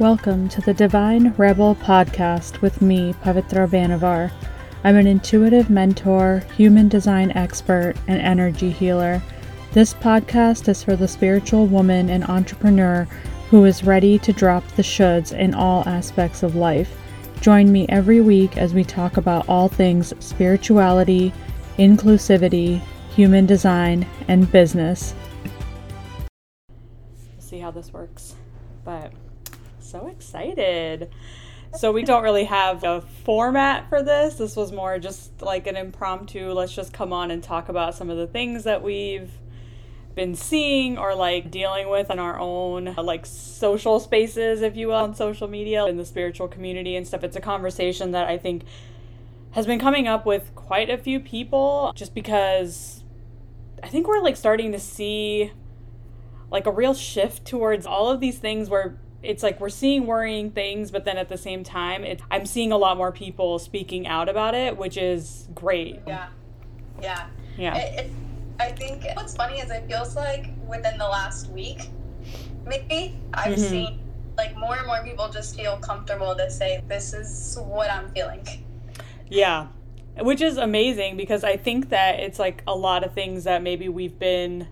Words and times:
Welcome 0.00 0.48
to 0.48 0.60
the 0.60 0.74
Divine 0.74 1.32
Rebel 1.36 1.76
podcast 1.76 2.60
with 2.60 2.82
me, 2.82 3.12
Pavitra 3.22 3.68
Banavar. 3.68 4.32
I'm 4.82 4.96
an 4.96 5.06
intuitive 5.06 5.70
mentor, 5.70 6.42
human 6.56 6.88
design 6.88 7.30
expert, 7.36 7.94
and 8.08 8.20
energy 8.20 8.70
healer. 8.70 9.22
This 9.70 9.94
podcast 9.94 10.66
is 10.66 10.82
for 10.82 10.96
the 10.96 11.06
spiritual 11.06 11.68
woman 11.68 12.10
and 12.10 12.24
entrepreneur 12.24 13.06
who 13.50 13.64
is 13.66 13.84
ready 13.84 14.18
to 14.18 14.32
drop 14.32 14.66
the 14.72 14.82
shoulds 14.82 15.30
in 15.30 15.54
all 15.54 15.88
aspects 15.88 16.42
of 16.42 16.56
life. 16.56 16.98
Join 17.40 17.70
me 17.70 17.86
every 17.88 18.20
week 18.20 18.56
as 18.56 18.74
we 18.74 18.82
talk 18.82 19.16
about 19.16 19.48
all 19.48 19.68
things 19.68 20.12
spirituality, 20.18 21.32
inclusivity, 21.78 22.80
human 23.14 23.46
design, 23.46 24.04
and 24.26 24.50
business. 24.50 25.14
See 27.38 27.60
how 27.60 27.70
this 27.70 27.92
works. 27.92 28.34
But 28.84 29.12
so 29.94 30.08
excited. 30.08 31.08
So 31.76 31.92
we 31.92 32.02
don't 32.02 32.24
really 32.24 32.44
have 32.44 32.82
a 32.82 33.00
format 33.00 33.88
for 33.88 34.02
this. 34.02 34.34
This 34.34 34.56
was 34.56 34.72
more 34.72 34.98
just 34.98 35.40
like 35.40 35.68
an 35.68 35.76
impromptu, 35.76 36.50
let's 36.50 36.74
just 36.74 36.92
come 36.92 37.12
on 37.12 37.30
and 37.30 37.40
talk 37.40 37.68
about 37.68 37.94
some 37.94 38.10
of 38.10 38.16
the 38.16 38.26
things 38.26 38.64
that 38.64 38.82
we've 38.82 39.30
been 40.16 40.34
seeing 40.34 40.98
or 40.98 41.14
like 41.14 41.52
dealing 41.52 41.88
with 41.88 42.10
in 42.10 42.18
our 42.18 42.40
own 42.40 42.88
uh, 42.88 43.02
like 43.04 43.24
social 43.24 44.00
spaces, 44.00 44.62
if 44.62 44.76
you 44.76 44.88
will, 44.88 44.96
on 44.96 45.14
social 45.14 45.46
media, 45.46 45.86
in 45.86 45.96
the 45.96 46.04
spiritual 46.04 46.48
community 46.48 46.96
and 46.96 47.06
stuff. 47.06 47.22
It's 47.22 47.36
a 47.36 47.40
conversation 47.40 48.10
that 48.10 48.26
I 48.26 48.36
think 48.36 48.64
has 49.52 49.64
been 49.64 49.78
coming 49.78 50.08
up 50.08 50.26
with 50.26 50.52
quite 50.56 50.90
a 50.90 50.98
few 50.98 51.20
people 51.20 51.92
just 51.94 52.16
because 52.16 53.04
I 53.80 53.88
think 53.88 54.08
we're 54.08 54.22
like 54.22 54.36
starting 54.36 54.72
to 54.72 54.80
see 54.80 55.52
like 56.50 56.66
a 56.66 56.72
real 56.72 56.94
shift 56.94 57.44
towards 57.44 57.86
all 57.86 58.10
of 58.10 58.18
these 58.18 58.38
things 58.38 58.68
where 58.68 58.98
it's 59.24 59.42
like 59.42 59.60
we're 59.60 59.68
seeing 59.68 60.06
worrying 60.06 60.50
things, 60.50 60.90
but 60.90 61.04
then 61.04 61.16
at 61.16 61.28
the 61.28 61.38
same 61.38 61.64
time, 61.64 62.04
it, 62.04 62.20
I'm 62.30 62.46
seeing 62.46 62.72
a 62.72 62.76
lot 62.76 62.96
more 62.96 63.12
people 63.12 63.58
speaking 63.58 64.06
out 64.06 64.28
about 64.28 64.54
it, 64.54 64.76
which 64.76 64.96
is 64.96 65.48
great. 65.54 66.00
Yeah, 66.06 66.28
yeah, 67.00 67.26
yeah. 67.56 67.76
It, 67.76 68.06
it, 68.06 68.10
I 68.60 68.70
think 68.70 69.04
what's 69.14 69.34
funny 69.34 69.58
is 69.58 69.70
it 69.70 69.86
feels 69.88 70.14
like 70.14 70.50
within 70.68 70.98
the 70.98 71.08
last 71.08 71.50
week, 71.50 71.88
maybe 72.64 73.18
I've 73.32 73.54
mm-hmm. 73.54 73.62
seen 73.62 74.00
like 74.36 74.56
more 74.56 74.76
and 74.76 74.86
more 74.86 75.02
people 75.04 75.28
just 75.28 75.56
feel 75.56 75.76
comfortable 75.78 76.34
to 76.34 76.50
say 76.50 76.82
this 76.88 77.12
is 77.12 77.58
what 77.60 77.90
I'm 77.90 78.10
feeling. 78.10 78.46
Yeah. 79.28 79.68
Which 80.20 80.40
is 80.40 80.58
amazing 80.58 81.16
because 81.16 81.42
I 81.42 81.56
think 81.56 81.88
that 81.88 82.20
it's 82.20 82.38
like 82.38 82.62
a 82.66 82.74
lot 82.74 83.02
of 83.04 83.14
things 83.14 83.44
that 83.44 83.62
maybe 83.62 83.88
we've 83.88 84.18
been 84.18 84.68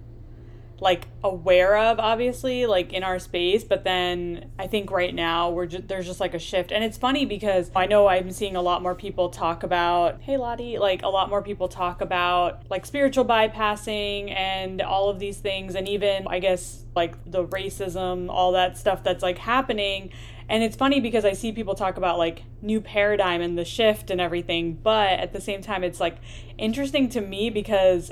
like 0.80 1.06
aware 1.22 1.76
of 1.76 2.00
obviously 2.00 2.66
like 2.66 2.92
in 2.92 3.04
our 3.04 3.18
space 3.18 3.62
but 3.62 3.84
then 3.84 4.50
i 4.58 4.66
think 4.66 4.90
right 4.90 5.14
now 5.14 5.48
we're 5.50 5.66
just 5.66 5.86
there's 5.86 6.06
just 6.06 6.18
like 6.18 6.34
a 6.34 6.38
shift. 6.38 6.72
And 6.72 6.82
it's 6.82 6.98
funny 6.98 7.24
because 7.24 7.70
i 7.76 7.86
know 7.86 8.08
i'm 8.08 8.30
seeing 8.30 8.56
a 8.56 8.62
lot 8.62 8.82
more 8.82 8.94
people 8.94 9.28
talk 9.28 9.62
about 9.62 10.20
hey 10.22 10.36
lottie 10.36 10.78
like 10.78 11.02
a 11.02 11.08
lot 11.08 11.28
more 11.28 11.42
people 11.42 11.68
talk 11.68 12.00
about 12.00 12.68
like 12.70 12.84
spiritual 12.84 13.24
bypassing 13.24 14.34
and 14.34 14.82
all 14.82 15.08
of 15.08 15.18
these 15.18 15.38
things 15.38 15.74
and 15.74 15.88
even 15.88 16.26
i 16.26 16.38
guess 16.38 16.84
like 16.94 17.14
the 17.30 17.44
racism 17.46 18.28
all 18.28 18.52
that 18.52 18.76
stuff 18.76 19.02
that's 19.02 19.22
like 19.22 19.38
happening. 19.38 20.10
And 20.48 20.62
it's 20.62 20.76
funny 20.76 21.00
because 21.00 21.24
I 21.24 21.32
see 21.32 21.52
people 21.52 21.74
talk 21.74 21.96
about 21.96 22.18
like 22.18 22.42
new 22.60 22.80
paradigm 22.80 23.40
and 23.40 23.56
the 23.56 23.64
shift 23.64 24.10
and 24.10 24.20
everything, 24.20 24.74
but 24.74 25.18
at 25.18 25.32
the 25.32 25.40
same 25.40 25.62
time, 25.62 25.82
it's 25.84 26.00
like 26.00 26.16
interesting 26.58 27.08
to 27.10 27.20
me 27.20 27.48
because 27.48 28.10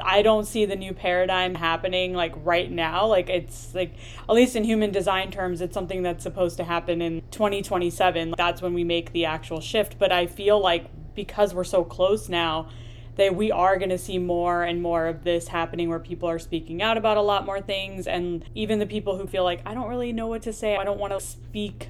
I 0.00 0.22
don't 0.22 0.46
see 0.46 0.64
the 0.64 0.76
new 0.76 0.92
paradigm 0.92 1.54
happening 1.54 2.14
like 2.14 2.32
right 2.44 2.70
now. 2.70 3.06
Like 3.06 3.28
it's 3.28 3.74
like 3.74 3.94
at 4.28 4.34
least 4.34 4.56
in 4.56 4.64
human 4.64 4.90
design 4.90 5.30
terms, 5.30 5.60
it's 5.60 5.74
something 5.74 6.02
that's 6.02 6.22
supposed 6.22 6.56
to 6.58 6.64
happen 6.64 7.02
in 7.02 7.22
2027. 7.30 8.34
That's 8.36 8.62
when 8.62 8.74
we 8.74 8.84
make 8.84 9.12
the 9.12 9.24
actual 9.24 9.60
shift. 9.60 9.98
But 9.98 10.12
I 10.12 10.26
feel 10.26 10.60
like 10.60 10.86
because 11.14 11.54
we're 11.54 11.64
so 11.64 11.84
close 11.84 12.28
now, 12.28 12.68
that 13.16 13.34
we 13.34 13.50
are 13.50 13.78
going 13.78 13.90
to 13.90 13.98
see 13.98 14.18
more 14.18 14.64
and 14.64 14.82
more 14.82 15.06
of 15.06 15.24
this 15.24 15.48
happening 15.48 15.88
where 15.88 16.00
people 16.00 16.28
are 16.28 16.38
speaking 16.38 16.82
out 16.82 16.96
about 16.96 17.16
a 17.16 17.22
lot 17.22 17.44
more 17.44 17.60
things 17.60 18.06
and 18.06 18.44
even 18.54 18.78
the 18.78 18.86
people 18.86 19.16
who 19.16 19.26
feel 19.26 19.44
like 19.44 19.60
I 19.64 19.74
don't 19.74 19.88
really 19.88 20.12
know 20.12 20.26
what 20.26 20.42
to 20.42 20.52
say, 20.52 20.76
I 20.76 20.84
don't 20.84 20.98
want 20.98 21.12
to 21.12 21.20
speak 21.20 21.88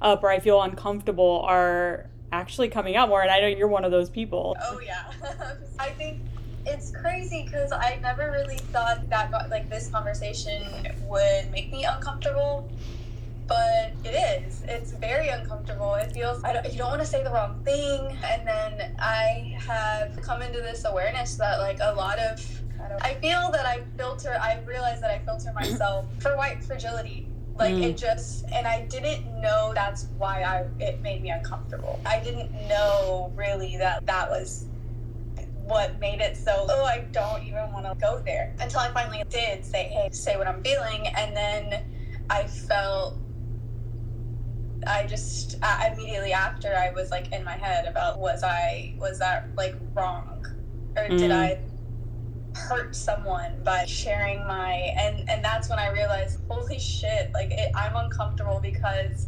up 0.00 0.22
or 0.22 0.30
I 0.30 0.40
feel 0.40 0.60
uncomfortable 0.60 1.42
are 1.48 2.06
actually 2.30 2.68
coming 2.68 2.96
out 2.96 3.08
more 3.08 3.22
and 3.22 3.30
I 3.30 3.40
know 3.40 3.46
you're 3.46 3.68
one 3.68 3.84
of 3.84 3.90
those 3.90 4.10
people. 4.10 4.56
Oh 4.62 4.80
yeah. 4.80 5.10
I 5.78 5.90
think 5.90 6.20
it's 6.68 6.90
crazy 6.90 7.44
because 7.44 7.72
I 7.72 7.98
never 8.02 8.30
really 8.30 8.58
thought 8.58 9.08
that 9.08 9.30
like 9.50 9.68
this 9.70 9.88
conversation 9.88 10.62
would 11.08 11.50
make 11.50 11.72
me 11.72 11.84
uncomfortable, 11.84 12.70
but 13.46 13.92
it 14.04 14.44
is. 14.44 14.62
It's 14.68 14.92
very 14.92 15.28
uncomfortable. 15.28 15.94
It 15.94 16.12
feels 16.12 16.44
I 16.44 16.52
don't, 16.52 16.70
you 16.70 16.78
don't 16.78 16.90
want 16.90 17.00
to 17.00 17.06
say 17.06 17.22
the 17.24 17.30
wrong 17.30 17.60
thing, 17.64 18.16
and 18.24 18.46
then 18.46 18.94
I 18.98 19.56
have 19.66 20.20
come 20.22 20.42
into 20.42 20.60
this 20.60 20.84
awareness 20.84 21.36
that 21.36 21.58
like 21.58 21.78
a 21.80 21.94
lot 21.94 22.18
of 22.18 22.62
I, 22.80 23.10
I 23.10 23.14
feel 23.14 23.50
that 23.52 23.66
I 23.66 23.82
filter. 23.96 24.38
I 24.40 24.60
realize 24.66 25.00
that 25.00 25.10
I 25.10 25.18
filter 25.20 25.52
myself 25.54 26.06
for 26.20 26.36
white 26.36 26.62
fragility 26.62 27.26
like 27.58 27.74
mm. 27.74 27.82
it 27.82 27.96
just 27.96 28.44
and 28.52 28.68
i 28.68 28.82
didn't 28.82 29.24
know 29.40 29.72
that's 29.74 30.06
why 30.16 30.42
i 30.42 30.64
it 30.80 31.02
made 31.02 31.20
me 31.20 31.30
uncomfortable 31.30 31.98
i 32.06 32.20
didn't 32.20 32.52
know 32.68 33.32
really 33.34 33.76
that 33.76 34.06
that 34.06 34.30
was 34.30 34.66
what 35.68 36.00
made 36.00 36.20
it 36.20 36.36
so, 36.36 36.66
oh, 36.68 36.84
I 36.84 37.00
don't 37.12 37.42
even 37.42 37.70
want 37.72 37.84
to 37.84 37.94
go 38.00 38.22
there 38.24 38.54
until 38.58 38.80
I 38.80 38.90
finally 38.92 39.22
did 39.28 39.64
say, 39.64 39.84
hey, 39.84 40.08
say 40.10 40.36
what 40.36 40.46
I'm 40.46 40.62
feeling. 40.62 41.06
And 41.08 41.36
then 41.36 41.84
I 42.30 42.44
felt, 42.44 43.18
I 44.86 45.06
just 45.06 45.58
uh, 45.62 45.90
immediately 45.92 46.32
after 46.32 46.74
I 46.74 46.90
was 46.90 47.10
like 47.10 47.32
in 47.32 47.44
my 47.44 47.56
head 47.56 47.86
about 47.86 48.18
was 48.18 48.42
I, 48.42 48.94
was 48.98 49.18
that 49.18 49.48
like 49.56 49.74
wrong? 49.94 50.46
Or 50.96 51.02
mm. 51.02 51.18
did 51.18 51.30
I 51.30 51.60
hurt 52.54 52.96
someone 52.96 53.62
by 53.62 53.84
sharing 53.84 54.46
my, 54.46 54.72
and, 54.98 55.28
and 55.28 55.44
that's 55.44 55.68
when 55.68 55.78
I 55.78 55.90
realized, 55.90 56.40
holy 56.48 56.78
shit, 56.78 57.30
like 57.34 57.50
it, 57.50 57.70
I'm 57.74 57.94
uncomfortable 57.94 58.58
because 58.60 59.26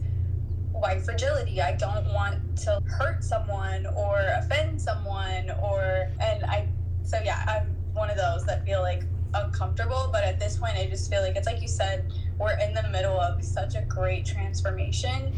white 0.81 1.03
fragility. 1.03 1.61
I 1.61 1.77
don't 1.77 2.07
want 2.13 2.57
to 2.61 2.81
hurt 2.87 3.23
someone 3.23 3.87
or 3.87 4.21
offend 4.39 4.81
someone 4.81 5.51
or 5.63 6.09
and 6.21 6.45
I 6.45 6.69
so 7.03 7.19
yeah, 7.25 7.45
I'm 7.47 7.75
one 7.93 8.11
of 8.11 8.17
those 8.17 8.45
that 8.47 8.65
feel 8.65 8.81
like 8.83 9.03
uncomfortable, 9.35 10.09
but 10.13 10.25
at 10.25 10.39
this 10.39 10.57
point 10.57 10.77
I 10.77 10.87
just 10.87 11.11
feel 11.11 11.23
like 11.23 11.37
it's 11.37 11.47
like 11.47 11.63
you 11.63 11.69
said, 11.69 12.13
we're 12.39 12.59
in 12.59 12.75
the 12.75 12.89
middle 12.89 13.19
of 13.19 13.43
such 13.45 13.75
a 13.75 13.83
great 13.83 14.25
transformation 14.25 15.33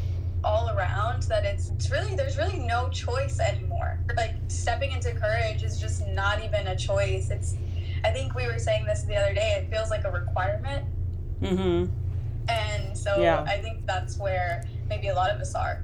all 0.44 0.70
around 0.70 1.22
that 1.24 1.44
it's, 1.44 1.70
it's 1.70 1.90
really 1.90 2.16
there's 2.16 2.36
really 2.36 2.58
no 2.58 2.88
choice 2.88 3.38
anymore. 3.40 3.98
Like 4.16 4.34
stepping 4.48 4.92
into 4.92 5.12
courage 5.12 5.62
is 5.62 5.80
just 5.80 6.06
not 6.08 6.42
even 6.42 6.66
a 6.68 6.76
choice. 6.76 7.30
It's 7.30 7.56
I 8.04 8.10
think 8.10 8.34
we 8.34 8.46
were 8.46 8.58
saying 8.58 8.84
this 8.84 9.02
the 9.02 9.16
other 9.16 9.34
day, 9.34 9.62
it 9.62 9.70
feels 9.70 9.90
like 9.90 10.04
a 10.04 10.10
requirement. 10.10 10.86
Mhm. 11.40 11.90
And 12.48 12.96
so 12.96 13.20
yeah. 13.20 13.44
I 13.46 13.58
think 13.58 13.86
that's 13.86 14.18
where 14.18 14.64
maybe 14.88 15.08
a 15.08 15.14
lot 15.14 15.30
of 15.30 15.40
us 15.40 15.54
are. 15.54 15.82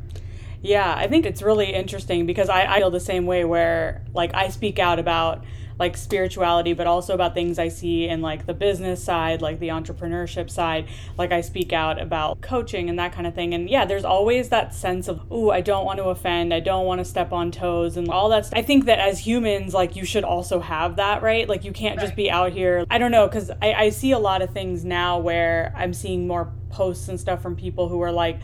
Yeah, 0.63 0.93
I 0.97 1.07
think 1.07 1.25
it's 1.25 1.43
really 1.43 1.73
interesting 1.73 2.27
because 2.27 2.49
I, 2.49 2.65
I 2.65 2.79
feel 2.79 2.91
the 2.91 2.99
same 2.99 3.27
way 3.27 3.45
where 3.45 4.05
like 4.13 4.35
I 4.35 4.49
speak 4.49 4.79
out 4.79 4.99
about 4.99 5.45
like 5.79 5.97
spirituality, 5.97 6.73
but 6.73 6.89
also 6.89 7.15
about 7.15 7.35
things 7.35 7.57
I 7.57 7.69
see 7.69 8.09
in 8.09 8.21
like 8.21 8.47
the 8.47 8.55
business 8.55 9.01
side, 9.03 9.41
like 9.41 9.61
the 9.61 9.69
entrepreneurship 9.69 10.51
side. 10.51 10.89
Like 11.17 11.31
I 11.31 11.41
speak 11.41 11.73
out 11.73 12.01
about 12.01 12.41
coaching 12.41 12.91
and 12.91 12.99
that 12.99 13.13
kind 13.13 13.29
of 13.29 13.35
thing. 13.37 13.55
And 13.55 13.71
yeah, 13.71 13.85
there's 13.85 14.05
always 14.05 14.49
that 14.49 14.75
sense 14.75 15.07
of, 15.07 15.21
oh, 15.31 15.51
I 15.51 15.61
don't 15.61 15.85
want 15.85 15.99
to 15.99 16.07
offend, 16.07 16.53
I 16.53 16.59
don't 16.59 16.85
want 16.85 16.99
to 16.99 17.05
step 17.05 17.33
on 17.33 17.53
toes 17.53 17.97
and 17.97 18.09
all 18.09 18.29
that. 18.31 18.47
Stuff. 18.47 18.59
I 18.59 18.63
think 18.63 18.87
that 18.87 18.99
as 18.99 19.21
humans, 19.21 19.73
like 19.73 19.95
you 19.95 20.05
should 20.05 20.25
also 20.25 20.59
have 20.59 20.97
that, 20.97 21.23
right? 21.23 21.49
Like 21.49 21.65
you 21.65 21.71
can't 21.71 21.97
right. 21.97 22.07
just 22.07 22.17
be 22.17 22.29
out 22.29 22.51
here. 22.51 22.85
I 22.91 22.99
don't 22.99 23.13
know, 23.13 23.29
because 23.29 23.53
I, 23.63 23.75
I 23.75 23.91
see 23.91 24.11
a 24.11 24.19
lot 24.19 24.43
of 24.43 24.51
things 24.51 24.85
now 24.85 25.19
where 25.19 25.73
I'm 25.77 25.95
seeing 25.95 26.27
more 26.27 26.53
posts 26.71 27.07
and 27.07 27.21
stuff 27.21 27.41
from 27.41 27.55
people 27.55 27.89
who 27.89 28.01
are 28.01 28.11
like, 28.11 28.41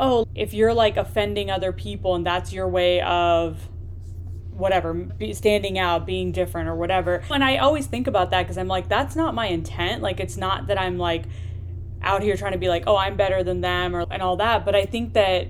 oh, 0.00 0.26
if 0.34 0.54
you're 0.54 0.74
like 0.74 0.96
offending 0.96 1.50
other 1.50 1.72
people 1.72 2.14
and 2.14 2.26
that's 2.26 2.52
your 2.52 2.66
way 2.66 3.02
of 3.02 3.68
whatever, 4.50 5.08
standing 5.32 5.78
out, 5.78 6.06
being 6.06 6.32
different 6.32 6.68
or 6.68 6.74
whatever. 6.74 7.22
And 7.30 7.44
I 7.44 7.58
always 7.58 7.86
think 7.86 8.06
about 8.06 8.30
that 8.30 8.42
because 8.42 8.58
I'm 8.58 8.68
like, 8.68 8.88
that's 8.88 9.14
not 9.14 9.34
my 9.34 9.46
intent. 9.46 10.02
Like, 10.02 10.18
it's 10.18 10.36
not 10.36 10.66
that 10.68 10.80
I'm 10.80 10.98
like 10.98 11.24
out 12.02 12.22
here 12.22 12.36
trying 12.36 12.52
to 12.52 12.58
be 12.58 12.68
like, 12.68 12.84
oh, 12.86 12.96
I'm 12.96 13.16
better 13.16 13.44
than 13.44 13.60
them 13.60 13.94
or 13.94 14.06
and 14.10 14.22
all 14.22 14.36
that. 14.36 14.64
But 14.64 14.74
I 14.74 14.86
think 14.86 15.12
that 15.12 15.48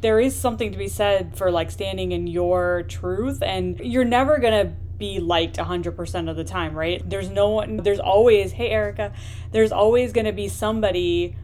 there 0.00 0.20
is 0.20 0.36
something 0.36 0.72
to 0.72 0.78
be 0.78 0.88
said 0.88 1.36
for 1.36 1.50
like 1.50 1.70
standing 1.70 2.12
in 2.12 2.26
your 2.26 2.84
truth 2.84 3.42
and 3.42 3.78
you're 3.80 4.04
never 4.04 4.38
going 4.38 4.66
to 4.66 4.72
be 4.98 5.20
liked 5.20 5.56
100% 5.56 6.30
of 6.30 6.36
the 6.36 6.44
time, 6.44 6.74
right? 6.74 7.02
There's 7.08 7.30
no 7.30 7.48
one, 7.48 7.78
there's 7.78 8.00
always, 8.00 8.52
hey, 8.52 8.70
Erica, 8.70 9.12
there's 9.52 9.72
always 9.72 10.12
going 10.12 10.26
to 10.26 10.32
be 10.32 10.48
somebody 10.48 11.36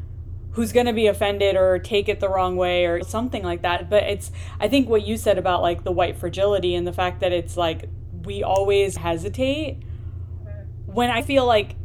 who's 0.56 0.73
going 0.73 0.87
to 0.87 0.93
be 0.94 1.06
offended 1.06 1.55
or 1.55 1.79
take 1.79 2.08
it 2.08 2.19
the 2.19 2.29
wrong 2.31 2.56
way 2.56 2.87
or 2.87 3.05
something 3.05 3.43
like 3.43 3.61
that. 3.61 3.91
But 3.91 4.05
it's, 4.05 4.32
I 4.58 4.69
think 4.69 4.88
what 4.88 5.06
you 5.06 5.19
said 5.19 5.37
about 5.37 5.61
like 5.61 5.85
the 5.85 5.93
white 5.93 6.17
fragility 6.17 6.75
and 6.75 6.87
the 6.87 6.94
fact 6.94 7.20
that 7.20 7.31
it's 7.31 7.58
like 7.58 7.91
we 8.25 8.43
always 8.43 8.97
hesitate 8.97 9.82
when 10.87 11.11
I 11.11 11.20
feel 11.20 11.44
like 11.44 11.76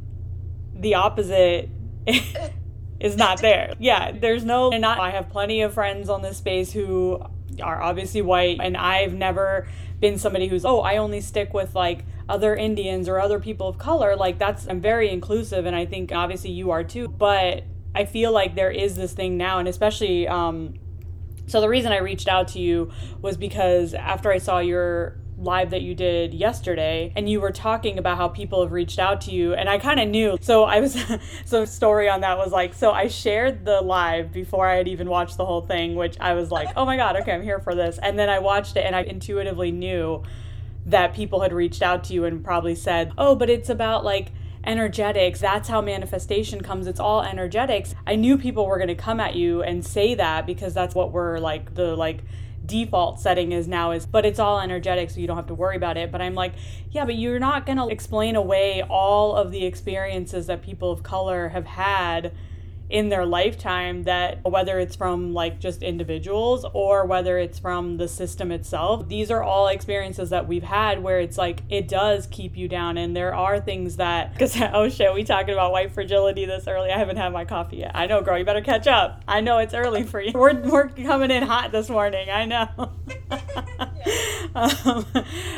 the 0.74 0.96
opposite 0.96 1.70
is 3.00 3.18
not 3.18 3.42
there. 3.42 3.74
Yeah, 3.78 4.14
there's 4.14 4.46
no, 4.46 4.72
and 4.72 4.82
not, 4.82 5.02
I 5.02 5.10
have 5.10 5.30
plenty 5.30 5.64
of 5.64 5.74
friends 5.74 6.08
on 6.08 6.22
this 6.22 6.38
space 6.38 6.72
who 6.72 7.22
are 7.62 7.82
obviously 7.82 8.22
white, 8.22 8.60
and 8.62 8.78
I've 8.78 9.14
never 9.14 9.68
been 10.00 10.18
somebody 10.18 10.48
who's, 10.48 10.64
oh, 10.64 10.80
I 10.80 10.96
only 10.96 11.20
stick 11.20 11.54
with 11.54 11.76
like 11.76 12.06
other 12.30 12.56
Indians 12.56 13.10
or 13.10 13.20
other 13.20 13.38
people 13.38 13.68
of 13.68 13.78
color. 13.78 14.16
Like, 14.16 14.40
that's, 14.40 14.66
I'm 14.66 14.80
very 14.80 15.10
inclusive, 15.10 15.66
and 15.66 15.76
I 15.76 15.86
think 15.86 16.14
obviously 16.14 16.52
you 16.52 16.72
are 16.72 16.86
too. 16.86 17.10
But 17.10 17.66
I 17.94 18.06
feel 18.06 18.32
like 18.32 18.56
there 18.56 18.72
is 18.72 18.96
this 18.96 19.14
thing 19.14 19.38
now, 19.38 19.60
and 19.60 19.68
especially, 19.68 20.28
um, 20.28 20.76
so 21.48 21.60
the 21.60 21.70
reason 21.70 21.92
I 21.92 21.98
reached 21.98 22.28
out 22.28 22.48
to 22.50 22.60
you 22.60 22.92
was 23.22 23.38
because 23.38 23.94
after 23.94 24.32
I 24.32 24.38
saw 24.38 24.60
your 24.60 25.18
live 25.42 25.72
that 25.72 25.82
you 25.82 25.96
did 25.96 26.34
yesterday 26.34 27.12
and 27.16 27.28
you 27.28 27.42
were 27.42 27.52
talking 27.52 27.98
about 27.98 28.18
how 28.18 28.28
people 28.28 28.62
have 28.62 28.72
reached 28.72 29.00
out 29.00 29.22
to 29.22 29.32
you 29.32 29.54
and 29.54 29.70
I 29.70 29.80
kind 29.80 30.00
of 30.00 30.08
knew. 30.08 30.38
So 30.42 30.64
I 30.64 30.80
was 30.80 31.04
so 31.46 31.66
story 31.66 32.08
on 32.10 32.22
that 32.22 32.38
was 32.38 32.52
like 32.52 32.74
so 32.74 32.92
I 32.92 33.08
shared 33.08 33.66
the 33.66 33.82
live 33.82 34.32
before 34.32 34.68
I 34.68 34.76
had 34.76 34.88
even 34.88 35.10
watched 35.10 35.38
the 35.38 35.46
whole 35.46 35.62
thing 35.62 35.96
which 35.96 36.18
I 36.20 36.34
was 36.34 36.52
like, 36.52 36.70
"Oh 36.76 36.86
my 36.86 36.96
god, 36.96 37.16
okay, 37.18 37.34
I'm 37.34 37.44
here 37.44 37.60
for 37.60 37.76
this." 37.76 38.00
And 38.02 38.18
then 38.18 38.30
I 38.30 38.40
watched 38.40 38.78
it 38.78 38.86
and 38.86 38.96
I 38.96 39.02
intuitively 39.02 39.72
knew 39.72 40.24
that 40.86 41.14
people 41.14 41.42
had 41.42 41.54
reached 41.54 41.82
out 41.82 42.04
to 42.06 42.14
you 42.14 42.26
and 42.26 42.44
probably 42.44 42.76
said, 42.76 43.12
"Oh, 43.18 43.36
but 43.36 43.50
it's 43.50 43.70
about 43.70 44.04
like 44.06 44.32
energetics. 44.64 45.40
That's 45.40 45.70
how 45.70 45.82
manifestation 45.82 46.62
comes. 46.62 46.88
It's 46.88 47.00
all 47.00 47.22
energetics. 47.22 47.96
I 48.06 48.16
knew 48.16 48.38
people 48.38 48.66
were 48.66 48.78
going 48.78 48.88
to 48.88 48.96
come 48.96 49.20
at 49.20 49.36
you 49.36 49.64
and 49.64 49.86
say 49.86 50.16
that 50.16 50.46
because 50.46 50.74
that's 50.74 50.96
what 50.96 51.12
we're 51.12 51.40
like 51.40 51.76
the 51.76 51.96
like 51.96 52.24
default 52.66 53.20
setting 53.20 53.52
is 53.52 53.68
now 53.68 53.92
is 53.92 54.06
but 54.06 54.24
it's 54.24 54.38
all 54.38 54.60
energetic 54.60 55.10
so 55.10 55.20
you 55.20 55.26
don't 55.26 55.36
have 55.36 55.48
to 55.48 55.56
worry 55.56 55.76
about 55.76 55.98
it 55.98 56.12
but 56.12 56.22
i'm 56.22 56.36
like 56.36 56.54
yeah 56.92 57.04
but 57.04 57.16
you're 57.16 57.40
not 57.40 57.66
going 57.66 57.78
to 57.78 57.88
explain 57.88 58.36
away 58.36 58.84
all 58.88 59.36
of 59.36 59.52
the 59.52 59.66
experiences 59.66 60.46
that 60.46 60.62
people 60.62 60.92
of 60.92 61.02
color 61.02 61.50
have 61.50 61.66
had 61.66 62.32
in 62.92 63.10
their 63.10 63.26
lifetime 63.26 64.04
that 64.04 64.44
whether 64.44 64.80
it's 64.80 64.96
from 64.96 65.34
like 65.34 65.60
just 65.60 65.82
individuals 65.82 66.66
or 66.74 67.06
whether 67.06 67.38
it's 67.38 67.58
from 67.60 67.98
the 67.98 68.08
system 68.08 68.52
itself 68.52 69.08
these 69.08 69.32
are 69.32 69.44
all 69.44 69.68
experiences 69.68 70.30
that 70.30 70.48
we've 70.48 70.64
had 70.64 71.02
where 71.02 71.20
it's 71.20 71.38
like 71.38 71.62
it 71.70 71.88
does 71.88 72.28
keep 72.28 72.58
you 72.58 72.68
down. 72.68 72.98
And 72.98 73.16
there 73.16 73.34
are 73.34 73.60
things 73.60 73.98
that 73.98 74.34
because 74.34 74.60
oh 74.74 74.90
shit 74.90 75.14
we 75.14 75.24
talking 75.24 75.54
about 75.54 75.72
white 75.72 75.92
fragility 75.92 76.46
this 76.46 76.68
early. 76.68 76.92
I 76.92 76.98
haven't 76.98 77.18
had 77.18 77.30
my 77.30 77.46
coffee 77.46 77.78
yet. 77.78 77.92
I 77.94 78.08
know 78.08 78.22
girl 78.22 78.38
you 78.38 78.46
better 78.46 78.62
catch 78.62 78.88
up. 78.88 79.24
I 79.28 79.42
know 79.42 79.60
it's 79.60 79.74
early 79.74 80.04
for 80.04 80.22
you. 80.22 80.32
We're, 80.42 80.60
we're 80.62 80.90
coming 80.90 81.30
in 81.30 81.44
hot 81.44 81.72
this 81.72 81.90
morning. 81.90 82.30
I 82.30 82.46
know 82.46 82.68
um, 84.56 85.06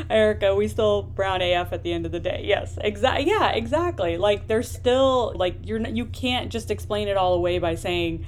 Erica, 0.09 0.55
we 0.55 0.67
still 0.67 1.03
brown 1.03 1.41
AF 1.41 1.73
at 1.73 1.83
the 1.83 1.93
end 1.93 2.05
of 2.05 2.11
the 2.11 2.19
day. 2.19 2.43
Yes, 2.45 2.77
exactly. 2.81 3.27
Yeah, 3.27 3.51
exactly. 3.51 4.17
Like 4.17 4.47
there's 4.47 4.69
still 4.69 5.33
like 5.35 5.57
you're 5.63 5.79
you 5.87 6.05
can't 6.05 6.51
just 6.51 6.71
explain 6.71 7.07
it 7.07 7.17
all 7.17 7.33
away 7.33 7.59
by 7.59 7.75
saying 7.75 8.25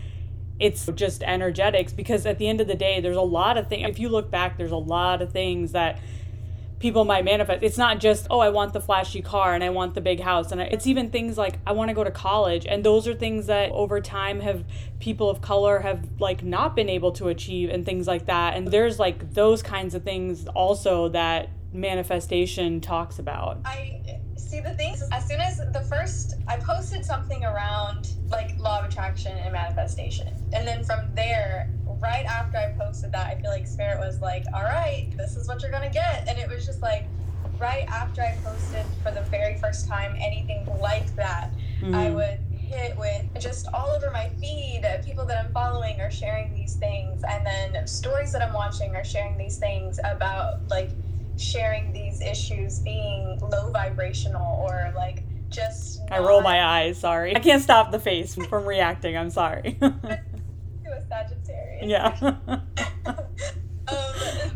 it's 0.60 0.86
just 0.96 1.22
energetics 1.24 1.92
because 1.92 2.26
at 2.26 2.38
the 2.38 2.48
end 2.48 2.62
of 2.62 2.68
the 2.68 2.76
day, 2.76 3.00
there's 3.02 3.18
a 3.18 3.22
lot 3.22 3.58
of 3.58 3.68
things. 3.68 3.88
If 3.90 4.00
you 4.00 4.10
look 4.10 4.32
back, 4.32 4.58
there's 4.58 4.72
a 4.72 4.78
lot 4.78 5.22
of 5.22 5.32
things 5.32 5.74
that 5.74 6.00
people 6.86 7.04
might 7.04 7.26
manifest. 7.26 7.64
It's 7.64 7.80
not 7.80 8.00
just, 8.00 8.28
oh, 8.30 8.38
I 8.38 8.50
want 8.50 8.72
the 8.74 8.80
flashy 8.80 9.20
car 9.20 9.56
and 9.56 9.64
I 9.64 9.72
want 9.72 9.96
the 9.96 10.02
big 10.02 10.20
house. 10.20 10.52
And 10.52 10.62
it's 10.62 10.86
even 10.86 11.10
things 11.10 11.36
like, 11.36 11.58
I 11.66 11.72
want 11.72 11.90
to 11.90 11.96
go 11.96 12.04
to 12.04 12.12
college. 12.12 12.68
And 12.68 12.84
those 12.84 13.08
are 13.08 13.16
things 13.16 13.48
that 13.48 13.72
over 13.72 14.00
time 14.00 14.40
have 14.42 14.64
people 15.00 15.28
of 15.28 15.42
color 15.42 15.80
have 15.80 16.08
like 16.20 16.44
not 16.44 16.76
been 16.76 16.88
able 16.88 17.12
to 17.14 17.30
achieve 17.30 17.72
and 17.72 17.84
things 17.84 18.06
like 18.06 18.28
that. 18.28 18.56
And 18.56 18.68
there's 18.68 19.00
like 19.00 19.34
those 19.34 19.64
kinds 19.64 19.96
of 19.96 20.04
things 20.04 20.46
also 20.50 21.10
that 21.10 21.50
manifestation 21.74 22.80
talks 22.82 23.18
about. 23.18 23.62
I 23.66 24.20
see 24.38 24.60
the 24.60 24.76
things 24.76 25.02
as 25.12 25.28
soon 25.28 25.42
as 25.42 25.58
the 25.58 25.84
first 25.90 26.36
I 26.48 26.58
posted 26.58 27.04
something 27.04 27.44
around 27.44 28.14
like 28.30 28.60
law 28.60 28.82
of 28.82 28.86
attraction 28.86 29.36
and 29.36 29.54
manifestation. 29.54 30.28
And 30.54 30.68
then 30.68 30.84
from 30.84 31.16
there 31.16 31.68
right 32.00 32.26
after 32.26 32.58
I 32.58 32.74
posted 32.78 33.12
that, 33.12 33.28
I 33.28 33.42
feel 33.42 33.52
like 33.52 33.68
Spirit 33.68 34.00
was 34.00 34.22
like, 34.22 34.46
all 34.54 34.64
right, 34.64 35.10
this 35.18 35.36
is 35.36 35.48
what 35.48 35.62
you're 35.62 35.72
going 35.72 35.88
to 35.88 35.94
get. 35.94 36.28
And 36.28 36.38
it 36.38 36.50
was 36.50 36.66
just 36.66 36.82
like, 36.82 37.06
right 37.60 37.88
after 37.88 38.22
I 38.22 38.38
posted 38.44 38.86
for 39.02 39.12
the 39.12 39.22
very 39.30 39.58
first 39.58 39.88
time 39.88 40.16
anything 40.20 40.68
like 40.82 41.16
that, 41.16 41.52
mm-hmm. 41.82 41.96
I 41.96 42.10
would 42.10 42.40
hit 42.52 42.98
with 42.98 43.26
just 43.40 43.68
all 43.74 43.90
over 43.90 44.10
my 44.12 44.30
feed 44.42 44.56
people 45.06 45.26
that 45.26 45.46
I'm 45.46 45.52
following 45.54 46.02
are 46.02 46.12
sharing 46.12 46.54
these 46.54 46.76
things. 46.76 47.24
And 47.28 47.46
then 47.46 47.88
stories 47.88 48.32
that 48.34 48.42
I'm 48.42 48.54
watching 48.54 48.96
are 48.96 49.04
sharing 49.04 49.38
these 49.38 49.58
things 49.58 50.00
about 50.04 50.68
like 50.70 50.90
sharing 51.38 51.94
these 51.94 52.22
issues 52.22 52.80
being 52.80 53.40
low 53.40 53.72
vibrational 53.72 54.66
or 54.68 54.92
like 54.96 55.24
just. 55.50 56.02
I 56.12 56.20
roll 56.20 56.42
my 56.42 56.64
eyes, 56.64 57.00
sorry. 57.00 57.36
I 57.36 57.40
can't 57.40 57.62
stop 57.62 57.92
the 57.92 58.00
face 58.00 58.36
from 58.36 58.66
reacting. 58.66 59.18
I'm 59.18 59.30
sorry. 59.30 59.78
Sagittarius. 61.08 61.86
Yeah. 61.86 62.18
um, 63.06 63.16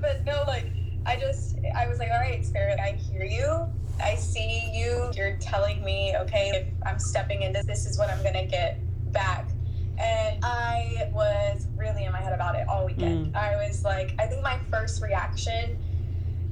but 0.02 0.24
no, 0.26 0.44
like 0.48 0.72
I 1.06 1.18
just 1.20 1.58
I 1.76 1.88
was 1.88 2.00
like, 2.00 2.10
all 2.10 2.20
right, 2.20 2.46
spirit, 2.46 2.80
I 2.80 2.92
hear 2.92 3.24
you. 3.24 3.68
I 4.02 4.16
see 4.16 4.72
you. 4.74 5.12
You're 5.16 5.38
telling 5.38 5.84
me, 5.84 6.16
okay, 6.18 6.50
if 6.54 6.88
I'm 6.88 7.00
stepping 7.00 7.42
into 7.42 7.64
this 7.64 7.86
is 7.86 7.98
what 7.98 8.10
I'm 8.10 8.24
gonna 8.24 8.46
get 8.46 8.80
back. 9.12 9.50
And 9.98 10.40
I 10.44 11.10
was 11.14 11.68
really 11.76 12.06
in 12.06 12.14
my 12.14 12.22
head 12.22 12.32
about 12.32 12.56
it 12.56 12.68
all 12.70 12.86
weekend. 12.86 13.34
Mm. 13.34 13.36
I 13.36 13.68
was 13.68 13.84
like, 13.84 14.14
I 14.18 14.28
think 14.28 14.42
my 14.42 14.58
first 14.72 15.02
reaction 15.02 15.78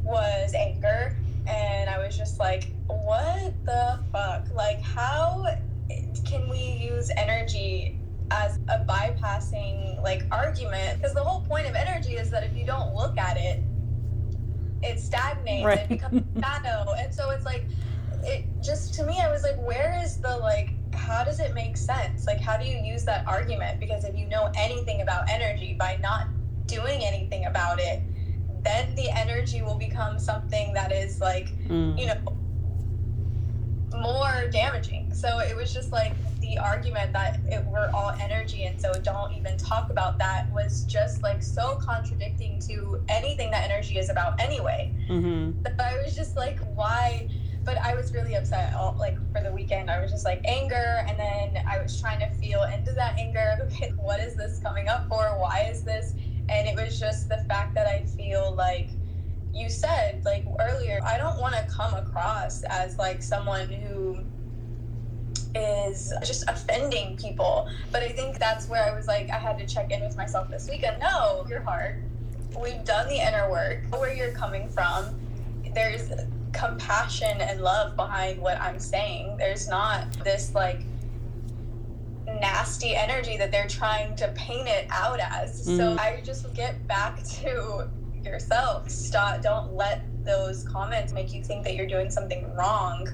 was 0.03 0.53
anger. 0.53 1.15
And 1.47 1.89
I 1.89 1.97
was 1.97 2.17
just 2.17 2.39
like, 2.39 2.73
what 2.87 3.53
the 3.63 3.99
fuck? 4.11 4.47
Like, 4.53 4.81
how 4.81 5.45
can 6.25 6.49
we 6.49 6.57
use 6.57 7.09
energy 7.15 7.97
as 8.31 8.57
a 8.69 8.83
bypassing 8.85 10.01
like 10.03 10.23
argument 10.31 10.97
because 10.97 11.13
the 11.13 11.23
whole 11.23 11.41
point 11.41 11.67
of 11.67 11.75
energy 11.75 12.13
is 12.13 12.29
that 12.29 12.43
if 12.43 12.55
you 12.55 12.65
don't 12.65 12.93
look 12.93 13.17
at 13.17 13.37
it 13.37 13.63
it 14.83 14.99
stagnates 14.99 15.65
right. 15.65 15.79
it 15.79 15.89
becomes 15.89 16.23
shadow 16.41 16.93
and 16.97 17.13
so 17.13 17.29
it's 17.31 17.45
like 17.45 17.65
it 18.23 18.45
just 18.61 18.93
to 18.93 19.05
me 19.05 19.19
i 19.21 19.31
was 19.31 19.43
like 19.43 19.57
where 19.65 19.99
is 20.03 20.17
the 20.17 20.37
like 20.37 20.69
how 20.93 21.23
does 21.23 21.39
it 21.39 21.53
make 21.53 21.77
sense 21.77 22.27
like 22.27 22.39
how 22.39 22.57
do 22.57 22.65
you 22.65 22.77
use 22.77 23.05
that 23.05 23.25
argument 23.27 23.79
because 23.79 24.03
if 24.03 24.15
you 24.17 24.27
know 24.27 24.51
anything 24.57 25.01
about 25.01 25.29
energy 25.29 25.75
by 25.77 25.97
not 26.01 26.27
doing 26.65 27.03
anything 27.03 27.45
about 27.45 27.79
it 27.79 28.01
then 28.63 28.93
the 28.95 29.09
energy 29.11 29.61
will 29.61 29.77
become 29.77 30.19
something 30.19 30.73
that 30.73 30.91
is 30.91 31.21
like 31.21 31.49
mm. 31.67 31.97
you 31.97 32.07
know 32.07 32.36
more 33.95 34.47
damaging 34.51 35.13
so 35.13 35.39
it 35.39 35.55
was 35.55 35.73
just 35.73 35.91
like 35.91 36.13
the 36.41 36.57
argument 36.57 37.11
that 37.13 37.39
it, 37.47 37.65
we're 37.65 37.89
all 37.91 38.11
energy 38.19 38.65
and 38.65 38.79
so 38.79 38.91
don't 39.03 39.33
even 39.33 39.57
talk 39.57 39.89
about 39.89 40.17
that 40.19 40.47
was 40.53 40.83
just 40.83 41.23
like 41.23 41.41
so 41.41 41.75
contradicting 41.75 42.59
to 42.59 42.99
anything 43.09 43.51
that 43.51 43.69
energy 43.69 43.97
is 43.97 44.09
about 44.09 44.39
anyway. 44.39 44.93
Mm-hmm. 45.09 45.61
But 45.61 45.79
I 45.79 46.01
was 46.03 46.15
just 46.15 46.35
like, 46.35 46.59
why? 46.75 47.29
But 47.63 47.77
I 47.79 47.95
was 47.95 48.13
really 48.13 48.35
upset. 48.35 48.73
All, 48.73 48.95
like 48.97 49.17
for 49.33 49.41
the 49.41 49.51
weekend, 49.51 49.89
I 49.89 50.01
was 50.01 50.11
just 50.11 50.25
like 50.25 50.41
anger, 50.45 51.03
and 51.07 51.19
then 51.19 51.63
I 51.67 51.81
was 51.81 51.99
trying 51.99 52.19
to 52.19 52.29
feel 52.39 52.63
into 52.63 52.91
that 52.93 53.17
anger. 53.19 53.57
Okay, 53.67 53.91
what 53.97 54.19
is 54.19 54.35
this 54.35 54.59
coming 54.59 54.87
up 54.87 55.07
for? 55.09 55.37
Why 55.39 55.67
is 55.69 55.83
this? 55.83 56.13
And 56.49 56.67
it 56.67 56.75
was 56.75 56.99
just 56.99 57.27
the 57.27 57.43
fact 57.49 57.75
that 57.75 57.87
I 57.87 58.05
feel 58.05 58.55
like 58.55 58.89
you 59.57 59.69
said 59.69 60.23
like 60.23 60.45
earlier 60.59 60.99
i 61.03 61.17
don't 61.17 61.39
want 61.39 61.55
to 61.55 61.65
come 61.69 61.93
across 61.95 62.63
as 62.63 62.97
like 62.97 63.23
someone 63.23 63.67
who 63.67 64.19
is 65.55 66.13
just 66.23 66.43
offending 66.47 67.17
people. 67.17 67.69
But 67.91 68.03
I 68.03 68.09
think 68.09 68.39
that's 68.39 68.67
where 68.67 68.83
I 68.83 68.95
was 68.95 69.07
like, 69.07 69.29
I 69.29 69.37
had 69.37 69.57
to 69.59 69.65
check 69.65 69.91
in 69.91 70.01
with 70.01 70.17
myself 70.17 70.49
this 70.49 70.69
weekend. 70.69 70.99
No, 70.99 71.45
your 71.49 71.61
heart. 71.61 71.97
We've 72.61 72.83
done 72.83 73.07
the 73.07 73.15
inner 73.15 73.49
work. 73.49 73.83
Where 73.91 74.13
you're 74.13 74.31
coming 74.31 74.69
from. 74.69 75.19
There's 75.73 76.11
compassion 76.53 77.39
and 77.41 77.61
love 77.61 77.95
behind 77.95 78.41
what 78.41 78.59
I'm 78.59 78.79
saying. 78.79 79.37
There's 79.37 79.67
not 79.67 80.11
this 80.23 80.55
like 80.55 80.81
nasty 82.25 82.95
energy 82.95 83.37
that 83.37 83.51
they're 83.51 83.67
trying 83.67 84.15
to 84.17 84.27
paint 84.29 84.67
it 84.67 84.87
out 84.89 85.19
as. 85.19 85.67
Mm. 85.67 85.77
So 85.77 86.01
I 86.01 86.21
just 86.23 86.51
get 86.53 86.85
back 86.87 87.23
to 87.41 87.89
yourself. 88.27 88.89
Stop 88.89 89.41
don't 89.41 89.73
let 89.73 90.03
those 90.23 90.63
comments 90.63 91.13
make 91.13 91.33
you 91.33 91.43
think 91.43 91.63
that 91.63 91.75
you're 91.75 91.87
doing 91.87 92.09
something 92.09 92.53
wrong 92.55 93.07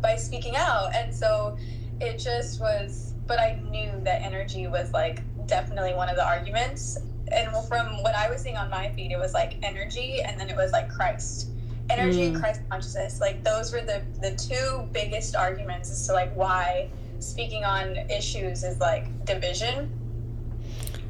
by 0.00 0.16
speaking 0.16 0.56
out. 0.56 0.94
And 0.94 1.14
so 1.14 1.56
it 2.00 2.18
just 2.18 2.60
was, 2.60 3.14
but 3.26 3.38
I 3.38 3.60
knew 3.70 3.92
that 4.04 4.22
energy 4.22 4.66
was 4.66 4.92
like 4.92 5.22
definitely 5.46 5.94
one 5.94 6.08
of 6.08 6.16
the 6.16 6.26
arguments. 6.26 6.98
And 7.32 7.48
from 7.66 8.02
what 8.02 8.14
I 8.14 8.30
was 8.30 8.42
seeing 8.42 8.56
on 8.56 8.70
my 8.70 8.90
feed, 8.90 9.12
it 9.12 9.18
was 9.18 9.34
like 9.34 9.56
energy 9.62 10.20
and 10.22 10.38
then 10.38 10.48
it 10.48 10.56
was 10.56 10.72
like 10.72 10.90
Christ. 10.90 11.48
Energy 11.88 12.20
mm. 12.20 12.28
and 12.28 12.40
Christ 12.40 12.60
consciousness. 12.70 13.20
Like 13.20 13.42
those 13.42 13.72
were 13.72 13.80
the, 13.80 14.02
the 14.20 14.34
two 14.36 14.88
biggest 14.92 15.34
arguments 15.36 15.90
as 15.90 16.06
to 16.06 16.12
like 16.12 16.34
why 16.34 16.90
speaking 17.18 17.64
on 17.64 17.96
issues 18.10 18.64
is 18.64 18.80
like 18.80 19.24
division. 19.24 19.96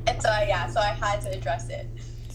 And 0.06 0.20
so 0.20 0.28
I, 0.28 0.46
yeah, 0.48 0.66
so 0.68 0.80
I 0.80 0.88
had 0.88 1.20
to 1.22 1.30
address 1.30 1.68
it. 1.68 1.86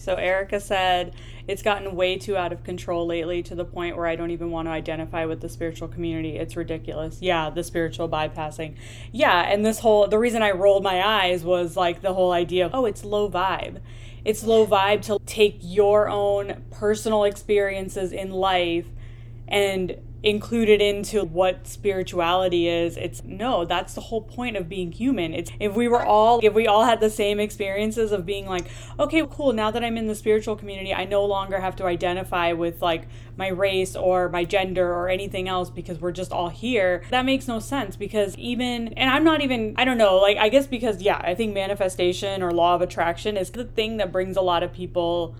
So 0.06 0.14
Erica 0.14 0.60
said 0.60 1.16
it's 1.48 1.62
gotten 1.62 1.96
way 1.96 2.16
too 2.16 2.36
out 2.36 2.52
of 2.52 2.62
control 2.62 3.06
lately 3.06 3.42
to 3.42 3.56
the 3.56 3.64
point 3.64 3.96
where 3.96 4.06
I 4.06 4.14
don't 4.14 4.30
even 4.30 4.52
want 4.52 4.68
to 4.68 4.70
identify 4.70 5.24
with 5.24 5.40
the 5.40 5.48
spiritual 5.48 5.88
community. 5.88 6.36
It's 6.36 6.54
ridiculous. 6.54 7.20
Yeah, 7.20 7.50
the 7.50 7.64
spiritual 7.64 8.08
bypassing. 8.08 8.76
Yeah, 9.10 9.42
and 9.42 9.66
this 9.66 9.80
whole 9.80 10.06
the 10.06 10.16
reason 10.16 10.44
I 10.44 10.52
rolled 10.52 10.84
my 10.84 11.04
eyes 11.04 11.42
was 11.42 11.76
like 11.76 12.02
the 12.02 12.14
whole 12.14 12.30
idea 12.30 12.66
of 12.66 12.72
oh, 12.72 12.84
it's 12.86 13.04
low 13.04 13.28
vibe. 13.28 13.80
It's 14.24 14.44
low 14.44 14.64
vibe 14.64 15.02
to 15.06 15.18
take 15.26 15.58
your 15.60 16.08
own 16.08 16.62
personal 16.70 17.24
experiences 17.24 18.12
in 18.12 18.30
life 18.30 18.86
and 19.48 19.96
included 20.22 20.80
into 20.80 21.24
what 21.24 21.66
spirituality 21.66 22.68
is 22.68 22.96
it's 22.96 23.22
no 23.24 23.64
that's 23.64 23.94
the 23.94 24.00
whole 24.00 24.22
point 24.22 24.56
of 24.56 24.68
being 24.68 24.90
human. 24.90 25.34
It's 25.34 25.50
if 25.60 25.74
we 25.74 25.88
were 25.88 26.04
all 26.04 26.40
if 26.42 26.54
we 26.54 26.66
all 26.66 26.84
had 26.84 27.00
the 27.00 27.10
same 27.10 27.38
experiences 27.38 28.12
of 28.12 28.24
being 28.24 28.46
like 28.46 28.66
okay 28.98 29.24
cool 29.30 29.52
now 29.52 29.70
that 29.70 29.84
i'm 29.84 29.96
in 29.96 30.06
the 30.06 30.14
spiritual 30.14 30.56
community 30.56 30.92
i 30.92 31.04
no 31.04 31.24
longer 31.24 31.60
have 31.60 31.76
to 31.76 31.84
identify 31.84 32.52
with 32.52 32.82
like 32.82 33.08
my 33.36 33.48
race 33.48 33.94
or 33.94 34.28
my 34.28 34.44
gender 34.44 34.92
or 34.92 35.08
anything 35.08 35.48
else 35.48 35.70
because 35.70 36.00
we're 36.00 36.12
just 36.12 36.32
all 36.32 36.48
here 36.48 37.02
that 37.10 37.24
makes 37.24 37.46
no 37.46 37.58
sense 37.58 37.96
because 37.96 38.36
even 38.36 38.88
and 38.94 39.10
i'm 39.10 39.24
not 39.24 39.42
even 39.42 39.74
i 39.76 39.84
don't 39.84 39.98
know 39.98 40.16
like 40.16 40.36
i 40.38 40.48
guess 40.48 40.66
because 40.66 41.02
yeah 41.02 41.20
i 41.24 41.34
think 41.34 41.52
manifestation 41.52 42.42
or 42.42 42.50
law 42.50 42.74
of 42.74 42.80
attraction 42.80 43.36
is 43.36 43.50
the 43.50 43.64
thing 43.64 43.98
that 43.98 44.10
brings 44.10 44.36
a 44.36 44.42
lot 44.42 44.62
of 44.62 44.72
people 44.72 45.34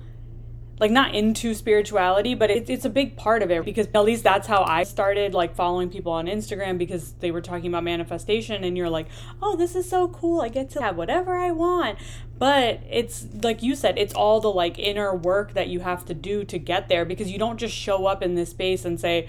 like 0.79 0.91
not 0.91 1.15
into 1.15 1.55
spirituality, 1.55 2.35
but 2.35 2.51
it's 2.51 2.69
it's 2.69 2.85
a 2.85 2.91
big 2.91 3.17
part 3.17 3.43
of 3.43 3.51
it 3.51 3.65
because 3.65 3.87
at 3.95 4.05
least 4.05 4.23
that's 4.23 4.47
how 4.47 4.63
I 4.65 4.85
started 4.85 5.33
like 5.33 5.55
following 5.55 5.89
people 5.89 6.13
on 6.13 6.27
Instagram 6.27 6.77
because 6.77 7.13
they 7.15 7.31
were 7.31 7.41
talking 7.41 7.69
about 7.69 7.85
manifestation 7.85 8.63
and 8.63 8.77
you're 8.77 8.91
like, 8.91 9.07
"Oh, 9.41 9.57
this 9.57 9.75
is 9.75 9.89
so 9.89 10.09
cool. 10.09 10.43
I 10.43 10.49
get 10.49 10.69
to 10.71 10.83
have 10.83 10.97
whatever 10.97 11.37
I 11.37 11.51
want." 11.51 11.99
But 12.39 12.81
it's 12.91 13.27
like 13.43 13.63
you 13.63 13.75
said, 13.75 13.99
it's 13.99 14.13
all 14.13 14.41
the 14.41 14.53
like 14.53 14.79
inner 14.79 15.15
work 15.15 15.55
that 15.55 15.69
you 15.69 15.81
have 15.81 16.05
to 16.07 16.15
do 16.15 16.45
to 16.45 16.59
get 16.59 16.89
there 16.89 17.07
because 17.07 17.31
you 17.31 17.39
don't 17.39 17.59
just 17.59 17.75
show 17.75 18.07
up 18.07 18.23
in 18.23 18.35
this 18.35 18.51
space 18.51 18.85
and 18.85 19.01
say, 19.01 19.29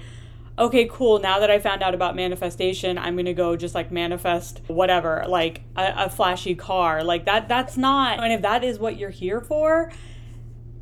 okay, 0.60 0.90
cool. 0.92 1.20
Now 1.20 1.40
that 1.40 1.52
I 1.52 1.60
found 1.60 1.84
out 1.84 1.94
about 1.94 2.16
manifestation, 2.16 2.98
I'm 2.98 3.16
gonna 3.16 3.34
go 3.34 3.56
just 3.56 3.76
like 3.76 3.92
manifest 3.92 4.62
whatever, 4.68 5.24
like 5.28 5.62
a, 5.76 5.94
a, 5.98 6.10
flashy 6.10 6.56
car. 6.56 7.04
Like 7.04 7.26
that. 7.26 7.48
That's 7.48 7.78
not. 7.78 8.20
And 8.20 8.34
if 8.34 8.42
that 8.42 8.64
is 8.64 8.80
what 8.80 8.98
you're 8.98 9.10
here 9.12 9.40
for, 9.40 9.92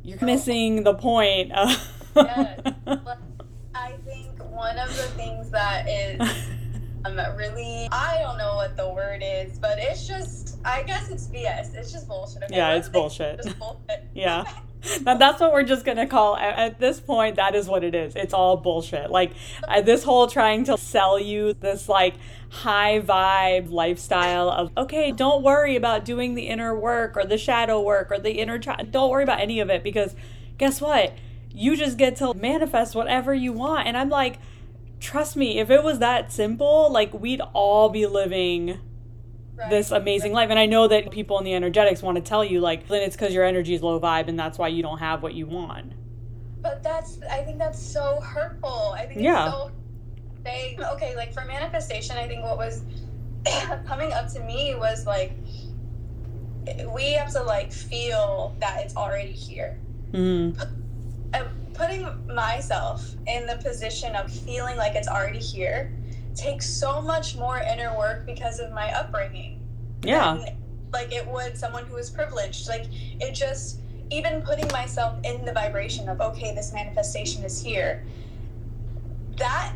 you're 0.06 0.18
missing 0.22 0.84
the 0.84 0.94
point. 0.94 1.52
Yes. 2.16 2.60
I 3.74 3.92
think 4.06 4.42
one 4.42 4.78
of 4.78 4.88
the 4.88 5.02
things 5.18 5.50
that 5.50 5.86
is 5.86 6.18
um, 7.04 7.20
really, 7.36 7.88
I 7.92 8.20
don't 8.22 8.38
know 8.38 8.54
what 8.54 8.74
the 8.74 8.88
word 8.88 9.22
is, 9.22 9.58
but 9.58 9.78
it's 9.78 10.08
just, 10.08 10.56
I 10.64 10.82
guess 10.82 11.10
it's 11.10 11.26
BS. 11.26 11.74
It's 11.74 11.92
just 11.92 12.08
bullshit. 12.08 12.44
Okay? 12.44 12.56
Yeah, 12.56 12.74
it's 12.76 12.88
bullshit. 12.88 13.42
bullshit. 13.58 14.04
yeah. 14.14 14.44
That's 15.00 15.40
what 15.40 15.52
we're 15.52 15.62
just 15.62 15.84
gonna 15.84 16.06
call 16.06 16.36
at 16.36 16.78
this 16.78 17.00
point 17.00 17.36
that 17.36 17.54
is 17.54 17.66
what 17.66 17.84
it 17.84 17.94
is. 17.94 18.14
It's 18.16 18.34
all 18.34 18.56
bullshit. 18.56 19.10
Like 19.10 19.32
uh, 19.68 19.80
this 19.80 20.04
whole 20.04 20.26
trying 20.26 20.64
to 20.64 20.78
sell 20.78 21.18
you 21.18 21.54
this 21.54 21.88
like 21.88 22.14
high 22.50 23.00
vibe 23.00 23.70
lifestyle 23.70 24.48
of 24.48 24.70
okay 24.76 25.10
don't 25.10 25.42
worry 25.42 25.74
about 25.76 26.04
doing 26.04 26.34
the 26.34 26.46
inner 26.46 26.78
work 26.78 27.16
or 27.16 27.24
the 27.24 27.36
shadow 27.36 27.80
work 27.80 28.10
or 28.10 28.18
the 28.18 28.32
inner 28.32 28.58
don't 28.58 29.10
worry 29.10 29.24
about 29.24 29.40
any 29.40 29.60
of 29.60 29.70
it 29.70 29.82
because 29.82 30.14
guess 30.58 30.80
what? 30.80 31.14
You 31.52 31.76
just 31.76 31.96
get 31.96 32.16
to 32.16 32.34
manifest 32.34 32.94
whatever 32.94 33.34
you 33.34 33.52
want. 33.52 33.86
And 33.86 33.96
i'm 33.96 34.08
like 34.08 34.38
trust 34.98 35.36
me 35.36 35.58
if 35.58 35.70
it 35.70 35.82
was 35.82 35.98
that 35.98 36.32
simple 36.32 36.90
like 36.90 37.12
we'd 37.12 37.40
all 37.52 37.88
be 37.88 38.06
living 38.06 38.80
Right. 39.56 39.70
this 39.70 39.90
amazing 39.90 40.32
life. 40.32 40.50
And 40.50 40.58
I 40.58 40.66
know 40.66 40.86
that 40.88 41.10
people 41.10 41.38
in 41.38 41.44
the 41.44 41.54
energetics 41.54 42.02
want 42.02 42.16
to 42.16 42.22
tell 42.22 42.44
you, 42.44 42.60
like, 42.60 42.88
then 42.88 43.02
it's 43.02 43.16
because 43.16 43.32
your 43.32 43.44
energy 43.44 43.74
is 43.74 43.82
low 43.82 43.98
vibe 43.98 44.28
and 44.28 44.38
that's 44.38 44.58
why 44.58 44.68
you 44.68 44.82
don't 44.82 44.98
have 44.98 45.22
what 45.22 45.32
you 45.32 45.46
want. 45.46 45.92
But 46.60 46.82
that's, 46.82 47.20
I 47.30 47.42
think 47.42 47.58
that's 47.58 47.80
so 47.80 48.20
hurtful. 48.20 48.94
I 48.98 49.06
think 49.06 49.20
yeah. 49.20 49.50
so 49.50 49.70
they 50.46 50.78
okay 50.92 51.14
like 51.16 51.34
for 51.34 51.44
manifestation 51.44 52.16
i 52.16 52.26
think 52.26 52.42
what 52.42 52.56
was 52.56 52.82
coming 53.86 54.12
up 54.12 54.32
to 54.32 54.40
me 54.40 54.74
was 54.76 55.04
like 55.04 55.32
we 56.94 57.12
have 57.12 57.32
to 57.32 57.42
like 57.42 57.72
feel 57.72 58.56
that 58.60 58.80
it's 58.84 58.96
already 58.96 59.32
here 59.32 59.78
mm. 60.12 60.56
putting 61.74 62.06
myself 62.34 63.14
in 63.26 63.46
the 63.46 63.56
position 63.56 64.16
of 64.16 64.32
feeling 64.32 64.76
like 64.76 64.94
it's 64.94 65.08
already 65.08 65.38
here 65.38 65.92
takes 66.36 66.68
so 66.68 67.00
much 67.00 67.36
more 67.36 67.58
inner 67.58 67.96
work 67.96 68.26
because 68.26 68.60
of 68.60 68.70
my 68.72 68.92
upbringing 68.92 69.60
yeah 70.02 70.38
like 70.92 71.12
it 71.12 71.26
would 71.26 71.56
someone 71.56 71.84
who 71.86 71.96
is 71.96 72.10
privileged 72.10 72.68
like 72.68 72.86
it 73.20 73.32
just 73.32 73.80
even 74.10 74.40
putting 74.42 74.68
myself 74.68 75.18
in 75.24 75.44
the 75.44 75.52
vibration 75.52 76.08
of 76.08 76.20
okay 76.20 76.54
this 76.54 76.72
manifestation 76.72 77.42
is 77.42 77.62
here 77.62 78.04
that 79.36 79.72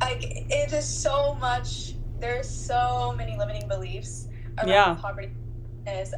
like 0.00 0.22
it 0.22 0.72
is 0.72 0.86
so 0.86 1.34
much 1.40 1.94
there's 2.20 2.48
so 2.48 3.14
many 3.16 3.36
limiting 3.36 3.68
beliefs 3.68 4.28
around 4.58 4.68
yeah. 4.68 4.94
poverty 4.94 5.30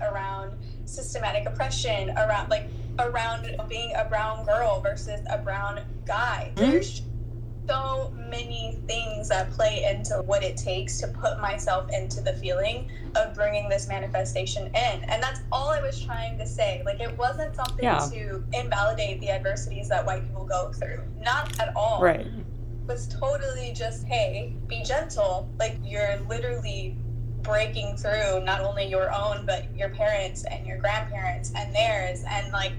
around 0.01 0.57
systematic 0.85 1.47
oppression 1.47 2.11
around 2.11 2.49
like 2.49 2.69
around 2.99 3.55
being 3.69 3.93
a 3.97 4.05
brown 4.05 4.45
girl 4.47 4.81
versus 4.81 5.21
a 5.31 5.39
brown 5.39 5.81
guy 6.07 6.53
mm-hmm. 6.57 6.71
there's 6.71 7.03
so 7.69 8.13
many 8.31 8.79
things 8.87 9.29
that 9.29 9.51
play 9.51 9.85
into 9.85 10.23
what 10.23 10.43
it 10.43 10.57
takes 10.57 10.99
to 11.01 11.09
put 11.09 11.39
myself 11.41 11.89
into 11.93 12.21
the 12.21 12.33
feeling 12.35 12.91
of 13.15 13.35
bringing 13.35 13.69
this 13.69 13.89
manifestation 13.89 14.67
in 14.69 15.05
and 15.05 15.23
that's 15.23 15.41
all 15.53 15.69
i 15.71 15.81
was 15.81 16.01
trying 16.01 16.39
to 16.39 16.47
say 16.47 16.83
like 16.85 17.01
it 17.01 17.17
wasn't 17.19 17.55
something 17.55 17.85
yeah. 17.85 17.99
to 17.99 18.43
invalidate 18.53 19.21
the 19.21 19.31
adversities 19.31 19.89
that 19.89 20.05
white 20.05 20.23
people 20.27 20.45
go 20.45 20.73
through 20.73 21.03
not 21.21 21.59
at 21.61 21.75
all 21.77 22.01
right 22.03 22.27
It 22.89 22.93
was 22.93 23.07
totally 23.09 23.73
just, 23.75 24.07
hey, 24.07 24.55
be 24.67 24.83
gentle. 24.83 25.47
Like 25.59 25.77
you're 25.85 26.17
literally 26.27 26.97
breaking 27.43 27.99
through 27.99 28.43
not 28.45 28.63
only 28.63 28.87
your 28.87 29.13
own, 29.13 29.45
but 29.45 29.67
your 29.77 29.91
parents 29.91 30.45
and 30.51 30.67
your 30.67 30.79
grandparents 30.79 31.53
and 31.55 31.75
theirs. 31.75 32.25
And 32.27 32.51
like, 32.51 32.73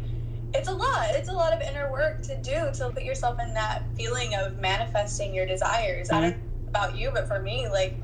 it's 0.53 0.68
a 0.68 0.74
lot. 0.74 1.08
It's 1.12 1.29
a 1.29 1.34
lot 1.34 1.53
of 1.53 1.62
inner 1.62 1.91
work 1.91 2.22
to 2.24 2.36
do 2.41 2.72
to 2.74 2.91
put 2.94 3.03
yourself 3.03 3.39
in 3.39 3.53
that 3.53 3.84
feeling 3.96 4.36
of 4.36 4.60
manifesting 4.60 5.34
your 5.34 5.46
desires. 5.46 6.10
Mm-hmm. 6.10 6.15
I 6.15 6.22
don't 6.22 6.32
know 6.32 6.70
about 6.70 6.98
you, 6.98 7.12
but 7.13 7.27
for 7.27 7.39
me, 7.39 7.68
like, 7.68 7.96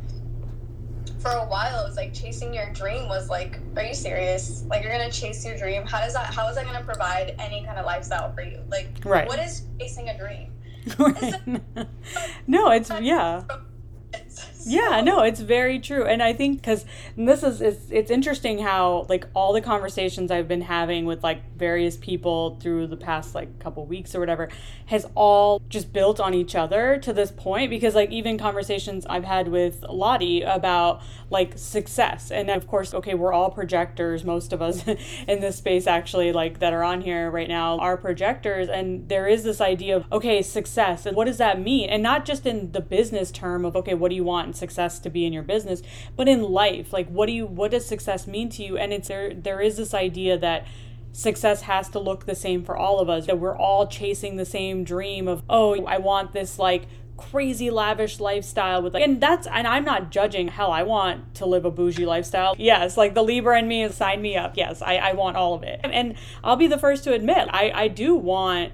for 1.20 1.32
a 1.32 1.46
while 1.46 1.84
it 1.84 1.88
was 1.88 1.98
like 1.98 2.14
chasing 2.14 2.54
your 2.54 2.72
dream 2.74 3.08
was 3.08 3.30
like 3.30 3.60
are 3.76 3.84
you 3.84 3.96
serious 3.96 4.64
like 4.70 4.84
you're 4.84 4.92
gonna 4.92 5.12
chase 5.12 5.44
your 5.44 5.58
dream 5.58 5.84
how 5.84 6.00
does 6.00 6.14
that 6.14 6.32
how 6.32 6.48
is 6.48 6.56
that 6.56 6.66
gonna 6.66 6.84
provide 6.84 7.34
any 7.40 7.64
kind 7.66 7.80
of 7.80 7.86
lifestyle 7.86 8.32
for 8.34 8.42
you 8.44 8.60
like 8.70 8.90
right. 9.04 9.28
what 9.28 9.40
is 9.40 9.64
chasing 9.80 10.10
a 10.10 10.18
dream 10.18 10.52
no, 12.48 12.70
it's 12.72 12.92
yeah. 13.02 13.44
Yeah, 14.66 15.02
no, 15.02 15.22
it's 15.22 15.42
very 15.42 15.80
true. 15.80 16.06
And 16.06 16.24
I 16.24 16.34
think 16.34 16.58
because 16.58 16.86
this 17.16 17.44
is 17.44 17.62
it's, 17.62 17.86
it's 17.92 18.10
interesting 18.10 18.60
how 18.60 19.06
like 19.10 19.28
all 19.36 19.54
the 19.54 19.62
conversations 19.62 20.32
I've 20.32 20.48
been 20.48 20.62
having 20.62 21.06
with 21.06 21.24
like 21.24 21.56
various 21.56 21.98
people 21.98 22.58
through 22.60 22.88
the 22.88 22.98
past 22.98 23.36
like 23.36 23.60
couple 23.60 23.86
weeks 23.86 24.16
or 24.16 24.20
whatever 24.20 24.50
has 24.88 25.06
all 25.14 25.62
just 25.70 25.94
built 25.94 26.20
on 26.20 26.34
each 26.34 26.56
other 26.56 26.98
to 26.98 27.14
this 27.14 27.32
point 27.32 27.70
because 27.70 27.94
like 27.94 28.12
even 28.12 28.40
conversations 28.40 29.06
I've 29.08 29.24
had 29.24 29.50
with 29.50 29.84
Lottie 29.88 30.42
about 30.42 31.02
like 31.30 31.54
success. 31.58 32.32
And 32.32 32.50
of 32.50 32.68
course 32.68 32.94
okay 32.96 33.14
we're 33.14 33.34
all 33.34 33.52
projectors 33.52 34.24
most 34.24 34.52
of 34.52 34.64
us 34.64 34.84
in 35.28 35.42
this 35.42 35.58
space 35.58 35.86
actually 35.86 36.34
like 36.34 36.58
that 36.60 36.74
are 36.74 36.84
on 36.84 37.02
here 37.02 37.30
right 37.30 37.48
now 37.48 37.78
are 37.78 37.98
projectors. 37.98 38.68
And 38.68 39.08
there 39.10 39.28
is 39.28 39.44
this 39.44 39.62
idea 39.62 39.98
of 39.98 40.12
okay 40.12 40.42
success 40.42 41.06
and 41.06 41.16
what 41.16 41.26
does 41.26 41.38
that 41.38 41.62
mean? 41.62 41.88
And 41.88 42.02
not 42.02 42.26
just 42.26 42.48
in 42.48 42.72
the 42.72 42.82
business 42.82 43.30
term 43.30 43.64
of 43.64 43.76
okay 43.76 43.94
what 43.94 44.10
do 44.10 44.16
you 44.16 44.24
want 44.24 44.55
success 44.56 45.00
to 45.00 45.10
be 45.10 45.26
in 45.26 45.34
your 45.34 45.44
business 45.44 45.82
but 46.16 46.28
in 46.28 46.42
life 46.42 46.94
like 46.94 47.08
what 47.10 47.28
do 47.28 47.32
you 47.32 47.46
what 47.46 47.72
does 47.72 47.86
success 47.86 48.28
mean 48.28 48.50
to 48.50 48.64
you? 48.64 48.78
And 48.78 48.94
it's 48.94 49.08
there 49.08 49.34
there 49.34 49.62
is 49.62 49.78
this 49.78 49.94
idea 49.94 50.38
that 50.38 50.66
success 51.12 51.62
has 51.62 51.90
to 51.90 52.00
look 52.00 52.26
the 52.26 52.36
same 52.36 52.64
for 52.64 52.76
all 52.76 53.00
of 53.00 53.10
us 53.10 53.26
that 53.26 53.40
we're 53.40 53.58
all 53.58 53.88
chasing 53.88 54.36
the 54.36 54.46
same 54.46 54.84
dream 54.84 55.30
of 55.30 55.42
oh 55.50 55.82
i 55.86 55.98
want 55.98 56.34
this 56.34 56.60
like 56.60 56.88
crazy 57.16 57.70
lavish 57.70 58.20
lifestyle 58.20 58.82
with 58.82 58.94
like 58.94 59.02
and 59.02 59.22
that's 59.22 59.48
and 59.48 59.66
I'm 59.66 59.86
not 59.86 60.12
judging 60.12 60.50
hell 60.50 60.72
I 60.74 60.84
want 60.84 61.36
to 61.36 61.46
live 61.46 61.64
a 61.64 61.72
bougie 61.72 62.06
lifestyle. 62.06 62.56
Yes 62.58 62.98
like 62.98 63.14
the 63.14 63.24
Libra 63.24 63.58
in 63.58 63.70
me 63.70 63.84
is 63.84 63.96
sign 63.96 64.22
me 64.22 64.36
up. 64.36 64.58
Yes 64.58 64.82
I, 64.82 64.98
I 64.98 65.14
want 65.14 65.38
all 65.38 65.54
of 65.54 65.64
it. 65.64 65.80
And 65.84 66.16
I'll 66.44 66.58
be 66.58 66.68
the 66.68 66.78
first 66.78 67.06
to 67.06 67.14
admit 67.14 67.48
I, 67.52 67.72
I 67.74 67.88
do 67.88 68.16
want 68.16 68.74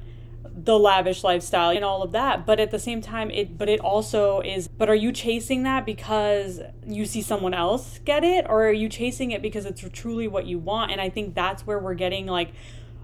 the 0.65 0.77
lavish 0.77 1.23
lifestyle 1.23 1.71
and 1.71 1.83
all 1.83 2.03
of 2.03 2.11
that 2.11 2.45
but 2.45 2.59
at 2.59 2.71
the 2.71 2.79
same 2.79 3.01
time 3.01 3.31
it 3.31 3.57
but 3.57 3.69
it 3.69 3.79
also 3.79 4.41
is 4.41 4.67
but 4.67 4.89
are 4.89 4.95
you 4.95 5.11
chasing 5.11 5.63
that 5.63 5.85
because 5.85 6.59
you 6.85 7.05
see 7.05 7.21
someone 7.21 7.53
else 7.53 7.99
get 8.05 8.23
it 8.23 8.45
or 8.49 8.67
are 8.67 8.73
you 8.73 8.89
chasing 8.89 9.31
it 9.31 9.41
because 9.41 9.65
it's 9.65 9.83
truly 9.93 10.27
what 10.27 10.45
you 10.45 10.59
want? 10.59 10.91
And 10.91 10.99
i 11.01 11.09
think 11.09 11.33
that's 11.33 11.65
where 11.65 11.79
we're 11.79 11.93
getting 11.93 12.27
like 12.27 12.51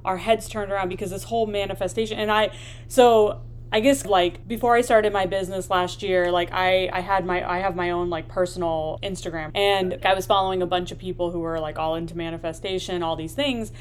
our 0.05 0.17
heads 0.17 0.47
turned 0.47 0.71
around 0.71 0.89
because 0.89 1.11
this 1.11 1.23
whole 1.23 1.47
manifestation 1.47 2.19
and 2.19 2.31
i 2.31 2.51
so 2.87 3.41
I 3.69 3.81
guess 3.81 4.05
like 4.05 4.47
before 4.47 4.75
I 4.77 4.81
started 4.81 5.11
my 5.11 5.25
business 5.25 5.69
last 5.69 6.01
year, 6.01 6.31
like 6.31 6.53
I 6.53 6.89
I 6.93 7.01
had 7.01 7.25
my 7.25 7.45
I 7.45 7.59
have 7.59 7.75
my 7.75 7.89
own 7.89 8.09
like 8.09 8.29
personal 8.29 8.97
Instagram 9.03 9.51
and 9.53 9.99
I 10.05 10.13
was 10.13 10.25
following 10.25 10.61
a 10.61 10.65
bunch 10.65 10.93
of 10.93 10.97
people 10.97 11.31
who 11.31 11.41
were 11.41 11.59
like 11.59 11.77
all 11.77 11.95
into 11.95 12.15
manifestation, 12.15 13.03
all 13.03 13.17
these 13.17 13.33
things 13.33 13.73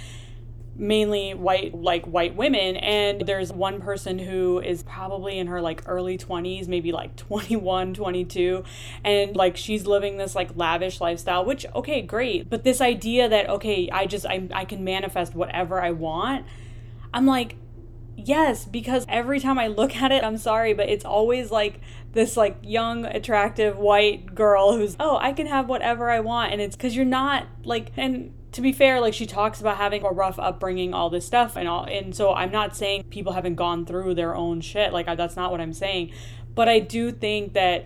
mainly 0.78 1.32
white 1.32 1.74
like 1.74 2.04
white 2.06 2.36
women 2.36 2.76
and 2.76 3.22
there's 3.22 3.52
one 3.52 3.80
person 3.80 4.18
who 4.18 4.60
is 4.60 4.82
probably 4.82 5.38
in 5.38 5.46
her 5.46 5.60
like 5.60 5.82
early 5.86 6.18
20s 6.18 6.68
maybe 6.68 6.92
like 6.92 7.16
21 7.26 7.94
22 7.94 8.64
and 9.04 9.36
like 9.36 9.56
she's 9.56 9.86
living 9.86 10.16
this 10.16 10.34
like 10.34 10.50
lavish 10.56 11.00
lifestyle 11.00 11.44
which 11.44 11.64
okay 11.74 12.02
great 12.02 12.48
but 12.50 12.64
this 12.64 12.80
idea 12.80 13.28
that 13.28 13.48
okay 13.48 13.88
i 13.90 14.06
just 14.06 14.26
i, 14.26 14.46
I 14.52 14.64
can 14.64 14.84
manifest 14.84 15.34
whatever 15.34 15.82
i 15.82 15.90
want 15.90 16.44
i'm 17.14 17.26
like 17.26 17.56
yes 18.16 18.64
because 18.64 19.06
every 19.08 19.40
time 19.40 19.58
i 19.58 19.66
look 19.66 19.96
at 20.02 20.12
it 20.12 20.22
i'm 20.22 20.38
sorry 20.38 20.74
but 20.74 20.88
it's 20.88 21.04
always 21.04 21.50
like 21.50 21.80
this 22.12 22.36
like 22.36 22.58
young 22.62 23.04
attractive 23.04 23.78
white 23.78 24.34
girl 24.34 24.76
who's 24.76 24.96
oh 25.00 25.16
i 25.18 25.32
can 25.32 25.46
have 25.46 25.68
whatever 25.68 26.10
i 26.10 26.20
want 26.20 26.52
and 26.52 26.60
it's 26.60 26.76
because 26.76 26.94
you're 26.94 27.04
not 27.04 27.46
like 27.64 27.92
and 27.96 28.32
to 28.56 28.62
be 28.62 28.72
fair, 28.72 29.00
like 29.00 29.12
she 29.12 29.26
talks 29.26 29.60
about 29.60 29.76
having 29.76 30.02
a 30.02 30.08
rough 30.08 30.38
upbringing, 30.38 30.94
all 30.94 31.10
this 31.10 31.26
stuff, 31.26 31.56
and 31.56 31.68
all, 31.68 31.84
and 31.84 32.16
so 32.16 32.32
I'm 32.32 32.50
not 32.50 32.74
saying 32.74 33.04
people 33.10 33.34
haven't 33.34 33.56
gone 33.56 33.84
through 33.84 34.14
their 34.14 34.34
own 34.34 34.62
shit. 34.62 34.94
Like 34.94 35.06
that's 35.06 35.36
not 35.36 35.50
what 35.52 35.60
I'm 35.60 35.74
saying, 35.74 36.12
but 36.54 36.66
I 36.66 36.78
do 36.78 37.12
think 37.12 37.52
that 37.52 37.84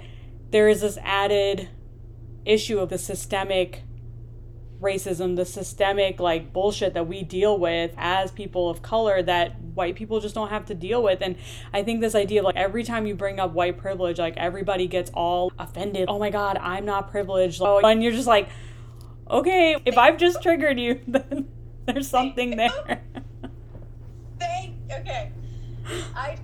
there 0.50 0.68
is 0.68 0.80
this 0.80 0.96
added 1.02 1.68
issue 2.44 2.78
of 2.78 2.88
the 2.88 2.98
systemic 2.98 3.82
racism, 4.80 5.34
the 5.34 5.44
systemic 5.44 6.20
like 6.20 6.52
bullshit 6.52 6.94
that 6.94 7.08
we 7.08 7.24
deal 7.24 7.58
with 7.58 7.92
as 7.96 8.30
people 8.30 8.70
of 8.70 8.80
color 8.80 9.20
that 9.22 9.60
white 9.60 9.96
people 9.96 10.20
just 10.20 10.36
don't 10.36 10.50
have 10.50 10.66
to 10.66 10.74
deal 10.74 11.02
with. 11.02 11.20
And 11.20 11.34
I 11.72 11.82
think 11.82 12.00
this 12.00 12.14
idea 12.14 12.40
of 12.40 12.44
like 12.44 12.56
every 12.56 12.84
time 12.84 13.06
you 13.06 13.16
bring 13.16 13.40
up 13.40 13.52
white 13.52 13.76
privilege, 13.76 14.20
like 14.20 14.36
everybody 14.36 14.86
gets 14.86 15.10
all 15.14 15.52
offended. 15.58 16.06
Oh 16.08 16.20
my 16.20 16.30
God, 16.30 16.58
I'm 16.62 16.84
not 16.84 17.10
privileged. 17.10 17.60
Oh, 17.60 17.80
and 17.80 18.04
you're 18.04 18.12
just 18.12 18.28
like, 18.28 18.48
okay, 19.30 19.76
if 19.84 19.96
I've 19.96 20.16
just 20.16 20.42
triggered 20.42 20.78
you, 20.78 21.00
then 21.08 21.48
there's 21.86 22.08
something 22.08 22.56
there. 22.56 23.02
Thank. 24.38 24.76
Okay. 24.90 25.32
I. 26.14 26.38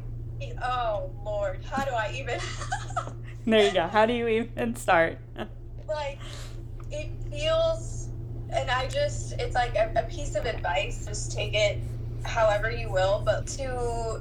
Oh 0.63 1.11
Lord, 1.25 1.65
how 1.65 1.85
do 1.85 1.93
I 1.93 2.13
even? 2.19 2.41
there 3.47 3.67
you 3.67 3.73
go. 3.73 3.87
How 3.87 4.07
do 4.07 4.13
you 4.13 4.29
even 4.29 4.75
start? 4.77 5.19
like, 5.89 6.19
it 6.91 7.11
feels, 7.31 8.09
and 8.51 8.71
I 8.71 8.89
just, 8.89 9.33
it's 9.35 9.55
like 9.55 9.75
a, 9.77 9.93
a 9.97 10.03
piece 10.05 10.35
of 10.35 10.45
advice. 10.47 11.07
Just 11.07 11.33
take 11.33 11.55
it 11.55 11.81
however 12.25 12.71
you 12.71 12.91
will, 12.91 13.23
but 13.25 13.47
to 13.49 14.21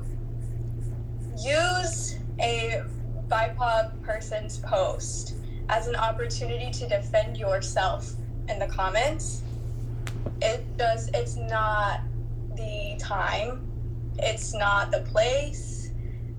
use 1.37 2.17
a 2.39 2.83
BIPOC 3.27 4.01
person's 4.03 4.59
post 4.59 5.35
as 5.69 5.87
an 5.87 5.95
opportunity 5.95 6.71
to 6.71 6.87
defend 6.87 7.37
yourself 7.37 8.11
in 8.49 8.59
the 8.59 8.67
comments. 8.67 9.41
It 10.41 10.77
does, 10.77 11.09
it's 11.13 11.35
not 11.35 12.01
the 12.55 12.95
time, 12.99 13.69
it's 14.17 14.53
not 14.53 14.91
the 14.91 15.01
place, 15.01 15.75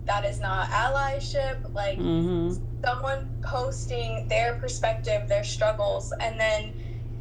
that 0.07 0.25
is 0.25 0.41
not 0.41 0.69
allyship. 0.69 1.73
Like 1.75 1.99
mm-hmm. 1.99 2.55
someone 2.85 3.29
posting 3.43 4.27
their 4.29 4.55
perspective, 4.55 5.29
their 5.29 5.45
struggles, 5.45 6.13
and 6.21 6.39
then 6.39 6.73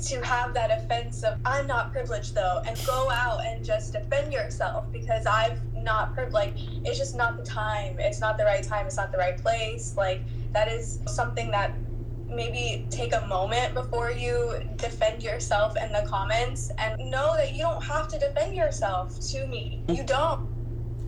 to 0.07 0.21
have 0.21 0.53
that 0.53 0.71
offense 0.71 1.23
of 1.23 1.39
I'm 1.45 1.67
not 1.67 1.91
privileged 1.91 2.35
though, 2.35 2.61
and 2.65 2.79
go 2.85 3.09
out 3.09 3.45
and 3.45 3.65
just 3.65 3.93
defend 3.93 4.31
yourself 4.31 4.85
because 4.91 5.25
I've 5.25 5.59
not 5.75 6.13
privileged. 6.13 6.33
Like 6.33 6.53
it's 6.85 6.97
just 6.97 7.15
not 7.15 7.37
the 7.37 7.43
time. 7.43 7.97
It's 7.99 8.19
not 8.19 8.37
the 8.37 8.45
right 8.45 8.63
time. 8.63 8.85
It's 8.85 8.97
not 8.97 9.11
the 9.11 9.17
right 9.17 9.37
place. 9.37 9.95
Like 9.97 10.21
that 10.53 10.67
is 10.67 10.99
something 11.07 11.51
that 11.51 11.73
maybe 12.35 12.85
take 12.89 13.13
a 13.13 13.25
moment 13.27 13.73
before 13.73 14.11
you 14.11 14.61
defend 14.75 15.23
yourself 15.23 15.75
in 15.81 15.91
the 15.91 16.05
comments 16.07 16.71
and 16.77 16.99
know 17.09 17.35
that 17.35 17.53
you 17.53 17.59
don't 17.59 17.83
have 17.83 18.07
to 18.09 18.19
defend 18.19 18.55
yourself 18.55 19.19
to 19.31 19.47
me. 19.47 19.83
You 19.89 20.03
don't. 20.03 20.49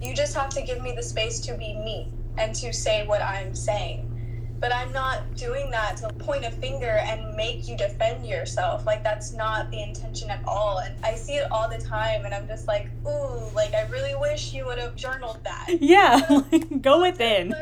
You 0.01 0.13
just 0.13 0.35
have 0.35 0.49
to 0.49 0.61
give 0.61 0.81
me 0.81 0.93
the 0.95 1.03
space 1.03 1.39
to 1.41 1.55
be 1.55 1.75
me 1.75 2.11
and 2.37 2.53
to 2.55 2.71
say 2.71 3.05
what 3.07 3.21
I'm 3.21 3.55
saying. 3.55 4.03
But 4.59 4.73
I'm 4.73 4.91
not 4.91 5.35
doing 5.35 5.69
that 5.69 5.97
to 5.97 6.09
point 6.13 6.43
a 6.43 6.49
finger 6.49 6.89
and 6.89 7.35
make 7.35 7.67
you 7.67 7.77
defend 7.77 8.25
yourself. 8.25 8.87
Like, 8.87 9.03
that's 9.03 9.31
not 9.33 9.69
the 9.69 9.83
intention 9.83 10.31
at 10.31 10.43
all. 10.47 10.79
And 10.79 10.95
I 11.05 11.13
see 11.13 11.33
it 11.33 11.51
all 11.51 11.69
the 11.69 11.77
time, 11.77 12.25
and 12.25 12.33
I'm 12.33 12.47
just 12.47 12.67
like, 12.67 12.89
ooh, 13.05 13.53
like, 13.53 13.75
I 13.75 13.87
really 13.91 14.15
wish 14.15 14.53
you 14.53 14.65
would 14.65 14.79
have 14.79 14.95
journaled 14.95 15.43
that. 15.43 15.67
Yeah, 15.79 16.41
go 16.81 17.03
within 17.03 17.53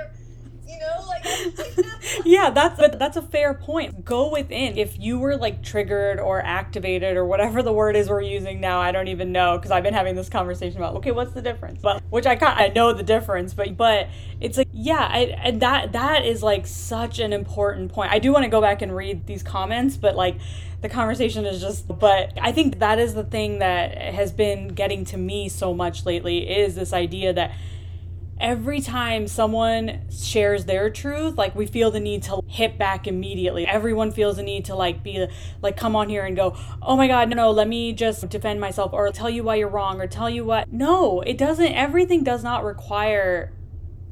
know 0.86 1.06
like 1.08 1.26
yeah 2.26 2.50
that's 2.50 2.80
a, 2.80 2.98
that's 2.98 3.17
a 3.17 3.21
fair 3.21 3.54
point. 3.54 4.06
Go 4.06 4.32
within. 4.32 4.78
If 4.78 5.00
you 5.00 5.19
were 5.19 5.38
like 5.38 5.63
triggered 5.63 6.19
or 6.19 6.41
activated 6.41 7.17
or 7.17 7.26
whatever 7.26 7.62
the 7.63 7.74
word 7.74 7.95
is 7.95 8.10
we're 8.10 8.21
using 8.21 8.60
now 8.60 8.80
i 8.80 8.91
don't 8.91 9.08
even 9.08 9.32
know 9.32 9.58
because 9.58 9.71
i've 9.71 9.84
been 9.84 9.93
having 9.93 10.15
this 10.15 10.30
conversation 10.30 10.78
about 10.78 10.95
okay 10.95 11.12
what's 11.12 11.34
the 11.34 11.41
difference? 11.41 11.80
But 11.82 12.04
which 12.10 12.26
i 12.26 12.36
kind 12.36 12.60
i 12.60 12.67
know 12.67 12.93
the 12.93 13.04
difference 13.04 13.54
but 13.54 13.76
but 13.78 14.08
it's 14.41 14.58
like 14.58 14.69
yeah 14.74 15.08
I, 15.12 15.19
and 15.43 15.62
that 15.62 15.93
that 15.93 16.26
is 16.26 16.43
like 16.43 16.67
such 16.67 17.19
an 17.19 17.34
important 17.34 17.91
point. 17.91 18.12
I 18.12 18.19
do 18.19 18.32
want 18.32 18.43
to 18.43 18.50
go 18.50 18.62
back 18.62 18.82
and 18.82 18.95
read 18.95 19.26
these 19.26 19.43
comments 19.43 19.98
but 19.98 20.15
like 20.15 20.38
the 20.82 20.89
conversation 20.89 21.45
is 21.45 21.62
just 21.62 21.88
but 21.88 22.32
i 22.39 22.52
think 22.52 22.80
that 22.80 23.00
is 23.00 23.15
the 23.15 23.24
thing 23.24 23.60
that 23.60 23.98
has 23.98 24.32
been 24.32 24.67
getting 24.67 25.04
to 25.06 25.17
me 25.17 25.50
so 25.50 25.74
much 25.74 26.06
lately 26.06 26.48
is 26.48 26.76
this 26.76 26.93
idea 26.93 27.34
that 27.34 27.52
every 28.39 28.82
time 28.82 29.28
someone 29.28 30.02
shares 30.12 30.65
their 30.65 30.89
truth 30.89 31.38
like 31.38 31.56
we 31.56 31.65
feel 31.65 31.89
the 31.89 32.00
need 32.00 32.21
to 32.21 32.41
hit 32.48 32.78
back 32.78 33.08
immediately 33.08 33.65
everyone 33.65 34.12
feels 34.12 34.36
the 34.36 34.43
need 34.43 34.65
to 34.65 34.76
like 34.76 35.02
be 35.04 35.26
like 35.62 35.78
come 35.78 35.95
on 35.95 36.10
here 36.10 36.26
and 36.26 36.36
go 36.36 36.56
oh 36.82 36.98
my 36.98 37.08
god 37.08 37.30
no 37.30 37.36
no 37.36 37.52
let 37.52 37.67
me 37.67 37.93
just 37.93 38.28
defend 38.30 38.60
myself 38.60 38.91
or 38.91 39.10
tell 39.12 39.30
you 39.30 39.43
why 39.43 39.56
you're 39.56 39.69
wrong 39.69 40.02
or 40.02 40.08
tell 40.08 40.30
you 40.30 40.43
what 40.43 40.71
no 40.71 41.21
it 41.21 41.38
doesn't 41.38 41.74
everything 41.74 42.24
does 42.24 42.43
not 42.43 42.63
require 42.63 43.54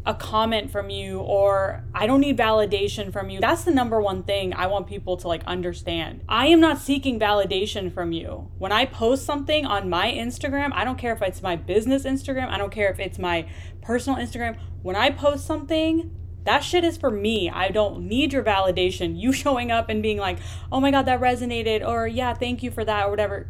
a 0.05 0.13
comment 0.13 0.69
from 0.69 0.89
you 0.89 1.19
or 1.19 1.83
I 1.93 2.07
don't 2.07 2.19
need 2.19 2.37
validation 2.37 3.11
from 3.11 3.29
you. 3.29 3.39
That's 3.39 3.63
the 3.63 3.71
number 3.71 4.01
one 4.01 4.23
thing 4.23 4.53
I 4.53 4.67
want 4.67 4.87
people 4.87 5.15
to 5.17 5.27
like 5.27 5.43
understand. 5.45 6.21
I 6.27 6.47
am 6.47 6.59
not 6.59 6.79
seeking 6.79 7.19
validation 7.19 7.93
from 7.93 8.11
you. 8.11 8.51
When 8.57 8.71
I 8.71 8.85
post 8.85 9.25
something 9.25 9.65
on 9.65 9.89
my 9.89 10.11
Instagram, 10.11 10.71
I 10.73 10.83
don't 10.83 10.97
care 10.97 11.13
if 11.13 11.21
it's 11.21 11.41
my 11.41 11.55
business 11.55 12.03
Instagram, 12.03 12.49
I 12.49 12.57
don't 12.57 12.71
care 12.71 12.91
if 12.91 12.99
it's 12.99 13.17
my 13.17 13.47
personal 13.83 14.19
Instagram. 14.19 14.57
When 14.81 14.95
I 14.95 15.09
post 15.11 15.45
something, 15.45 16.11
that 16.45 16.59
shit 16.59 16.83
is 16.83 16.97
for 16.97 17.11
me. 17.11 17.49
I 17.49 17.69
don't 17.69 18.07
need 18.07 18.33
your 18.33 18.43
validation. 18.43 19.19
You 19.19 19.31
showing 19.43 19.71
up 19.71 19.89
and 19.89 20.01
being 20.01 20.17
like, 20.17 20.39
"Oh 20.71 20.79
my 20.79 20.91
god, 20.91 21.05
that 21.05 21.21
resonated," 21.21 21.87
or 21.87 22.07
"Yeah, 22.07 22.33
thank 22.33 22.63
you 22.63 22.71
for 22.71 22.83
that," 22.85 23.07
or 23.07 23.09
whatever. 23.09 23.47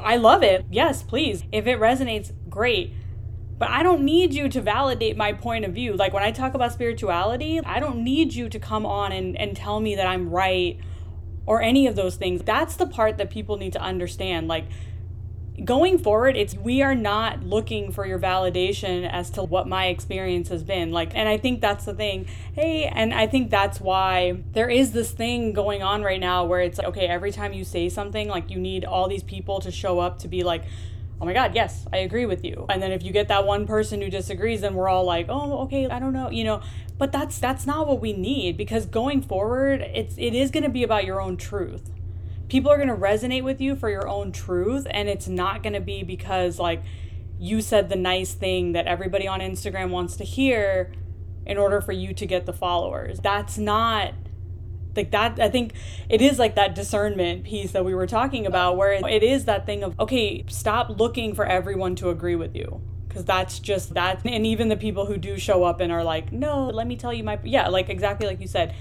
I 0.00 0.16
love 0.16 0.42
it. 0.42 0.64
Yes, 0.70 1.02
please. 1.02 1.44
If 1.52 1.66
it 1.66 1.78
resonates, 1.78 2.32
great 2.48 2.94
but 3.62 3.70
I 3.70 3.84
don't 3.84 4.02
need 4.02 4.34
you 4.34 4.48
to 4.48 4.60
validate 4.60 5.16
my 5.16 5.32
point 5.32 5.64
of 5.64 5.72
view. 5.72 5.94
Like 5.94 6.12
when 6.12 6.24
I 6.24 6.32
talk 6.32 6.54
about 6.54 6.72
spirituality, 6.72 7.60
I 7.64 7.78
don't 7.78 8.02
need 8.02 8.34
you 8.34 8.48
to 8.48 8.58
come 8.58 8.84
on 8.84 9.12
and, 9.12 9.38
and 9.38 9.56
tell 9.56 9.78
me 9.78 9.94
that 9.94 10.04
I'm 10.04 10.30
right 10.30 10.80
or 11.46 11.62
any 11.62 11.86
of 11.86 11.94
those 11.94 12.16
things. 12.16 12.42
That's 12.42 12.74
the 12.74 12.88
part 12.88 13.18
that 13.18 13.30
people 13.30 13.58
need 13.58 13.72
to 13.74 13.80
understand. 13.80 14.48
Like 14.48 14.64
going 15.64 15.98
forward, 15.98 16.36
it's 16.36 16.54
we 16.54 16.82
are 16.82 16.94
not 16.94 17.42
looking 17.42 17.92
for 17.92 18.06
your 18.06 18.18
validation 18.18 19.08
as 19.10 19.30
to 19.30 19.42
what 19.42 19.68
my 19.68 19.86
experience 19.86 20.48
has 20.48 20.62
been. 20.62 20.92
Like 20.92 21.14
and 21.14 21.28
I 21.28 21.38
think 21.38 21.60
that's 21.60 21.84
the 21.84 21.94
thing. 21.94 22.26
Hey, 22.52 22.84
and 22.84 23.12
I 23.14 23.26
think 23.26 23.50
that's 23.50 23.80
why 23.80 24.42
there 24.52 24.68
is 24.68 24.92
this 24.92 25.10
thing 25.10 25.52
going 25.52 25.82
on 25.82 26.02
right 26.02 26.20
now 26.20 26.44
where 26.44 26.60
it's 26.60 26.78
like, 26.78 26.88
okay, 26.88 27.06
every 27.06 27.32
time 27.32 27.52
you 27.52 27.64
say 27.64 27.88
something, 27.88 28.28
like 28.28 28.50
you 28.50 28.58
need 28.58 28.84
all 28.84 29.08
these 29.08 29.22
people 29.22 29.60
to 29.60 29.70
show 29.70 29.98
up 29.98 30.18
to 30.20 30.28
be 30.28 30.42
like 30.42 30.64
oh 31.20 31.24
my 31.24 31.32
god 31.32 31.54
yes 31.54 31.86
i 31.92 31.98
agree 31.98 32.26
with 32.26 32.44
you 32.44 32.66
and 32.68 32.82
then 32.82 32.90
if 32.90 33.04
you 33.04 33.12
get 33.12 33.28
that 33.28 33.46
one 33.46 33.64
person 33.64 34.02
who 34.02 34.10
disagrees 34.10 34.60
then 34.60 34.74
we're 34.74 34.88
all 34.88 35.04
like 35.04 35.26
oh 35.28 35.60
okay 35.60 35.88
i 35.88 36.00
don't 36.00 36.12
know 36.12 36.28
you 36.28 36.42
know 36.42 36.60
but 36.98 37.12
that's 37.12 37.38
that's 37.38 37.64
not 37.64 37.86
what 37.86 38.00
we 38.00 38.12
need 38.12 38.56
because 38.56 38.86
going 38.86 39.22
forward 39.22 39.80
it's 39.80 40.16
it 40.18 40.34
is 40.34 40.50
going 40.50 40.64
to 40.64 40.68
be 40.68 40.82
about 40.82 41.04
your 41.04 41.20
own 41.20 41.36
truth 41.36 41.90
people 42.52 42.70
are 42.70 42.76
going 42.76 42.86
to 42.86 42.94
resonate 42.94 43.42
with 43.42 43.62
you 43.62 43.74
for 43.74 43.88
your 43.88 44.06
own 44.06 44.30
truth 44.30 44.86
and 44.90 45.08
it's 45.08 45.26
not 45.26 45.62
going 45.62 45.72
to 45.72 45.80
be 45.80 46.02
because 46.02 46.58
like 46.58 46.82
you 47.38 47.62
said 47.62 47.88
the 47.88 47.96
nice 47.96 48.34
thing 48.34 48.72
that 48.72 48.86
everybody 48.86 49.26
on 49.26 49.40
instagram 49.40 49.88
wants 49.88 50.16
to 50.16 50.22
hear 50.22 50.92
in 51.46 51.56
order 51.56 51.80
for 51.80 51.92
you 51.92 52.12
to 52.14 52.26
get 52.26 52.46
the 52.46 52.52
followers. 52.52 53.18
That's 53.20 53.56
not 53.58 54.12
like 54.94 55.10
that 55.12 55.40
i 55.40 55.48
think 55.48 55.72
it 56.10 56.20
is 56.20 56.38
like 56.38 56.54
that 56.56 56.74
discernment 56.74 57.44
piece 57.44 57.72
that 57.72 57.82
we 57.82 57.94
were 57.94 58.06
talking 58.06 58.44
about 58.44 58.76
where 58.76 58.92
it 58.92 59.22
is 59.22 59.46
that 59.46 59.64
thing 59.64 59.82
of 59.82 59.98
okay 59.98 60.44
stop 60.48 61.00
looking 61.00 61.34
for 61.34 61.46
everyone 61.46 61.96
to 61.96 62.10
agree 62.10 62.36
with 62.36 62.54
you. 62.54 62.82
Because 63.08 63.24
that's 63.24 63.58
just 63.58 63.94
that 63.94 64.20
and 64.26 64.46
even 64.46 64.68
the 64.68 64.76
people 64.76 65.06
who 65.06 65.16
do 65.16 65.38
show 65.38 65.64
up 65.64 65.80
and 65.80 65.90
are 65.90 66.04
like 66.04 66.30
no 66.30 66.66
let 66.66 66.86
me 66.86 66.96
tell 66.96 67.12
you 67.12 67.24
my 67.24 67.38
yeah 67.44 67.68
like 67.68 67.88
exactly 67.88 68.26
like 68.26 68.40
you 68.40 68.46
said 68.46 68.74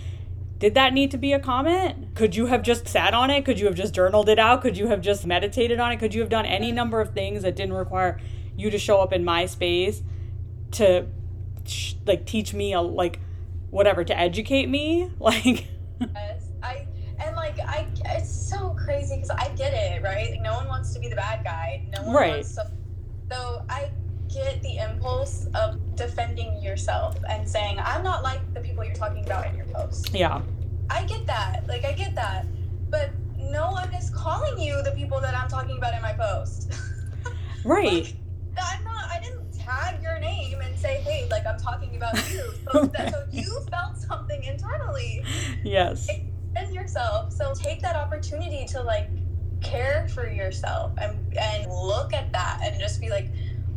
did 0.62 0.76
that 0.76 0.93
need 0.93 1.10
to 1.10 1.17
be 1.17 1.34
a 1.34 1.39
comment? 1.39 2.13
Could 2.13 2.36
you 2.36 2.45
have 2.45 2.62
just 2.62 2.88
sat 2.88 3.15
on 3.15 3.32
it? 3.32 3.43
Could 3.43 3.60
you 3.60 3.65
have 3.65 3.74
just 3.74 3.95
journaled 3.95 4.30
it 4.30 4.38
out? 4.38 4.62
Could 4.62 4.78
you 4.78 4.89
have 4.89 5.02
just 5.02 5.26
meditated 5.26 5.80
on 5.80 5.91
it? 5.91 5.97
Could 5.97 6.13
you 6.13 6.21
have 6.21 6.30
done 6.30 6.45
any 6.45 6.71
number 6.71 7.02
of 7.02 7.15
things 7.15 7.41
that 7.41 7.56
didn't 7.56 7.74
require 7.74 8.19
you 8.56 8.69
to 8.69 8.78
show 8.78 9.00
up 9.02 9.12
in 9.12 9.26
my 9.26 9.47
space 9.47 10.04
to 10.74 11.08
like 12.06 12.28
teach 12.28 12.54
me 12.54 12.74
a 12.74 12.82
like 12.82 13.19
whatever 13.71 14.04
to 14.04 14.15
educate 14.15 14.69
me? 14.69 15.10
Like 15.19 15.65
yes, 16.00 16.43
I 16.62 16.86
and 17.19 17.36
like 17.36 17.60
I 17.60 17.88
it's 18.06 18.30
so 18.30 18.76
crazy 18.78 19.15
because 19.15 19.32
I 19.32 19.50
get 19.56 19.74
it, 19.74 20.04
right? 20.04 20.39
no 20.43 20.54
one 20.54 20.67
wants 20.67 20.93
to 20.93 21.00
be 21.00 21.10
the 21.10 21.15
bad 21.15 21.43
guy. 21.43 21.88
No 21.97 22.04
one 22.04 22.15
right. 22.15 22.34
wants 22.34 22.54
to. 22.54 22.71
So 23.32 23.65
I 23.67 23.89
get 24.33 24.61
the 24.63 24.77
impulse 24.77 25.47
of 25.53 25.95
defending 25.95 26.61
yourself 26.61 27.17
and 27.29 27.47
saying, 27.47 27.79
I'm 27.79 28.03
not 28.03 28.23
like 28.23 28.53
the 28.53 28.61
people 28.61 28.83
you're 28.83 28.95
talking 28.95 29.25
about 29.25 29.47
in 29.47 29.55
your 29.55 29.65
post. 29.67 30.13
Yeah. 30.13 30.41
I 30.89 31.05
get 31.05 31.25
that. 31.27 31.67
Like, 31.67 31.85
I 31.85 31.93
get 31.93 32.15
that. 32.15 32.45
But 32.89 33.11
no 33.37 33.71
one 33.71 33.93
is 33.93 34.09
calling 34.09 34.59
you 34.59 34.81
the 34.83 34.91
people 34.91 35.19
that 35.21 35.35
I'm 35.35 35.49
talking 35.49 35.77
about 35.77 35.93
in 35.93 36.01
my 36.01 36.13
post. 36.13 36.71
Right. 37.63 37.93
like, 37.93 38.15
I'm 38.57 38.83
not, 38.83 39.05
I 39.11 39.19
didn't 39.21 39.53
tag 39.53 40.01
your 40.01 40.17
name 40.17 40.61
and 40.61 40.75
say, 40.79 40.95
hey, 41.01 41.27
like, 41.29 41.45
I'm 41.45 41.59
talking 41.59 41.95
about 41.95 42.15
you. 42.31 42.41
So, 42.71 42.85
that, 42.85 43.13
so 43.13 43.23
you 43.31 43.59
felt 43.69 43.97
something 43.97 44.43
internally. 44.43 45.23
Yes. 45.63 46.09
And 46.55 46.73
yourself. 46.73 47.33
So 47.33 47.53
take 47.53 47.81
that 47.81 47.95
opportunity 47.95 48.65
to, 48.69 48.81
like, 48.81 49.09
care 49.61 50.07
for 50.09 50.27
yourself 50.27 50.93
and, 50.97 51.37
and 51.37 51.71
look 51.71 52.13
at 52.13 52.31
that 52.31 52.61
and 52.63 52.79
just 52.79 52.99
be 52.99 53.09
like, 53.09 53.27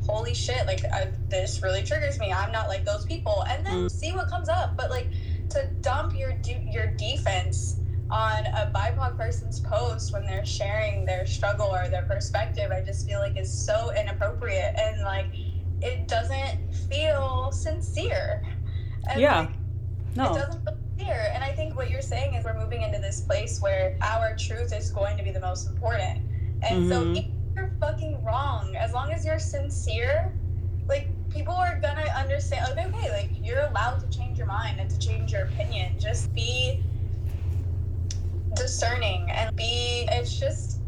holy 0.07 0.35
shit, 0.35 0.67
like 0.67 0.85
I, 0.93 1.13
this 1.29 1.63
really 1.63 1.83
triggers 1.83 2.19
me. 2.19 2.33
I'm 2.33 2.53
not 2.53 2.69
like 2.69 2.85
those 2.85 3.05
people, 3.05 3.45
and 3.49 3.65
then 3.67 3.75
mm. 3.75 3.91
see 3.91 4.13
what 4.13 4.29
comes 4.29 4.49
up. 4.49 4.77
But 4.77 4.91
like 4.91 5.09
to 5.51 5.69
dump 5.81 6.17
your 6.17 6.35
your 6.71 6.89
defense 6.89 7.81
on 8.11 8.47
a 8.47 8.71
BIPOC 8.75 9.17
person's 9.17 9.61
post 9.61 10.13
when 10.13 10.25
they're 10.25 10.45
sharing 10.45 11.05
their 11.05 11.27
struggle 11.27 11.67
or 11.67 11.89
their 11.89 12.05
perspective, 12.05 12.71
I 12.71 12.83
just 12.83 13.07
feel 13.07 13.19
like 13.19 13.37
is 13.37 13.53
so 13.53 13.93
inappropriate 13.99 14.75
and 14.79 15.03
like 15.03 15.27
it 15.83 16.09
doesn't 16.09 16.75
feel 16.91 17.51
sincere. 17.53 18.43
And 19.11 19.21
yeah. 19.21 19.41
Like, 19.41 19.51
no. 20.17 20.33
It 20.33 20.39
doesn't 20.39 20.65
feel 20.65 20.79
sincere. 20.97 21.31
And 21.35 21.43
I 21.43 21.53
think 21.53 21.77
what 21.77 21.91
you're 21.91 22.03
saying 22.03 22.35
is 22.35 22.45
we're 22.45 22.59
moving 22.59 22.83
into 22.83 22.99
this 22.99 23.21
place 23.21 23.61
where 23.61 23.97
our 24.03 24.37
truth 24.37 24.73
is 24.73 24.91
going 24.91 25.17
to 25.17 25.25
be 25.25 25.31
the 25.31 25.41
most 25.41 25.69
important. 25.69 26.21
And 26.63 26.85
mm-hmm. 26.85 27.15
so 27.15 27.23
fucking 27.81 28.23
wrong. 28.25 28.75
As 28.77 28.93
long 28.93 29.13
as 29.13 29.25
you're 29.25 29.39
sincere, 29.39 30.33
like 30.89 31.09
people 31.31 31.55
are 31.55 31.79
gonna 31.81 32.07
understand. 32.17 32.67
Like, 32.77 32.87
okay, 32.87 33.11
like 33.11 33.31
you're 33.43 33.67
allowed 33.67 34.01
to 34.01 34.17
change 34.17 34.39
your 34.39 34.47
mind 34.47 34.81
and 34.81 34.89
to 34.91 34.99
change 34.99 35.33
your 35.33 35.43
opinion. 35.43 35.93
Just 35.99 36.33
be 36.35 36.83
discerning 38.57 39.27
and 39.31 39.55
be. 39.57 40.07
It's 40.11 40.39
just, 40.39 40.81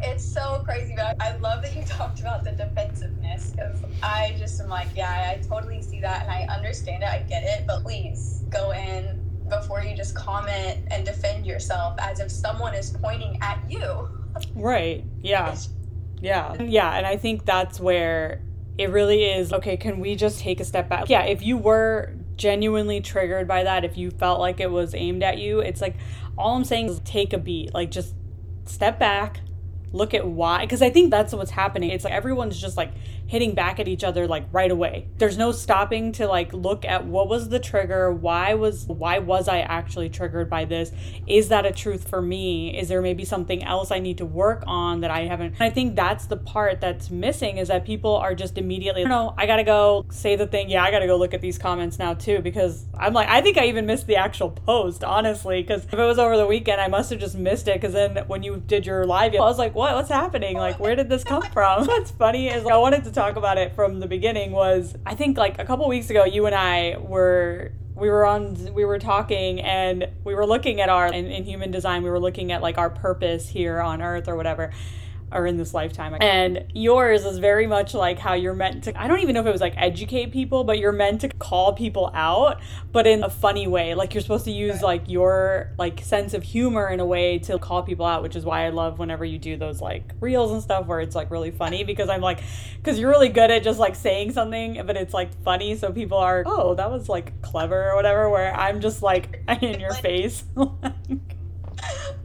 it's 0.00 0.24
so 0.24 0.62
crazy. 0.64 0.94
But 0.96 1.16
I 1.20 1.36
love 1.38 1.62
that 1.62 1.74
you 1.74 1.82
talked 1.86 2.20
about 2.20 2.44
the 2.44 2.52
defensiveness 2.52 3.52
because 3.56 3.82
I 4.02 4.34
just 4.38 4.60
am 4.60 4.68
like, 4.68 4.88
yeah, 4.96 5.32
I 5.32 5.40
totally 5.48 5.82
see 5.82 6.00
that 6.00 6.22
and 6.22 6.30
I 6.30 6.54
understand 6.54 7.02
it. 7.02 7.08
I 7.08 7.20
get 7.28 7.42
it. 7.44 7.64
But 7.66 7.82
please 7.82 8.44
go 8.50 8.72
in 8.72 9.20
before 9.48 9.82
you 9.82 9.96
just 9.96 10.14
comment 10.14 10.78
and 10.90 11.04
defend 11.04 11.46
yourself 11.46 11.94
as 11.98 12.20
if 12.20 12.30
someone 12.30 12.74
is 12.74 12.90
pointing 12.90 13.38
at 13.40 13.58
you. 13.68 14.08
Right. 14.56 15.04
Yeah. 15.22 15.54
Yeah. 16.24 16.54
Yeah. 16.60 16.96
And 16.96 17.06
I 17.06 17.16
think 17.16 17.44
that's 17.44 17.78
where 17.78 18.40
it 18.76 18.90
really 18.90 19.24
is 19.24 19.52
okay, 19.52 19.76
can 19.76 20.00
we 20.00 20.16
just 20.16 20.40
take 20.40 20.58
a 20.60 20.64
step 20.64 20.88
back? 20.88 21.08
Yeah, 21.08 21.22
if 21.24 21.42
you 21.42 21.56
were 21.56 22.14
genuinely 22.36 23.00
triggered 23.00 23.46
by 23.46 23.62
that, 23.62 23.84
if 23.84 23.96
you 23.96 24.10
felt 24.10 24.40
like 24.40 24.58
it 24.58 24.70
was 24.70 24.94
aimed 24.94 25.22
at 25.22 25.38
you, 25.38 25.60
it's 25.60 25.80
like 25.80 25.96
all 26.36 26.56
I'm 26.56 26.64
saying 26.64 26.88
is 26.88 27.00
take 27.04 27.32
a 27.32 27.38
beat. 27.38 27.72
Like 27.72 27.90
just 27.90 28.14
step 28.64 28.98
back, 28.98 29.40
look 29.94 30.12
at 30.12 30.26
why 30.26 30.64
because 30.64 30.82
i 30.82 30.90
think 30.90 31.10
that's 31.10 31.32
what's 31.32 31.52
happening 31.52 31.90
it's 31.90 32.02
like 32.02 32.12
everyone's 32.12 32.60
just 32.60 32.76
like 32.76 32.90
hitting 33.34 33.54
back 33.54 33.78
at 33.78 33.86
each 33.86 34.02
other 34.02 34.26
like 34.26 34.44
right 34.52 34.70
away 34.70 35.06
there's 35.18 35.38
no 35.38 35.52
stopping 35.52 36.10
to 36.12 36.26
like 36.26 36.52
look 36.52 36.84
at 36.84 37.06
what 37.06 37.28
was 37.28 37.48
the 37.50 37.60
trigger 37.60 38.12
why 38.12 38.54
was 38.54 38.86
why 38.86 39.18
was 39.18 39.48
i 39.48 39.60
actually 39.60 40.08
triggered 40.08 40.50
by 40.50 40.64
this 40.64 40.90
is 41.26 41.48
that 41.48 41.64
a 41.64 41.72
truth 41.72 42.08
for 42.08 42.20
me 42.20 42.76
is 42.76 42.88
there 42.88 43.00
maybe 43.00 43.24
something 43.24 43.62
else 43.62 43.90
i 43.90 43.98
need 43.98 44.18
to 44.18 44.26
work 44.26 44.64
on 44.66 45.00
that 45.00 45.10
i 45.10 45.20
haven't 45.20 45.52
and 45.52 45.62
i 45.62 45.70
think 45.70 45.94
that's 45.94 46.26
the 46.26 46.36
part 46.36 46.80
that's 46.80 47.10
missing 47.10 47.58
is 47.58 47.68
that 47.68 47.84
people 47.84 48.16
are 48.16 48.34
just 48.34 48.58
immediately 48.58 49.04
no 49.04 49.32
i 49.38 49.46
gotta 49.46 49.64
go 49.64 50.04
say 50.10 50.34
the 50.34 50.46
thing 50.46 50.68
yeah 50.68 50.82
i 50.82 50.90
gotta 50.90 51.06
go 51.06 51.16
look 51.16 51.34
at 51.34 51.40
these 51.40 51.58
comments 51.58 51.98
now 51.98 52.14
too 52.14 52.40
because 52.40 52.86
i'm 52.98 53.12
like 53.12 53.28
i 53.28 53.40
think 53.40 53.56
i 53.56 53.66
even 53.66 53.86
missed 53.86 54.06
the 54.06 54.16
actual 54.16 54.50
post 54.50 55.04
honestly 55.04 55.62
because 55.62 55.84
if 55.84 55.94
it 55.94 55.98
was 55.98 56.18
over 56.18 56.36
the 56.36 56.46
weekend 56.46 56.80
i 56.80 56.88
must 56.88 57.10
have 57.10 57.20
just 57.20 57.36
missed 57.36 57.68
it 57.68 57.80
because 57.80 57.92
then 57.92 58.16
when 58.26 58.42
you 58.42 58.62
did 58.66 58.84
your 58.84 59.06
live 59.06 59.32
i 59.34 59.38
was 59.38 59.58
like 59.58 59.74
what 59.74 59.84
what? 59.84 59.96
What's 59.96 60.08
happening? 60.08 60.56
Like, 60.56 60.80
where 60.80 60.96
did 60.96 61.08
this 61.08 61.24
come 61.24 61.42
from? 61.42 61.86
What's 61.86 62.10
funny 62.10 62.48
is 62.48 62.64
like, 62.64 62.74
I 62.74 62.78
wanted 62.78 63.04
to 63.04 63.12
talk 63.12 63.23
about 63.32 63.58
it 63.58 63.74
from 63.74 64.00
the 64.00 64.06
beginning. 64.06 64.52
Was 64.52 64.94
I 65.06 65.14
think 65.14 65.36
like 65.36 65.58
a 65.58 65.64
couple 65.64 65.88
weeks 65.88 66.10
ago, 66.10 66.24
you 66.24 66.46
and 66.46 66.54
I 66.54 66.96
were 66.98 67.72
we 67.94 68.10
were 68.10 68.26
on 68.26 68.74
we 68.74 68.84
were 68.84 68.98
talking 68.98 69.60
and 69.60 70.08
we 70.24 70.34
were 70.34 70.46
looking 70.46 70.80
at 70.80 70.88
our 70.88 71.06
in, 71.06 71.26
in 71.26 71.44
human 71.44 71.70
design 71.70 72.02
we 72.02 72.10
were 72.10 72.18
looking 72.18 72.50
at 72.50 72.60
like 72.60 72.76
our 72.76 72.90
purpose 72.90 73.48
here 73.48 73.80
on 73.80 74.02
earth 74.02 74.28
or 74.28 74.36
whatever 74.36 74.72
or 75.34 75.46
in 75.46 75.56
this 75.56 75.74
lifetime. 75.74 76.16
And 76.20 76.64
yours 76.72 77.24
is 77.24 77.38
very 77.38 77.66
much 77.66 77.92
like 77.92 78.18
how 78.18 78.34
you're 78.34 78.54
meant 78.54 78.84
to, 78.84 79.00
I 79.00 79.08
don't 79.08 79.18
even 79.20 79.34
know 79.34 79.40
if 79.40 79.46
it 79.46 79.52
was 79.52 79.60
like 79.60 79.74
educate 79.76 80.32
people, 80.32 80.64
but 80.64 80.78
you're 80.78 80.92
meant 80.92 81.20
to 81.22 81.28
call 81.28 81.72
people 81.72 82.10
out, 82.14 82.60
but 82.92 83.06
in 83.06 83.24
a 83.24 83.28
funny 83.28 83.66
way. 83.66 83.94
Like 83.94 84.14
you're 84.14 84.22
supposed 84.22 84.44
to 84.44 84.52
use 84.52 84.80
like 84.80 85.08
your 85.08 85.72
like 85.76 86.00
sense 86.00 86.34
of 86.34 86.42
humor 86.44 86.88
in 86.88 87.00
a 87.00 87.04
way 87.04 87.38
to 87.40 87.58
call 87.58 87.82
people 87.82 88.06
out, 88.06 88.22
which 88.22 88.36
is 88.36 88.44
why 88.44 88.64
I 88.64 88.70
love 88.70 88.98
whenever 88.98 89.24
you 89.24 89.38
do 89.38 89.56
those 89.56 89.80
like 89.80 90.12
reels 90.20 90.52
and 90.52 90.62
stuff 90.62 90.86
where 90.86 91.00
it's 91.00 91.16
like 91.16 91.30
really 91.30 91.50
funny 91.50 91.82
because 91.82 92.08
I'm 92.08 92.20
like, 92.20 92.40
because 92.76 92.98
you're 92.98 93.10
really 93.10 93.28
good 93.28 93.50
at 93.50 93.64
just 93.64 93.80
like 93.80 93.96
saying 93.96 94.32
something, 94.32 94.80
but 94.86 94.96
it's 94.96 95.12
like 95.12 95.34
funny. 95.42 95.74
So 95.76 95.92
people 95.92 96.18
are, 96.18 96.44
oh, 96.46 96.74
that 96.76 96.90
was 96.90 97.08
like 97.08 97.42
clever 97.42 97.90
or 97.90 97.96
whatever, 97.96 98.30
where 98.30 98.54
I'm 98.54 98.80
just 98.80 99.02
like 99.02 99.42
in 99.62 99.80
your 99.80 99.94
face. 99.94 100.44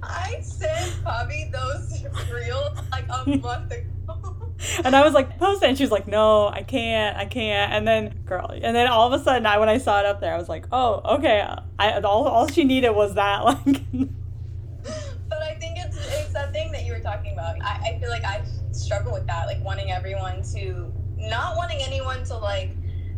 I 0.04 0.40
sent 0.42 1.04
Bobby 1.04 1.50
those 1.52 2.04
reels 2.32 2.78
like 2.92 3.06
a 3.10 3.26
month 3.38 3.72
ago. 3.72 4.54
and 4.84 4.96
I 4.96 5.04
was 5.04 5.14
like, 5.14 5.38
post 5.38 5.64
it. 5.64 5.70
And 5.70 5.78
she 5.78 5.84
was 5.84 5.92
like, 5.92 6.08
no, 6.08 6.48
I 6.48 6.64
can't, 6.64 7.18
I 7.18 7.26
can't. 7.26 7.72
And 7.74 7.88
then, 7.88 8.20
girl, 8.26 8.50
and 8.52 8.76
then 8.76 8.88
all 8.88 9.12
of 9.12 9.20
a 9.20 9.24
sudden, 9.24 9.46
I 9.46 9.58
when 9.58 9.70
I 9.70 9.78
saw 9.78 10.00
it 10.00 10.06
up 10.06 10.20
there, 10.20 10.34
I 10.34 10.38
was 10.38 10.50
like, 10.50 10.66
oh, 10.72 11.02
okay. 11.18 11.48
I 11.78 12.00
all, 12.02 12.28
all 12.28 12.48
she 12.48 12.64
needed 12.64 12.92
was 12.92 13.16
that, 13.16 13.46
like. 13.46 13.64
but 13.64 15.42
I 15.42 15.56
think 15.56 15.78
it's 15.78 15.98
it's 15.98 16.34
that 16.34 16.52
thing 16.54 16.72
that 16.72 16.86
you 16.86 16.94
were 16.94 17.00
talking 17.00 17.34
about. 17.34 17.56
I, 17.62 17.92
I 17.96 18.00
feel 18.00 18.10
like 18.10 18.24
I 18.24 18.44
struggle 18.72 19.14
with 19.14 19.28
that, 19.28 19.48
like 19.48 19.64
wanting 19.64 19.92
everyone 19.92 20.42
to, 20.54 20.92
not 21.18 21.56
wanting 21.58 21.80
anyone 21.82 22.24
to 22.26 22.38
like, 22.38 22.72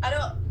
I 0.04 0.10
don't. 0.10 0.42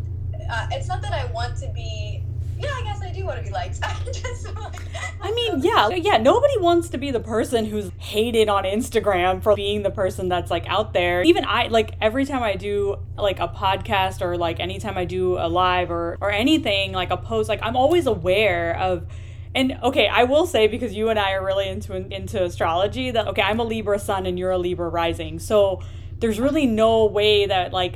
Uh, 0.49 0.67
it's 0.71 0.87
not 0.87 1.01
that 1.01 1.13
I 1.13 1.31
want 1.31 1.57
to 1.59 1.71
be 1.73 2.25
yeah, 2.61 2.69
I 2.73 2.81
guess 2.83 3.01
I 3.01 3.11
do 3.11 3.25
want 3.25 3.39
to 3.39 3.43
be 3.43 3.49
liked. 3.49 3.79
I 5.21 5.31
mean, 5.31 5.61
yeah, 5.61 5.89
yeah. 5.89 6.17
Nobody 6.17 6.57
wants 6.57 6.89
to 6.89 6.97
be 6.97 7.11
the 7.11 7.19
person 7.19 7.65
who's 7.65 7.91
hated 7.97 8.49
on 8.49 8.63
Instagram 8.63 9.41
for 9.41 9.55
being 9.55 9.83
the 9.83 9.91
person 9.91 10.29
that's 10.29 10.51
like 10.51 10.67
out 10.67 10.93
there. 10.93 11.23
Even 11.23 11.45
I, 11.45 11.67
like 11.67 11.95
every 12.01 12.25
time 12.25 12.43
I 12.43 12.55
do 12.55 12.97
like 13.17 13.39
a 13.39 13.47
podcast 13.47 14.21
or 14.21 14.37
like 14.37 14.59
anytime 14.59 14.97
I 14.97 15.05
do 15.05 15.37
a 15.37 15.47
live 15.47 15.91
or 15.91 16.17
or 16.21 16.31
anything 16.31 16.91
like 16.91 17.11
a 17.11 17.17
post, 17.17 17.49
like 17.49 17.59
I'm 17.61 17.75
always 17.75 18.07
aware 18.07 18.77
of. 18.77 19.07
And 19.53 19.77
okay, 19.83 20.07
I 20.07 20.23
will 20.23 20.47
say 20.47 20.67
because 20.67 20.93
you 20.93 21.09
and 21.09 21.19
I 21.19 21.33
are 21.33 21.45
really 21.45 21.67
into 21.67 21.95
into 21.95 22.43
astrology 22.43 23.11
that 23.11 23.27
okay, 23.27 23.41
I'm 23.41 23.59
a 23.59 23.63
Libra 23.63 23.99
sun 23.99 24.25
and 24.25 24.39
you're 24.39 24.51
a 24.51 24.57
Libra 24.57 24.87
rising, 24.87 25.39
so 25.39 25.81
there's 26.19 26.39
really 26.39 26.67
no 26.67 27.05
way 27.05 27.47
that 27.47 27.73
like 27.73 27.95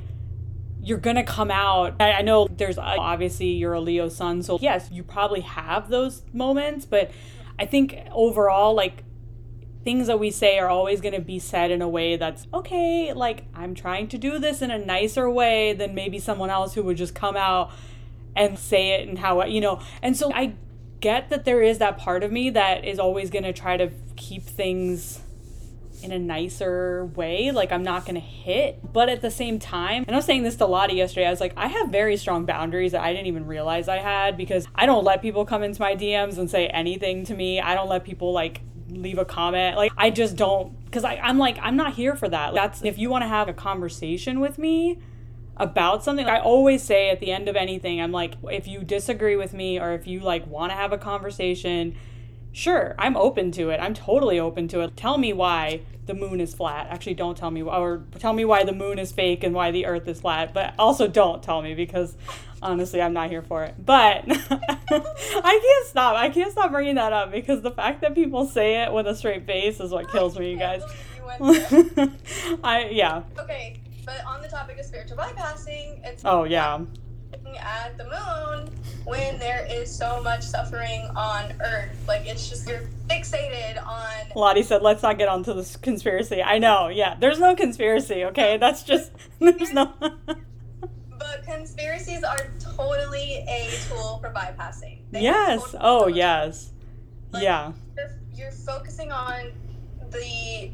you're 0.85 0.99
gonna 0.99 1.23
come 1.23 1.51
out. 1.51 1.95
I, 1.99 2.13
I 2.13 2.21
know 2.21 2.47
there's 2.47 2.77
uh, 2.77 2.95
obviously 2.99 3.47
you're 3.47 3.73
a 3.73 3.81
Leo 3.81 4.07
sun, 4.07 4.43
so 4.43 4.59
yes, 4.61 4.89
you 4.91 5.03
probably 5.03 5.41
have 5.41 5.89
those 5.89 6.21
moments, 6.31 6.85
but 6.85 7.11
I 7.57 7.65
think 7.65 7.97
overall, 8.11 8.73
like 8.75 9.03
things 9.83 10.07
that 10.07 10.19
we 10.19 10.31
say 10.31 10.57
are 10.57 10.67
always 10.67 10.99
going 10.99 11.13
to 11.13 11.21
be 11.21 11.37
said 11.37 11.69
in 11.69 11.79
a 11.79 11.87
way 11.87 12.17
that's 12.17 12.47
okay 12.51 13.13
like 13.13 13.43
i'm 13.53 13.75
trying 13.75 14.07
to 14.07 14.17
do 14.17 14.39
this 14.39 14.63
in 14.63 14.71
a 14.71 14.79
nicer 14.79 15.29
way 15.29 15.73
than 15.73 15.93
maybe 15.93 16.17
someone 16.17 16.49
else 16.49 16.73
who 16.73 16.81
would 16.81 16.97
just 16.97 17.13
come 17.13 17.37
out 17.37 17.71
and 18.35 18.57
say 18.57 18.93
it 18.93 19.07
and 19.07 19.19
how 19.19 19.45
you 19.45 19.61
know 19.61 19.79
and 20.01 20.17
so 20.17 20.33
i 20.33 20.51
get 21.01 21.29
that 21.29 21.45
there 21.45 21.61
is 21.61 21.77
that 21.77 21.99
part 21.99 22.23
of 22.23 22.31
me 22.31 22.49
that 22.49 22.83
is 22.83 22.97
always 22.97 23.29
going 23.29 23.43
to 23.43 23.53
try 23.53 23.77
to 23.77 23.91
keep 24.15 24.41
things 24.41 25.21
in 26.03 26.11
a 26.11 26.19
nicer 26.19 27.05
way. 27.15 27.51
Like 27.51 27.71
I'm 27.71 27.83
not 27.83 28.05
gonna 28.05 28.19
hit. 28.19 28.93
But 28.93 29.09
at 29.09 29.21
the 29.21 29.31
same 29.31 29.59
time, 29.59 30.03
and 30.07 30.15
I 30.15 30.17
was 30.17 30.25
saying 30.25 30.43
this 30.43 30.55
to 30.57 30.65
Lottie 30.65 30.95
yesterday, 30.95 31.27
I 31.27 31.31
was 31.31 31.39
like, 31.39 31.53
I 31.57 31.67
have 31.67 31.89
very 31.89 32.17
strong 32.17 32.45
boundaries 32.45 32.91
that 32.93 33.01
I 33.01 33.13
didn't 33.13 33.27
even 33.27 33.45
realize 33.45 33.87
I 33.87 33.97
had 33.97 34.37
because 34.37 34.67
I 34.75 34.85
don't 34.85 35.03
let 35.03 35.21
people 35.21 35.45
come 35.45 35.63
into 35.63 35.81
my 35.81 35.95
DMs 35.95 36.37
and 36.37 36.49
say 36.49 36.67
anything 36.67 37.25
to 37.25 37.33
me. 37.33 37.59
I 37.59 37.75
don't 37.75 37.89
let 37.89 38.03
people 38.03 38.31
like 38.31 38.61
leave 38.89 39.17
a 39.17 39.25
comment. 39.25 39.77
Like 39.77 39.91
I 39.97 40.09
just 40.09 40.35
don't 40.35 40.85
because 40.85 41.03
I'm 41.03 41.37
like, 41.37 41.57
I'm 41.61 41.75
not 41.75 41.93
here 41.93 42.15
for 42.15 42.29
that. 42.29 42.53
Like, 42.53 42.71
That's 42.71 42.83
if 42.83 42.97
you 42.97 43.09
want 43.09 43.23
to 43.23 43.27
have 43.27 43.49
a 43.49 43.53
conversation 43.53 44.39
with 44.39 44.57
me 44.57 44.99
about 45.57 46.03
something 46.03 46.27
i 46.27 46.39
always 46.39 46.83
say 46.83 47.09
at 47.09 47.19
the 47.19 47.31
end 47.31 47.47
of 47.47 47.55
anything 47.55 48.01
i'm 48.01 48.11
like 48.11 48.33
if 48.51 48.67
you 48.67 48.83
disagree 48.83 49.35
with 49.35 49.53
me 49.53 49.79
or 49.79 49.93
if 49.93 50.05
you 50.05 50.19
like 50.19 50.45
want 50.47 50.71
to 50.71 50.75
have 50.75 50.91
a 50.91 50.97
conversation 50.97 51.95
sure, 52.55 52.95
I'm 52.97 53.17
open 53.17 53.51
to 53.51 53.69
it. 53.69 53.79
I'm 53.79 53.93
totally 53.93 54.39
open 54.39 54.67
to 54.69 54.79
it. 54.81 54.95
Tell 54.95 55.17
me 55.17 55.33
why 55.33 55.81
the 56.05 56.13
moon 56.13 56.39
is 56.39 56.53
flat. 56.53 56.87
Actually, 56.89 57.15
don't 57.15 57.37
tell 57.37 57.51
me, 57.51 57.61
or 57.61 58.03
tell 58.17 58.33
me 58.33 58.45
why 58.45 58.63
the 58.63 58.73
moon 58.73 58.97
is 58.97 59.11
fake 59.11 59.43
and 59.43 59.53
why 59.53 59.71
the 59.71 59.85
earth 59.85 60.07
is 60.07 60.21
flat. 60.21 60.53
But 60.53 60.73
also, 60.79 61.07
don't 61.07 61.43
tell 61.43 61.61
me 61.61 61.73
because 61.73 62.15
honestly, 62.61 63.01
I'm 63.01 63.13
not 63.13 63.29
here 63.29 63.41
for 63.41 63.63
it. 63.63 63.75
But 63.77 64.23
I 64.29 65.59
can't 65.61 65.87
stop. 65.87 66.15
I 66.15 66.29
can't 66.29 66.51
stop 66.51 66.71
bringing 66.71 66.95
that 66.95 67.11
up 67.11 67.31
because 67.31 67.61
the 67.61 67.71
fact 67.71 68.01
that 68.01 68.15
people 68.15 68.45
say 68.45 68.83
it 68.83 68.93
with 68.93 69.07
a 69.07 69.15
straight 69.15 69.45
face 69.45 69.79
is 69.79 69.91
what 69.91 70.09
kills 70.11 70.37
me, 70.39 70.51
you 70.51 70.57
guys. 70.57 70.81
I 72.63 72.89
yeah. 72.91 73.23
Okay, 73.37 73.81
but 74.05 74.23
on 74.25 74.41
the 74.41 74.47
topic 74.47 74.77
of 74.79 74.85
spiritual 74.85 75.17
bypassing, 75.17 75.99
it's 76.05 76.23
oh 76.23 76.43
yeah. 76.43 76.79
At 77.57 77.97
the 77.97 78.03
moon, 78.05 78.69
when 79.05 79.37
there 79.39 79.67
is 79.69 79.95
so 79.95 80.21
much 80.21 80.43
suffering 80.43 81.01
on 81.15 81.53
Earth, 81.61 81.91
like 82.07 82.25
it's 82.25 82.49
just 82.49 82.67
you're 82.67 82.83
fixated 83.07 83.83
on. 83.85 84.11
Lottie 84.35 84.63
said, 84.63 84.81
"Let's 84.81 85.03
not 85.03 85.17
get 85.17 85.27
onto 85.27 85.53
this 85.53 85.75
conspiracy." 85.75 86.41
I 86.41 86.57
know, 86.57 86.87
yeah. 86.87 87.15
There's 87.19 87.39
no 87.39 87.55
conspiracy, 87.55 88.25
okay? 88.25 88.57
That's 88.57 88.83
just 88.83 89.11
there's 89.39 89.73
no. 89.73 89.93
but 89.99 91.43
conspiracies 91.43 92.23
are 92.23 92.51
totally 92.59 93.45
a 93.47 93.69
tool 93.87 94.19
for 94.19 94.31
bypassing. 94.31 94.99
They 95.11 95.21
yes. 95.21 95.61
Totally 95.61 95.81
oh, 95.81 96.07
yes. 96.07 96.71
Like, 97.31 97.43
yeah. 97.43 97.73
You're, 97.95 98.19
you're 98.33 98.51
focusing 98.51 99.11
on 99.11 99.51
the 100.09 100.71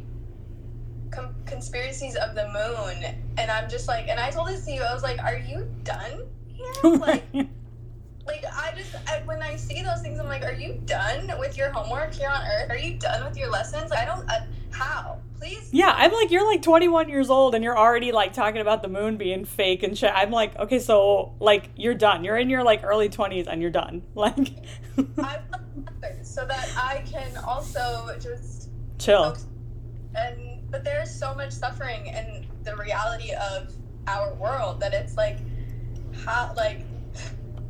com- 1.12 1.36
conspiracies 1.46 2.15
of 2.15 2.36
the 2.36 2.46
moon, 2.48 3.15
and 3.38 3.52
I'm 3.52 3.70
just 3.70 3.88
like, 3.88 4.08
and 4.08 4.20
I 4.20 4.30
told 4.32 4.48
this 4.48 4.65
to 4.65 4.72
you, 4.72 4.82
I 4.82 4.94
was 4.94 5.04
like, 5.04 5.20
"Are 5.20 5.38
you 5.38 5.67
done 5.84 6.28
here?" 6.62 6.97
Like, 6.97 7.24
like 8.26 8.45
I 8.45 8.74
just 8.78 8.95
I, 9.08 9.21
when 9.26 9.41
I 9.41 9.56
see 9.56 9.82
those 9.82 10.02
things, 10.02 10.19
I'm 10.19 10.28
like, 10.28 10.43
"Are 10.43 10.54
you 10.54 10.82
done 10.86 11.32
with 11.39 11.58
your 11.58 11.71
homework 11.71 12.13
here 12.13 12.30
on 12.30 12.43
Earth? 12.45 12.69
Are 12.69 12.78
you 12.78 12.97
done 12.97 13.24
with 13.24 13.38
your 13.38 13.50
lessons?" 13.50 13.89
Like, 13.89 14.00
I 14.00 14.06
don't. 14.06 14.30
Uh, 14.30 14.45
how? 14.71 15.19
Please. 15.38 15.69
Yeah, 15.71 15.93
I'm 15.95 16.12
like, 16.12 16.32
you're 16.32 16.45
like 16.45 16.62
21 16.62 17.10
years 17.10 17.30
old 17.30 17.56
and 17.56 17.63
you're 17.63 17.78
already 17.78 18.12
like 18.12 18.34
talking 18.34 18.62
about 18.62 18.82
the 18.84 18.88
moon 18.88 19.17
being 19.17 19.45
fake 19.45 19.84
and 19.84 19.97
shit. 19.97 20.12
I'm 20.13 20.32
like, 20.32 20.58
okay, 20.58 20.80
so 20.80 21.34
like 21.39 21.69
you're 21.76 21.95
done. 21.95 22.24
You're 22.24 22.38
in 22.38 22.50
your 22.50 22.63
like 22.63 22.84
early 22.84 23.10
20s 23.10 23.47
and 23.47 23.62
you're 23.62 23.71
done. 23.71 24.04
Like. 24.15 24.50
so 26.21 26.45
that 26.45 26.71
I 26.78 27.04
can 27.12 27.38
also 27.38 28.15
just 28.19 28.69
chill. 29.00 29.36
And 30.15 30.69
but 30.69 30.84
there's 30.84 31.13
so 31.13 31.34
much 31.34 31.52
suffering 31.52 32.08
in 32.08 32.45
the 32.63 32.76
reality 32.76 33.32
of 33.34 33.74
our 34.08 34.34
world 34.36 34.80
that 34.80 34.93
it's 34.93 35.17
like 35.17 35.39
how 36.26 36.54
like 36.56 36.82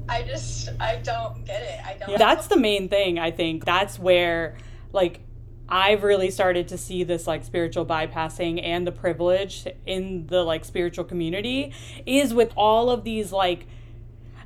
I 0.09 0.23
just 0.23 0.69
I 0.79 0.97
don't 0.97 1.45
get 1.45 1.61
it. 1.61 1.79
I 1.85 1.97
don't 1.97 2.17
That's 2.17 2.47
the 2.47 2.57
main 2.57 2.89
thing, 2.89 3.19
I 3.19 3.31
think. 3.31 3.65
That's 3.65 3.97
where 3.97 4.57
like 4.91 5.21
I've 5.69 6.03
really 6.03 6.31
started 6.31 6.67
to 6.69 6.77
see 6.77 7.03
this 7.03 7.27
like 7.27 7.45
spiritual 7.45 7.85
bypassing 7.85 8.61
and 8.61 8.85
the 8.85 8.91
privilege 8.91 9.65
in 9.85 10.27
the 10.27 10.43
like 10.43 10.65
spiritual 10.65 11.05
community 11.05 11.73
is 12.05 12.33
with 12.33 12.51
all 12.57 12.89
of 12.89 13.05
these 13.05 13.31
like 13.31 13.67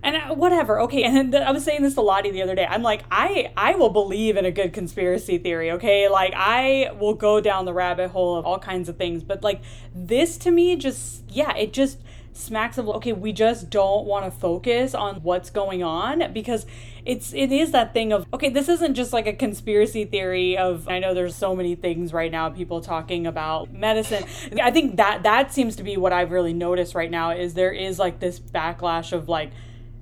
and 0.04 0.16
uh, 0.16 0.36
whatever 0.36 0.80
okay 0.80 1.04
and 1.06 1.36
i 1.36 1.52
was 1.52 1.64
saying 1.64 1.82
this 1.82 1.96
to 1.96 2.02
lottie 2.02 2.30
the 2.30 2.42
other 2.44 2.54
day 2.54 2.68
i'm 2.70 2.84
like 2.84 3.04
i 3.10 3.52
i 3.58 3.74
will 3.76 3.90
believe 3.90 4.38
in 4.38 4.46
a 4.46 4.52
good 4.52 4.72
conspiracy 4.72 5.38
theory 5.38 5.72
okay 5.72 6.08
like 6.08 6.34
i 6.36 6.92
will 7.00 7.16
go 7.16 7.42
down 7.42 7.66
the 7.66 7.74
rabbit 7.74 8.12
hole 8.12 8.38
of 8.38 8.46
all 8.46 8.60
kinds 8.60 8.88
of 8.88 8.98
things 8.98 9.24
but 9.24 9.44
like 9.44 9.62
this 9.96 10.38
to 10.38 10.52
me 10.52 10.76
just 10.76 11.24
yeah 11.28 11.56
it 11.56 11.74
just 11.74 11.98
smacks 12.36 12.78
of 12.78 12.88
okay 12.90 13.14
we 13.14 13.32
just 13.32 13.70
don't 13.70 14.06
want 14.06 14.26
to 14.26 14.32
focus 14.32 14.94
on 14.94 15.16
what's 15.24 15.50
going 15.50 15.82
on 15.82 16.34
because 16.34 16.66
it's 17.06 17.34
it 17.34 17.52
is 17.52 17.72
that 17.72 17.94
thing 17.94 18.12
of 18.12 18.26
okay 18.34 18.50
this 18.50 18.68
isn't 18.68 18.94
just 18.94 19.14
like 19.14 19.26
a 19.26 19.34
conspiracy 19.34 20.04
theory 20.04 20.58
of 20.58 20.88
i 20.90 21.00
know 21.00 21.14
there's 21.14 21.36
so 21.36 21.56
many 21.56 21.76
things 21.76 22.12
right 22.12 22.32
now 22.32 22.50
people 22.50 22.82
talking 22.82 23.26
about 23.26 23.72
medicine 23.72 24.26
i 24.62 24.70
think 24.70 24.98
that 24.98 25.24
that 25.24 25.54
seems 25.54 25.78
to 25.78 25.84
be 25.84 25.96
what 25.96 26.12
i've 26.12 26.32
really 26.32 26.54
noticed 26.54 26.94
right 26.94 27.12
now 27.12 27.32
is 27.32 27.54
there 27.54 27.72
is 27.72 27.98
like 27.98 28.20
this 28.20 28.40
backlash 28.40 29.14
of 29.14 29.30
like 29.30 29.52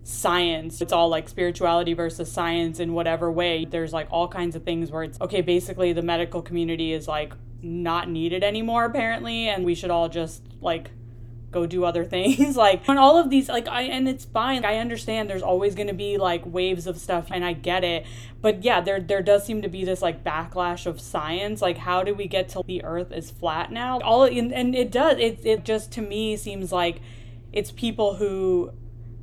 science. 0.05 0.81
It's 0.81 0.91
all 0.91 1.07
like 1.07 1.29
spirituality 1.29 1.93
versus 1.93 2.29
science 2.29 2.81
in 2.81 2.91
whatever 2.91 3.31
way. 3.31 3.63
There's 3.63 3.93
like 3.93 4.09
all 4.11 4.27
kinds 4.27 4.53
of 4.53 4.63
things 4.63 4.91
where 4.91 5.03
it's 5.03 5.19
okay, 5.21 5.39
basically 5.39 5.93
the 5.93 6.01
medical 6.01 6.41
community 6.41 6.91
is 6.91 7.07
like 7.07 7.33
not 7.63 8.09
needed 8.09 8.43
anymore 8.43 8.83
apparently 8.83 9.47
and 9.47 9.63
we 9.63 9.73
should 9.73 9.89
all 9.89 10.09
just 10.09 10.43
like 10.59 10.91
go 11.53 11.65
do 11.65 11.85
other 11.85 12.03
things 12.15 12.57
like 12.57 12.81
on 12.89 12.97
all 12.97 13.17
of 13.17 13.29
these 13.29 13.47
like 13.47 13.67
I 13.67 13.83
and 13.83 14.07
it's 14.07 14.25
fine 14.25 14.65
I 14.65 14.77
understand 14.77 15.29
there's 15.29 15.41
always 15.41 15.75
going 15.75 15.87
to 15.87 15.93
be 15.93 16.17
like 16.17 16.45
waves 16.45 16.87
of 16.87 16.97
stuff 16.97 17.27
and 17.31 17.45
I 17.45 17.53
get 17.53 17.83
it 17.83 18.05
but 18.41 18.63
yeah 18.63 18.81
there 18.81 18.99
there 18.99 19.21
does 19.21 19.45
seem 19.45 19.61
to 19.61 19.69
be 19.69 19.85
this 19.85 20.01
like 20.01 20.23
backlash 20.23 20.85
of 20.85 20.99
science 20.99 21.61
like 21.61 21.77
how 21.77 22.03
do 22.03 22.13
we 22.13 22.27
get 22.27 22.49
to 22.49 22.63
the 22.65 22.83
earth 22.83 23.11
is 23.11 23.31
flat 23.31 23.71
now? 23.71 23.99
All 24.01 24.23
and, 24.23 24.51
and 24.53 24.75
it 24.75 24.91
does 24.91 25.17
it 25.19 25.45
it 25.45 25.63
just 25.63 25.91
to 25.93 26.01
me 26.01 26.35
seems 26.37 26.71
like 26.71 27.01
it's 27.51 27.71
people 27.71 28.15
who 28.15 28.71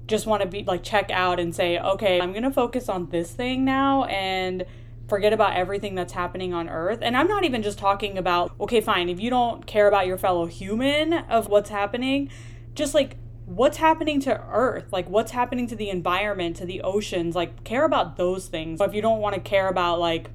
just 0.07 0.27
want 0.27 0.43
to 0.43 0.49
be 0.49 0.65
like 0.65 0.83
check 0.83 1.11
out 1.11 1.39
and 1.39 1.55
say, 1.55 1.79
okay, 1.79 2.21
I'm 2.21 2.33
going 2.33 2.43
to 2.43 2.51
focus 2.51 2.89
on 2.89 3.11
this 3.11 3.31
thing 3.31 3.65
now 3.65 4.05
and 4.05 4.65
forget 5.11 5.35
about 5.35 5.55
everything 5.55 5.95
that's 5.95 6.15
happening 6.15 6.55
on 6.55 6.69
earth. 6.69 7.01
And 7.03 7.17
I'm 7.17 7.29
not 7.29 7.45
even 7.45 7.63
just 7.63 7.79
talking 7.79 8.17
about, 8.17 8.53
okay, 8.59 8.81
fine, 8.81 9.11
if 9.11 9.21
you 9.21 9.29
don't 9.29 9.67
care 9.67 9.87
about 9.87 10.07
your 10.07 10.17
fellow 10.17 10.47
human 10.47 11.13
of 11.13 11.49
what's 11.49 11.69
happening, 11.69 12.31
just 12.75 12.95
like 12.95 13.17
what's 13.45 13.77
happening 13.77 14.21
to 14.21 14.41
earth? 14.51 14.87
Like 14.91 15.11
what's 15.11 15.33
happening 15.33 15.67
to 15.67 15.77
the 15.77 15.91
environment 15.91 16.57
to 16.57 16.65
the 16.65 16.81
oceans? 16.81 17.35
Like 17.37 17.65
care 17.65 17.85
about 17.85 18.17
those 18.17 18.47
things. 18.47 18.79
But 18.79 18.89
if 18.89 18.95
you 18.95 19.03
don't 19.03 19.21
want 19.21 19.35
to 19.35 19.41
care 19.41 19.69
about 19.69 20.01
like 20.01 20.31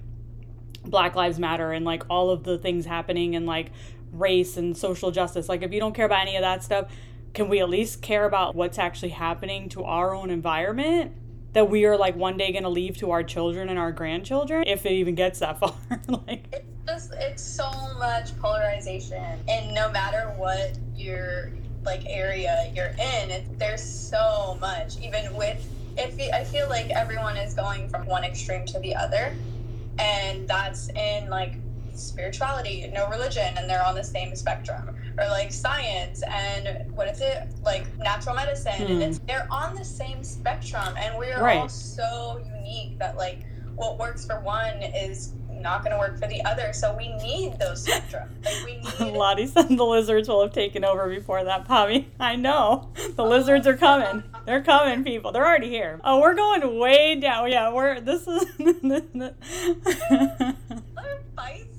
black 0.83 1.15
lives 1.15 1.39
matter 1.39 1.71
and 1.71 1.85
like 1.85 2.03
all 2.09 2.29
of 2.29 2.43
the 2.43 2.57
things 2.57 2.85
happening 2.85 3.35
and 3.35 3.45
like 3.45 3.71
race 4.11 4.55
and 4.55 4.77
social 4.77 5.11
justice 5.11 5.49
like 5.49 5.61
if 5.61 5.73
you 5.73 5.79
don't 5.79 5.93
care 5.93 6.05
about 6.05 6.21
any 6.21 6.35
of 6.35 6.41
that 6.41 6.63
stuff 6.63 6.89
can 7.33 7.49
we 7.49 7.59
at 7.59 7.69
least 7.69 8.01
care 8.01 8.25
about 8.25 8.55
what's 8.55 8.77
actually 8.77 9.09
happening 9.09 9.67
to 9.67 9.83
our 9.83 10.13
own 10.13 10.29
environment 10.29 11.11
that 11.55 11.69
we 11.69 11.85
are 11.85 11.97
like 11.97 12.15
one 12.15 12.37
day 12.37 12.51
going 12.51 12.63
to 12.63 12.69
leave 12.69 12.97
to 12.97 13.11
our 13.11 13.23
children 13.23 13.69
and 13.69 13.79
our 13.79 13.91
grandchildren 13.91 14.65
if 14.67 14.85
it 14.85 14.91
even 14.91 15.15
gets 15.15 15.39
that 15.39 15.57
far 15.59 15.73
like. 16.07 16.45
It's 16.51 16.85
just 16.85 17.13
it's 17.13 17.41
so 17.41 17.71
much 17.97 18.37
polarization 18.39 19.39
and 19.47 19.73
no 19.73 19.89
matter 19.89 20.33
what 20.37 20.77
your 20.95 21.51
like 21.83 22.03
area 22.07 22.71
you're 22.75 22.87
in 22.87 23.31
it, 23.31 23.57
there's 23.57 23.83
so 23.83 24.57
much. 24.59 24.99
Even 24.99 25.33
with 25.35 25.65
if 25.97 26.19
i 26.33 26.43
feel 26.43 26.67
like 26.67 26.89
everyone 26.89 27.37
is 27.37 27.53
going 27.53 27.87
from 27.87 28.05
one 28.05 28.25
extreme 28.25 28.65
to 28.65 28.77
the 28.79 28.93
other 28.93 29.33
and 29.97 30.45
that's 30.47 30.89
in 30.89 31.29
like 31.29 31.53
spirituality 31.97 32.89
no 32.93 33.09
religion 33.09 33.57
and 33.57 33.69
they're 33.69 33.85
on 33.85 33.95
the 33.95 34.03
same 34.03 34.35
spectrum 34.35 34.95
or 35.17 35.27
like 35.27 35.51
science 35.51 36.23
and 36.27 36.91
what 36.95 37.07
is 37.07 37.21
it 37.21 37.47
like 37.63 37.85
natural 37.97 38.35
medicine 38.35 38.73
mm. 38.73 38.89
and 38.89 39.03
it's 39.03 39.19
they're 39.19 39.47
on 39.51 39.75
the 39.75 39.85
same 39.85 40.23
spectrum 40.23 40.95
and 40.97 41.17
we're 41.17 41.41
right. 41.41 41.57
all 41.57 41.69
so 41.69 42.41
unique 42.55 42.97
that 42.99 43.17
like 43.17 43.45
what 43.75 43.99
works 43.99 44.25
for 44.25 44.39
one 44.39 44.81
is 44.81 45.33
not 45.65 45.83
going 45.83 45.91
to 45.91 45.97
work 45.97 46.19
for 46.19 46.27
the 46.27 46.43
other. 46.45 46.71
So 46.73 46.95
we 46.95 47.09
need 47.17 47.59
those 47.59 47.83
spectra. 47.83 48.29
Like 48.43 48.65
we 48.65 48.77
need. 49.05 49.13
Lottie 49.13 49.47
said 49.47 49.69
the 49.69 49.83
lizards 49.83 50.29
will 50.29 50.41
have 50.41 50.53
taken 50.53 50.85
over 50.85 51.09
before 51.09 51.43
that, 51.43 51.65
Pommy. 51.65 52.07
I 52.19 52.35
know 52.35 52.89
the 53.15 53.25
lizards 53.25 53.67
are 53.67 53.75
coming. 53.75 54.23
They're 54.45 54.63
coming, 54.63 55.03
people. 55.03 55.31
They're 55.31 55.45
already 55.45 55.69
here. 55.69 55.99
Oh, 56.03 56.21
we're 56.21 56.35
going 56.35 56.79
way 56.79 57.15
down. 57.15 57.51
Yeah, 57.51 57.73
we're. 57.73 57.99
This 57.99 58.27
is. 58.27 58.45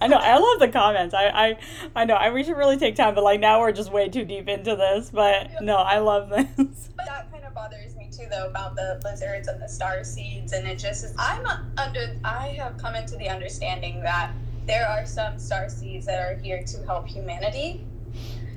I 0.00 0.06
know. 0.06 0.16
I 0.16 0.38
love 0.38 0.60
the 0.60 0.68
comments. 0.68 1.14
I, 1.14 1.26
I, 1.28 1.58
I 1.96 2.04
know. 2.04 2.14
I 2.14 2.30
we 2.30 2.44
should 2.44 2.56
really 2.56 2.76
take 2.76 2.94
time, 2.94 3.14
but 3.14 3.24
like 3.24 3.40
now 3.40 3.60
we're 3.60 3.72
just 3.72 3.92
way 3.92 4.08
too 4.08 4.24
deep 4.24 4.48
into 4.48 4.76
this. 4.76 5.10
But 5.10 5.60
no, 5.60 5.76
I 5.76 5.98
love 5.98 6.28
this. 6.30 6.90
But 6.96 7.06
that 7.06 7.30
kind 7.32 7.44
of 7.44 7.54
bothers 7.54 7.96
me 7.96 8.08
too, 8.10 8.26
though, 8.30 8.46
about 8.46 8.76
the 8.76 9.00
lizards 9.04 9.48
and 9.48 9.60
the 9.60 9.68
star 9.68 10.04
seeds, 10.04 10.52
and 10.52 10.66
it 10.66 10.78
just 10.78 11.04
is. 11.04 11.14
I'm 11.18 11.46
under. 11.76 12.16
I 12.24 12.48
have 12.58 12.78
come 12.78 12.94
into 12.94 13.16
the 13.16 13.28
understanding 13.28 14.00
that 14.02 14.32
there 14.66 14.86
are 14.86 15.06
some 15.06 15.38
star 15.38 15.68
seeds 15.68 16.06
that 16.06 16.20
are 16.20 16.36
here 16.36 16.62
to 16.62 16.84
help 16.84 17.08
humanity. 17.08 17.84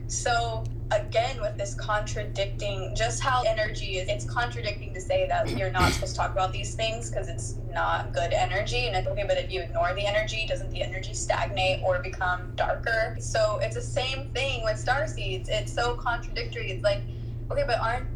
So 0.08 0.64
again 0.92 1.40
with 1.42 1.58
this 1.58 1.74
contradicting 1.76 2.94
just 2.96 3.22
how 3.22 3.42
energy 3.48 3.98
is 3.98 4.10
it's 4.10 4.26
contradicting 4.26 4.94
to 4.94 5.00
say 5.00 5.26
that 5.28 5.50
you're 5.58 5.72
not 5.72 5.92
supposed 5.94 6.14
to 6.14 6.18
talk 6.18 6.32
about 6.32 6.52
these 6.52 6.76
things 6.76 7.10
because 7.10 7.30
it's 7.30 7.56
not 7.74 8.14
good 8.14 8.34
energy. 8.34 8.88
And 8.88 8.96
it's 8.96 9.08
okay 9.08 9.24
but 9.28 9.38
if 9.38 9.52
you 9.52 9.62
ignore 9.62 9.94
the 9.94 10.06
energy 10.06 10.46
doesn't 10.48 10.70
the 10.72 10.84
energy 10.84 11.14
stagnate 11.14 11.82
or 11.84 12.00
become 12.00 12.54
darker? 12.56 13.16
So 13.20 13.60
it's 13.62 13.76
the 13.76 13.82
same 13.82 14.30
thing 14.32 14.64
with 14.64 14.78
star 14.78 15.08
seeds. 15.08 15.50
It's 15.50 15.72
so 15.72 15.96
contradictory. 15.96 16.72
It's 16.72 16.84
like 16.84 17.02
okay 17.50 17.64
but 17.66 17.80
aren't 17.80 18.08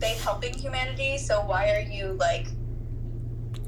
they 0.00 0.14
helping 0.14 0.54
humanity? 0.54 1.18
So 1.18 1.40
why 1.40 1.70
are 1.70 1.80
you 1.80 2.12
like 2.14 2.48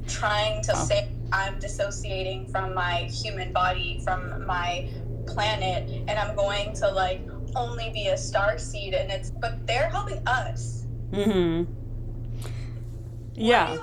trying 0.07 0.63
to 0.63 0.75
say 0.75 1.09
i'm 1.33 1.59
dissociating 1.59 2.47
from 2.47 2.73
my 2.73 3.09
human 3.11 3.51
body 3.51 3.99
from 4.05 4.45
my 4.45 4.89
planet 5.25 5.89
and 6.07 6.17
i'm 6.17 6.33
going 6.35 6.73
to 6.73 6.89
like 6.89 7.27
only 7.55 7.89
be 7.89 8.07
a 8.07 8.17
star 8.17 8.57
seed 8.57 8.93
and 8.93 9.11
it's 9.11 9.31
but 9.31 9.65
they're 9.67 9.89
helping 9.89 10.25
us. 10.27 10.85
Mm-hmm. 11.11 11.71
Yeah. 13.35 13.77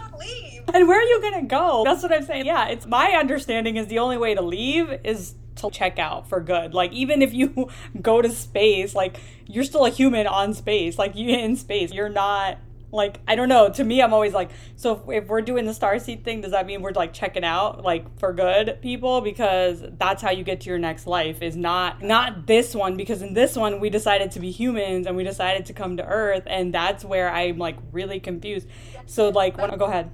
And 0.72 0.88
where 0.88 0.98
are 0.98 1.03
you 1.03 1.20
gonna 1.22 1.46
go? 1.46 1.83
That's 1.85 2.03
what 2.03 2.12
I'm 2.12 2.24
saying. 2.24 2.46
Yeah, 2.46 2.68
it's 2.68 2.87
my 2.87 3.12
understanding 3.12 3.77
is 3.77 3.87
the 3.87 4.00
only 4.00 4.16
way 4.16 4.35
to 4.35 4.42
leave 4.42 4.90
is 5.05 5.35
to 5.57 5.70
check 5.70 5.98
out 5.98 6.29
for 6.29 6.40
good. 6.40 6.74
Like 6.74 6.92
even 6.92 7.22
if 7.22 7.33
you 7.33 7.68
go 8.03 8.20
to 8.20 8.29
space, 8.31 8.94
like 8.94 9.20
you're 9.46 9.64
still 9.64 9.85
a 9.85 9.90
human 9.90 10.27
on 10.27 10.55
space. 10.55 10.98
Like 10.98 11.14
you 11.14 11.31
in 11.31 11.57
space, 11.57 11.92
you're 11.92 12.09
not 12.09 12.59
like 12.94 13.20
I 13.26 13.35
don't 13.35 13.48
know. 13.48 13.68
To 13.70 13.85
me, 13.85 14.00
I'm 14.00 14.14
always 14.14 14.33
like, 14.33 14.50
so 14.76 14.92
if, 14.92 15.24
if 15.24 15.28
we're 15.28 15.42
doing 15.42 15.66
the 15.66 15.72
starseed 15.72 16.24
thing, 16.24 16.40
does 16.40 16.52
that 16.52 16.64
mean 16.64 16.80
we're 16.80 16.92
like 16.92 17.12
checking 17.12 17.44
out 17.44 17.83
like 17.83 18.18
for 18.18 18.33
good 18.33 18.78
people? 18.80 19.20
Because 19.20 19.83
that's 19.98 20.22
how 20.22 20.30
you 20.30 20.44
get 20.44 20.61
to 20.62 20.70
your 20.70 20.78
next 20.78 21.07
life. 21.07 21.42
Is 21.42 21.57
not 21.57 22.02
not 22.02 22.46
this 22.46 22.74
one 22.74 22.96
because 22.96 23.20
in 23.20 23.35
this 23.35 23.57
one 23.57 23.80
we 23.80 23.90
decided 23.90 24.30
to 24.33 24.40
be 24.40 24.50
humans 24.50 25.07
and 25.07 25.16
we 25.16 25.24
decided 25.24 25.66
to 25.66 25.72
come 25.72 25.96
to 25.96 26.07
Earth, 26.07 26.44
and 26.46 26.72
that's 26.72 27.04
where 27.04 27.30
I'm 27.30 27.59
like 27.59 27.76
really 27.92 28.20
confused. 28.20 28.68
So 29.07 29.28
like, 29.28 29.59
when, 29.59 29.76
go 29.76 29.87
ahead. 29.87 30.11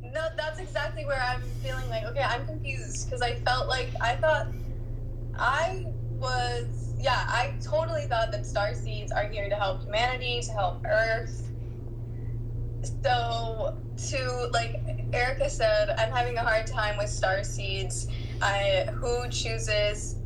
No, 0.00 0.28
that's 0.36 0.60
exactly 0.60 1.04
where 1.04 1.20
I'm 1.20 1.42
feeling 1.62 1.88
like 1.88 2.04
okay, 2.04 2.22
I'm 2.22 2.46
confused 2.46 3.06
because 3.06 3.20
I 3.20 3.34
felt 3.40 3.68
like 3.68 3.88
I 4.00 4.14
thought 4.16 4.46
I 5.36 5.86
was 6.18 6.94
yeah, 7.00 7.24
I 7.26 7.54
totally 7.60 8.06
thought 8.06 8.30
that 8.30 8.46
star 8.46 8.74
seeds 8.74 9.10
are 9.10 9.26
here 9.26 9.48
to 9.48 9.56
help 9.56 9.82
humanity, 9.82 10.40
to 10.42 10.52
help 10.52 10.84
Earth 10.86 11.51
so 13.02 13.76
to 14.08 14.50
like 14.52 14.80
Erica 15.12 15.48
said, 15.48 15.90
I'm 15.90 16.10
having 16.10 16.36
a 16.36 16.42
hard 16.42 16.66
time 16.66 16.96
with 16.98 17.08
star 17.08 17.44
seeds. 17.44 18.08
I 18.40 18.88
who 18.94 19.28
chooses 19.28 20.16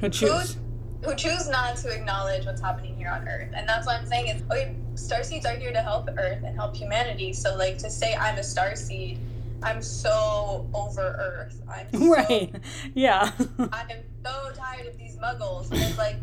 who 0.00 0.08
choose 0.08 0.56
who, 1.02 1.10
who 1.10 1.16
choose 1.16 1.48
not 1.48 1.76
to 1.78 1.88
acknowledge 1.88 2.46
what's 2.46 2.60
happening 2.60 2.96
here 2.96 3.08
on 3.08 3.28
Earth, 3.28 3.52
and 3.54 3.68
that's 3.68 3.86
what 3.86 4.00
I'm 4.00 4.06
saying 4.06 4.28
is 4.28 4.42
oh, 4.50 4.54
okay. 4.54 4.76
Star 4.94 5.22
seeds 5.22 5.46
are 5.46 5.56
here 5.56 5.72
to 5.72 5.80
help 5.80 6.08
Earth 6.18 6.42
and 6.44 6.54
help 6.54 6.76
humanity. 6.76 7.32
So 7.32 7.56
like 7.56 7.78
to 7.78 7.88
say 7.90 8.14
I'm 8.14 8.36
a 8.38 8.42
star 8.42 8.76
seed, 8.76 9.18
I'm 9.62 9.80
so 9.80 10.68
over 10.74 11.00
Earth. 11.18 11.62
I'm 11.68 11.88
so, 11.92 12.10
right. 12.10 12.54
Yeah. 12.94 13.30
I 13.72 13.86
am 13.90 14.02
so 14.24 14.52
tired 14.54 14.86
of 14.86 14.98
these 14.98 15.16
muggles. 15.16 15.70
And 15.70 15.80
it's 15.80 15.98
like 15.98 16.16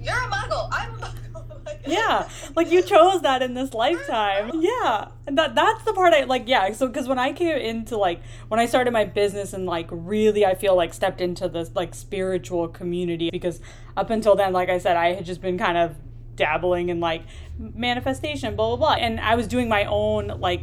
you're 0.00 0.14
a 0.14 0.30
muggle. 0.30 0.68
I'm 0.72 0.94
a 0.94 0.98
muggle 0.98 1.41
yeah 1.86 2.28
like 2.56 2.70
you 2.70 2.82
chose 2.82 3.22
that 3.22 3.42
in 3.42 3.54
this 3.54 3.74
lifetime. 3.74 4.50
Yeah 4.54 5.08
and 5.26 5.38
that 5.38 5.54
that's 5.54 5.84
the 5.84 5.92
part 5.92 6.12
i 6.12 6.24
like 6.24 6.44
yeah 6.46 6.72
so 6.72 6.86
because 6.86 7.08
when 7.08 7.18
i 7.18 7.32
came 7.32 7.56
into 7.56 7.96
like 7.96 8.20
when 8.48 8.58
i 8.58 8.66
started 8.66 8.92
my 8.92 9.04
business 9.04 9.52
and 9.52 9.66
like 9.66 9.86
really 9.90 10.44
i 10.44 10.54
feel 10.54 10.74
like 10.74 10.92
stepped 10.92 11.20
into 11.20 11.48
this 11.48 11.70
like 11.74 11.94
spiritual 11.94 12.68
community 12.68 13.30
because 13.30 13.60
up 13.96 14.10
until 14.10 14.34
then 14.34 14.52
like 14.52 14.68
i 14.68 14.78
said 14.78 14.96
i 14.96 15.12
had 15.12 15.24
just 15.24 15.40
been 15.40 15.58
kind 15.58 15.78
of 15.78 15.94
dabbling 16.34 16.88
in 16.88 16.98
like 17.00 17.22
manifestation 17.58 18.56
blah 18.56 18.74
blah 18.74 18.76
blah 18.76 18.94
and 18.94 19.20
i 19.20 19.34
was 19.34 19.46
doing 19.46 19.68
my 19.68 19.84
own 19.84 20.28
like 20.40 20.62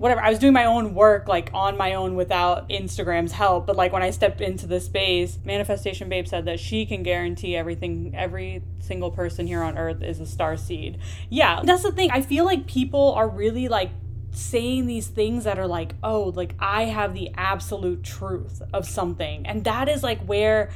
whatever 0.00 0.22
i 0.22 0.30
was 0.30 0.38
doing 0.38 0.52
my 0.52 0.64
own 0.64 0.94
work 0.94 1.28
like 1.28 1.50
on 1.52 1.76
my 1.76 1.94
own 1.94 2.16
without 2.16 2.68
instagram's 2.70 3.32
help 3.32 3.66
but 3.66 3.76
like 3.76 3.92
when 3.92 4.02
i 4.02 4.10
stepped 4.10 4.40
into 4.40 4.66
the 4.66 4.80
space 4.80 5.38
manifestation 5.44 6.08
babe 6.08 6.26
said 6.26 6.46
that 6.46 6.58
she 6.58 6.86
can 6.86 7.02
guarantee 7.02 7.54
everything 7.54 8.12
every 8.16 8.62
single 8.78 9.10
person 9.10 9.46
here 9.46 9.62
on 9.62 9.76
earth 9.76 10.02
is 10.02 10.20
a 10.20 10.26
star 10.26 10.56
seed. 10.56 10.98
Yeah 11.28 11.60
that's 11.62 11.82
the 11.82 11.92
thing 11.92 12.10
i 12.10 12.22
feel 12.22 12.44
like 12.44 12.66
people 12.66 13.12
are 13.12 13.28
really 13.28 13.68
like 13.68 13.90
saying 14.32 14.86
these 14.86 15.08
things 15.08 15.44
that 15.44 15.58
are 15.58 15.66
like 15.66 15.94
oh 16.02 16.32
like 16.34 16.54
i 16.58 16.84
have 16.84 17.14
the 17.14 17.30
absolute 17.36 18.02
truth 18.02 18.62
of 18.72 18.86
something 18.86 19.46
and 19.46 19.64
that 19.64 19.88
is 19.88 20.02
like 20.02 20.20
where 20.22 20.70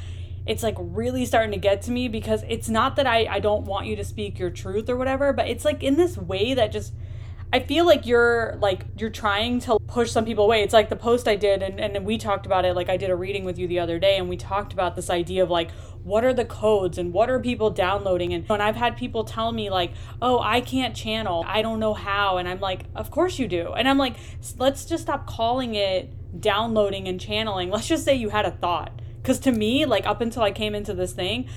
it's 0.47 0.63
like 0.63 0.77
really 0.79 1.25
starting 1.25 1.53
to 1.53 1.59
get 1.59 1.83
to 1.83 1.91
me 1.91 2.09
because 2.09 2.45
it's 2.49 2.69
not 2.69 2.97
that 2.97 3.07
I, 3.07 3.27
I 3.27 3.41
don't 3.41 3.65
want 3.65 3.87
you 3.87 3.97
to 3.97 4.05
speak 4.05 4.39
your 4.39 4.51
truth 4.51 4.91
or 4.91 4.97
whatever, 4.97 5.33
but 5.33 5.49
it's 5.49 5.65
like 5.65 5.83
in 5.83 5.97
this 5.97 6.19
way 6.19 6.53
that 6.55 6.71
just 6.71 6.93
I 7.53 7.61
feel 7.61 7.87
like 7.87 8.05
you're 8.05 8.57
like 8.61 8.85
you're 8.99 9.11
trying 9.11 9.61
to 9.61 9.79
push 9.87 10.11
some 10.11 10.25
people 10.25 10.45
away. 10.45 10.63
It's 10.63 10.73
like 10.73 10.89
the 10.89 10.97
post 10.97 11.29
I 11.29 11.37
did 11.37 11.63
and, 11.63 11.79
and 11.79 12.05
we 12.05 12.19
talked 12.19 12.47
about 12.47 12.65
it, 12.65 12.75
like 12.75 12.89
I 12.89 12.97
did 12.97 13.11
a 13.11 13.17
reading 13.17 13.45
with 13.45 13.59
you 13.59 13.69
the 13.69 13.79
other 13.79 13.99
day 13.99 14.17
and 14.17 14.29
we 14.29 14.37
talked 14.37 14.73
about 14.73 14.97
this 14.97 15.09
idea 15.09 15.43
of 15.43 15.51
like 15.51 15.71
what 16.03 16.25
are 16.25 16.35
the 16.35 16.45
codes 16.45 16.99
and 16.99 17.13
what 17.13 17.31
are 17.31 17.39
people 17.39 17.71
downloading 17.71 18.35
and, 18.35 18.45
and 18.51 18.63
I've 18.63 18.77
had 18.77 18.97
people 18.97 19.23
tell 19.23 19.53
me 19.53 19.71
like, 19.71 19.93
oh 20.21 20.41
I 20.41 20.61
can't 20.61 20.97
channel. 20.97 21.45
I 21.47 21.63
don't 21.63 21.79
know 21.79 21.95
how 21.95 22.39
and 22.39 22.49
I'm 22.49 22.61
like, 22.61 22.87
of 22.97 23.11
course 23.13 23.39
you 23.39 23.47
do. 23.47 23.73
And 23.73 23.89
I'm 23.89 23.99
like, 23.99 24.17
let's 24.59 24.85
just 24.85 25.05
stop 25.05 25.27
calling 25.27 25.77
it 25.77 26.13
downloading 26.41 27.07
and 27.07 27.21
channeling. 27.21 27.71
Let's 27.75 27.87
just 27.87 28.05
say 28.05 28.15
you 28.17 28.31
had 28.31 28.47
a 28.47 28.51
thought. 28.51 29.01
Cause 29.23 29.39
to 29.41 29.53
me, 29.53 29.87
like 29.87 30.07
up 30.07 30.21
until 30.21 30.43
I 30.43 30.51
came 30.51 30.75
into 30.75 30.93
this 30.93 31.13
thing, 31.13 31.49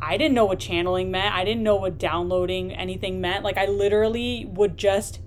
I 0.00 0.16
didn't 0.16 0.34
know 0.34 0.46
what 0.46 0.58
channeling 0.58 1.10
meant. 1.10 1.34
I 1.34 1.44
didn't 1.44 1.62
know 1.62 1.76
what 1.76 1.98
downloading 1.98 2.72
anything 2.72 3.20
meant. 3.20 3.44
Like 3.44 3.58
I 3.58 3.66
literally 3.66 4.46
would 4.46 4.78
just 4.78 5.20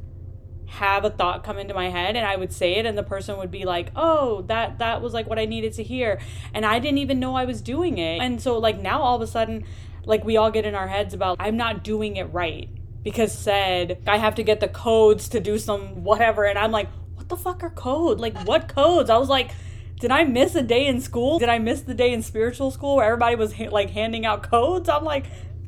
have 0.68 1.06
a 1.06 1.10
thought 1.10 1.44
come 1.44 1.58
into 1.58 1.74
my 1.74 1.90
head 1.90 2.16
and 2.16 2.26
I 2.26 2.36
would 2.36 2.52
say 2.52 2.76
it 2.76 2.86
and 2.86 2.98
the 2.98 3.04
person 3.04 3.38
would 3.38 3.52
be 3.52 3.66
like, 3.66 3.92
"Oh, 3.96 4.42
that 4.44 4.80
that 4.80 5.02
was 5.02 5.14
like 5.14 5.28
what 5.28 5.40
I 5.40 5.46
needed 5.46 5.74
to 5.74 5.84
hear." 5.84 6.20
And 6.54 6.66
I 6.66 6.80
didn't 6.80 7.00
even 7.00 7.20
know 7.20 7.36
I 7.36 7.46
was 7.46 7.62
doing 7.62 7.98
it. 7.98 8.22
And 8.22 8.42
so 8.42 8.58
like 8.58 8.80
now 8.80 9.02
all 9.02 9.16
of 9.16 9.22
a 9.22 9.28
sudden 9.28 9.66
like 10.06 10.24
we 10.24 10.38
all 10.38 10.52
get 10.52 10.66
in 10.66 10.76
our 10.76 10.88
heads 10.88 11.14
about 11.14 11.38
I'm 11.40 11.58
not 11.58 11.84
doing 11.84 12.16
it 12.18 12.26
right 12.26 12.70
because 13.04 13.38
said 13.38 14.02
I 14.08 14.18
have 14.18 14.36
to 14.36 14.44
get 14.44 14.60
the 14.60 14.68
codes 14.68 15.30
to 15.30 15.40
do 15.40 15.58
some 15.58 16.04
whatever 16.04 16.46
and 16.46 16.58
I'm 16.58 16.72
like, 16.72 16.90
"What 17.16 17.30
the 17.30 17.38
fuck 17.38 17.64
are 17.64 17.70
codes? 17.70 18.20
Like 18.20 18.38
what 18.44 18.68
codes?" 18.68 19.10
I 19.10 19.18
was 19.18 19.30
like, 19.30 19.52
did 20.00 20.12
I 20.12 20.26
miss 20.26 20.54
a 20.56 20.62
day 20.62 20.88
in 20.88 21.00
school? 21.00 21.40
Did 21.40 21.48
I 21.48 21.60
miss 21.60 21.80
the 21.80 21.94
day 21.94 22.12
in 22.12 22.22
spiritual 22.22 22.72
school 22.72 22.98
where 22.98 23.06
everybody 23.06 23.38
was 23.38 23.54
ha- 23.54 23.70
like 23.70 23.90
handing 23.92 24.26
out 24.26 24.44
codes? 24.44 24.90
I'm 24.90 25.06
like, 25.06 25.28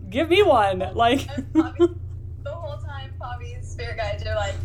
give 0.09 0.27
me 0.27 0.43
one. 0.43 0.79
Like 0.93 1.27
the 1.53 1.95
whole 2.47 2.77
time, 2.77 3.13
Bobby's 3.17 3.65
spirit 3.65 3.95
guides 3.95 4.25
are 4.25 4.35
like, 4.35 4.55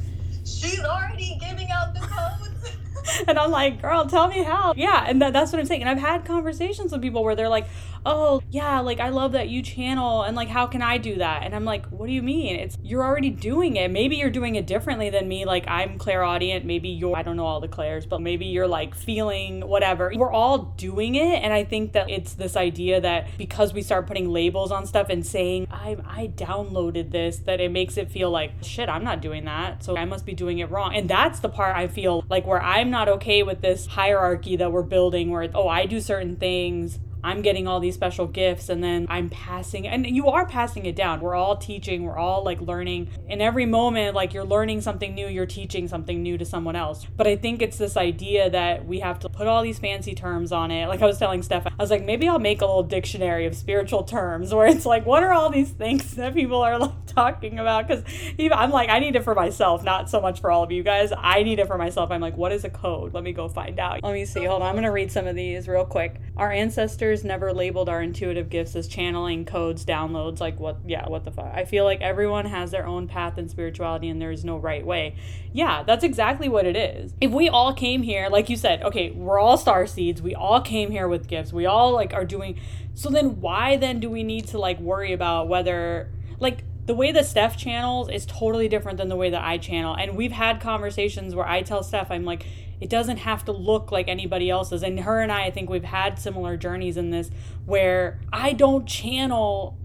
she's 0.61 0.85
already 0.85 1.39
giving 1.41 1.71
out 1.71 1.95
the 1.95 2.01
codes. 2.01 2.77
and 3.29 3.39
I'm 3.39 3.51
like, 3.51 3.83
girl, 3.83 4.07
tell 4.07 4.29
me 4.29 4.43
how. 4.43 4.75
Yeah, 4.77 5.05
and 5.07 5.21
that, 5.23 5.33
that's 5.33 5.53
what 5.53 5.61
I'm 5.61 5.67
saying. 5.67 5.83
And 5.83 5.91
I've 5.91 5.99
had 5.99 6.25
conversations 6.25 6.93
with 6.93 7.03
people 7.03 7.23
where 7.23 7.35
they're 7.35 7.49
like, 7.49 7.67
oh, 8.07 8.43
yeah, 8.51 8.81
like 8.81 9.01
I 9.01 9.11
love 9.11 9.33
that 9.33 9.49
you 9.49 9.63
channel 9.63 10.23
and 10.23 10.37
like 10.37 10.49
how 10.49 10.67
can 10.67 10.83
I 10.83 10.99
do 10.99 11.17
that? 11.17 11.43
And 11.43 11.55
I'm 11.55 11.65
like, 11.65 11.87
what 11.87 12.07
do 12.07 12.13
you 12.13 12.23
mean? 12.23 12.57
It's 12.57 12.79
you're 12.83 13.05
already 13.05 13.31
doing 13.31 13.77
it. 13.77 13.91
Maybe 13.91 14.17
you're 14.17 14.31
doing 14.31 14.55
it 14.55 14.67
differently 14.67 15.11
than 15.11 15.29
me. 15.29 15.45
Like 15.45 15.65
I'm 15.69 15.99
clairaudient, 15.99 16.65
maybe 16.65 16.89
you're 16.89 17.17
I 17.17 17.23
don't 17.23 17.37
know 17.37 17.47
all 17.47 17.61
the 17.61 17.69
clairs, 17.69 18.07
but 18.07 18.21
maybe 18.21 18.47
you're 18.47 18.69
like 18.69 18.95
feeling 18.95 19.67
whatever. 19.67 20.13
We're 20.15 20.33
all 20.33 20.59
doing 20.59 21.15
it 21.15 21.43
and 21.43 21.53
I 21.53 21.65
think 21.65 21.93
that 21.93 22.11
it's 22.11 22.35
this 22.35 22.57
idea 22.57 23.01
that 23.01 23.29
because 23.37 23.73
we 23.73 23.83
start 23.83 24.07
putting 24.07 24.31
labels 24.31 24.73
on 24.73 24.87
stuff 24.87 25.09
and 25.11 25.25
saying 25.25 25.67
I 25.71 25.97
I 26.07 26.29
downloaded 26.29 27.11
this 27.11 27.39
that 27.41 27.61
it 27.61 27.71
makes 27.71 27.97
it 27.97 28.11
feel 28.11 28.31
like 28.31 28.53
shit, 28.63 28.89
I'm 28.89 29.05
not 29.05 29.21
doing 29.21 29.45
that. 29.45 29.85
So 29.85 29.97
I 29.97 30.05
must 30.05 30.25
be 30.25 30.33
doing 30.33 30.59
it 30.59 30.71
wrong. 30.71 30.95
And 30.95 31.09
that's 31.09 31.41
the 31.41 31.49
part 31.49 31.77
I 31.77 31.87
feel 31.89 32.25
like 32.29 32.47
where 32.47 32.63
I'm 32.63 32.90
not 32.91 33.09
okay 33.09 33.43
with 33.43 33.61
this 33.61 33.87
hierarchy 33.87 34.57
that 34.57 34.73
we're 34.73 34.83
building 34.83 35.31
where 35.31 35.49
oh, 35.55 35.69
I 35.69 35.87
do 35.87 36.01
certain 36.01 36.37
things 36.37 36.99
I'm 37.23 37.43
getting 37.43 37.67
all 37.67 37.81
these 37.81 37.95
special 37.95 38.27
gifts 38.27 38.69
and 38.69 38.83
then 38.83 39.07
I'm 39.09 39.29
passing 39.29 39.87
and 39.87 40.07
you 40.07 40.29
are 40.29 40.47
passing 40.47 40.87
it 40.87 40.97
down. 40.97 41.21
We're 41.21 41.35
all 41.35 41.57
teaching, 41.57 42.05
we're 42.05 42.19
all 42.19 42.45
like 42.45 42.61
learning. 42.61 43.09
In 43.29 43.41
every 43.41 43.67
moment 43.67 44.15
like 44.15 44.35
you're 44.35 44.45
learning 44.45 44.81
something 44.81 45.15
new, 45.15 45.27
you're 45.27 45.47
teaching 45.47 45.89
something 45.89 46.23
new 46.23 46.39
to 46.39 46.45
someone 46.45 46.77
else. 46.77 47.07
But 47.17 47.27
I 47.27 47.37
think 47.37 47.63
it's 47.63 47.77
this 47.77 47.97
idea 47.97 48.51
that 48.51 48.87
we 48.87 49.01
have 49.01 49.19
to 49.21 49.29
put 49.29 49.47
all 49.47 49.63
these 49.63 49.79
fancy 49.79 50.15
terms 50.15 50.53
on 50.53 50.71
it. 50.71 50.89
Like 50.89 51.03
I 51.03 51.07
was 51.07 51.19
telling 51.19 51.41
Stef, 51.43 51.67
I 51.67 51.83
was 51.83 51.91
like 51.91 52.05
maybe 52.05 52.29
I'll 52.29 52.39
make 52.39 52.63
a 52.63 52.67
little 52.67 52.83
dictionary 52.83 53.47
of 53.47 53.55
spiritual 53.55 54.05
terms 54.05 54.55
where 54.55 54.67
it's 54.67 54.87
like 54.87 55.07
what 55.07 55.23
are 55.23 55.33
all 55.33 55.51
these 55.51 55.71
things 55.71 56.15
that 56.17 56.35
people 56.35 56.63
are 56.63 56.79
like 56.79 57.07
talking 57.07 57.59
about 57.59 57.89
cuz 57.89 58.03
I'm 58.39 58.71
like 58.71 58.89
I 58.89 58.99
need 58.99 59.17
it 59.17 59.25
for 59.25 59.35
myself, 59.35 59.85
not 59.85 60.09
so 60.09 60.21
much 60.21 60.41
for 60.41 60.51
all 60.51 60.63
of 60.63 60.73
you 60.73 60.83
guys. 60.83 61.13
I 61.17 61.43
need 61.43 61.59
it 61.59 61.67
for 61.67 61.77
myself. 61.77 62.11
I'm 62.11 62.21
like 62.21 62.37
what 62.37 62.53
is 62.53 62.65
a 62.65 62.71
code? 62.71 63.15
Let 63.15 63.25
me 63.25 63.33
go 63.33 63.49
find 63.49 63.79
out. 63.79 64.03
Let 64.03 64.13
me 64.13 64.25
see. 64.25 64.45
Hold 64.45 64.63
on. 64.63 64.69
I'm 64.69 64.75
going 64.75 64.85
to 64.85 64.91
read 64.91 65.11
some 65.11 65.27
of 65.27 65.35
these 65.35 65.69
real 65.69 65.85
quick. 65.85 66.21
Our 66.37 66.53
ancestors 66.53 67.10
never 67.25 67.53
labeled 67.53 67.89
our 67.89 68.03
intuitive 68.03 68.49
gifts 68.49 68.75
as 68.77 68.89
channeling 68.89 69.45
codes, 69.45 69.85
downloads. 69.85 70.41
Like, 70.41 70.59
what? 70.59 70.79
Yeah, 70.87 71.09
what 71.09 71.25
the 71.25 71.31
fuck? 71.31 71.53
I 71.55 71.65
feel 71.65 71.85
like 71.85 72.01
everyone 72.01 72.47
has 72.47 72.71
their 72.71 72.87
own 72.87 73.09
path 73.09 73.39
in 73.39 73.49
spirituality 73.49 74.09
and 74.09 74.21
there 74.21 74.31
is 74.31 74.45
no 74.45 74.57
right 74.57 74.85
way. 74.85 75.17
Yeah, 75.53 75.83
that's 75.83 76.05
exactly 76.05 76.49
what 76.49 76.67
it 76.67 76.77
is. 76.77 77.15
If 77.21 77.31
we 77.31 77.49
all 77.49 77.75
came 77.75 78.03
here, 78.03 78.29
like 78.29 78.49
you 78.49 78.57
said, 78.57 78.83
okay, 78.83 79.11
we're 79.11 79.39
all 79.39 79.57
star 79.57 79.87
seeds. 79.87 80.23
We 80.23 80.35
all 80.35 80.61
came 80.61 80.91
here 80.91 81.09
with 81.09 81.29
gifts. 81.29 81.53
We 81.53 81.67
all 81.67 81.93
like 81.93 82.15
are 82.15 82.25
doing. 82.25 82.61
So 82.95 83.09
then 83.11 83.41
why 83.41 83.77
then 83.77 84.01
do 84.01 84.09
we 84.11 84.23
need 84.23 84.47
to 84.49 84.59
like 84.59 84.79
worry 84.81 85.13
about 85.13 85.49
whether 85.49 86.11
like 86.39 86.65
the 86.87 86.95
way 86.95 87.13
that 87.13 87.25
Stef 87.25 87.57
channels 87.57 88.09
is 88.09 88.27
totally 88.27 88.69
different 88.69 88.99
than 88.99 89.09
the 89.09 89.17
way 89.17 89.31
that 89.31 89.45
I 89.45 89.59
channel. 89.59 89.95
And 89.95 90.17
we've 90.17 90.33
had 90.33 90.61
conversations 90.61 91.35
where 91.35 91.47
I 91.47 91.63
tell 91.63 91.85
Stef, 91.85 92.11
I'm 92.11 92.25
like, 92.25 92.45
it 92.81 92.89
doesn't 92.89 93.19
have 93.19 93.45
to 93.45 93.53
look 93.53 93.93
like 93.93 94.09
anybody 94.09 94.49
else's. 94.49 94.83
And 94.83 95.01
her 95.01 95.21
and 95.21 95.31
I, 95.31 95.47
I 95.47 95.51
think 95.51 95.69
we've 95.69 95.85
had 95.85 96.19
similar 96.19 96.57
journeys 96.57 96.97
in 96.97 97.11
this 97.11 97.31
where 97.67 98.21
I 98.33 98.53
don't 98.53 98.87
channel 98.87 99.79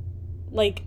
like 0.51 0.84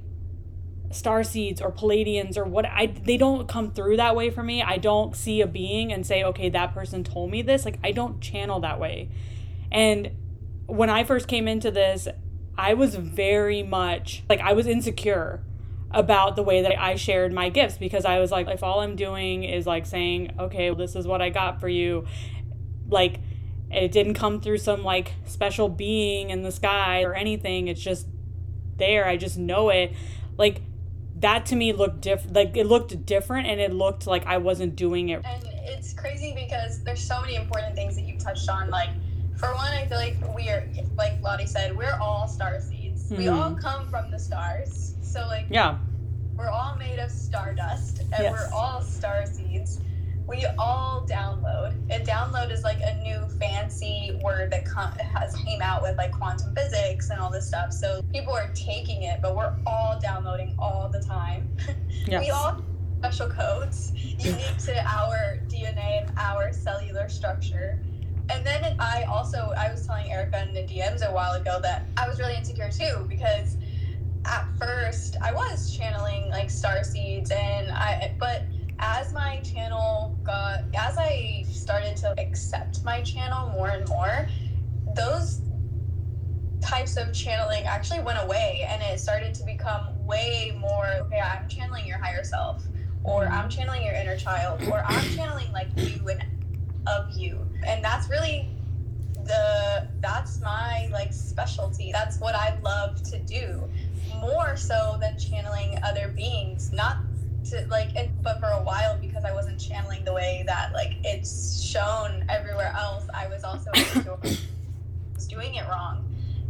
star 0.90 1.22
seeds 1.22 1.60
or 1.60 1.70
Pleiadians 1.70 2.38
or 2.38 2.44
what 2.44 2.64
I 2.64 2.86
they 2.86 3.18
don't 3.18 3.46
come 3.46 3.72
through 3.72 3.98
that 3.98 4.16
way 4.16 4.30
for 4.30 4.42
me. 4.42 4.62
I 4.62 4.78
don't 4.78 5.14
see 5.14 5.42
a 5.42 5.46
being 5.46 5.92
and 5.92 6.06
say, 6.06 6.24
okay, 6.24 6.48
that 6.48 6.72
person 6.72 7.04
told 7.04 7.30
me 7.30 7.42
this. 7.42 7.66
Like 7.66 7.78
I 7.84 7.92
don't 7.92 8.20
channel 8.20 8.60
that 8.60 8.80
way. 8.80 9.10
And 9.70 10.12
when 10.66 10.88
I 10.88 11.04
first 11.04 11.28
came 11.28 11.46
into 11.46 11.70
this, 11.70 12.08
I 12.56 12.72
was 12.72 12.94
very 12.94 13.62
much 13.62 14.24
like 14.30 14.40
I 14.40 14.54
was 14.54 14.66
insecure 14.66 15.42
about 15.90 16.36
the 16.36 16.42
way 16.42 16.62
that 16.62 16.80
I 16.80 16.96
shared 16.96 17.32
my 17.32 17.48
gifts 17.48 17.78
because 17.78 18.04
I 18.04 18.18
was 18.18 18.30
like, 18.30 18.48
if 18.48 18.62
all 18.62 18.80
I'm 18.80 18.96
doing 18.96 19.44
is 19.44 19.66
like 19.66 19.86
saying, 19.86 20.34
okay, 20.38 20.70
well, 20.70 20.78
this 20.78 20.94
is 20.94 21.06
what 21.06 21.22
I 21.22 21.30
got 21.30 21.60
for 21.60 21.68
you, 21.68 22.06
like, 22.88 23.20
it 23.70 23.92
didn't 23.92 24.14
come 24.14 24.40
through 24.40 24.58
some 24.58 24.82
like 24.82 25.12
special 25.26 25.68
being 25.68 26.30
in 26.30 26.42
the 26.42 26.52
sky 26.52 27.02
or 27.02 27.14
anything. 27.14 27.68
It's 27.68 27.80
just 27.80 28.06
there. 28.76 29.06
I 29.06 29.16
just 29.16 29.36
know 29.36 29.68
it. 29.68 29.92
Like 30.38 30.62
that 31.16 31.46
to 31.46 31.56
me 31.56 31.72
looked 31.72 32.00
different. 32.00 32.34
Like 32.34 32.56
it 32.56 32.66
looked 32.66 33.04
different, 33.04 33.46
and 33.46 33.60
it 33.60 33.72
looked 33.72 34.06
like 34.06 34.24
I 34.26 34.38
wasn't 34.38 34.76
doing 34.76 35.10
it. 35.10 35.22
And 35.24 35.44
it's 35.64 35.92
crazy 35.92 36.34
because 36.34 36.82
there's 36.82 37.02
so 37.02 37.20
many 37.20 37.34
important 37.34 37.74
things 37.74 37.94
that 37.96 38.02
you 38.02 38.18
touched 38.18 38.48
on. 38.48 38.70
Like 38.70 38.90
for 39.36 39.54
one, 39.54 39.72
I 39.72 39.86
feel 39.86 39.98
like 39.98 40.16
we 40.34 40.48
are, 40.48 40.66
like 40.96 41.20
Lottie 41.22 41.46
said, 41.46 41.76
we're 41.76 41.98
all 42.00 42.26
star 42.26 42.60
seeds. 42.60 43.04
Mm-hmm. 43.04 43.16
We 43.16 43.28
all 43.28 43.54
come 43.54 43.88
from 43.88 44.10
the 44.10 44.18
stars. 44.18 44.87
So 45.08 45.26
like 45.26 45.46
yeah, 45.50 45.78
we're 46.36 46.50
all 46.50 46.76
made 46.76 46.98
of 46.98 47.10
stardust, 47.10 48.00
and 48.00 48.10
yes. 48.10 48.32
we're 48.32 48.56
all 48.56 48.82
star 48.82 49.26
seeds 49.26 49.80
we 50.28 50.44
all 50.58 51.06
download. 51.08 51.72
And 51.88 52.06
download 52.06 52.52
is 52.52 52.62
like 52.62 52.78
a 52.82 53.02
new 53.02 53.26
fancy 53.38 54.20
word 54.22 54.52
that 54.52 54.66
com- 54.66 54.92
has 54.92 55.34
came 55.34 55.62
out 55.62 55.82
with 55.82 55.96
like 55.96 56.12
quantum 56.12 56.54
physics 56.54 57.08
and 57.08 57.18
all 57.18 57.30
this 57.30 57.48
stuff. 57.48 57.72
So 57.72 58.02
people 58.12 58.34
are 58.34 58.50
taking 58.54 59.04
it, 59.04 59.20
but 59.22 59.34
we're 59.34 59.56
all 59.66 59.98
downloading 60.00 60.54
all 60.58 60.88
the 60.92 61.00
time. 61.00 61.48
Yes. 62.06 62.24
we 62.24 62.30
all 62.30 62.62
special 63.00 63.28
codes 63.28 63.92
unique 63.94 64.56
to 64.64 64.82
our 64.86 65.40
DNA 65.48 66.06
and 66.06 66.18
our 66.18 66.52
cellular 66.54 67.06
structure. 67.08 67.78
And 68.30 68.46
then 68.46 68.76
I 68.78 69.02
also 69.02 69.52
I 69.58 69.70
was 69.70 69.86
telling 69.86 70.10
Erica 70.10 70.42
in 70.48 70.54
the 70.54 70.62
DMs 70.62 71.06
a 71.06 71.12
while 71.12 71.34
ago 71.34 71.58
that 71.60 71.84
I 71.98 72.08
was 72.08 72.18
really 72.18 72.34
insecure 72.34 72.70
too 72.70 73.04
because 73.06 73.58
at 74.28 74.46
first 74.58 75.16
I 75.22 75.32
was 75.32 75.74
channeling 75.74 76.28
like 76.30 76.50
star 76.50 76.84
seeds 76.84 77.30
and 77.30 77.70
I 77.70 78.14
but 78.18 78.42
as 78.78 79.12
my 79.12 79.40
channel 79.40 80.18
got 80.22 80.60
as 80.76 80.98
I 80.98 81.44
started 81.48 81.96
to 81.98 82.14
accept 82.20 82.84
my 82.84 83.00
channel 83.02 83.48
more 83.50 83.68
and 83.68 83.88
more, 83.88 84.28
those 84.94 85.40
types 86.60 86.96
of 86.96 87.12
channeling 87.12 87.64
actually 87.64 88.00
went 88.00 88.22
away 88.22 88.66
and 88.68 88.82
it 88.82 89.00
started 89.00 89.34
to 89.34 89.44
become 89.44 89.86
way 90.06 90.56
more 90.60 90.86
okay, 91.02 91.20
I'm 91.20 91.48
channeling 91.48 91.86
your 91.86 91.98
higher 91.98 92.22
self 92.22 92.64
or 93.04 93.22
mm-hmm. 93.22 93.32
I'm 93.32 93.48
channeling 93.48 93.84
your 93.84 93.94
inner 93.94 94.16
child 94.16 94.62
or 94.68 94.84
I'm 94.86 95.08
channeling 95.16 95.50
like 95.52 95.68
you 95.76 96.08
and 96.08 96.22
of 96.86 97.10
you. 97.16 97.46
And 97.66 97.84
that's 97.84 98.08
really 98.08 98.50
the 99.24 99.88
that's 100.00 100.40
my 100.40 100.88
like 100.92 101.12
specialty. 101.12 101.92
That's 101.92 102.18
what 102.18 102.34
I 102.34 102.58
love 102.62 103.02
to 103.04 103.18
do 103.20 103.68
more 104.20 104.56
so 104.56 104.96
than 105.00 105.18
channeling 105.18 105.78
other 105.82 106.08
beings. 106.08 106.72
Not 106.72 106.98
to 107.50 107.66
like 107.68 107.90
and 107.96 108.10
but 108.22 108.40
for 108.40 108.46
a 108.46 108.62
while 108.62 108.98
because 109.00 109.24
I 109.24 109.32
wasn't 109.32 109.58
channeling 109.58 110.04
the 110.04 110.12
way 110.12 110.44
that 110.46 110.72
like 110.72 110.96
it's 111.04 111.62
shown 111.62 112.24
everywhere 112.28 112.74
else, 112.76 113.06
I 113.14 113.28
was 113.28 113.44
also 113.44 113.70
was 114.12 115.26
doing 115.28 115.54
it 115.54 115.68
wrong. 115.68 116.04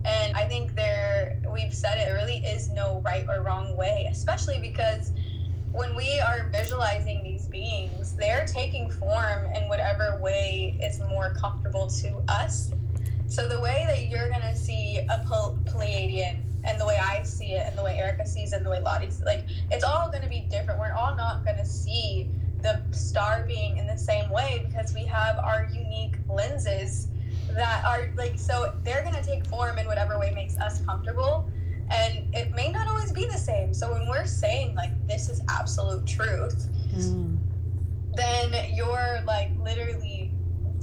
And 0.05 0.37
I 0.37 0.47
think 0.47 0.75
there 0.75 1.41
we've 1.53 1.75
said 1.75 1.99
it, 1.99 2.13
really 2.13 2.39
is 2.39 2.71
no 2.71 3.01
right 3.05 3.27
or 3.29 3.43
wrong 3.43 3.77
way, 3.77 4.09
especially 4.11 4.59
because 4.61 5.13
when 5.73 5.95
we 5.95 6.19
are 6.21 6.49
visualizing 6.51 7.23
these 7.23 7.47
beings, 7.47 8.15
they're 8.17 8.47
taking 8.47 8.91
form 8.91 9.47
in 9.55 9.69
whatever 9.69 10.19
way 10.21 10.79
is 10.83 11.01
more 11.11 11.35
comfortable 11.35 11.89
to 11.89 12.23
us. 12.29 12.73
So 13.27 13.47
the 13.47 13.61
way 13.61 13.85
that 13.87 14.09
you're 14.09 14.31
gonna 14.31 14.57
see 14.57 14.99
a 14.99 15.25
Pleiadian 15.67 16.48
and 16.69 16.81
the 16.81 16.87
way 16.87 16.99
I 16.99 17.23
see 17.23 17.53
it 17.53 17.67
and 17.67 17.77
the 17.77 17.83
way 17.83 17.99
Erica 17.99 18.27
sees 18.27 18.53
it 18.53 18.57
and 18.57 18.67
the 18.67 18.71
way 18.71 18.81
Lottie 18.81 19.07
sees 19.07 19.23
it, 19.23 19.27
like 19.27 19.47
it's 19.71 19.85
all 19.85 20.11
going 20.11 20.23
to 20.23 20.29
be 20.29 20.47
different. 20.51 20.79
We're 20.79 20.93
all 20.93 21.17
not 21.17 21.45
going 21.45 21.57
to 21.57 21.67
see 21.67 22.31
the 22.63 22.81
star 22.91 23.45
being 23.47 23.79
in 23.79 23.87
the 23.87 23.97
same 23.97 24.29
way 24.31 24.67
because 24.69 24.93
we 24.93 25.05
have 25.05 25.39
our 25.39 25.69
unique 25.73 26.17
lenses 26.29 27.09
that 27.55 27.85
are 27.85 28.11
like 28.17 28.39
so 28.39 28.75
they're 28.83 29.03
going 29.03 29.15
to 29.15 29.23
take 29.23 29.47
form 29.47 29.79
in 29.79 29.87
whatever 29.87 30.19
way 30.19 30.33
makes 30.35 30.57
us 30.59 30.81
comfortable 30.83 31.51
and 31.91 32.35
it 32.35 32.55
may 32.55 32.71
not 32.71 32.87
always 32.87 33.13
be 33.13 33.25
the 33.25 33.39
same. 33.39 33.73
So 33.73 33.93
when 33.93 34.07
we're 34.07 34.27
saying 34.27 34.75
like 34.75 34.91
this 35.07 35.29
is 35.29 35.41
absolute 35.49 36.05
truth, 36.07 36.69
mm. 36.95 37.39
then 38.15 38.55
you're 38.75 39.21
like 39.27 39.51
literally 39.59 40.33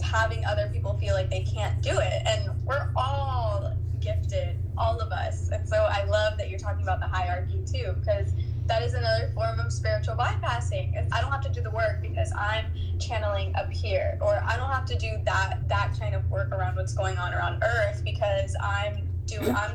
having 0.01 0.43
other 0.45 0.69
people 0.73 0.97
feel 0.97 1.13
like 1.13 1.29
they 1.29 1.43
can't 1.43 1.81
do 1.81 1.91
it 1.99 2.23
and 2.25 2.49
we're 2.65 2.89
all 2.95 3.77
gifted, 4.05 4.57
all 4.77 4.99
of 4.99 5.11
us. 5.11 5.49
And 5.51 5.67
so 5.67 5.75
I 5.89 6.03
love 6.05 6.37
that 6.37 6.49
you're 6.49 6.59
talking 6.59 6.83
about 6.83 6.99
the 6.99 7.07
hierarchy 7.07 7.63
too, 7.65 7.95
because 7.99 8.31
that 8.67 8.83
is 8.83 8.93
another 8.93 9.31
form 9.33 9.59
of 9.59 9.71
spiritual 9.73 10.15
bypassing. 10.15 10.95
I 11.11 11.21
don't 11.21 11.31
have 11.31 11.41
to 11.41 11.51
do 11.51 11.61
the 11.61 11.71
work 11.71 12.01
because 12.01 12.31
I'm 12.37 12.65
channeling 12.99 13.55
up 13.55 13.71
here, 13.71 14.17
or 14.21 14.41
I 14.45 14.57
don't 14.57 14.71
have 14.71 14.85
to 14.85 14.97
do 14.97 15.09
that 15.25 15.67
that 15.67 15.97
kind 15.99 16.15
of 16.15 16.29
work 16.29 16.51
around 16.51 16.75
what's 16.75 16.93
going 16.93 17.17
on 17.17 17.33
around 17.33 17.63
Earth 17.63 18.03
because 18.03 18.55
I'm 18.61 19.07
doing 19.25 19.55
I'm 19.55 19.73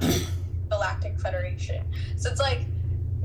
Galactic 0.70 1.18
Federation. 1.20 1.84
So 2.16 2.30
it's 2.30 2.40
like 2.40 2.66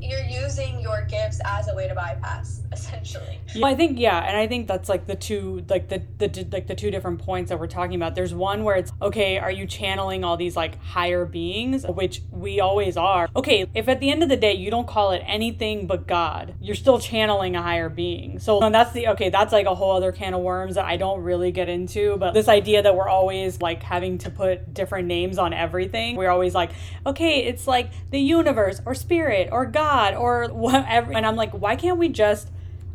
you're 0.00 0.24
using 0.24 0.80
your 0.80 1.04
gifts 1.06 1.40
as 1.44 1.68
a 1.68 1.74
way 1.74 1.88
to 1.88 1.94
bypass 1.94 2.62
essentially. 2.72 3.40
Well, 3.54 3.66
i 3.66 3.74
think 3.74 3.98
yeah 3.98 4.18
and 4.18 4.36
i 4.36 4.46
think 4.46 4.68
that's 4.68 4.88
like 4.88 5.06
the 5.06 5.14
two 5.14 5.64
like 5.68 5.88
the, 5.88 6.02
the 6.18 6.46
like 6.52 6.66
the 6.66 6.74
two 6.74 6.90
different 6.90 7.20
points 7.20 7.48
that 7.50 7.58
we're 7.58 7.66
talking 7.66 7.96
about. 7.96 8.14
There's 8.14 8.34
one 8.34 8.64
where 8.64 8.76
it's 8.76 8.92
okay 9.00 9.38
are 9.38 9.50
you 9.50 9.66
channeling 9.66 10.24
all 10.24 10.36
these 10.36 10.56
like 10.56 10.80
higher 10.82 11.24
beings? 11.24 11.84
Which 11.86 12.22
we 12.30 12.60
always 12.60 12.96
are. 12.96 13.28
Okay 13.34 13.66
if 13.74 13.88
at 13.88 14.00
the 14.00 14.10
end 14.10 14.22
of 14.22 14.28
the 14.28 14.36
day 14.36 14.54
you 14.54 14.70
don't 14.70 14.86
call 14.86 15.12
it 15.12 15.22
anything 15.26 15.86
but 15.86 16.06
god 16.06 16.54
you're 16.60 16.76
still 16.76 16.98
channeling 16.98 17.56
a 17.56 17.62
higher 17.62 17.88
being. 17.88 18.38
So 18.38 18.60
that's 18.60 18.92
the 18.92 19.08
okay 19.08 19.30
that's 19.30 19.52
like 19.52 19.66
a 19.66 19.74
whole 19.74 19.92
other 19.92 20.12
can 20.12 20.34
of 20.34 20.42
worms 20.42 20.74
that 20.74 20.84
i 20.84 20.96
don't 20.96 21.22
really 21.22 21.52
get 21.52 21.68
into 21.68 22.16
but 22.18 22.34
this 22.34 22.48
idea 22.48 22.82
that 22.82 22.94
we're 22.94 23.08
always 23.08 23.60
like 23.60 23.82
having 23.82 24.18
to 24.18 24.30
put 24.30 24.74
different 24.74 25.08
names 25.08 25.38
on 25.38 25.52
everything 25.52 26.16
we're 26.16 26.30
always 26.30 26.54
like 26.54 26.70
okay 27.06 27.44
it's 27.44 27.66
like 27.66 27.90
the 28.10 28.20
universe 28.20 28.80
or 28.84 28.94
spirit 28.94 29.48
or 29.52 29.64
god 29.66 29.85
God 29.86 30.14
or 30.14 30.48
whatever. 30.48 31.12
And 31.12 31.24
I'm 31.24 31.36
like, 31.36 31.52
why 31.52 31.76
can't 31.76 31.98
we 31.98 32.08
just 32.08 32.50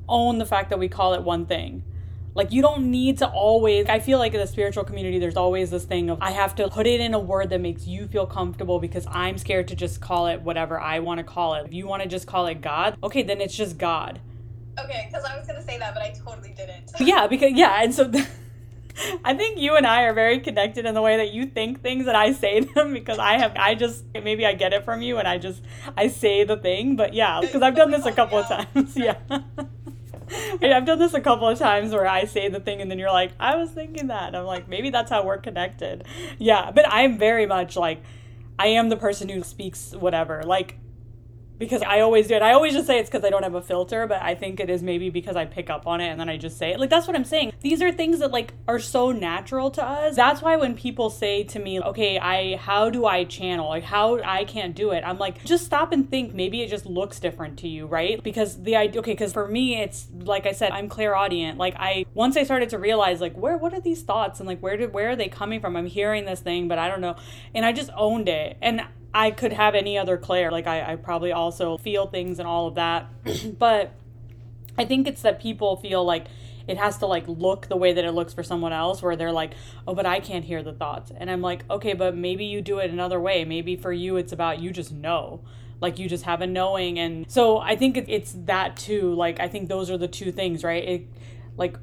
own 0.07 0.37
the 0.37 0.45
fact 0.45 0.69
that 0.69 0.79
we 0.79 0.89
call 0.89 1.13
it 1.13 1.23
one 1.23 1.45
thing? 1.45 1.83
Like, 2.33 2.53
you 2.53 2.61
don't 2.61 2.89
need 2.89 3.17
to 3.17 3.27
always. 3.27 3.87
I 3.87 3.99
feel 3.99 4.17
like 4.17 4.33
in 4.33 4.39
the 4.39 4.47
spiritual 4.47 4.85
community, 4.85 5.19
there's 5.19 5.35
always 5.35 5.69
this 5.69 5.83
thing 5.83 6.09
of 6.09 6.21
I 6.21 6.31
have 6.31 6.55
to 6.55 6.69
put 6.69 6.87
it 6.87 7.01
in 7.01 7.13
a 7.13 7.19
word 7.19 7.49
that 7.49 7.59
makes 7.59 7.87
you 7.87 8.07
feel 8.07 8.25
comfortable 8.25 8.79
because 8.79 9.05
I'm 9.09 9.37
scared 9.37 9.67
to 9.69 9.75
just 9.75 9.99
call 9.99 10.27
it 10.27 10.41
whatever 10.41 10.79
I 10.79 10.99
want 10.99 11.17
to 11.17 11.25
call 11.25 11.55
it. 11.55 11.65
If 11.65 11.73
you 11.73 11.87
want 11.87 12.03
to 12.03 12.09
just 12.09 12.27
call 12.27 12.47
it 12.47 12.61
God, 12.61 12.97
okay, 13.03 13.23
then 13.23 13.41
it's 13.41 13.55
just 13.55 13.77
God. 13.77 14.21
Okay, 14.79 15.07
because 15.09 15.25
I 15.25 15.37
was 15.37 15.45
going 15.45 15.59
to 15.59 15.65
say 15.65 15.77
that, 15.79 15.93
but 15.93 16.03
I 16.03 16.11
totally 16.11 16.53
didn't. 16.53 16.91
yeah, 17.01 17.27
because, 17.27 17.51
yeah, 17.53 17.83
and 17.83 17.93
so. 17.93 18.09
I 19.25 19.33
think 19.33 19.59
you 19.59 19.75
and 19.75 19.85
I 19.85 20.03
are 20.03 20.13
very 20.13 20.39
connected 20.39 20.85
in 20.85 20.93
the 20.93 21.01
way 21.01 21.17
that 21.17 21.31
you 21.31 21.45
think 21.45 21.81
things 21.81 22.07
and 22.07 22.17
I 22.17 22.33
say 22.33 22.59
them 22.75 22.93
because 22.93 23.19
I 23.19 23.37
have 23.37 23.53
I 23.55 23.75
just 23.75 24.03
maybe 24.13 24.45
I 24.45 24.53
get 24.53 24.73
it 24.73 24.83
from 24.83 25.01
you 25.01 25.17
and 25.17 25.27
I 25.27 25.37
just 25.37 25.61
I 25.97 26.07
say 26.07 26.43
the 26.43 26.57
thing 26.57 26.95
but 26.95 27.13
yeah 27.13 27.41
because 27.41 27.61
I've 27.61 27.75
done 27.75 27.91
this 27.91 28.05
a 28.05 28.11
couple 28.11 28.37
of 28.37 28.47
times 28.47 28.95
yeah. 28.95 29.17
I've 30.61 30.85
done 30.85 30.99
this 30.99 31.13
a 31.13 31.19
couple 31.19 31.47
of 31.49 31.59
times 31.59 31.91
where 31.91 32.07
I 32.07 32.23
say 32.23 32.47
the 32.47 32.59
thing 32.59 32.81
and 32.81 32.89
then 32.89 32.99
you're 32.99 33.11
like 33.11 33.33
I 33.39 33.55
was 33.55 33.69
thinking 33.71 34.07
that 34.07 34.27
and 34.27 34.37
I'm 34.37 34.45
like 34.45 34.67
maybe 34.67 34.89
that's 34.89 35.09
how 35.11 35.25
we're 35.25 35.37
connected. 35.37 36.05
Yeah 36.37 36.71
but 36.71 36.85
I'm 36.87 37.17
very 37.17 37.45
much 37.45 37.75
like 37.75 38.01
I 38.57 38.67
am 38.67 38.89
the 38.89 38.97
person 38.97 39.29
who 39.29 39.43
speaks 39.43 39.93
whatever 39.93 40.43
like 40.43 40.77
because 41.61 41.83
I 41.83 41.99
always 41.99 42.27
do 42.27 42.33
it. 42.33 42.41
I 42.41 42.53
always 42.53 42.73
just 42.73 42.87
say 42.87 42.97
it's 42.97 43.07
because 43.07 43.23
I 43.23 43.29
don't 43.29 43.43
have 43.43 43.53
a 43.53 43.61
filter, 43.61 44.07
but 44.07 44.19
I 44.19 44.33
think 44.33 44.59
it 44.59 44.67
is 44.67 44.81
maybe 44.81 45.11
because 45.11 45.35
I 45.35 45.45
pick 45.45 45.69
up 45.69 45.85
on 45.85 46.01
it 46.01 46.07
and 46.07 46.19
then 46.19 46.27
I 46.27 46.35
just 46.35 46.57
say 46.57 46.71
it. 46.71 46.79
Like 46.79 46.89
that's 46.89 47.05
what 47.05 47.15
I'm 47.15 47.23
saying. 47.23 47.53
These 47.61 47.83
are 47.83 47.91
things 47.91 48.17
that 48.19 48.31
like 48.31 48.55
are 48.67 48.79
so 48.79 49.11
natural 49.11 49.69
to 49.71 49.85
us. 49.85 50.15
That's 50.15 50.41
why 50.41 50.55
when 50.55 50.73
people 50.73 51.11
say 51.11 51.43
to 51.43 51.59
me, 51.59 51.79
"Okay, 51.79 52.17
I 52.17 52.55
how 52.55 52.89
do 52.89 53.05
I 53.05 53.25
channel? 53.25 53.69
Like 53.69 53.83
how 53.83 54.19
I 54.23 54.43
can't 54.43 54.75
do 54.75 54.89
it." 54.89 55.03
I'm 55.05 55.19
like, 55.19 55.45
"Just 55.45 55.65
stop 55.65 55.91
and 55.91 56.09
think. 56.09 56.33
Maybe 56.33 56.63
it 56.63 56.69
just 56.69 56.87
looks 56.87 57.19
different 57.19 57.59
to 57.59 57.67
you, 57.67 57.85
right?" 57.85 58.21
Because 58.23 58.63
the 58.63 58.75
idea 58.75 58.99
okay, 59.01 59.15
cuz 59.15 59.31
for 59.31 59.47
me 59.47 59.79
it's 59.79 60.07
like 60.19 60.47
I 60.47 60.53
said, 60.53 60.71
I'm 60.71 60.89
clairaudient. 60.89 61.59
Like 61.59 61.75
I 61.77 62.05
once 62.15 62.37
I 62.37 62.43
started 62.43 62.69
to 62.71 62.79
realize 62.79 63.21
like 63.21 63.35
where 63.35 63.57
what 63.57 63.71
are 63.75 63.81
these 63.81 64.01
thoughts 64.01 64.39
and 64.39 64.47
like 64.47 64.61
where 64.61 64.77
did 64.77 64.93
where 64.93 65.11
are 65.11 65.15
they 65.15 65.29
coming 65.29 65.61
from? 65.61 65.75
I'm 65.75 65.85
hearing 65.85 66.25
this 66.25 66.39
thing, 66.39 66.67
but 66.67 66.79
I 66.79 66.87
don't 66.87 67.01
know. 67.01 67.17
And 67.53 67.67
I 67.67 67.71
just 67.71 67.91
owned 67.95 68.27
it. 68.27 68.57
And 68.63 68.81
I 69.13 69.31
could 69.31 69.53
have 69.53 69.75
any 69.75 69.97
other 69.97 70.17
clair. 70.17 70.51
Like 70.51 70.67
I, 70.67 70.93
I 70.93 70.95
probably 70.95 71.31
also 71.31 71.77
feel 71.77 72.07
things 72.07 72.39
and 72.39 72.47
all 72.47 72.67
of 72.67 72.75
that. 72.75 73.07
but 73.59 73.93
I 74.77 74.85
think 74.85 75.07
it's 75.07 75.21
that 75.23 75.41
people 75.41 75.75
feel 75.75 76.03
like 76.03 76.27
it 76.67 76.77
has 76.77 76.97
to 76.99 77.05
like 77.05 77.27
look 77.27 77.67
the 77.67 77.75
way 77.75 77.91
that 77.93 78.05
it 78.05 78.11
looks 78.11 78.33
for 78.33 78.43
someone 78.43 78.71
else 78.71 79.01
where 79.01 79.15
they're 79.15 79.31
like 79.31 79.53
oh 79.87 79.95
but 79.95 80.05
i 80.05 80.19
can't 80.19 80.45
hear 80.45 80.63
the 80.63 80.73
thoughts. 80.73 81.11
And 81.15 81.29
i'm 81.29 81.41
like 81.41 81.69
okay 81.69 81.93
but 81.93 82.15
maybe 82.15 82.45
you 82.45 82.61
do 82.61 82.79
it 82.79 82.91
another 82.91 83.19
way. 83.19 83.43
Maybe 83.45 83.75
for 83.75 83.91
you 83.91 84.17
it's 84.17 84.31
about 84.31 84.59
you 84.59 84.71
just 84.71 84.91
know. 84.91 85.41
Like 85.81 85.97
you 85.97 86.07
just 86.07 86.25
have 86.25 86.41
a 86.41 86.47
knowing. 86.47 86.99
And 86.99 87.29
so 87.29 87.57
i 87.57 87.75
think 87.75 87.97
it's 87.97 88.33
that 88.45 88.77
too. 88.77 89.13
Like 89.13 89.39
i 89.39 89.47
think 89.47 89.67
those 89.67 89.89
are 89.89 89.97
the 89.97 90.07
two 90.07 90.31
things 90.31 90.63
right? 90.63 90.83
It 90.83 91.07
like 91.57 91.77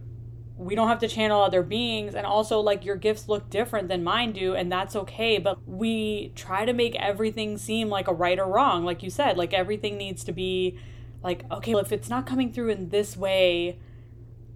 we 0.59 0.75
don't 0.75 0.89
have 0.89 0.99
to 0.99 1.09
channel 1.09 1.41
other 1.41 1.63
beings 1.63 2.15
and 2.15 2.27
also 2.27 2.59
like 2.59 2.85
your 2.85 2.97
gifts 2.97 3.29
look 3.29 3.49
different 3.49 3.89
than 3.89 4.03
mine 4.03 4.33
do 4.33 4.55
and 4.55 4.71
that's 4.71 4.97
okay 4.97 5.39
but 5.39 5.57
we 5.69 6.33
try 6.35 6.65
to 6.65 6.73
make 6.73 6.97
everything 6.97 7.57
seem 7.57 7.89
like 7.89 8.09
a 8.09 8.13
right 8.13 8.39
or 8.39 8.47
wrong 8.47 8.85
like 8.85 9.03
you 9.03 9.09
said 9.09 9.39
like 9.39 9.55
everything 9.55 9.97
needs 9.97 10.25
to 10.25 10.33
be 10.33 10.77
like 11.23 11.45
okay 11.51 11.75
well, 11.75 11.83
if 11.83 11.93
it's 11.93 12.09
not 12.09 12.27
coming 12.27 12.53
through 12.53 12.69
in 12.69 12.89
this 12.89 13.17
way 13.17 13.79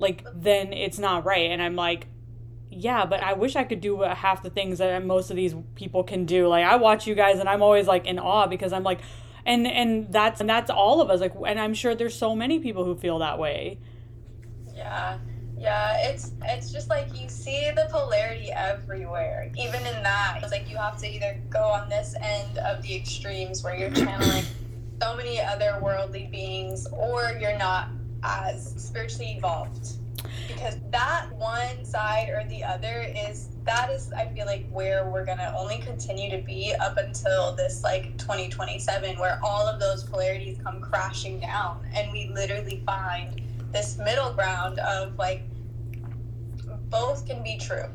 like 0.01 0.27
then 0.35 0.73
it's 0.73 0.99
not 0.99 1.25
right 1.25 1.51
and 1.51 1.63
i'm 1.63 1.77
like 1.77 2.09
yeah, 2.75 3.05
but 3.05 3.23
I 3.23 3.35
wish 3.35 3.55
I 3.55 3.65
could 3.65 3.81
do 3.81 4.01
half 4.01 4.43
the 4.43 4.51
things 4.51 4.79
that 4.79 5.05
most 5.05 5.31
of 5.31 5.37
these 5.37 5.55
people 5.75 6.03
can 6.03 6.25
do. 6.25 6.49
Like 6.49 6.65
I 6.65 6.77
watch 6.77 7.07
you 7.07 7.15
guys 7.15 7.39
and 7.39 7.49
I'm 7.49 7.63
always 7.63 7.87
like 7.87 8.07
in 8.07 8.19
awe 8.19 8.47
because 8.47 8.73
I'm 8.73 8.83
like 8.83 9.01
and 9.45 9.67
and 9.67 10.13
that's 10.13 10.41
and 10.41 10.49
that's 10.49 10.71
all 10.71 11.01
of 11.01 11.11
us 11.11 11.21
like 11.21 11.35
and 11.47 11.61
I'm 11.61 11.75
sure 11.75 11.95
there's 11.95 12.17
so 12.17 12.35
many 12.35 12.59
people 12.61 12.85
who 12.85 12.97
feel 12.97 13.19
that 13.19 13.39
way. 13.39 13.79
Yeah. 14.75 15.19
Yeah, 15.63 16.09
it's 16.09 16.33
it's 16.43 16.73
just 16.73 16.91
like 16.91 17.07
you 17.15 17.29
see 17.29 17.71
the 17.71 17.87
polarity 17.89 18.51
everywhere. 18.51 19.49
Even 19.57 19.87
in 19.87 20.03
that, 20.03 20.41
it's 20.43 20.51
like 20.51 20.69
you 20.69 20.77
have 20.77 20.99
to 20.99 21.07
either 21.09 21.41
go 21.51 21.61
on 21.63 21.89
this 21.89 22.17
end 22.21 22.59
of 22.59 22.83
the 22.83 22.97
extremes 22.97 23.63
where 23.63 23.77
you're 23.77 23.93
channeling 23.93 24.45
so 25.01 25.15
many 25.15 25.41
other 25.41 25.79
worldly 25.81 26.29
beings, 26.33 26.89
or 26.89 27.39
you're 27.41 27.57
not 27.59 27.91
as 28.25 28.75
spiritually 28.77 29.37
evolved. 29.39 29.99
Because 30.49 30.79
that 30.91 31.29
one 31.37 31.85
side 31.85 32.29
or 32.31 32.45
the 32.49 32.65
other 32.65 33.07
is 33.29 33.51
that 33.63 33.89
is 33.89 34.13
I 34.13 34.27
feel 34.35 34.47
like 34.47 34.69
where 34.69 35.09
we're 35.09 35.25
gonna 35.25 35.55
only 35.57 35.79
continue 35.79 36.29
to 36.37 36.45
be 36.45 36.75
up 36.81 36.97
until 36.97 37.55
this 37.55 37.85
like 37.85 38.19
2027, 38.19 39.17
where 39.17 39.39
all 39.45 39.69
of 39.69 39.79
those 39.79 40.03
polarities 40.03 40.59
come 40.61 40.81
crashing 40.81 41.39
down, 41.39 41.87
and 41.95 42.11
we 42.11 42.33
literally 42.35 42.83
find 42.85 43.41
this 43.73 43.97
middle 43.99 44.33
ground 44.33 44.81
of 44.81 45.17
like 45.19 45.45
both 46.93 47.27
can 47.27 47.43
be 47.43 47.59
true. 47.59 47.89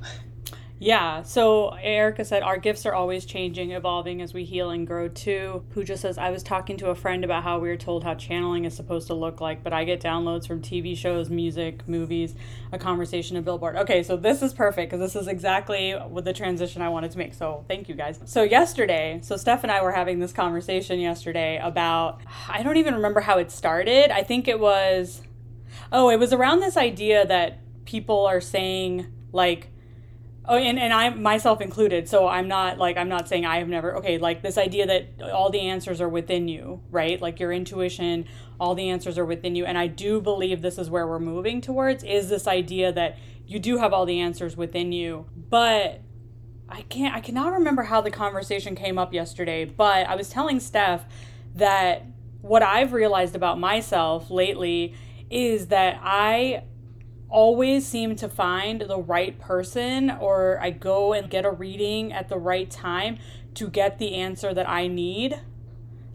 Yeah. 0.80 1.24
So 1.24 1.70
Erica 1.70 2.24
said 2.24 2.44
our 2.44 2.58
gifts 2.58 2.86
are 2.86 2.94
always 2.94 3.26
changing, 3.26 3.72
evolving 3.72 4.22
as 4.22 4.32
we 4.34 4.44
heal 4.44 4.70
and 4.70 4.86
grow 4.86 5.08
too. 5.08 5.64
Pooja 5.72 5.98
says 5.98 6.20
I 6.20 6.30
was 6.30 6.44
talking 6.44 6.78
to 6.78 6.90
a 6.90 6.96
friend 6.96 7.24
about 7.24 7.42
how 7.42 7.58
we 7.58 7.68
were 7.68 7.78
told 7.78 8.04
how 8.04 8.14
channeling 8.14 8.66
is 8.66 8.76
supposed 8.76 9.08
to 9.08 9.16
look 9.16 9.42
like, 9.42 9.64
but 9.64 9.74
I 9.74 9.86
get 9.86 10.02
downloads 10.02 10.46
from 10.48 10.62
TV 10.62 10.96
shows, 10.96 11.32
music, 11.32 11.88
movies, 11.88 12.36
a 12.72 12.78
conversation, 12.78 13.38
a 13.38 13.42
billboard. 13.42 13.76
Okay, 13.76 14.04
so 14.04 14.18
this 14.18 14.44
is 14.44 14.54
perfect 14.54 14.92
because 14.92 15.02
this 15.02 15.20
is 15.20 15.28
exactly 15.28 15.94
what 15.94 16.26
the 16.26 16.34
transition 16.34 16.84
I 16.84 16.90
wanted 16.90 17.10
to 17.12 17.18
make. 17.18 17.34
So 17.34 17.66
thank 17.68 17.90
you 17.90 17.96
guys. 17.96 18.20
So 18.26 18.44
yesterday, 18.44 19.20
so 19.24 19.36
Steph 19.36 19.64
and 19.64 19.72
I 19.72 19.82
were 19.82 19.94
having 19.94 20.20
this 20.20 20.32
conversation 20.32 21.00
yesterday 21.00 21.58
about 21.58 22.22
I 22.48 22.62
don't 22.62 22.78
even 22.78 22.94
remember 22.94 23.22
how 23.22 23.40
it 23.40 23.50
started. 23.50 24.12
I 24.12 24.22
think 24.22 24.48
it 24.48 24.60
was 24.60 25.24
oh, 25.92 26.10
it 26.10 26.18
was 26.18 26.34
around 26.34 26.60
this 26.60 26.78
idea 26.78 27.26
that 27.26 27.62
people 27.88 28.26
are 28.26 28.42
saying 28.42 29.08
like 29.32 29.70
oh 30.46 30.58
and, 30.58 30.78
and 30.78 30.94
i 30.94 31.10
myself 31.10 31.62
included 31.62 32.08
so 32.08 32.28
i'm 32.28 32.48
not 32.48 32.78
like 32.78 32.98
i'm 32.98 33.10
not 33.10 33.28
saying 33.28 33.46
i 33.46 33.58
have 33.58 33.68
never 33.68 33.96
okay 33.96 34.18
like 34.18 34.44
this 34.44 34.58
idea 34.58 34.86
that 34.86 35.08
all 35.32 35.50
the 35.50 35.62
answers 35.62 36.00
are 36.00 36.10
within 36.10 36.48
you 36.48 36.82
right? 36.92 37.20
Like 37.22 37.40
your 37.40 37.52
intuition 37.52 38.26
all 38.60 38.76
the 38.76 38.90
answers 38.90 39.18
are 39.18 39.26
within 39.26 39.56
you 39.56 39.66
and 39.66 39.78
i 39.78 39.88
do 39.88 40.22
believe 40.22 40.62
this 40.62 40.78
is 40.78 40.90
where 40.90 41.08
we're 41.08 41.20
moving 41.20 41.62
towards 41.62 42.04
is 42.04 42.30
this 42.30 42.46
idea 42.48 42.92
that 42.92 43.18
you 43.46 43.60
do 43.60 43.78
have 43.78 43.94
all 43.94 44.06
the 44.06 44.20
answers 44.20 44.58
within 44.58 44.92
you. 44.92 45.26
But 45.50 46.02
i 46.70 46.82
can't 46.84 47.16
i 47.16 47.20
cannot 47.20 47.54
remember 47.54 47.84
how 47.84 48.02
the 48.02 48.12
conversation 48.12 48.76
came 48.76 48.98
up 48.98 49.14
yesterday 49.14 49.64
but 49.66 50.06
i 50.08 50.16
was 50.16 50.30
telling 50.30 50.58
stef 50.58 51.04
that 51.56 52.06
what 52.42 52.62
i've 52.62 52.94
realized 52.94 53.36
about 53.36 53.60
myself 53.60 54.30
lately 54.30 54.94
is 55.30 55.68
that 55.68 55.98
i 56.04 56.62
always 57.30 57.86
seem 57.86 58.16
to 58.16 58.30
find 58.30 58.82
the 58.82 58.98
right 58.98 59.38
person 59.40 60.10
or 60.12 60.60
I 60.62 60.72
go 60.72 61.14
and 61.14 61.30
get 61.30 61.46
a 61.46 61.52
reading 61.52 62.14
at 62.14 62.30
the 62.30 62.38
right 62.38 62.70
time 62.70 63.18
to 63.56 63.68
get 63.68 63.98
the 63.98 64.16
answer 64.16 64.54
that 64.54 64.70
I 64.70 64.88
need 64.88 65.40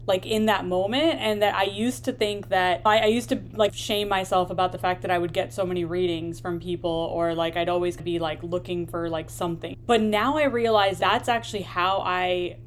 like 0.05 0.25
in 0.25 0.47
that 0.47 0.65
moment 0.65 1.19
and 1.19 1.41
that 1.41 1.55
I 1.55 1.63
used 1.63 2.05
to 2.05 2.11
think 2.11 2.49
that 2.49 2.81
I, 2.85 2.99
I 2.99 3.05
used 3.05 3.29
to 3.29 3.41
like 3.53 3.73
shame 3.73 4.09
myself 4.09 4.49
about 4.49 4.71
the 4.71 4.77
fact 4.77 5.01
that 5.03 5.11
I 5.11 5.17
would 5.17 5.33
get 5.33 5.53
so 5.53 5.65
many 5.65 5.85
readings 5.85 6.39
from 6.39 6.59
people 6.59 6.89
or 6.89 7.33
like 7.33 7.55
I'd 7.55 7.69
always 7.69 7.95
be 7.95 8.19
like 8.19 8.43
looking 8.43 8.85
for 8.85 9.09
like 9.09 9.29
something. 9.29 9.77
But 9.85 10.01
now 10.01 10.37
I 10.37 10.45
realize 10.45 10.99
that's 10.99 11.29
actually 11.29 11.61
how 11.61 12.01
I 12.05 12.57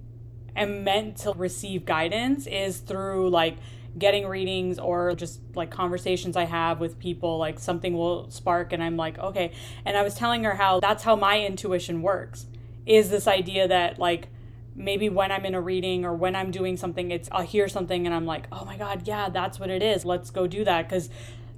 am 0.55 0.85
meant 0.85 1.19
to 1.19 1.33
receive 1.33 1.85
guidance 1.85 2.47
is 2.47 2.79
through 2.79 3.29
like 3.29 3.59
getting 3.99 4.27
readings 4.27 4.79
or 4.79 5.15
just 5.15 5.41
like 5.55 5.71
conversations 5.71 6.37
I 6.37 6.45
have 6.45 6.81
with 6.81 6.99
people, 6.99 7.39
like 7.39 7.59
something 7.59 7.97
will 7.97 8.31
spark 8.31 8.73
and 8.73 8.83
I'm 8.83 8.97
like, 8.97 9.19
okay. 9.19 9.53
And 9.85 9.97
I 9.97 10.03
was 10.03 10.15
telling 10.15 10.45
her 10.45 10.55
how 10.55 10.81
that's 10.81 11.05
how 11.05 11.17
my 11.17 11.41
intuition 11.41 12.03
works 12.03 12.47
is 12.85 13.11
this 13.11 13.27
idea 13.27 13.67
that 13.69 13.99
like 13.99 14.29
maybe 14.75 15.09
when 15.09 15.33
I'm 15.33 15.45
in 15.47 15.55
a 15.55 15.61
reading 15.61 16.05
or 16.05 16.15
when 16.15 16.37
I'm 16.37 16.51
doing 16.51 16.77
something, 16.77 17.11
it's 17.11 17.29
I'll 17.33 17.43
hear 17.43 17.69
something 17.69 18.07
and 18.07 18.15
I'm 18.15 18.27
like, 18.27 18.47
oh 18.53 18.65
my 18.65 18.77
God, 18.77 19.07
yeah, 19.07 19.29
that's 19.29 19.59
what 19.59 19.71
it 19.71 19.83
is. 19.83 20.05
Let's 20.05 20.31
go 20.31 20.47
do 20.47 20.65
that. 20.65 20.89
Cause 20.89 21.09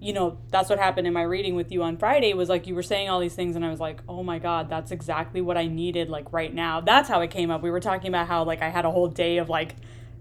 you 0.01 0.13
know, 0.13 0.39
that's 0.51 0.71
what 0.71 0.79
happened 0.79 1.09
in 1.09 1.13
my 1.13 1.23
reading 1.23 1.57
with 1.57 1.73
you 1.73 1.83
on 1.83 1.97
Friday 1.97 2.33
was 2.33 2.49
like 2.49 2.69
you 2.69 2.75
were 2.77 2.85
saying 2.85 3.09
all 3.09 3.19
these 3.19 3.35
things 3.35 3.57
and 3.57 3.65
I 3.65 3.71
was 3.71 3.81
like, 3.81 4.01
"Oh 4.09 4.23
my 4.23 4.39
god, 4.39 4.71
that's 4.71 4.93
exactly 4.93 5.41
what 5.41 5.57
I 5.57 5.67
needed 5.67 6.09
like 6.09 6.33
right 6.33 6.55
now." 6.55 6.81
That's 6.81 7.09
how 7.09 7.21
it 7.21 7.33
came 7.33 7.51
up. 7.51 7.63
We 7.63 7.71
were 7.73 7.81
talking 7.81 8.09
about 8.09 8.29
how 8.29 8.45
like 8.45 8.63
I 8.63 8.69
had 8.69 8.85
a 8.85 8.93
whole 8.93 9.09
day 9.09 9.39
of 9.39 9.49
like 9.49 9.75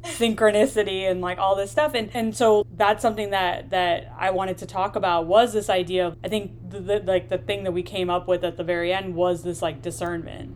synchronicity 0.08 1.10
and 1.10 1.22
like 1.22 1.38
all 1.38 1.55
this 1.55 1.72
stuff. 1.72 1.93
And 1.93 2.10
and 2.14 2.36
so 2.36 2.66
that's 2.76 3.01
something 3.01 3.32
that 3.32 3.70
that 3.72 4.12
I 4.18 4.32
wanted 4.32 4.58
to 4.60 4.66
talk 4.66 4.95
about 4.95 5.28
was 5.28 5.53
this 5.53 5.70
idea 5.70 6.08
of 6.08 6.18
I 6.24 6.28
think 6.28 6.70
the, 6.70 6.80
the, 6.80 6.99
like 6.99 7.30
the 7.30 7.38
thing 7.38 7.64
that 7.64 7.72
we 7.72 7.84
came 7.84 8.10
up 8.10 8.28
with 8.28 8.43
at 8.43 8.58
the 8.58 8.64
very 8.64 8.93
end 8.93 9.16
was 9.16 9.43
this 9.43 9.62
like 9.62 9.82
discernment. 9.82 10.55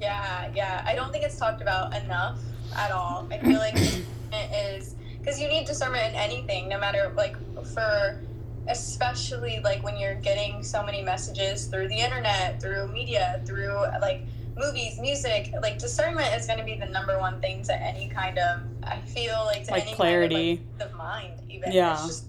Yeah 0.00 0.50
yeah. 0.54 0.82
I 0.86 0.94
don't 0.94 1.12
think 1.12 1.24
it's 1.24 1.38
talked 1.38 1.62
about 1.62 1.96
enough 1.96 2.38
at 2.76 2.90
all. 2.90 3.26
I 3.30 3.38
feel 3.38 3.58
like 3.58 3.76
it 4.32 4.74
is 4.74 4.94
because 5.18 5.40
you 5.40 5.48
need 5.48 5.66
discernment 5.66 6.14
in 6.14 6.14
anything 6.14 6.68
no 6.68 6.78
matter 6.78 7.12
like 7.16 7.36
for 7.74 8.20
especially 8.68 9.60
like 9.64 9.82
when 9.82 9.96
you're 9.96 10.14
getting 10.16 10.62
so 10.62 10.82
many 10.84 11.02
messages 11.02 11.66
through 11.66 11.88
the 11.88 11.96
internet 11.96 12.60
through 12.60 12.88
media 12.88 13.42
through 13.44 13.74
like 14.00 14.22
movies, 14.60 15.00
music, 15.00 15.52
like 15.62 15.78
discernment 15.78 16.34
is 16.34 16.46
going 16.46 16.58
to 16.58 16.64
be 16.64 16.76
the 16.76 16.86
number 16.86 17.18
one 17.18 17.40
thing 17.40 17.62
to 17.64 17.82
any 17.82 18.08
kind 18.08 18.38
of. 18.38 18.60
I 18.82 18.98
feel 19.00 19.42
like 19.46 19.64
to 19.64 19.72
like 19.72 19.86
any 19.86 19.94
clarity 19.94 20.56
kind 20.56 20.58
of, 20.58 20.80
like, 20.80 20.90
the 20.90 20.96
mind, 20.96 21.32
even. 21.48 21.72
Yeah. 21.72 21.94
It's 21.94 22.06
just 22.06 22.24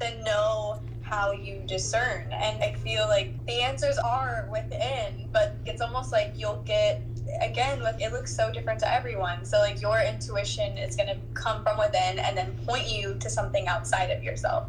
to 0.00 0.22
know 0.22 0.80
how 1.02 1.32
you 1.32 1.62
discern, 1.66 2.32
and 2.32 2.62
I 2.62 2.74
feel 2.82 3.06
like 3.08 3.44
the 3.46 3.60
answers 3.60 3.98
are 3.98 4.48
within, 4.50 5.28
but 5.32 5.54
it's 5.66 5.80
almost 5.80 6.12
like 6.12 6.32
you'll 6.36 6.62
get 6.62 7.02
again 7.40 7.80
with 7.80 8.00
it 8.00 8.12
looks 8.12 8.34
so 8.34 8.52
different 8.52 8.80
to 8.80 8.92
everyone. 8.92 9.44
So 9.44 9.58
like 9.58 9.80
your 9.80 10.00
intuition 10.00 10.78
is 10.78 10.96
going 10.96 11.08
to 11.08 11.16
come 11.34 11.62
from 11.62 11.78
within 11.78 12.18
and 12.18 12.36
then 12.36 12.56
point 12.66 12.88
you 12.88 13.16
to 13.20 13.30
something 13.30 13.66
outside 13.66 14.10
of 14.10 14.22
yourself. 14.22 14.68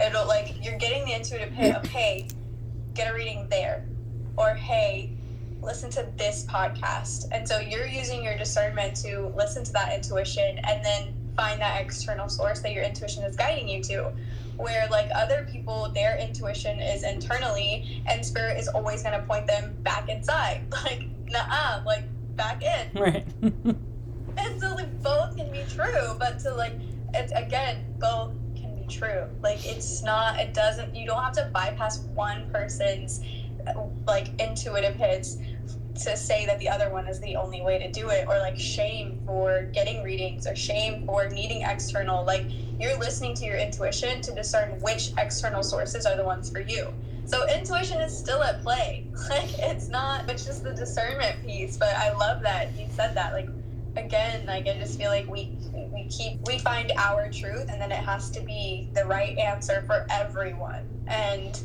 It'll 0.00 0.26
like 0.26 0.64
you're 0.64 0.78
getting 0.78 1.04
the 1.04 1.14
intuitive 1.14 1.52
hit 1.52 1.74
of 1.74 1.86
hey, 1.86 2.28
get 2.94 3.10
a 3.10 3.14
reading 3.14 3.46
there, 3.48 3.84
or 4.36 4.50
hey, 4.50 5.15
listen 5.66 5.90
to 5.90 6.08
this 6.16 6.46
podcast. 6.48 7.26
And 7.32 7.46
so 7.46 7.58
you're 7.58 7.86
using 7.86 8.22
your 8.22 8.38
discernment 8.38 8.96
to 8.98 9.32
listen 9.36 9.64
to 9.64 9.72
that 9.72 9.92
intuition 9.92 10.60
and 10.60 10.82
then 10.84 11.12
find 11.36 11.60
that 11.60 11.82
external 11.82 12.28
source 12.28 12.60
that 12.60 12.72
your 12.72 12.84
intuition 12.84 13.24
is 13.24 13.36
guiding 13.36 13.68
you 13.68 13.82
to. 13.82 14.12
Where, 14.56 14.88
like 14.90 15.10
other 15.14 15.46
people, 15.52 15.90
their 15.92 16.16
intuition 16.16 16.80
is 16.80 17.02
internally, 17.02 18.02
and 18.06 18.24
spirit 18.24 18.58
is 18.58 18.68
always 18.68 19.02
going 19.02 19.20
to 19.20 19.26
point 19.26 19.46
them 19.46 19.74
back 19.82 20.08
inside. 20.08 20.62
Like, 20.84 21.08
nah, 21.28 21.82
like 21.84 22.04
back 22.36 22.62
in. 22.62 22.88
Right. 23.00 23.26
and 23.42 24.60
so, 24.60 24.74
like, 24.74 25.02
both 25.02 25.36
can 25.36 25.50
be 25.50 25.62
true, 25.68 26.14
but 26.18 26.38
to, 26.40 26.54
like, 26.54 26.72
it's 27.12 27.32
again, 27.32 27.84
both 27.98 28.32
can 28.54 28.74
be 28.76 28.86
true. 28.86 29.24
Like, 29.42 29.66
it's 29.66 30.02
not, 30.02 30.38
it 30.38 30.54
doesn't, 30.54 30.94
you 30.94 31.06
don't 31.06 31.22
have 31.22 31.34
to 31.34 31.50
bypass 31.52 31.98
one 32.14 32.48
person's 32.50 33.20
uh, 33.66 33.86
like 34.06 34.28
intuitive 34.40 34.94
hits 34.94 35.38
to 35.96 36.16
say 36.16 36.46
that 36.46 36.58
the 36.60 36.68
other 36.68 36.90
one 36.92 37.08
is 37.08 37.20
the 37.20 37.36
only 37.36 37.62
way 37.62 37.78
to 37.78 37.90
do 37.90 38.08
it 38.10 38.26
or 38.28 38.38
like 38.40 38.58
shame 38.58 39.16
for 39.26 39.70
getting 39.72 40.02
readings 40.02 40.46
or 40.46 40.54
shame 40.56 41.02
for 41.06 41.28
needing 41.28 41.62
external 41.62 42.24
like 42.26 42.50
you're 42.78 42.98
listening 42.98 43.34
to 43.36 43.44
your 43.44 43.56
intuition 43.56 44.20
to 44.22 44.34
discern 44.34 44.78
which 44.82 45.12
external 45.18 45.62
sources 45.62 46.06
are 46.06 46.16
the 46.16 46.24
ones 46.24 46.50
for 46.50 46.60
you. 46.60 46.88
So 47.24 47.38
intuition 47.54 48.00
is 48.00 48.16
still 48.16 48.42
at 48.42 48.62
play. 48.62 49.04
Like 49.30 49.50
it's 49.58 49.88
not 49.88 50.22
it's 50.28 50.44
just 50.44 50.62
the 50.62 50.74
discernment 50.74 51.36
piece 51.44 51.76
but 51.76 51.88
i 51.96 52.12
love 52.12 52.42
that 52.42 52.72
you 52.78 52.86
said 52.90 53.12
that. 53.16 53.32
Like 53.34 53.48
again 53.96 54.44
like 54.46 54.68
i 54.68 54.78
just 54.78 54.98
feel 54.98 55.10
like 55.10 55.26
we 55.30 55.50
we 55.94 56.06
keep 56.10 56.38
we 56.46 56.58
find 56.58 56.92
our 56.98 57.28
truth 57.30 57.66
and 57.72 57.80
then 57.80 57.90
it 57.90 57.98
has 57.98 58.30
to 58.30 58.42
be 58.42 58.90
the 58.94 59.04
right 59.06 59.36
answer 59.38 59.82
for 59.86 60.06
everyone. 60.10 60.84
And 61.08 61.60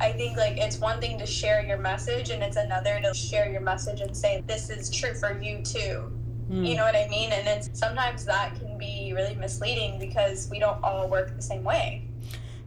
I 0.00 0.12
think 0.12 0.36
like 0.36 0.56
it's 0.58 0.78
one 0.78 1.00
thing 1.00 1.18
to 1.18 1.26
share 1.26 1.64
your 1.64 1.78
message 1.78 2.30
and 2.30 2.42
it's 2.42 2.56
another 2.56 3.00
to 3.02 3.14
share 3.14 3.50
your 3.50 3.60
message 3.60 4.00
and 4.00 4.16
say 4.16 4.42
this 4.46 4.70
is 4.70 4.90
true 4.90 5.14
for 5.14 5.40
you 5.40 5.62
too. 5.62 6.12
Mm. 6.50 6.66
You 6.66 6.76
know 6.76 6.84
what 6.84 6.96
I 6.96 7.08
mean? 7.08 7.32
And 7.32 7.46
it's 7.46 7.70
sometimes 7.78 8.24
that 8.24 8.58
can 8.58 8.76
be 8.76 9.12
really 9.14 9.34
misleading 9.34 9.98
because 9.98 10.48
we 10.50 10.58
don't 10.58 10.82
all 10.82 11.08
work 11.08 11.34
the 11.36 11.42
same 11.42 11.64
way. 11.64 12.08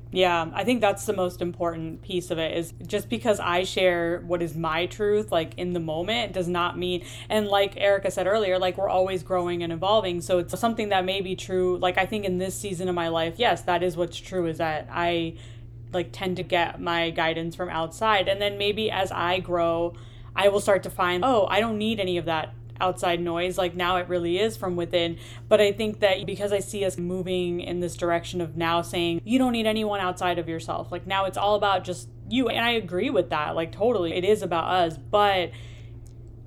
Yeah, 0.09 0.49
I 0.53 0.63
think 0.63 0.79
that's 0.79 1.05
the 1.05 1.13
most 1.13 1.41
important 1.41 2.01
piece 2.01 2.31
of 2.31 2.39
it 2.39 2.57
is 2.57 2.73
just 2.85 3.09
because 3.09 3.41
I 3.41 3.65
share 3.65 4.23
what 4.25 4.41
is 4.41 4.55
my 4.55 4.85
truth, 4.85 5.33
like 5.33 5.53
in 5.57 5.73
the 5.73 5.81
moment, 5.81 6.31
does 6.31 6.47
not 6.47 6.77
mean, 6.77 7.05
and 7.29 7.47
like 7.47 7.75
Erica 7.75 8.09
said 8.09 8.25
earlier, 8.25 8.57
like 8.57 8.77
we're 8.77 8.89
always 8.89 9.21
growing 9.21 9.63
and 9.63 9.73
evolving. 9.73 10.21
So 10.21 10.39
it's 10.39 10.57
something 10.57 10.89
that 10.89 11.03
may 11.03 11.19
be 11.19 11.35
true. 11.35 11.77
Like 11.77 11.97
I 11.97 12.05
think 12.05 12.23
in 12.23 12.37
this 12.37 12.55
season 12.55 12.87
of 12.87 12.95
my 12.95 13.09
life, 13.09 13.35
yes, 13.37 13.63
that 13.63 13.83
is 13.83 13.97
what's 13.97 14.17
true 14.17 14.45
is 14.45 14.59
that 14.59 14.87
I 14.89 15.35
like 15.93 16.09
tend 16.11 16.37
to 16.37 16.43
get 16.43 16.81
my 16.81 17.09
guidance 17.09 17.55
from 17.55 17.69
outside. 17.69 18.27
And 18.27 18.41
then 18.41 18.57
maybe 18.57 18.91
as 18.91 19.11
I 19.11 19.39
grow, 19.39 19.93
I 20.35 20.49
will 20.49 20.59
start 20.59 20.83
to 20.83 20.89
find, 20.89 21.23
oh, 21.25 21.47
I 21.49 21.59
don't 21.59 21.77
need 21.77 21.99
any 21.99 22.17
of 22.17 22.25
that 22.25 22.53
outside 22.79 23.19
noise. 23.19 23.57
Like 23.57 23.75
now 23.75 23.97
it 23.97 24.07
really 24.07 24.39
is 24.39 24.55
from 24.55 24.75
within. 24.75 25.17
But 25.47 25.61
I 25.61 25.71
think 25.71 25.99
that 26.01 26.25
because 26.25 26.51
I 26.53 26.59
see 26.59 26.85
us 26.85 26.97
moving 26.97 27.59
in 27.59 27.79
this 27.79 27.95
direction 27.95 28.41
of 28.41 28.55
now 28.55 28.81
saying, 28.81 29.21
you 29.23 29.39
don't 29.39 29.53
need 29.53 29.65
anyone 29.65 29.99
outside 29.99 30.37
of 30.39 30.47
yourself. 30.47 30.91
Like 30.91 31.07
now 31.07 31.25
it's 31.25 31.37
all 31.37 31.55
about 31.55 31.83
just 31.83 32.09
you. 32.29 32.49
And 32.49 32.63
I 32.63 32.71
agree 32.71 33.09
with 33.09 33.29
that. 33.31 33.55
Like 33.55 33.71
totally. 33.71 34.13
It 34.13 34.23
is 34.23 34.41
about 34.41 34.65
us. 34.65 34.97
But 34.97 35.51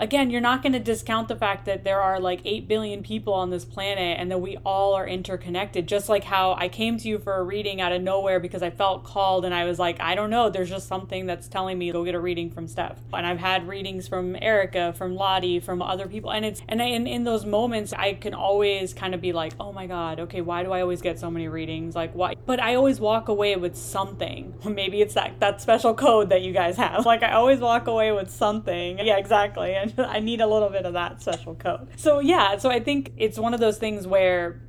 again, 0.01 0.31
you're 0.31 0.41
not 0.41 0.63
going 0.63 0.73
to 0.73 0.81
discount 0.81 1.29
the 1.29 1.37
fact 1.37 1.67
that 1.67 1.85
there 1.85 2.01
are 2.01 2.19
like 2.19 2.41
8 2.45 2.67
billion 2.67 3.03
people 3.03 3.35
on 3.35 3.51
this 3.51 3.65
planet 3.65 4.19
and 4.19 4.31
that 4.31 4.39
we 4.39 4.57
all 4.65 4.95
are 4.95 5.07
interconnected. 5.07 5.87
Just 5.87 6.09
like 6.09 6.25
how 6.25 6.55
I 6.55 6.69
came 6.69 6.97
to 6.99 7.09
you 7.09 7.19
for 7.19 7.37
a 7.37 7.43
reading 7.45 7.81
out 7.81 7.93
of 7.93 8.01
nowhere 8.01 8.41
because 8.41 8.63
I 8.63 8.71
felt 8.71 9.05
called 9.05 9.45
and 9.45 9.55
I 9.55 9.67
was 9.67 9.79
like, 9.79 10.01
I 10.01 10.15
don't 10.15 10.31
know, 10.31 10.49
there's 10.49 10.71
just 10.71 10.89
something 10.89 11.27
that's 11.27 11.47
telling 11.49 11.79
me 11.79 11.93
go 11.93 12.05
get 12.05 12.15
a 12.15 12.21
reading 12.21 12.51
from 12.51 12.67
Stef. 12.67 12.97
And 13.13 13.27
I've 13.27 13.39
had 13.39 13.69
readings 13.69 14.09
from 14.09 14.37
Erica, 14.41 14.95
from 14.95 15.15
Lottie, 15.15 15.61
from 15.61 15.83
other 15.83 16.09
people. 16.09 16.33
And 16.33 16.45
it's, 16.45 16.63
and 16.67 16.81
in, 16.81 17.07
in 17.07 17.25
those 17.25 17.45
moments, 17.45 17.93
I 17.93 18.15
can 18.15 18.33
always 18.33 18.95
kind 18.95 19.15
of 19.15 19.21
be 19.21 19.33
like, 19.33 19.53
oh 19.61 19.73
my 19.73 19.87
God, 19.87 20.19
okay, 20.21 20.41
why 20.41 20.63
do 20.63 20.73
I 20.73 20.81
always 20.81 21.03
get 21.03 21.19
so 21.19 21.31
many 21.31 21.49
readings? 21.49 21.95
Like, 21.95 22.15
why? 22.15 22.37
But 22.47 22.59
I 22.59 22.75
always 22.75 23.01
walk 23.01 23.29
away 23.29 23.55
with 23.57 23.77
something. 23.77 24.55
Maybe 24.65 25.03
it's 25.03 25.15
that, 25.15 25.39
that 25.41 25.61
special 25.61 25.95
code 25.95 26.31
that 26.31 26.41
you 26.41 26.53
guys 26.53 26.79
have. 26.79 27.05
Like, 27.05 27.23
I 27.23 27.33
always 27.33 27.61
walk 27.61 27.87
away 27.87 28.13
with 28.13 28.31
something. 28.31 28.99
Yeah, 28.99 29.19
exactly. 29.19 29.75
And 29.75 29.90
I 29.99 30.21
need 30.21 30.41
a 30.41 30.47
little 30.47 30.69
bit 30.69 30.85
of 30.87 30.93
that 30.95 31.21
special 31.23 31.55
code. 31.55 31.89
So 31.97 32.21
yeah, 32.21 32.59
so 32.59 32.71
I 32.71 32.81
think 32.81 33.13
it's 33.17 33.39
one 33.39 33.55
of 33.55 33.61
those 33.61 33.79
things 33.79 34.07
where 34.07 34.61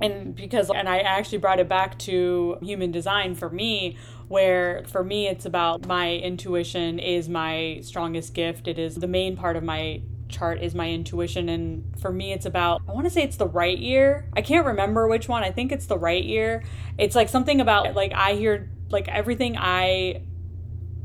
and 0.00 0.34
because 0.34 0.70
and 0.70 0.88
I 0.88 0.98
actually 0.98 1.38
brought 1.38 1.60
it 1.60 1.68
back 1.68 1.98
to 2.00 2.58
human 2.62 2.90
design 2.90 3.34
for 3.34 3.50
me 3.50 3.96
where 4.28 4.84
for 4.86 5.04
me 5.04 5.26
it's 5.26 5.44
about 5.44 5.86
my 5.86 6.14
intuition 6.14 6.98
is 6.98 7.28
my 7.28 7.80
strongest 7.82 8.32
gift. 8.32 8.68
It 8.68 8.78
is 8.78 8.94
the 8.96 9.08
main 9.08 9.36
part 9.36 9.56
of 9.56 9.62
my 9.62 10.02
chart 10.28 10.62
is 10.62 10.74
my 10.76 10.88
intuition 10.88 11.48
and 11.48 11.98
for 12.00 12.12
me 12.12 12.32
it's 12.32 12.46
about 12.46 12.80
I 12.88 12.92
want 12.92 13.04
to 13.06 13.10
say 13.10 13.22
it's 13.22 13.36
the 13.36 13.48
right 13.48 13.76
ear. 13.78 14.28
I 14.34 14.42
can't 14.42 14.64
remember 14.64 15.08
which 15.08 15.28
one. 15.28 15.42
I 15.42 15.50
think 15.50 15.72
it's 15.72 15.86
the 15.86 15.98
right 15.98 16.24
ear. 16.24 16.62
It's 16.96 17.14
like 17.14 17.28
something 17.28 17.60
about 17.60 17.94
like 17.94 18.12
I 18.14 18.34
hear 18.34 18.70
like 18.88 19.08
everything 19.08 19.56
I 19.58 20.22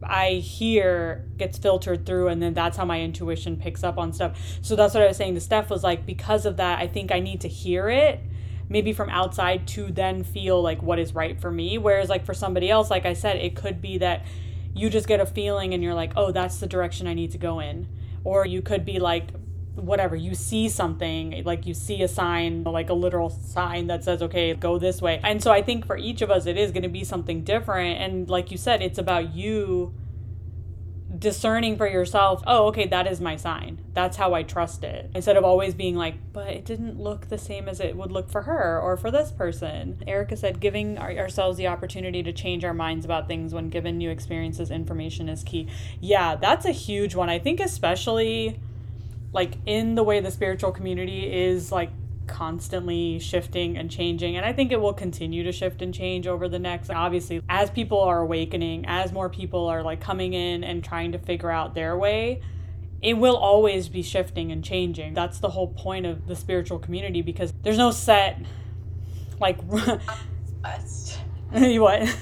I 0.07 0.33
hear 0.33 1.25
gets 1.37 1.57
filtered 1.57 2.05
through 2.05 2.29
and 2.29 2.41
then 2.41 2.53
that's 2.53 2.77
how 2.77 2.85
my 2.85 3.01
intuition 3.01 3.57
picks 3.57 3.83
up 3.83 3.97
on 3.97 4.13
stuff. 4.13 4.37
So 4.61 4.75
that's 4.75 4.93
what 4.93 5.03
I 5.03 5.07
was 5.07 5.17
saying 5.17 5.35
to 5.35 5.39
Stef 5.39 5.69
was 5.69 5.83
like 5.83 6.05
because 6.05 6.45
of 6.45 6.57
that 6.57 6.79
I 6.79 6.87
think 6.87 7.11
I 7.11 7.19
need 7.19 7.41
to 7.41 7.47
hear 7.47 7.89
it 7.89 8.19
maybe 8.67 8.93
from 8.93 9.09
outside 9.09 9.67
to 9.67 9.91
then 9.91 10.23
feel 10.23 10.61
like 10.61 10.81
what 10.81 10.97
is 10.97 11.13
right 11.13 11.39
for 11.39 11.51
me 11.51 11.77
whereas 11.77 12.09
like 12.09 12.25
for 12.25 12.33
somebody 12.33 12.69
else 12.69 12.89
like 12.89 13.05
I 13.05 13.13
said 13.13 13.37
it 13.37 13.55
could 13.55 13.81
be 13.81 13.99
that 13.99 14.25
you 14.73 14.89
just 14.89 15.07
get 15.07 15.19
a 15.19 15.25
feeling 15.25 15.73
and 15.73 15.83
you're 15.83 15.93
like 15.93 16.13
oh 16.15 16.31
that's 16.31 16.57
the 16.59 16.67
direction 16.67 17.07
I 17.07 17.13
need 17.13 17.31
to 17.31 17.37
go 17.37 17.59
in 17.59 17.87
or 18.23 18.45
you 18.45 18.61
could 18.61 18.83
be 18.83 18.99
like 18.99 19.29
whatever 19.75 20.15
you 20.15 20.33
see 20.33 20.69
something 20.69 21.43
like 21.43 21.65
you 21.65 21.73
see 21.73 22.01
a 22.01 22.07
sign 22.07 22.63
like 22.63 22.89
a 22.89 22.93
literal 22.93 23.29
sign 23.29 23.87
that 23.87 24.03
says 24.03 24.21
okay 24.21 24.53
go 24.53 24.79
this 24.79 25.01
way. 25.01 25.19
And 25.23 25.43
so 25.43 25.51
i 25.51 25.61
think 25.61 25.85
for 25.85 25.97
each 25.97 26.21
of 26.21 26.31
us 26.31 26.45
it 26.45 26.57
is 26.57 26.71
going 26.71 26.83
to 26.83 26.89
be 26.89 27.03
something 27.03 27.43
different. 27.43 27.99
And 27.99 28.29
like 28.29 28.51
you 28.51 28.57
said 28.57 28.81
it's 28.81 28.97
about 28.97 29.33
you 29.33 29.93
discerning 31.17 31.77
for 31.77 31.87
yourself 31.87 32.43
oh 32.45 32.67
okay 32.67 32.87
that 32.87 33.07
is 33.07 33.19
my 33.19 33.35
sign. 33.35 33.81
That's 33.93 34.15
how 34.17 34.33
i 34.33 34.43
trust 34.43 34.83
it. 34.83 35.11
Instead 35.13 35.35
of 35.35 35.43
always 35.43 35.73
being 35.73 35.95
like 35.95 36.15
but 36.31 36.47
it 36.47 36.63
didn't 36.63 36.99
look 36.99 37.27
the 37.27 37.37
same 37.37 37.67
as 37.67 37.79
it 37.81 37.97
would 37.97 38.11
look 38.11 38.29
for 38.29 38.43
her 38.43 38.79
or 38.79 38.95
for 38.95 39.11
this 39.11 39.31
person. 39.31 40.01
Erica 40.07 40.37
said 40.37 40.61
giving 40.61 40.97
our, 40.97 41.11
ourselves 41.11 41.57
the 41.57 41.67
opportunity 41.67 42.23
to 42.23 42.31
change 42.31 42.63
our 42.63 42.73
minds 42.73 43.03
about 43.03 43.27
things 43.27 43.53
when 43.53 43.69
given 43.69 43.97
new 43.97 44.09
experiences 44.09 44.71
information 44.71 45.27
is 45.27 45.43
key. 45.43 45.67
Yeah 45.99 46.35
that's 46.35 46.65
a 46.65 46.71
huge 46.71 47.13
one. 47.13 47.29
I 47.29 47.39
think 47.39 47.59
especially 47.59 48.59
like 49.35 49.57
in 49.65 49.93
the 49.95 50.03
way 50.03 50.19
the 50.19 50.31
spiritual 50.31 50.71
community 50.71 51.31
is 51.31 51.71
like 51.71 51.91
constantly 52.25 53.19
shifting 53.19 53.77
and 53.77 53.91
changing 53.91 54.35
and 54.35 54.43
i 54.43 54.51
think 54.51 54.71
it 54.71 54.81
will 54.81 54.93
continue 54.93 55.43
to 55.43 55.51
shift 55.51 55.83
and 55.83 55.93
change 55.93 56.25
over 56.25 56.49
the 56.49 56.57
next 56.57 56.89
obviously 56.89 57.39
as 57.49 57.69
people 57.69 57.99
are 57.99 58.21
awakening 58.21 58.83
as 58.87 59.11
more 59.11 59.29
people 59.29 59.67
are 59.67 59.83
like 59.83 60.01
coming 60.01 60.33
in 60.33 60.63
and 60.63 60.83
trying 60.83 61.11
to 61.11 61.19
figure 61.19 61.51
out 61.51 61.75
their 61.75 61.95
way 61.95 62.41
it 63.05 63.13
will 63.13 63.37
always 63.37 63.87
be 63.87 64.01
shifting 64.01 64.51
and 64.51 64.63
changing. 64.63 65.13
That's 65.13 65.37
the 65.37 65.49
whole 65.49 65.67
point 65.67 66.07
of 66.07 66.25
the 66.25 66.35
spiritual 66.35 66.79
community 66.79 67.21
because 67.21 67.53
there's 67.61 67.77
no 67.77 67.91
set 67.91 68.41
like 69.39 69.61
what? 71.51 72.17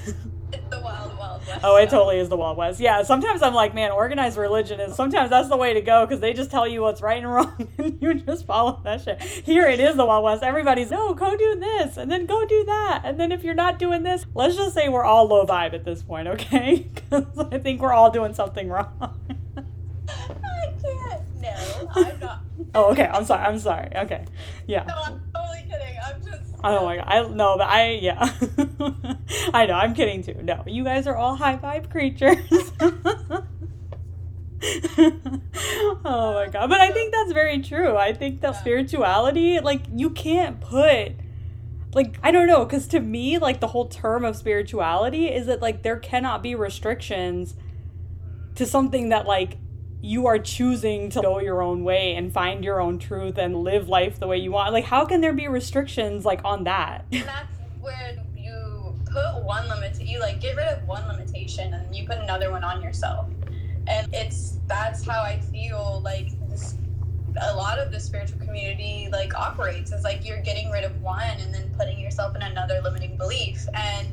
The 0.70 0.80
Wild 0.82 1.03
West. 1.46 1.60
Oh, 1.64 1.76
it 1.76 1.90
totally 1.90 2.18
is 2.18 2.28
the 2.28 2.36
Wild 2.36 2.56
West. 2.56 2.80
Yeah, 2.80 3.02
sometimes 3.02 3.42
I'm 3.42 3.54
like, 3.54 3.74
man, 3.74 3.92
organized 3.92 4.36
religion 4.36 4.80
is 4.80 4.94
sometimes 4.94 5.30
that's 5.30 5.48
the 5.48 5.56
way 5.56 5.74
to 5.74 5.80
go 5.80 6.06
because 6.06 6.20
they 6.20 6.32
just 6.32 6.50
tell 6.50 6.66
you 6.66 6.82
what's 6.82 7.02
right 7.02 7.18
and 7.18 7.32
wrong 7.32 7.68
and 7.78 8.00
you 8.00 8.14
just 8.14 8.46
follow 8.46 8.80
that 8.84 9.02
shit. 9.02 9.22
Here 9.22 9.66
it 9.66 9.80
is 9.80 9.96
the 9.96 10.04
Wild 10.04 10.24
West. 10.24 10.42
Everybody's, 10.42 10.90
no, 10.90 11.14
go 11.14 11.36
do 11.36 11.58
this 11.58 11.96
and 11.96 12.10
then 12.10 12.26
go 12.26 12.44
do 12.46 12.64
that. 12.64 13.02
And 13.04 13.18
then 13.18 13.32
if 13.32 13.44
you're 13.44 13.54
not 13.54 13.78
doing 13.78 14.02
this, 14.02 14.26
let's 14.34 14.56
just 14.56 14.74
say 14.74 14.88
we're 14.88 15.04
all 15.04 15.26
low 15.26 15.46
vibe 15.46 15.74
at 15.74 15.84
this 15.84 16.02
point, 16.02 16.28
okay? 16.28 16.88
Because 17.04 17.38
I 17.52 17.58
think 17.58 17.82
we're 17.82 17.92
all 17.92 18.10
doing 18.10 18.32
something 18.34 18.68
wrong. 18.68 18.88
I 20.08 20.72
can't. 20.82 21.22
No, 21.40 21.90
I'm 21.94 22.20
not. 22.20 22.40
oh, 22.74 22.90
okay. 22.92 23.06
I'm 23.06 23.24
sorry. 23.24 23.44
I'm 23.44 23.58
sorry. 23.58 23.90
Okay. 23.94 24.24
Yeah 24.66 24.86
totally 25.34 25.62
kidding. 25.70 25.96
I'm 26.04 26.22
just. 26.22 26.53
Oh 26.66 26.86
my 26.86 26.96
god, 26.96 27.04
I 27.06 27.28
no, 27.28 27.58
but 27.58 27.68
I 27.68 27.90
yeah, 27.90 28.20
I 29.52 29.66
know. 29.66 29.74
I'm 29.74 29.92
kidding 29.92 30.22
too. 30.22 30.40
No, 30.42 30.64
you 30.66 30.82
guys 30.82 31.06
are 31.06 31.14
all 31.14 31.36
high 31.36 31.58
vibe 31.58 31.90
creatures. 31.90 32.38
oh 36.06 36.32
my 36.34 36.48
god, 36.48 36.70
but 36.70 36.80
I 36.80 36.90
think 36.90 37.12
that's 37.12 37.32
very 37.32 37.60
true. 37.60 37.98
I 37.98 38.14
think 38.14 38.40
that 38.40 38.56
spirituality, 38.56 39.60
like 39.60 39.82
you 39.94 40.08
can't 40.08 40.58
put, 40.58 41.12
like 41.92 42.18
I 42.22 42.30
don't 42.30 42.46
know, 42.46 42.64
because 42.64 42.86
to 42.88 43.00
me, 43.00 43.36
like 43.36 43.60
the 43.60 43.68
whole 43.68 43.88
term 43.88 44.24
of 44.24 44.34
spirituality 44.34 45.26
is 45.26 45.44
that 45.46 45.60
like 45.60 45.82
there 45.82 45.98
cannot 45.98 46.42
be 46.42 46.54
restrictions 46.54 47.56
to 48.54 48.64
something 48.64 49.10
that 49.10 49.26
like 49.26 49.58
you 50.04 50.26
are 50.26 50.38
choosing 50.38 51.08
to 51.08 51.22
go 51.22 51.40
your 51.40 51.62
own 51.62 51.82
way 51.82 52.14
and 52.14 52.30
find 52.30 52.62
your 52.62 52.78
own 52.78 52.98
truth 52.98 53.38
and 53.38 53.56
live 53.56 53.88
life 53.88 54.20
the 54.20 54.26
way 54.26 54.36
you 54.36 54.52
want. 54.52 54.70
Like, 54.70 54.84
how 54.84 55.06
can 55.06 55.22
there 55.22 55.32
be 55.32 55.48
restrictions 55.48 56.26
like 56.26 56.42
on 56.44 56.64
that? 56.64 57.06
And 57.10 57.22
that's 57.22 57.54
when 57.80 58.20
you 58.36 58.94
put 59.10 59.42
one 59.44 59.66
limit, 59.66 59.98
you 60.02 60.20
like 60.20 60.42
get 60.42 60.56
rid 60.56 60.66
of 60.66 60.86
one 60.86 61.08
limitation 61.08 61.72
and 61.72 61.96
you 61.96 62.06
put 62.06 62.18
another 62.18 62.50
one 62.50 62.62
on 62.62 62.82
yourself. 62.82 63.30
And 63.86 64.12
it's 64.12 64.58
that's 64.66 65.06
how 65.06 65.22
I 65.22 65.40
feel 65.40 66.02
like 66.04 66.28
this, 66.50 66.76
a 67.40 67.56
lot 67.56 67.78
of 67.78 67.90
the 67.90 67.98
spiritual 67.98 68.40
community 68.40 69.08
like 69.10 69.34
operates 69.34 69.90
is 69.90 70.04
like 70.04 70.26
you're 70.26 70.42
getting 70.42 70.70
rid 70.70 70.84
of 70.84 71.00
one 71.00 71.38
and 71.40 71.52
then 71.54 71.74
putting 71.78 71.98
yourself 71.98 72.36
in 72.36 72.42
another 72.42 72.82
limiting 72.82 73.16
belief. 73.16 73.66
And 73.72 74.06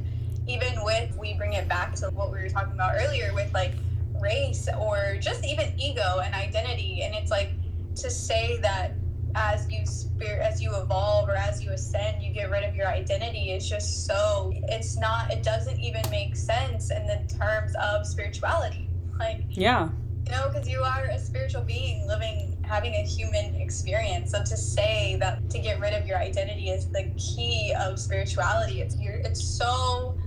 even 0.47 0.71
with 0.85 1.17
we 1.17 1.33
bring 1.33 1.51
it 1.51 1.67
back 1.67 1.95
to 1.95 2.09
what 2.11 2.31
we 2.31 2.39
were 2.39 2.49
talking 2.49 2.73
about 2.73 2.93
earlier 2.97 3.33
with 3.33 3.53
like 3.53 3.73
race 4.21 4.67
or 4.79 5.17
just 5.19 5.45
even 5.45 5.73
ego 5.79 6.19
and 6.23 6.33
identity. 6.33 7.01
And 7.03 7.15
it's 7.15 7.31
like 7.31 7.51
to 7.95 8.09
say 8.09 8.57
that 8.61 8.93
as 9.35 9.69
you 9.71 9.85
spirit 9.85 10.41
as 10.41 10.61
you 10.61 10.75
evolve 10.75 11.29
or 11.29 11.35
as 11.35 11.63
you 11.63 11.71
ascend 11.71 12.21
you 12.21 12.33
get 12.33 12.51
rid 12.51 12.65
of 12.65 12.75
your 12.75 12.87
identity 12.87 13.51
it's 13.51 13.67
just 13.67 14.05
so 14.05 14.51
it's 14.67 14.97
not 14.97 15.31
it 15.31 15.41
doesn't 15.41 15.79
even 15.79 16.01
make 16.11 16.35
sense 16.35 16.91
in 16.91 17.07
the 17.07 17.33
terms 17.39 17.73
of 17.81 18.05
spirituality. 18.05 18.89
Like 19.19 19.45
yeah. 19.49 19.89
you 20.25 20.31
know 20.31 20.49
because 20.51 20.67
you 20.67 20.81
are 20.81 21.05
a 21.05 21.19
spiritual 21.19 21.61
being 21.61 22.07
living 22.07 22.57
having 22.63 22.93
a 22.93 23.03
human 23.03 23.55
experience. 23.55 24.31
So 24.31 24.39
to 24.39 24.57
say 24.57 25.17
that 25.19 25.49
to 25.49 25.59
get 25.59 25.79
rid 25.79 25.93
of 25.93 26.07
your 26.07 26.17
identity 26.17 26.69
is 26.69 26.87
the 26.89 27.11
key 27.17 27.73
of 27.79 27.99
spirituality. 27.99 28.81
It's 28.81 28.97
you're 28.97 29.15
it's 29.15 29.43
so 29.43 30.17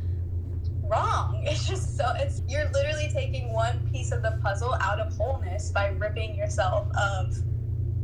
wrong. 0.94 1.42
It's 1.54 1.68
just 1.68 1.96
so 1.96 2.12
it's 2.16 2.42
you're 2.48 2.70
literally 2.70 3.10
taking 3.12 3.52
one 3.52 3.78
piece 3.92 4.12
of 4.12 4.22
the 4.22 4.38
puzzle 4.42 4.74
out 4.80 4.98
of 4.98 5.12
wholeness 5.14 5.70
by 5.70 5.88
ripping 5.88 6.34
yourself 6.34 6.88
of 6.96 7.36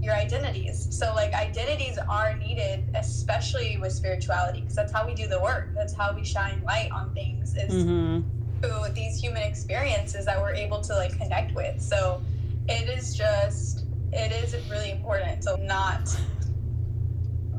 your 0.01 0.14
identities. 0.14 0.86
So 0.91 1.14
like 1.14 1.32
identities 1.34 1.99
are 2.09 2.36
needed, 2.36 2.84
especially 2.95 3.78
with 3.78 3.93
spirituality, 3.93 4.61
because 4.61 4.76
that's 4.76 4.93
how 4.93 5.07
we 5.07 5.14
do 5.14 5.26
the 5.26 5.41
work. 5.41 5.70
That's 5.74 5.95
how 5.95 6.14
we 6.14 6.24
shine 6.24 6.62
light 6.64 6.91
on 6.93 7.14
things 7.14 7.55
is 7.57 7.72
mm-hmm. 7.72 8.20
through 8.61 8.95
these 8.95 9.20
human 9.20 9.43
experiences 9.43 10.26
that 10.26 10.41
we're 10.41 10.55
able 10.55 10.80
to 10.82 10.95
like 10.95 11.16
connect 11.18 11.55
with. 11.55 11.80
So 11.80 12.22
it 12.68 12.88
is 12.88 13.16
just 13.16 13.84
it 14.12 14.32
is 14.32 14.55
really 14.68 14.91
important 14.91 15.43
to 15.43 15.57
not 15.64 16.09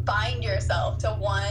bind 0.04 0.44
yourself 0.44 0.98
to 1.00 1.10
one 1.10 1.51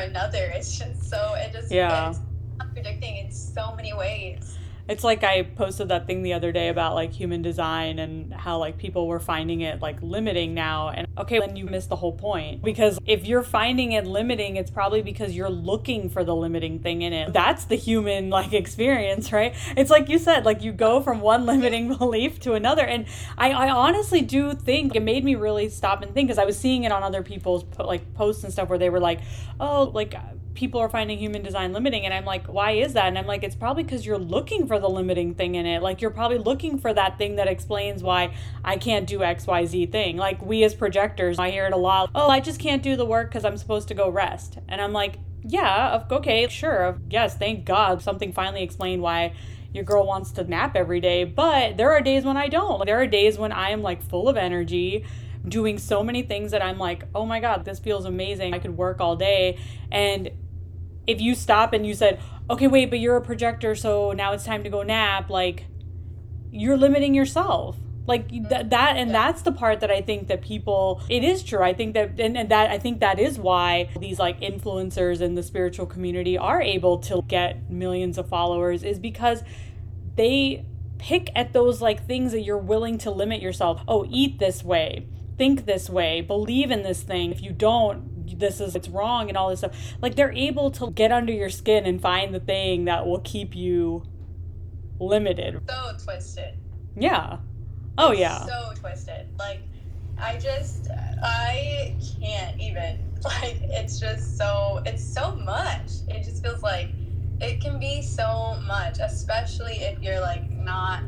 another. 0.00 0.50
It's 0.54 0.78
just 0.78 1.08
so 1.08 1.34
it 1.36 1.52
just 1.52 1.70
yeah. 1.70 2.10
it's 2.10 2.20
contradicting 2.58 3.16
in 3.16 3.32
so 3.32 3.74
many 3.74 3.92
ways. 3.92 4.58
It's 4.90 5.04
like 5.04 5.22
I 5.22 5.42
posted 5.42 5.88
that 5.90 6.08
thing 6.08 6.24
the 6.24 6.32
other 6.32 6.50
day 6.50 6.68
about 6.68 6.96
like 6.96 7.12
human 7.12 7.42
design 7.42 8.00
and 8.00 8.34
how 8.34 8.58
like 8.58 8.76
people 8.76 9.06
were 9.06 9.20
finding 9.20 9.60
it 9.60 9.80
like 9.80 10.02
limiting 10.02 10.52
now. 10.52 10.88
And 10.88 11.06
okay, 11.16 11.38
then 11.38 11.54
you 11.54 11.64
missed 11.64 11.90
the 11.90 11.96
whole 11.96 12.12
point. 12.12 12.64
Because 12.64 12.98
if 13.06 13.24
you're 13.24 13.44
finding 13.44 13.92
it 13.92 14.04
limiting, 14.04 14.56
it's 14.56 14.70
probably 14.70 15.00
because 15.00 15.32
you're 15.36 15.48
looking 15.48 16.10
for 16.10 16.24
the 16.24 16.34
limiting 16.34 16.80
thing 16.80 17.02
in 17.02 17.12
it. 17.12 17.32
That's 17.32 17.66
the 17.66 17.76
human 17.76 18.30
like 18.30 18.52
experience, 18.52 19.32
right? 19.32 19.54
It's 19.76 19.90
like 19.90 20.08
you 20.08 20.18
said, 20.18 20.44
like 20.44 20.60
you 20.60 20.72
go 20.72 21.00
from 21.00 21.20
one 21.20 21.46
limiting 21.46 21.94
belief 21.96 22.40
to 22.40 22.54
another. 22.54 22.84
And 22.84 23.06
I, 23.38 23.52
I 23.52 23.70
honestly 23.70 24.22
do 24.22 24.54
think 24.54 24.96
it 24.96 25.02
made 25.02 25.24
me 25.24 25.36
really 25.36 25.68
stop 25.68 26.02
and 26.02 26.12
think 26.12 26.26
because 26.26 26.38
I 26.38 26.44
was 26.44 26.58
seeing 26.58 26.82
it 26.82 26.90
on 26.90 27.04
other 27.04 27.22
people's 27.22 27.64
like 27.78 28.12
posts 28.14 28.42
and 28.42 28.52
stuff 28.52 28.68
where 28.68 28.78
they 28.78 28.90
were 28.90 28.98
like, 28.98 29.20
oh, 29.60 29.84
like 29.94 30.16
people 30.54 30.80
are 30.80 30.88
finding 30.88 31.18
human 31.18 31.42
design 31.42 31.72
limiting 31.72 32.04
and 32.04 32.12
i'm 32.12 32.24
like 32.24 32.46
why 32.46 32.72
is 32.72 32.94
that? 32.94 33.06
And 33.06 33.18
i'm 33.18 33.26
like 33.26 33.42
it's 33.42 33.54
probably 33.54 33.82
because 33.82 34.04
you're 34.04 34.18
looking 34.18 34.66
for 34.66 34.78
the 34.78 34.88
limiting 34.88 35.34
thing 35.34 35.54
in 35.54 35.66
it. 35.66 35.82
Like 35.82 36.00
you're 36.00 36.10
probably 36.10 36.38
looking 36.38 36.78
for 36.78 36.92
that 36.92 37.18
thing 37.18 37.36
that 37.36 37.48
explains 37.48 38.02
why 38.02 38.34
i 38.64 38.76
can't 38.76 39.06
do 39.06 39.20
xyz 39.20 39.92
thing. 39.92 40.16
Like 40.16 40.44
we 40.44 40.64
as 40.64 40.74
projectors 40.74 41.38
i 41.38 41.50
hear 41.50 41.66
it 41.66 41.72
a 41.72 41.76
lot 41.76 42.10
oh 42.14 42.28
i 42.28 42.40
just 42.40 42.60
can't 42.60 42.82
do 42.82 42.96
the 42.96 43.06
work 43.06 43.30
because 43.30 43.44
i'm 43.44 43.56
supposed 43.56 43.88
to 43.88 43.94
go 43.94 44.08
rest. 44.08 44.58
And 44.68 44.80
i'm 44.80 44.92
like 44.92 45.18
yeah 45.42 46.04
okay 46.10 46.46
sure 46.48 46.98
yes 47.08 47.36
thank 47.36 47.64
god 47.64 48.02
something 48.02 48.30
finally 48.32 48.62
explained 48.62 49.00
why 49.00 49.32
your 49.72 49.84
girl 49.84 50.04
wants 50.04 50.32
to 50.32 50.44
nap 50.44 50.74
every 50.74 51.00
day. 51.00 51.24
But 51.24 51.76
there 51.76 51.92
are 51.92 52.00
days 52.00 52.24
when 52.24 52.36
i 52.36 52.48
don't. 52.48 52.84
There 52.86 53.00
are 53.00 53.06
days 53.06 53.38
when 53.38 53.52
i 53.52 53.70
am 53.70 53.82
like 53.82 54.02
full 54.02 54.28
of 54.28 54.36
energy 54.36 55.04
doing 55.46 55.78
so 55.78 56.02
many 56.02 56.22
things 56.22 56.50
that 56.52 56.62
I'm 56.62 56.78
like, 56.78 57.04
oh 57.14 57.24
my 57.24 57.40
God, 57.40 57.64
this 57.64 57.78
feels 57.78 58.04
amazing. 58.04 58.54
I 58.54 58.58
could 58.58 58.76
work 58.76 59.00
all 59.00 59.16
day. 59.16 59.58
And 59.90 60.30
if 61.06 61.20
you 61.20 61.34
stop 61.34 61.72
and 61.72 61.86
you 61.86 61.94
said, 61.94 62.20
okay, 62.48 62.66
wait, 62.66 62.90
but 62.90 62.98
you're 62.98 63.16
a 63.16 63.22
projector, 63.22 63.74
so 63.74 64.12
now 64.12 64.32
it's 64.32 64.44
time 64.44 64.64
to 64.64 64.70
go 64.70 64.82
nap, 64.82 65.30
like 65.30 65.66
you're 66.50 66.76
limiting 66.76 67.14
yourself. 67.14 67.76
Like 68.06 68.48
that, 68.48 68.70
that 68.70 68.96
and 68.96 69.14
that's 69.14 69.42
the 69.42 69.52
part 69.52 69.80
that 69.80 69.90
i 69.90 70.00
think 70.00 70.26
that 70.28 70.40
people 70.42 71.00
it 71.08 71.22
is 71.22 71.44
true. 71.44 71.62
I 71.62 71.74
think 71.74 71.94
that 71.94 72.18
and, 72.18 72.36
and 72.36 72.48
that 72.48 72.68
i 72.68 72.76
think 72.78 72.98
that 73.00 73.20
is 73.20 73.38
why 73.38 73.88
these 74.00 74.18
like 74.18 74.40
influencers 74.40 75.20
in 75.20 75.36
the 75.36 75.44
spiritual 75.44 75.86
community 75.86 76.36
are 76.36 76.60
able 76.60 76.98
to 77.02 77.22
get 77.28 77.70
millions 77.70 78.18
of 78.18 78.28
followers 78.28 78.82
is 78.82 78.98
because 78.98 79.44
they 80.16 80.64
pick 80.98 81.30
at 81.36 81.52
those 81.52 81.80
like 81.80 82.04
things 82.06 82.32
that 82.32 82.40
you're 82.40 82.58
willing 82.58 82.98
to 82.98 83.12
limit 83.12 83.40
yourself. 83.40 83.82
Oh 83.86 84.04
eat 84.10 84.40
this 84.40 84.64
way 84.64 85.06
think 85.40 85.64
this 85.64 85.88
way, 85.88 86.20
believe 86.20 86.70
in 86.70 86.82
this 86.82 87.02
thing. 87.02 87.32
If 87.32 87.42
you 87.42 87.50
don't, 87.50 88.38
this 88.38 88.60
is 88.60 88.76
it's 88.76 88.90
wrong 88.90 89.30
and 89.30 89.38
all 89.38 89.48
this 89.48 89.60
stuff. 89.60 89.74
Like 90.02 90.14
they're 90.14 90.34
able 90.34 90.70
to 90.72 90.90
get 90.90 91.10
under 91.10 91.32
your 91.32 91.48
skin 91.48 91.86
and 91.86 91.98
find 91.98 92.34
the 92.34 92.40
thing 92.40 92.84
that 92.84 93.06
will 93.06 93.20
keep 93.20 93.56
you 93.56 94.02
limited. 94.98 95.62
So 95.66 95.92
twisted. 96.04 96.58
Yeah. 96.94 97.38
Oh 97.96 98.10
it's 98.10 98.20
yeah. 98.20 98.44
So 98.44 98.72
twisted. 98.74 99.28
Like 99.38 99.62
I 100.18 100.36
just 100.36 100.90
I 101.22 101.96
can't 102.20 102.60
even 102.60 102.98
like 103.24 103.62
it's 103.62 103.98
just 103.98 104.36
so 104.36 104.82
it's 104.84 105.02
so 105.02 105.36
much. 105.36 105.90
It 106.08 106.22
just 106.22 106.42
feels 106.42 106.62
like 106.62 106.90
it 107.40 107.62
can 107.62 107.80
be 107.80 108.02
so 108.02 108.60
much, 108.66 108.98
especially 109.02 109.76
if 109.76 110.02
you're 110.02 110.20
like 110.20 110.50
not 110.50 111.02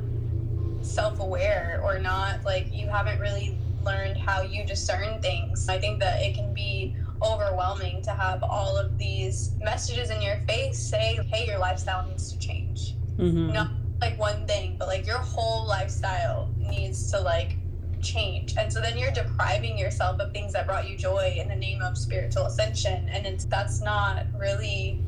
self-aware 0.80 1.82
or 1.84 1.98
not 1.98 2.42
like 2.44 2.72
you 2.72 2.88
haven't 2.88 3.20
really 3.20 3.58
learned 3.84 4.16
how 4.16 4.42
you 4.42 4.64
discern 4.64 5.20
things. 5.20 5.68
I 5.68 5.78
think 5.78 6.00
that 6.00 6.20
it 6.22 6.34
can 6.34 6.52
be 6.54 6.96
overwhelming 7.22 8.02
to 8.02 8.10
have 8.10 8.42
all 8.42 8.76
of 8.76 8.98
these 8.98 9.52
messages 9.60 10.10
in 10.10 10.20
your 10.20 10.38
face 10.48 10.78
say, 10.78 11.20
hey, 11.32 11.46
your 11.46 11.58
lifestyle 11.58 12.06
needs 12.08 12.32
to 12.32 12.38
change. 12.38 12.96
Mm-hmm. 13.16 13.52
Not 13.52 13.70
like 14.00 14.18
one 14.18 14.46
thing, 14.46 14.76
but 14.78 14.88
like 14.88 15.06
your 15.06 15.18
whole 15.18 15.66
lifestyle 15.66 16.52
needs 16.58 17.10
to 17.12 17.20
like 17.20 17.56
change. 18.00 18.56
And 18.56 18.72
so 18.72 18.80
then 18.80 18.98
you're 18.98 19.12
depriving 19.12 19.78
yourself 19.78 20.20
of 20.20 20.32
things 20.32 20.52
that 20.54 20.66
brought 20.66 20.88
you 20.88 20.96
joy 20.96 21.36
in 21.38 21.48
the 21.48 21.54
name 21.54 21.80
of 21.82 21.96
spiritual 21.96 22.46
ascension. 22.46 23.08
And 23.08 23.24
it's, 23.26 23.44
that's 23.44 23.80
not 23.80 24.26
really 24.36 25.00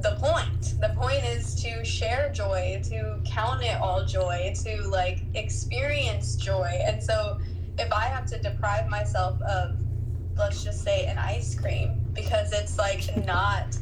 the 0.00 0.16
point. 0.16 0.80
The 0.80 0.94
point 0.96 1.22
is 1.24 1.54
to 1.62 1.84
share 1.84 2.32
joy, 2.32 2.80
to 2.84 3.20
count 3.26 3.62
it 3.62 3.78
all 3.80 4.06
joy, 4.06 4.54
to 4.64 4.82
like 4.88 5.20
experience 5.34 6.36
joy. 6.36 6.80
And 6.86 7.02
so 7.02 7.38
if 7.80 7.92
I 7.92 8.06
have 8.06 8.26
to 8.26 8.38
deprive 8.38 8.88
myself 8.88 9.40
of, 9.42 9.76
let's 10.36 10.62
just 10.62 10.82
say, 10.82 11.06
an 11.06 11.18
ice 11.18 11.58
cream 11.58 12.04
because 12.12 12.52
it's 12.52 12.78
like 12.78 13.16
not 13.24 13.76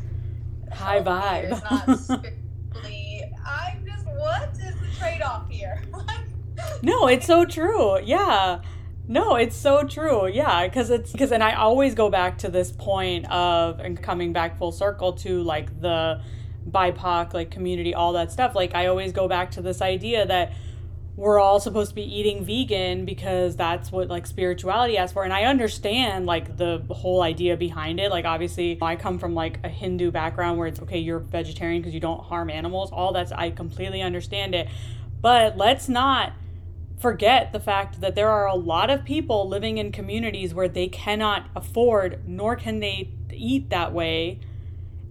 high 0.72 1.00
vibe, 1.00 1.52
it's 1.52 1.62
not 1.62 1.98
strictly. 2.20 3.32
I'm 3.46 3.84
just, 3.84 4.06
what 4.06 4.50
is 4.52 4.74
the 4.80 4.98
trade 4.98 5.22
off 5.22 5.48
here? 5.50 5.82
no, 6.82 7.08
it's 7.08 7.26
so 7.26 7.44
true. 7.44 8.00
Yeah. 8.00 8.60
No, 9.10 9.36
it's 9.36 9.56
so 9.56 9.84
true. 9.84 10.28
Yeah, 10.28 10.68
because 10.68 10.90
it's 10.90 11.12
because, 11.12 11.32
and 11.32 11.42
I 11.42 11.54
always 11.54 11.94
go 11.94 12.10
back 12.10 12.38
to 12.38 12.50
this 12.50 12.70
point 12.70 13.30
of 13.30 13.80
and 13.80 14.00
coming 14.00 14.34
back 14.34 14.58
full 14.58 14.70
circle 14.70 15.14
to 15.14 15.42
like 15.42 15.80
the 15.80 16.20
BIPOC 16.70 17.32
like 17.32 17.50
community, 17.50 17.94
all 17.94 18.12
that 18.12 18.30
stuff. 18.30 18.54
Like 18.54 18.74
I 18.74 18.86
always 18.86 19.12
go 19.12 19.26
back 19.26 19.50
to 19.52 19.62
this 19.62 19.80
idea 19.80 20.26
that 20.26 20.52
we're 21.18 21.40
all 21.40 21.58
supposed 21.58 21.88
to 21.88 21.96
be 21.96 22.16
eating 22.16 22.44
vegan 22.44 23.04
because 23.04 23.56
that's 23.56 23.90
what 23.90 24.06
like 24.06 24.24
spirituality 24.24 24.96
asks 24.96 25.12
for. 25.12 25.24
And 25.24 25.32
i 25.32 25.42
understand 25.42 26.26
like 26.26 26.56
the 26.56 26.80
whole 26.90 27.22
idea 27.22 27.56
behind 27.56 27.98
it. 27.98 28.12
Like 28.12 28.24
obviously 28.24 28.78
i 28.80 28.94
come 28.94 29.18
from 29.18 29.34
like 29.34 29.58
a 29.64 29.68
hindu 29.68 30.12
background 30.12 30.58
where 30.58 30.68
it's 30.68 30.78
okay 30.78 31.00
you're 31.00 31.18
vegetarian 31.18 31.82
because 31.82 31.92
you 31.92 31.98
don't 31.98 32.22
harm 32.22 32.48
animals. 32.50 32.92
All 32.92 33.12
that's 33.12 33.32
i 33.32 33.50
completely 33.50 34.00
understand 34.00 34.54
it. 34.54 34.68
But 35.20 35.56
let's 35.56 35.88
not 35.88 36.34
forget 37.00 37.52
the 37.52 37.60
fact 37.60 38.00
that 38.00 38.14
there 38.14 38.30
are 38.30 38.46
a 38.46 38.54
lot 38.54 38.88
of 38.88 39.04
people 39.04 39.48
living 39.48 39.78
in 39.78 39.90
communities 39.90 40.54
where 40.54 40.68
they 40.68 40.86
cannot 40.86 41.46
afford 41.56 42.20
nor 42.28 42.54
can 42.54 42.78
they 42.78 43.10
eat 43.32 43.70
that 43.70 43.92
way. 43.92 44.38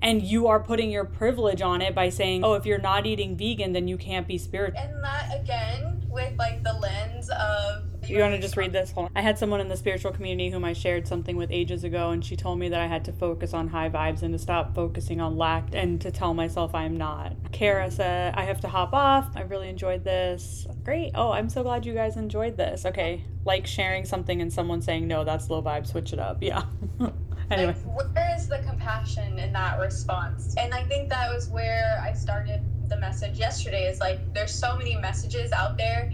And 0.01 0.21
you 0.21 0.47
are 0.47 0.61
putting 0.61 0.89
your 0.89 1.03
privilege 1.03 1.61
on 1.61 1.81
it 1.81 1.93
by 1.93 2.07
saying, 2.09 2.45
"Oh, 2.45 2.53
if 2.53 2.65
you're 2.65 2.77
not 2.77 3.05
eating 3.05 3.35
vegan, 3.35 3.73
then 3.73 3.89
you 3.89 3.97
can't 3.97 4.27
be 4.27 4.37
spiritual." 4.37 4.79
And 4.79 5.03
that 5.03 5.41
again 5.41 5.96
with 6.17 6.37
like 6.37 6.63
the 6.63 6.73
lens 6.73 7.29
of 7.29 7.83
you 8.09 8.19
want 8.19 8.35
to 8.35 8.39
just 8.39 8.55
read 8.55 8.71
this? 8.71 8.91
Hold. 8.91 9.11
I 9.15 9.21
had 9.21 9.37
someone 9.37 9.59
in 9.59 9.67
the 9.67 9.75
spiritual 9.75 10.11
community 10.11 10.49
whom 10.49 10.63
I 10.63 10.73
shared 10.73 11.07
something 11.07 11.35
with 11.35 11.51
ages 11.51 11.83
ago, 11.83 12.11
and 12.11 12.23
she 12.23 12.37
told 12.37 12.57
me 12.57 12.69
that 12.69 12.79
I 12.79 12.87
had 12.87 13.03
to 13.05 13.11
focus 13.11 13.53
on 13.53 13.67
high 13.67 13.89
vibes 13.89 14.21
and 14.21 14.33
to 14.33 14.39
stop 14.39 14.73
focusing 14.73 15.19
on 15.19 15.37
lack 15.37 15.69
and 15.73 15.99
to 16.01 16.09
tell 16.09 16.33
myself 16.33 16.73
I'm 16.73 16.95
not. 16.95 17.33
Kara 17.51 17.91
said, 17.91 18.33
I 18.35 18.43
have 18.43 18.61
to 18.61 18.67
hop 18.69 18.93
off. 18.93 19.29
I 19.35 19.41
really 19.41 19.67
enjoyed 19.67 20.05
this. 20.05 20.65
Great. 20.83 21.11
Oh, 21.15 21.31
I'm 21.31 21.49
so 21.49 21.63
glad 21.63 21.85
you 21.85 21.93
guys 21.93 22.15
enjoyed 22.15 22.55
this. 22.55 22.85
Okay. 22.85 23.25
Like 23.43 23.67
sharing 23.67 24.05
something 24.05 24.41
and 24.41 24.53
someone 24.53 24.81
saying, 24.81 25.07
no, 25.07 25.25
that's 25.25 25.49
low 25.49 25.61
vibe, 25.61 25.85
switch 25.85 26.13
it 26.13 26.19
up. 26.19 26.41
Yeah. 26.41 26.63
anyway. 27.51 27.75
Like, 27.85 28.15
where 28.15 28.35
is 28.35 28.47
the 28.47 28.59
compassion 28.59 29.39
in 29.39 29.53
that 29.53 29.79
response? 29.79 30.55
And 30.57 30.73
I 30.73 30.83
think 30.83 31.09
that 31.09 31.33
was 31.33 31.49
where 31.49 32.01
I 32.03 32.13
started 32.13 32.61
the 32.89 32.97
message 32.97 33.37
yesterday 33.37 33.85
is 33.87 33.99
like 33.99 34.19
there's 34.33 34.53
so 34.53 34.75
many 34.77 34.95
messages 34.95 35.51
out 35.51 35.77
there 35.77 36.11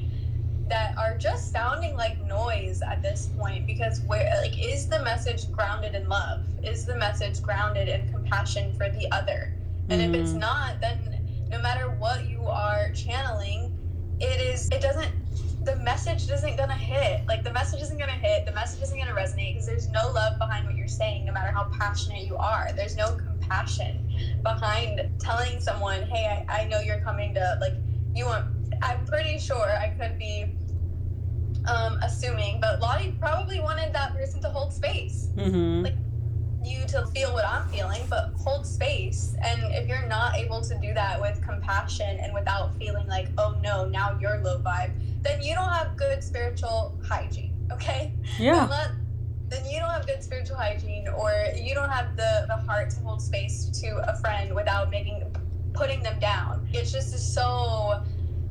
that 0.70 0.98
are 0.98 1.18
just 1.18 1.52
sounding 1.52 1.96
like 1.96 2.20
noise 2.26 2.82
at 2.82 3.02
this 3.02 3.30
point 3.38 3.68
because 3.68 4.02
where 4.02 4.32
like 4.42 4.58
is 4.60 4.88
the 4.88 5.02
message 5.04 5.52
grounded 5.52 5.94
in 5.94 6.08
love 6.08 6.46
is 6.64 6.86
the 6.86 6.96
message 6.96 7.42
grounded 7.42 7.88
in 7.88 8.12
compassion 8.12 8.74
for 8.74 8.90
the 8.90 9.12
other 9.12 9.54
and 9.90 10.02
mm. 10.02 10.10
if 10.10 10.16
it's 10.16 10.32
mm. 10.32 10.40
not 10.40 10.80
then 10.82 10.98
no 11.52 11.62
matter 11.62 11.90
what 12.00 12.28
you 12.28 12.42
are 12.46 12.92
channeling 12.94 13.78
it 14.20 14.42
is 14.42 14.70
it 14.70 14.82
doesn't 14.82 15.12
the 15.66 15.76
message 15.78 16.30
isn't 16.30 16.58
gonna 16.58 16.74
hit. 16.74 17.26
Like 17.28 17.44
the 17.44 17.52
message 17.52 17.82
isn't 17.82 17.98
gonna 17.98 18.12
hit. 18.12 18.46
The 18.46 18.52
message 18.52 18.82
isn't 18.84 18.98
gonna 18.98 19.14
resonate 19.14 19.54
because 19.54 19.66
there's 19.66 19.90
no 19.90 20.12
love 20.12 20.38
behind 20.38 20.66
what 20.66 20.76
you're 20.76 20.88
saying, 20.88 21.26
no 21.26 21.34
matter 21.34 21.52
how 21.52 21.66
passionate 21.80 22.26
you 22.26 22.36
are. 22.36 22.70
There's 22.76 22.96
no 22.96 23.16
compassion 23.16 24.10
behind 24.44 25.02
telling 25.20 25.60
someone, 25.60 26.04
"Hey, 26.04 26.46
I, 26.50 26.62
I 26.62 26.66
know 26.66 26.80
you're 26.80 27.00
coming 27.00 27.34
to 27.36 27.58
like 27.62 27.76
you 28.16 28.26
want." 28.26 28.46
I'm 28.82 29.06
pretty 29.06 29.38
sure 29.38 29.70
I 29.72 29.90
could 29.98 30.18
be 30.20 30.56
um, 31.68 31.98
assuming, 32.04 32.60
but 32.60 32.82
Lottie 32.82 33.16
probably 33.20 33.60
wanted 33.60 33.94
that 33.94 34.14
person 34.14 34.42
to 34.42 34.50
hold 34.50 34.74
space. 34.74 35.30
Mm-hmm. 35.36 35.84
Like 35.84 35.96
you 36.64 36.86
to 36.88 37.06
feel 37.08 37.34
what 37.34 37.46
I'm 37.46 37.68
feeling, 37.70 38.02
but 38.10 38.34
hold 38.38 38.66
space. 38.66 39.36
And 39.44 39.62
if 39.74 39.88
you're 39.88 40.08
not 40.08 40.38
able 40.38 40.62
to 40.62 40.78
do 40.80 40.94
that 40.94 41.20
with 41.20 41.42
compassion 41.42 42.20
and 42.22 42.34
without 42.34 42.76
feeling 42.78 43.08
like, 43.08 43.30
oh 43.38 43.56
no, 43.62 43.86
now 43.86 44.18
you're 44.20 44.40
low 44.40 44.60
vibe, 44.60 44.92
then 45.24 45.42
you 45.42 45.56
don't 45.56 45.72
have 45.72 45.96
good 45.98 46.24
spiritual 46.24 46.98
hygiene. 47.08 47.54
Okay? 47.72 48.14
Yeah. 48.38 48.68
Then, 48.68 49.00
then 49.50 49.70
you 49.70 49.80
don't 49.80 49.90
have 49.90 50.06
good 50.06 50.24
spiritual 50.24 50.58
hygiene 50.58 51.08
or 51.08 51.32
you 51.56 51.74
don't 51.74 51.90
have 51.90 52.16
the, 52.16 52.46
the 52.48 52.56
heart 52.56 52.90
to 52.92 53.00
hold 53.02 53.22
space 53.22 53.70
to 53.82 53.88
a 54.10 54.16
friend 54.18 54.54
without 54.54 54.90
making 54.90 55.24
putting 55.74 56.04
them 56.04 56.20
down. 56.20 56.68
It's 56.72 56.92
just 56.92 57.34
so 57.34 58.04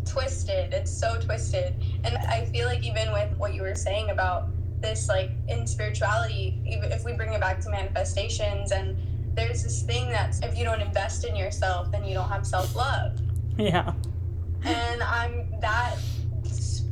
twisted. 0.04 0.72
It's 0.72 0.90
so 0.90 1.20
twisted. 1.20 1.74
And 2.04 2.16
I 2.16 2.46
feel 2.46 2.66
like 2.66 2.82
even 2.82 3.12
with 3.12 3.36
what 3.38 3.54
you 3.54 3.62
were 3.62 3.76
saying 3.76 4.10
about 4.10 4.48
this 4.82 5.08
like 5.08 5.30
in 5.48 5.66
spirituality 5.66 6.60
even 6.66 6.92
if 6.92 7.04
we 7.04 7.12
bring 7.12 7.32
it 7.32 7.40
back 7.40 7.60
to 7.60 7.70
manifestations 7.70 8.72
and 8.72 8.98
there's 9.34 9.62
this 9.62 9.82
thing 9.82 10.10
that 10.10 10.34
if 10.42 10.58
you 10.58 10.64
don't 10.64 10.82
invest 10.82 11.24
in 11.24 11.34
yourself 11.34 11.90
then 11.90 12.04
you 12.04 12.12
don't 12.12 12.28
have 12.28 12.46
self-love 12.46 13.18
yeah 13.56 13.94
and 14.64 15.02
I'm 15.02 15.48
that 15.60 15.96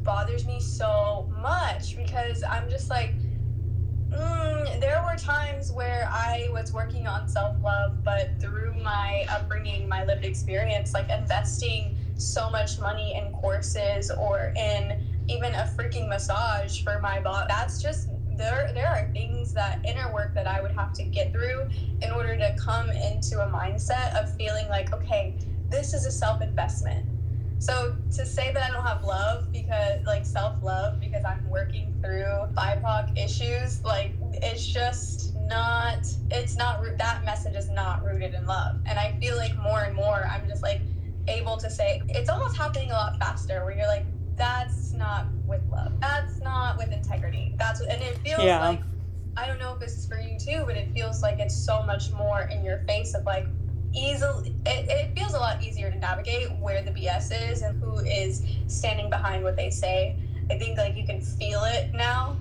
bothers 0.05 0.47
me 0.47 0.61
so 0.61 1.29
much 1.43 1.97
because 1.97 2.43
I'm 2.51 2.69
just 2.69 2.91
like, 2.91 3.15
mm, 4.13 4.81
there 4.81 5.03
were 5.03 5.17
times 5.17 5.73
where 5.73 6.09
I 6.13 6.49
was 6.53 6.73
working 6.73 7.07
on 7.07 7.29
self 7.29 7.57
love, 7.63 8.05
but 8.05 8.41
through 8.41 8.75
my 8.83 9.25
upbringing, 9.31 9.89
my 9.89 10.05
lived 10.05 10.25
experience, 10.25 10.95
like 10.95 11.11
investing 11.11 11.97
so 12.15 12.51
much 12.51 12.79
money 12.81 13.15
in 13.17 13.33
courses 13.33 14.11
or 14.11 14.53
in 14.57 14.93
even 15.29 15.55
a 15.55 15.69
freaking 15.79 16.09
massage 16.09 16.83
for 16.83 16.99
my 17.03 17.21
body, 17.21 17.47
that's 17.49 17.81
just 17.81 18.09
there 18.37 18.71
there 18.75 18.89
are 18.89 19.11
things 19.13 19.53
that 19.53 19.85
inner 19.87 20.13
work 20.13 20.35
that 20.35 20.47
I 20.47 20.61
would 20.63 20.73
have 20.73 20.93
to 20.95 21.05
get 21.05 21.33
through 21.33 21.69
in 22.03 22.11
order 22.11 22.37
to 22.37 22.55
come 22.59 22.91
into 22.91 23.41
a 23.41 23.49
mindset 23.51 24.21
of 24.21 24.35
feeling 24.37 24.69
like 24.69 24.93
okay 24.95 25.37
this 25.71 25.93
is 25.93 26.07
a 26.07 26.11
self 26.11 26.43
investment 26.43 27.05
so 27.61 27.93
to 28.17 28.25
say 28.25 28.53
that 28.55 28.63
I 28.71 28.73
don't 28.73 28.87
have 28.87 29.05
love 29.05 29.45
because 29.53 30.01
like 30.07 30.25
self 30.25 30.55
love 30.65 30.95
because 30.99 31.21
I'm 31.29 31.45
working 31.53 31.93
through 32.03 32.49
BIPOC 32.57 33.23
issues, 33.23 33.85
like 33.85 34.17
it's 34.43 34.67
just 34.67 35.37
not. 35.47 36.07
It's 36.31 36.57
not 36.57 36.81
that 36.99 37.21
message 37.27 37.55
is 37.55 37.69
not 37.71 38.03
rooted 38.03 38.33
in 38.33 38.47
love, 38.47 38.77
and 38.89 38.99
I 38.99 39.13
feel 39.21 39.37
like 39.37 39.53
more 39.63 39.83
and 39.85 39.95
more 39.95 40.25
I'm 40.35 40.49
just 40.49 40.63
like 40.63 40.81
able 41.29 41.59
to 41.59 41.69
say 41.69 42.01
it's 42.09 42.31
almost 42.31 42.57
happening 42.57 42.91
a 42.91 42.95
lot 42.95 43.19
faster 43.21 43.63
where 43.63 43.77
you're 43.77 43.87
like 43.87 44.07
that's 44.39 44.95
not 44.95 45.29
with 45.47 45.61
love, 45.71 45.93
that's 46.01 46.41
not 46.43 46.79
with 46.79 46.91
integrity, 46.93 47.55
that's 47.59 47.83
and 47.93 48.01
it 48.01 48.17
feels 48.25 48.43
yeah. 48.43 48.61
like 48.67 48.81
I 49.37 49.47
don't 49.47 49.59
know 49.59 49.75
if 49.75 49.81
this 49.81 49.99
is 49.99 50.07
for 50.07 50.19
you 50.19 50.39
too, 50.39 50.65
but 50.67 50.77
it 50.77 50.93
feels 50.95 51.23
like 51.23 51.37
it's 51.39 51.55
so 51.55 51.85
much 51.85 52.11
more 52.17 52.49
in 52.51 52.65
your 52.65 52.79
face 52.89 53.15
of 53.15 53.27
like 53.27 53.47
easily 53.95 54.55
it, 54.67 54.89
it 54.89 55.19
feels 55.19 55.35
a 55.35 55.39
lot 55.39 55.63
easier 55.63 55.91
to 55.91 55.99
navigate 55.99 56.51
where 56.59 56.83
the 56.83 56.91
bs 56.91 57.51
is 57.51 57.63
and 57.63 57.83
who 57.83 57.99
is 57.99 58.43
standing 58.67 59.11
behind 59.11 59.43
what 59.43 59.57
they 59.57 59.71
say 59.71 60.17
i 60.51 60.59
think 60.59 60.79
like 60.79 60.97
you 60.97 61.05
can 61.05 61.21
feel 61.21 61.65
it 61.65 61.93
now 61.93 62.37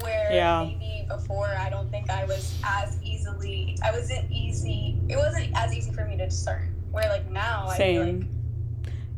where 0.00 0.32
yeah. 0.32 0.64
maybe 0.64 1.06
before 1.08 1.54
i 1.58 1.70
don't 1.70 1.90
think 1.90 2.10
i 2.10 2.24
was 2.24 2.58
as 2.64 2.98
easily 3.02 3.76
i 3.84 3.90
wasn't 3.90 4.30
easy 4.30 4.98
it 5.08 5.16
wasn't 5.16 5.48
as 5.54 5.72
easy 5.74 5.90
for 5.92 6.04
me 6.04 6.16
to 6.16 6.26
discern 6.26 6.74
where 6.90 7.08
like 7.08 7.30
now 7.30 7.68
Same. 7.70 8.00
i 8.00 8.04
feel 8.04 8.16
like 8.18 8.26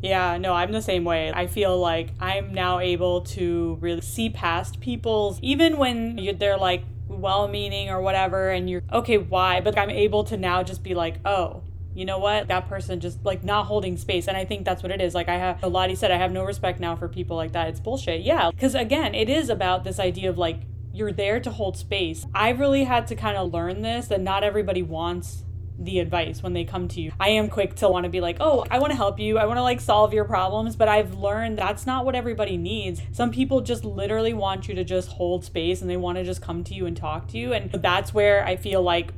yeah, 0.05 0.37
no, 0.37 0.53
I'm 0.53 0.71
the 0.71 0.81
same 0.81 1.03
way. 1.03 1.31
I 1.33 1.47
feel 1.47 1.77
like 1.79 2.09
I'm 2.19 2.53
now 2.53 2.79
able 2.79 3.21
to 3.21 3.77
really 3.81 4.01
see 4.01 4.29
past 4.29 4.79
people's, 4.79 5.39
even 5.41 5.77
when 5.77 6.37
they're 6.37 6.57
like 6.57 6.83
well 7.07 7.47
meaning 7.47 7.89
or 7.89 8.01
whatever, 8.01 8.49
and 8.49 8.69
you're 8.69 8.83
okay, 8.91 9.17
why? 9.17 9.61
But 9.61 9.77
I'm 9.77 9.89
able 9.89 10.23
to 10.25 10.37
now 10.37 10.63
just 10.63 10.83
be 10.83 10.93
like, 10.93 11.19
oh, 11.25 11.63
you 11.95 12.05
know 12.05 12.19
what? 12.19 12.49
That 12.49 12.67
person 12.67 12.99
just 12.99 13.23
like 13.23 13.43
not 13.43 13.65
holding 13.65 13.97
space. 13.97 14.27
And 14.27 14.37
i 14.37 14.45
think 14.45 14.65
that's 14.65 14.83
what 14.83 14.91
it 14.91 15.01
is. 15.01 15.15
Like 15.15 15.29
i 15.29 15.37
have 15.37 15.63
lottie 15.63 15.95
said 15.95 16.11
i 16.11 16.17
have 16.17 16.31
no 16.31 16.43
respect 16.43 16.79
now 16.79 16.95
for 16.95 17.07
people 17.07 17.35
like 17.37 17.53
that. 17.53 17.69
It's 17.69 17.79
bullshit. 17.79 18.21
Yeah. 18.21 18.51
Because 18.51 18.75
again 18.75 19.15
it 19.15 19.29
is 19.29 19.49
about 19.49 19.83
this 19.83 19.99
idea 19.99 20.29
of 20.29 20.37
like 20.37 20.61
you're 20.93 21.11
there 21.11 21.39
to 21.39 21.51
hold 21.51 21.77
space. 21.77 22.25
I 22.33 22.49
really 22.49 22.83
had 22.83 23.07
to 23.07 23.15
kind 23.15 23.37
of 23.37 23.53
learn 23.53 23.81
this 23.81 24.07
that 24.07 24.21
not 24.21 24.43
everybody 24.43 24.83
wants 24.83 25.43
the 25.77 25.99
advice 25.99 26.41
when 26.41 26.53
they 26.53 26.63
come 26.63 26.87
to 26.87 27.01
you. 27.01 27.11
I 27.19 27.29
am 27.29 27.49
quick 27.49 27.75
to 27.75 27.89
want 27.89 28.05
to 28.05 28.09
be 28.09 28.21
like, 28.21 28.37
"Oh, 28.39 28.65
I 28.71 28.79
want 28.79 28.91
to 28.91 28.95
help 28.95 29.19
you. 29.19 29.37
I 29.37 29.45
want 29.45 29.57
to 29.57 29.61
like 29.61 29.81
solve 29.81 30.13
your 30.13 30.23
problems," 30.23 30.75
but 30.75 30.87
I've 30.87 31.15
learned 31.15 31.57
that's 31.57 31.85
not 31.85 32.05
what 32.05 32.15
everybody 32.15 32.57
needs. 32.57 33.01
Some 33.11 33.31
people 33.31 33.59
just 33.61 33.83
literally 33.83 34.33
want 34.33 34.67
you 34.67 34.75
to 34.75 34.83
just 34.83 35.09
hold 35.09 35.43
space 35.43 35.81
and 35.81 35.89
they 35.89 35.97
want 35.97 36.17
to 36.17 36.23
just 36.23 36.41
come 36.41 36.63
to 36.65 36.73
you 36.73 36.85
and 36.85 36.95
talk 36.95 37.27
to 37.29 37.37
you, 37.37 37.53
and 37.53 37.71
that's 37.71 38.13
where 38.13 38.45
I 38.45 38.55
feel 38.55 38.81
like 38.81 39.13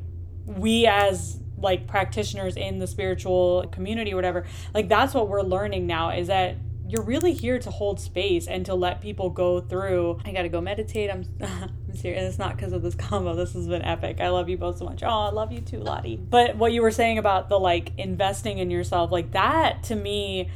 we 0.45 0.87
as 0.87 1.39
like 1.57 1.87
practitioners 1.87 2.55
in 2.55 2.79
the 2.79 2.87
spiritual 2.87 3.67
community 3.71 4.13
or 4.13 4.15
whatever 4.15 4.45
like 4.73 4.87
that's 4.87 5.13
what 5.13 5.27
we're 5.27 5.41
learning 5.41 5.87
now 5.87 6.09
is 6.09 6.27
that 6.27 6.55
you're 6.87 7.03
really 7.03 7.33
here 7.33 7.59
to 7.59 7.69
hold 7.69 7.99
space 7.99 8.47
and 8.47 8.65
to 8.65 8.73
let 8.73 9.01
people 9.01 9.29
go 9.29 9.59
through. 9.59 10.19
I 10.23 10.31
gotta 10.31 10.49
go 10.49 10.61
meditate. 10.61 11.11
I'm 11.11 11.25
i'm 11.41 11.95
serious. 11.95 12.23
It's 12.29 12.39
not 12.39 12.55
because 12.55 12.71
of 12.71 12.81
this 12.81 12.95
combo. 12.95 13.35
This 13.35 13.53
has 13.53 13.67
been 13.67 13.81
epic. 13.81 14.21
I 14.21 14.29
love 14.29 14.47
you 14.47 14.57
both 14.57 14.77
so 14.77 14.85
much. 14.85 15.03
Oh 15.03 15.07
i 15.07 15.29
love 15.29 15.51
you 15.51 15.59
too 15.59 15.79
lottie. 15.79 16.15
But 16.15 16.55
what 16.55 16.71
you 16.71 16.81
were 16.81 16.91
saying 16.91 17.17
about 17.17 17.49
the 17.49 17.59
like 17.59 17.91
investing 17.97 18.59
in 18.59 18.71
yourself 18.71 19.11
like 19.11 19.31
that 19.31 19.83
to 19.83 19.95
me 19.95 20.49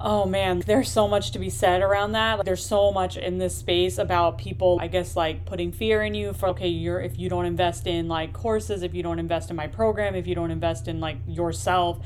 Oh 0.00 0.26
man, 0.26 0.60
there's 0.60 0.90
so 0.90 1.08
much 1.08 1.32
to 1.32 1.40
be 1.40 1.50
said 1.50 1.82
around 1.82 2.12
that. 2.12 2.34
Like, 2.34 2.44
There's 2.44 2.64
so 2.64 2.92
much 2.92 3.16
in 3.16 3.38
this 3.38 3.56
space 3.56 3.98
about 3.98 4.38
people, 4.38 4.78
I 4.80 4.86
guess, 4.86 5.16
like 5.16 5.44
putting 5.44 5.72
fear 5.72 6.02
in 6.02 6.14
you 6.14 6.32
for, 6.32 6.48
okay, 6.50 6.68
you're, 6.68 7.00
if 7.00 7.18
you 7.18 7.28
don't 7.28 7.46
invest 7.46 7.86
in 7.86 8.06
like 8.06 8.32
courses, 8.32 8.82
if 8.82 8.94
you 8.94 9.02
don't 9.02 9.18
invest 9.18 9.50
in 9.50 9.56
my 9.56 9.66
program, 9.66 10.14
if 10.14 10.26
you 10.26 10.36
don't 10.36 10.52
invest 10.52 10.86
in 10.86 11.00
like 11.00 11.16
yourself, 11.26 11.98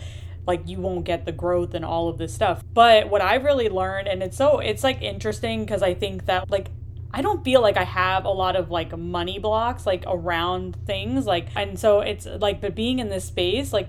like 0.46 0.66
you 0.66 0.78
won't 0.78 1.04
get 1.04 1.26
the 1.26 1.32
growth 1.32 1.74
and 1.74 1.84
all 1.84 2.08
of 2.08 2.16
this 2.16 2.34
stuff. 2.34 2.62
But 2.72 3.10
what 3.10 3.20
I've 3.20 3.44
really 3.44 3.68
learned, 3.68 4.08
and 4.08 4.22
it's 4.22 4.38
so, 4.38 4.58
it's 4.58 4.82
like 4.82 5.02
interesting 5.02 5.64
because 5.64 5.82
I 5.82 5.92
think 5.92 6.24
that 6.26 6.50
like 6.50 6.70
I 7.14 7.20
don't 7.20 7.44
feel 7.44 7.60
like 7.60 7.76
I 7.76 7.84
have 7.84 8.24
a 8.24 8.30
lot 8.30 8.56
of 8.56 8.70
like 8.70 8.96
money 8.96 9.38
blocks 9.38 9.84
like 9.84 10.04
around 10.06 10.76
things 10.86 11.26
like 11.26 11.48
and 11.54 11.78
so 11.78 12.00
it's 12.00 12.24
like 12.26 12.62
but 12.62 12.74
being 12.74 13.00
in 13.00 13.10
this 13.10 13.26
space 13.26 13.70
like 13.70 13.88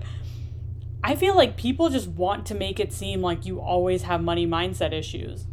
I 1.06 1.16
feel 1.16 1.36
like 1.36 1.58
people 1.58 1.90
just 1.90 2.08
want 2.08 2.46
to 2.46 2.54
make 2.54 2.80
it 2.80 2.90
seem 2.90 3.20
like 3.20 3.44
you 3.44 3.60
always 3.60 4.04
have 4.04 4.22
money 4.22 4.46
mindset 4.46 4.94
issues. 4.94 5.44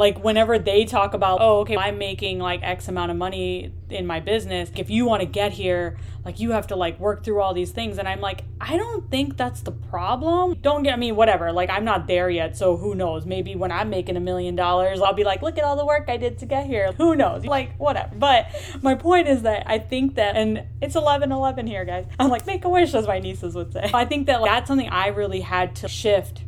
Like 0.00 0.24
whenever 0.24 0.58
they 0.58 0.86
talk 0.86 1.12
about, 1.12 1.42
oh, 1.42 1.58
okay, 1.58 1.76
I'm 1.76 1.98
making 1.98 2.38
like 2.38 2.60
X 2.62 2.88
amount 2.88 3.10
of 3.10 3.18
money 3.18 3.70
in 3.90 4.06
my 4.06 4.18
business. 4.18 4.70
If 4.74 4.88
you 4.88 5.04
want 5.04 5.20
to 5.20 5.26
get 5.26 5.52
here, 5.52 5.98
like 6.24 6.40
you 6.40 6.52
have 6.52 6.68
to 6.68 6.76
like 6.76 6.98
work 6.98 7.22
through 7.22 7.42
all 7.42 7.52
these 7.52 7.70
things. 7.70 7.98
And 7.98 8.08
I'm 8.08 8.22
like, 8.22 8.44
I 8.62 8.78
don't 8.78 9.10
think 9.10 9.36
that's 9.36 9.60
the 9.60 9.72
problem. 9.72 10.54
Don't 10.62 10.84
get 10.84 10.98
me, 10.98 11.12
whatever. 11.12 11.52
Like 11.52 11.68
I'm 11.68 11.84
not 11.84 12.06
there 12.06 12.30
yet. 12.30 12.56
So 12.56 12.78
who 12.78 12.94
knows? 12.94 13.26
Maybe 13.26 13.54
when 13.54 13.70
I'm 13.70 13.90
making 13.90 14.16
a 14.16 14.20
million 14.20 14.56
dollars, 14.56 15.02
I'll 15.02 15.12
be 15.12 15.22
like, 15.22 15.42
look 15.42 15.58
at 15.58 15.64
all 15.64 15.76
the 15.76 15.84
work 15.84 16.06
I 16.08 16.16
did 16.16 16.38
to 16.38 16.46
get 16.46 16.64
here. 16.64 16.92
Who 16.92 17.14
knows? 17.14 17.44
Like 17.44 17.76
whatever. 17.76 18.14
But 18.16 18.46
my 18.80 18.94
point 18.94 19.28
is 19.28 19.42
that 19.42 19.64
I 19.66 19.78
think 19.78 20.14
that, 20.14 20.34
and 20.34 20.64
it's 20.80 20.96
11 20.96 21.30
11 21.30 21.66
here, 21.66 21.84
guys. 21.84 22.06
I'm 22.18 22.30
like, 22.30 22.46
make 22.46 22.64
a 22.64 22.70
wish, 22.70 22.94
as 22.94 23.06
my 23.06 23.18
nieces 23.18 23.54
would 23.54 23.74
say. 23.74 23.90
I 23.92 24.06
think 24.06 24.28
that 24.28 24.40
like, 24.40 24.50
that's 24.50 24.68
something 24.68 24.88
I 24.88 25.08
really 25.08 25.42
had 25.42 25.76
to 25.76 25.88
shift 25.88 26.44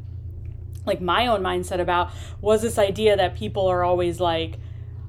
like 0.87 1.01
my 1.01 1.27
own 1.27 1.43
mindset 1.43 1.81
about 1.81 2.11
was 2.41 2.63
this 2.63 2.79
idea 2.79 3.17
that 3.17 3.35
people 3.35 3.67
are 3.67 3.85
always 3.85 4.21
like 4.21 4.59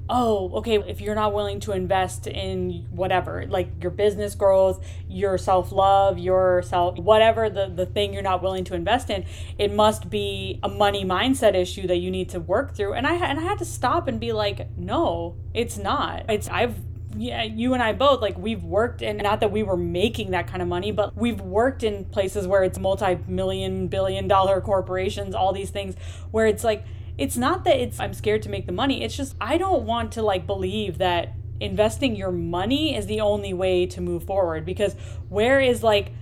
oh 0.08 0.50
okay 0.54 0.76
if 0.76 1.00
you're 1.00 1.14
not 1.14 1.32
willing 1.32 1.58
to 1.58 1.72
invest 1.72 2.26
in 2.26 2.86
whatever 2.90 3.46
like 3.48 3.70
your 3.80 3.90
business 3.90 4.34
growth 4.34 4.84
your 5.08 5.38
self-love 5.38 6.18
your 6.18 6.62
self 6.62 6.98
whatever 6.98 7.48
the, 7.48 7.68
the 7.68 7.86
thing 7.86 8.12
you're 8.12 8.22
not 8.22 8.42
willing 8.42 8.64
to 8.64 8.74
invest 8.74 9.08
in 9.08 9.24
it 9.58 9.72
must 9.72 10.10
be 10.10 10.60
a 10.62 10.68
money 10.68 11.04
mindset 11.04 11.54
issue 11.54 11.86
that 11.86 11.96
you 11.96 12.10
need 12.10 12.28
to 12.28 12.38
work 12.38 12.74
through. 12.74 12.92
And 12.92 13.06
i 13.06 13.14
and 13.14 13.38
i 13.38 13.42
had 13.42 13.58
to 13.60 13.64
stop 13.64 14.06
and 14.06 14.20
be 14.20 14.32
like 14.32 14.68
no 14.76 15.36
it's 15.54 15.78
not. 15.78 16.26
It's 16.28 16.48
i've 16.48 16.76
yeah, 17.16 17.42
you 17.42 17.74
and 17.74 17.82
I 17.82 17.92
both, 17.92 18.20
like, 18.20 18.38
we've 18.38 18.62
worked 18.62 19.02
in, 19.02 19.18
not 19.18 19.40
that 19.40 19.50
we 19.50 19.62
were 19.62 19.76
making 19.76 20.30
that 20.32 20.46
kind 20.46 20.62
of 20.62 20.68
money, 20.68 20.92
but 20.92 21.16
we've 21.16 21.40
worked 21.40 21.82
in 21.82 22.04
places 22.06 22.46
where 22.46 22.62
it's 22.62 22.78
multi 22.78 23.18
million, 23.26 23.88
billion 23.88 24.28
dollar 24.28 24.60
corporations, 24.60 25.34
all 25.34 25.52
these 25.52 25.70
things, 25.70 25.96
where 26.30 26.46
it's 26.46 26.64
like, 26.64 26.84
it's 27.16 27.36
not 27.36 27.64
that 27.64 27.78
it's, 27.78 28.00
I'm 28.00 28.14
scared 28.14 28.42
to 28.42 28.48
make 28.48 28.66
the 28.66 28.72
money. 28.72 29.02
It's 29.02 29.16
just, 29.16 29.34
I 29.40 29.58
don't 29.58 29.84
want 29.84 30.12
to, 30.12 30.22
like, 30.22 30.46
believe 30.46 30.98
that 30.98 31.34
investing 31.60 32.16
your 32.16 32.32
money 32.32 32.96
is 32.96 33.06
the 33.06 33.20
only 33.20 33.54
way 33.54 33.86
to 33.86 34.00
move 34.00 34.24
forward 34.24 34.64
because 34.64 34.94
where 35.28 35.60
is, 35.60 35.82
like, 35.82 36.12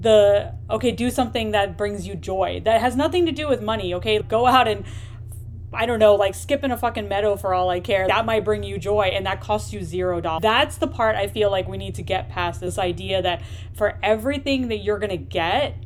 the 0.00 0.54
okay 0.70 0.92
do 0.92 1.10
something 1.10 1.50
that 1.50 1.76
brings 1.76 2.06
you 2.06 2.14
joy 2.14 2.60
that 2.64 2.80
has 2.80 2.94
nothing 2.94 3.26
to 3.26 3.32
do 3.32 3.48
with 3.48 3.60
money 3.60 3.92
okay 3.92 4.20
go 4.22 4.46
out 4.46 4.68
and 4.68 4.84
I 5.72 5.84
don't 5.86 5.98
know, 5.98 6.14
like 6.14 6.34
skipping 6.34 6.70
a 6.70 6.76
fucking 6.76 7.08
meadow 7.08 7.36
for 7.36 7.52
all 7.52 7.68
I 7.68 7.80
care. 7.80 8.06
That 8.08 8.24
might 8.24 8.44
bring 8.44 8.62
you 8.62 8.78
joy 8.78 9.10
and 9.12 9.26
that 9.26 9.40
costs 9.40 9.72
you 9.72 9.82
zero 9.82 10.20
dollars. 10.20 10.42
That's 10.42 10.78
the 10.78 10.88
part 10.88 11.14
I 11.14 11.26
feel 11.26 11.50
like 11.50 11.68
we 11.68 11.76
need 11.76 11.96
to 11.96 12.02
get 12.02 12.30
past 12.30 12.60
this 12.60 12.78
idea 12.78 13.20
that 13.22 13.42
for 13.74 13.98
everything 14.02 14.68
that 14.68 14.78
you're 14.78 14.98
to 14.98 15.16
get, 15.16 15.76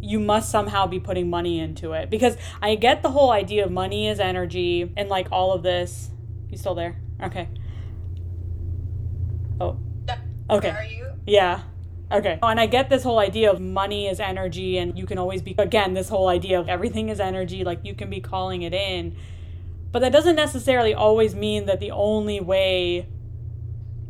you 0.00 0.20
must 0.20 0.50
somehow 0.50 0.86
be 0.86 1.00
putting 1.00 1.28
money 1.28 1.58
into 1.58 1.92
it. 1.92 2.08
Because 2.08 2.36
I 2.62 2.76
get 2.76 3.02
the 3.02 3.10
whole 3.10 3.30
idea 3.30 3.64
of 3.64 3.72
money 3.72 4.08
is 4.08 4.20
energy 4.20 4.92
and 4.96 5.08
like 5.08 5.28
all 5.32 5.52
of 5.52 5.62
this. 5.62 6.10
You 6.48 6.56
still 6.56 6.74
there? 6.74 7.00
Okay. 7.22 7.48
Oh. 9.60 9.78
Okay. 10.48 10.70
Are 10.70 10.84
you? 10.84 11.06
Yeah. 11.26 11.62
Okay. 12.10 12.38
Oh, 12.40 12.48
and 12.48 12.60
I 12.60 12.66
get 12.66 12.88
this 12.88 13.02
whole 13.02 13.18
idea 13.18 13.50
of 13.50 13.60
money 13.60 14.06
is 14.06 14.20
energy, 14.20 14.78
and 14.78 14.96
you 14.96 15.06
can 15.06 15.18
always 15.18 15.42
be, 15.42 15.54
again, 15.58 15.94
this 15.94 16.08
whole 16.08 16.28
idea 16.28 16.60
of 16.60 16.68
everything 16.68 17.08
is 17.08 17.18
energy, 17.18 17.64
like 17.64 17.80
you 17.84 17.94
can 17.94 18.10
be 18.10 18.20
calling 18.20 18.62
it 18.62 18.72
in. 18.72 19.16
But 19.90 20.00
that 20.00 20.12
doesn't 20.12 20.36
necessarily 20.36 20.94
always 20.94 21.34
mean 21.34 21.66
that 21.66 21.80
the 21.80 21.90
only 21.90 22.40
way 22.40 23.08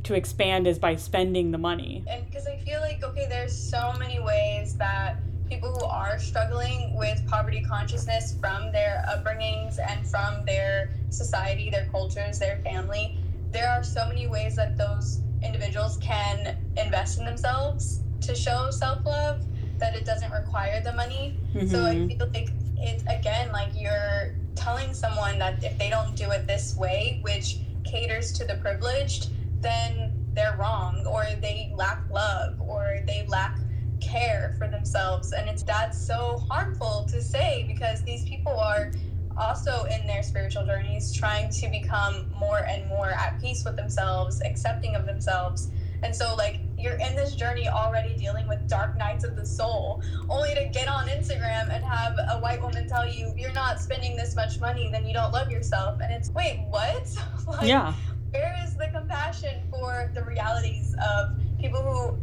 to 0.03 0.15
expand 0.15 0.67
is 0.67 0.79
by 0.79 0.97
spending 0.97 1.51
the 1.53 1.59
money. 1.59 2.05
And 2.09 2.25
because 2.27 2.47
I 2.47 2.59
feel 2.59 2.81
like, 2.81 3.03
okay, 3.03 3.27
there's 3.29 3.57
so 3.57 3.93
many 3.99 4.21
ways 4.21 4.77
that 4.77 5.17
people 5.49 5.73
who 5.73 5.85
are 5.85 6.19
struggling 6.19 6.97
with 6.97 7.25
poverty 7.27 7.63
consciousness 7.63 8.37
from 8.41 8.73
their 8.73 9.05
upbringings 9.09 9.79
and 9.79 10.07
from 10.07 10.45
their 10.45 10.91
society, 11.09 11.71
their 11.71 11.87
cultures, 11.87 12.39
their 12.39 12.59
family, 12.59 13.19
there 13.53 13.69
are 13.69 13.83
so 13.83 14.07
many 14.07 14.27
ways 14.27 14.57
that 14.57 14.77
those 14.77 15.21
individuals 15.47 15.99
can 15.99 16.57
invest 16.77 17.19
in 17.19 17.25
themselves 17.25 18.01
to 18.23 18.35
show 18.35 18.71
self 18.71 19.05
love 19.05 19.43
that 19.79 19.95
it 19.95 20.05
doesn't 20.05 20.33
require 20.33 20.83
the 20.83 20.93
money. 20.93 21.39
Mm-hmm. 21.55 21.69
So 21.69 21.85
I 21.85 21.95
mm-hmm. 21.95 22.19
feel 22.19 22.29
like 22.33 22.49
it's 22.79 23.03
again 23.05 23.53
like 23.53 23.71
you're 23.75 24.35
telling 24.55 24.93
someone 24.95 25.39
that 25.39 25.63
if 25.63 25.79
they 25.79 25.91
don't 25.91 26.15
do 26.17 26.31
it 26.31 26.47
this 26.47 26.77
way, 26.77 27.21
which 27.23 27.59
caters 27.85 28.33
to 28.33 28.45
the 28.45 28.57
privileged, 28.57 29.31
then 29.61 30.13
they're 30.35 30.57
wrong 30.59 31.05
or 31.07 31.25
they 31.41 31.73
lack 31.75 32.03
love 32.11 32.61
or 32.61 33.01
they 33.07 33.27
lack 33.29 33.59
care 34.01 34.55
for 34.59 34.69
themselves 34.69 35.33
and 35.33 35.49
it's 35.49 35.63
that's 35.63 35.99
so 35.99 36.45
harmful 36.51 37.07
to 37.09 37.23
say 37.23 37.65
because 37.67 38.03
these 38.05 38.25
people 38.25 38.53
are 38.53 38.93
also 39.37 39.85
in 39.85 40.07
their 40.07 40.23
spiritual 40.23 40.65
journeys 40.65 41.13
trying 41.13 41.51
to 41.51 41.69
become 41.69 42.27
more 42.39 42.61
and 42.69 42.89
more 42.89 43.11
at 43.11 43.41
peace 43.41 43.65
with 43.65 43.77
themselves 43.77 44.41
accepting 44.45 44.95
of 44.95 45.07
themselves. 45.07 45.71
And 46.03 46.15
so 46.15 46.35
like 46.37 46.61
you're 46.79 46.97
in 46.97 47.17
this 47.17 47.35
journey 47.35 47.69
already 47.69 48.17
dealing 48.17 48.47
with 48.49 48.69
dark 48.69 48.97
nights 48.99 49.25
of 49.25 49.35
the 49.37 49.47
soul 49.47 50.03
only 50.29 50.55
to 50.55 50.67
get 50.67 50.89
on 50.89 51.09
instagram 51.09 51.75
and 51.75 51.83
have 51.83 52.15
a 52.33 52.39
white 52.41 52.63
woman 52.63 52.87
tell 52.87 53.09
you 53.09 53.33
you're 53.37 53.53
not 53.53 53.81
spending 53.81 54.15
this 54.15 54.37
much 54.37 54.61
money 54.61 54.91
then 54.93 55.07
you 55.07 55.15
don't 55.15 55.33
love 55.33 55.51
yourself. 55.51 55.99
And 56.03 56.13
it's 56.13 56.31
wait 56.31 56.65
what? 56.69 57.09
Like, 57.47 57.69
yeah. 57.69 57.95
where 58.33 58.55
is 58.65 58.75
the 58.75 58.89
compassion 58.89 59.63
for 59.71 60.11
the 60.15 60.25
realities 60.25 60.95
of 60.95 61.39
people 61.61 61.81
who 61.81 62.19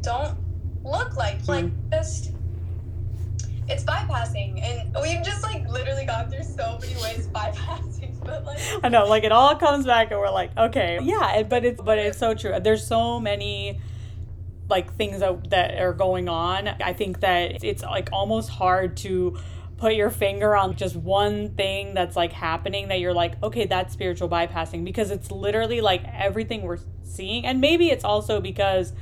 don't 0.00 0.38
look 0.84 1.16
like 1.16 1.42
mm. 1.42 1.48
like 1.48 1.90
just 1.90 2.33
it's 3.68 3.84
bypassing 3.84 4.60
and 4.62 4.94
we've 5.02 5.22
just 5.24 5.42
like 5.42 5.66
literally 5.68 6.04
gone 6.04 6.30
through 6.30 6.42
so 6.42 6.78
many 6.80 6.94
ways 7.02 7.28
bypassing 7.28 8.12
but 8.24 8.44
like 8.44 8.58
i 8.82 8.88
know 8.88 9.06
like 9.06 9.24
it 9.24 9.32
all 9.32 9.56
comes 9.56 9.86
back 9.86 10.10
and 10.10 10.20
we're 10.20 10.30
like 10.30 10.56
okay. 10.56 10.98
Yeah 11.02 11.42
but 11.42 11.64
it's 11.64 11.80
but 11.80 11.98
it's 11.98 12.18
so 12.18 12.34
true. 12.34 12.58
There's 12.60 12.86
so 12.86 13.20
many 13.20 13.80
like 14.68 14.94
things 14.96 15.20
that, 15.20 15.50
that 15.50 15.78
are 15.78 15.92
going 15.92 16.28
on. 16.28 16.68
I 16.68 16.92
think 16.92 17.20
that 17.20 17.62
it's 17.62 17.82
like 17.82 18.08
almost 18.12 18.50
hard 18.50 18.96
to 18.98 19.38
put 19.76 19.94
your 19.94 20.10
finger 20.10 20.56
on 20.56 20.76
just 20.76 20.96
one 20.96 21.54
thing 21.54 21.94
that's 21.94 22.16
like 22.16 22.32
happening 22.32 22.88
that 22.88 23.00
you're 23.00 23.12
like 23.12 23.42
okay 23.42 23.66
that's 23.66 23.92
spiritual 23.92 24.28
bypassing 24.28 24.84
because 24.84 25.10
it's 25.10 25.30
literally 25.30 25.80
like 25.80 26.04
everything 26.12 26.62
we're 26.62 26.78
seeing. 27.02 27.44
And 27.46 27.60
maybe 27.60 27.90
it's 27.90 28.04
also 28.04 28.40
because 28.40 28.92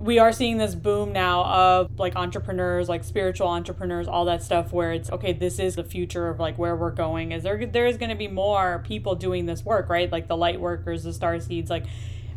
we 0.00 0.18
are 0.18 0.32
seeing 0.32 0.56
this 0.56 0.74
boom 0.74 1.12
now 1.12 1.44
of 1.44 1.98
like 1.98 2.16
entrepreneurs 2.16 2.88
like 2.88 3.04
spiritual 3.04 3.48
entrepreneurs 3.48 4.08
all 4.08 4.24
that 4.24 4.42
stuff 4.42 4.72
where 4.72 4.92
it's 4.92 5.10
okay 5.10 5.34
this 5.34 5.58
is 5.58 5.76
the 5.76 5.84
future 5.84 6.28
of 6.28 6.40
like 6.40 6.56
where 6.58 6.74
we're 6.74 6.90
going. 6.90 7.32
Is 7.32 7.42
there 7.42 7.66
there 7.66 7.86
is 7.86 7.98
going 7.98 8.08
to 8.08 8.16
be 8.16 8.28
more 8.28 8.82
people 8.86 9.14
doing 9.14 9.46
this 9.46 9.62
work 9.62 9.88
right? 9.90 10.10
Like 10.10 10.26
the 10.26 10.36
light 10.36 10.58
workers 10.60 11.04
the 11.04 11.12
star 11.12 11.38
seeds 11.38 11.68
like 11.68 11.84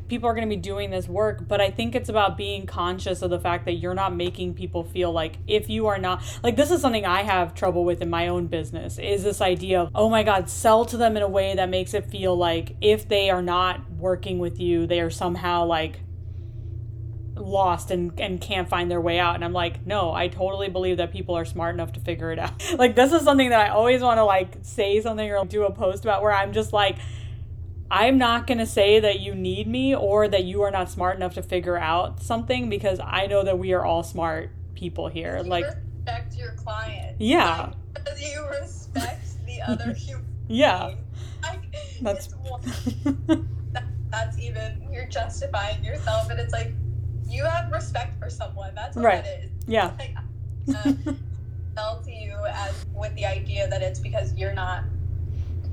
people 0.10 0.28
are 0.28 0.34
going 0.34 0.48
to 0.48 0.54
be 0.54 0.62
doing 0.62 0.90
this 0.90 1.08
work. 1.08 1.48
But 1.48 1.62
i 1.62 1.72
think 1.72 1.96
it's 1.96 2.10
about 2.10 2.36
being 2.36 2.66
conscious 2.66 3.22
of 3.22 3.30
the 3.30 3.40
fact 3.40 3.64
that 3.66 3.76
you're 3.76 3.94
not 3.94 4.14
making 4.14 4.56
people 4.56 4.84
feel 4.84 5.14
like 5.14 5.38
if 5.48 5.70
you 5.70 5.88
are 5.88 5.98
not 5.98 6.22
like 6.44 6.58
this 6.58 6.70
is 6.70 6.82
something 6.82 7.06
i 7.06 7.24
have 7.24 7.54
trouble 7.54 7.86
with 7.86 8.02
in 8.02 8.10
my 8.10 8.28
own 8.28 8.48
business 8.48 8.98
is 9.00 9.24
this 9.24 9.40
idea 9.40 9.82
of 9.82 9.90
oh 9.96 10.10
my 10.10 10.24
god 10.24 10.50
sell 10.50 10.84
to 10.86 10.98
them 10.98 11.16
in 11.16 11.24
a 11.24 11.28
way 11.28 11.56
that 11.56 11.70
makes 11.70 11.94
it 11.94 12.06
feel 12.06 12.36
like 12.36 12.76
if 12.82 13.08
they 13.08 13.30
are 13.30 13.42
not 13.42 13.90
working 13.92 14.40
with 14.40 14.60
you 14.60 14.86
they 14.86 15.00
are 15.00 15.10
somehow 15.10 15.66
like 15.66 16.00
lost 17.36 17.92
and 17.92 18.20
and 18.20 18.40
can't 18.40 18.70
find 18.70 18.90
their 18.90 19.02
way 19.02 19.20
out. 19.20 19.36
And 19.36 19.44
i'm 19.44 19.54
like 19.54 19.86
no 19.86 20.12
i 20.14 20.28
totally 20.28 20.70
believe 20.70 20.98
that 20.98 21.12
people 21.12 21.36
are 21.36 21.46
smart 21.46 21.76
enough 21.76 21.94
to 21.94 22.00
figure 22.00 22.32
it 22.32 22.40
out. 22.40 22.52
Like 22.78 22.96
this 22.96 23.12
is 23.14 23.24
something 23.24 23.50
that 23.50 23.60
i 23.60 23.70
always 23.70 24.02
want 24.02 24.18
to 24.18 24.24
like 24.24 24.58
say 24.62 25.02
something 25.02 25.30
or 25.32 25.46
do 25.46 25.64
a 25.64 25.72
post 25.72 26.04
about 26.06 26.22
where 26.22 26.34
i'm 26.34 26.54
just 26.54 26.74
like 26.74 26.98
i'm 27.90 28.18
not 28.18 28.48
going 28.48 28.58
to 28.58 28.66
say 28.66 29.00
that 29.00 29.20
you 29.20 29.36
need 29.36 29.68
me 29.68 29.96
or 29.96 30.28
that 30.28 30.44
you 30.44 30.62
are 30.64 30.72
not 30.72 30.90
smart 30.90 31.16
enough 31.16 31.36
to 31.36 31.44
figure 31.44 31.78
out 31.78 32.22
something 32.22 32.70
because 32.70 33.00
i 33.04 33.28
know 33.28 33.44
that 33.44 33.58
we 33.58 33.74
are 33.74 33.86
all 33.86 34.04
smart 34.04 34.50
people 34.84 35.08
here. 35.08 35.38
You 35.38 35.44
like 35.44 35.66
respect 35.66 36.36
your 36.36 36.52
client. 36.52 37.16
Yeah. 37.20 37.72
Like, 37.96 38.20
you 38.20 38.46
respect 38.50 39.46
the 39.46 39.62
other 39.62 39.94
human 39.98 40.26
yeah. 40.50 40.94
that's 42.02 42.34
that's 44.12 44.38
even 44.40 44.88
you're 44.92 45.08
justifying 45.08 45.84
yourself 45.84 46.30
and 46.30 46.40
it's 46.40 46.54
like 46.54 46.74
you 47.28 47.46
have 47.46 47.72
respect 47.72 48.20
for 48.20 48.30
someone. 48.30 48.74
That's 48.76 48.96
what 48.96 49.06
right. 49.06 49.26
it 49.26 49.46
is. 49.46 49.52
Yeah. 49.68 49.92
Like, 50.00 50.16
uh, 50.78 50.94
sell 51.76 52.02
to 52.06 52.12
you 52.12 52.38
as 52.54 52.86
with 52.96 53.14
the 53.16 53.26
idea 53.26 53.68
that 53.68 53.82
it's 53.82 54.00
because 54.00 54.34
you're 54.36 54.54
not 54.54 54.84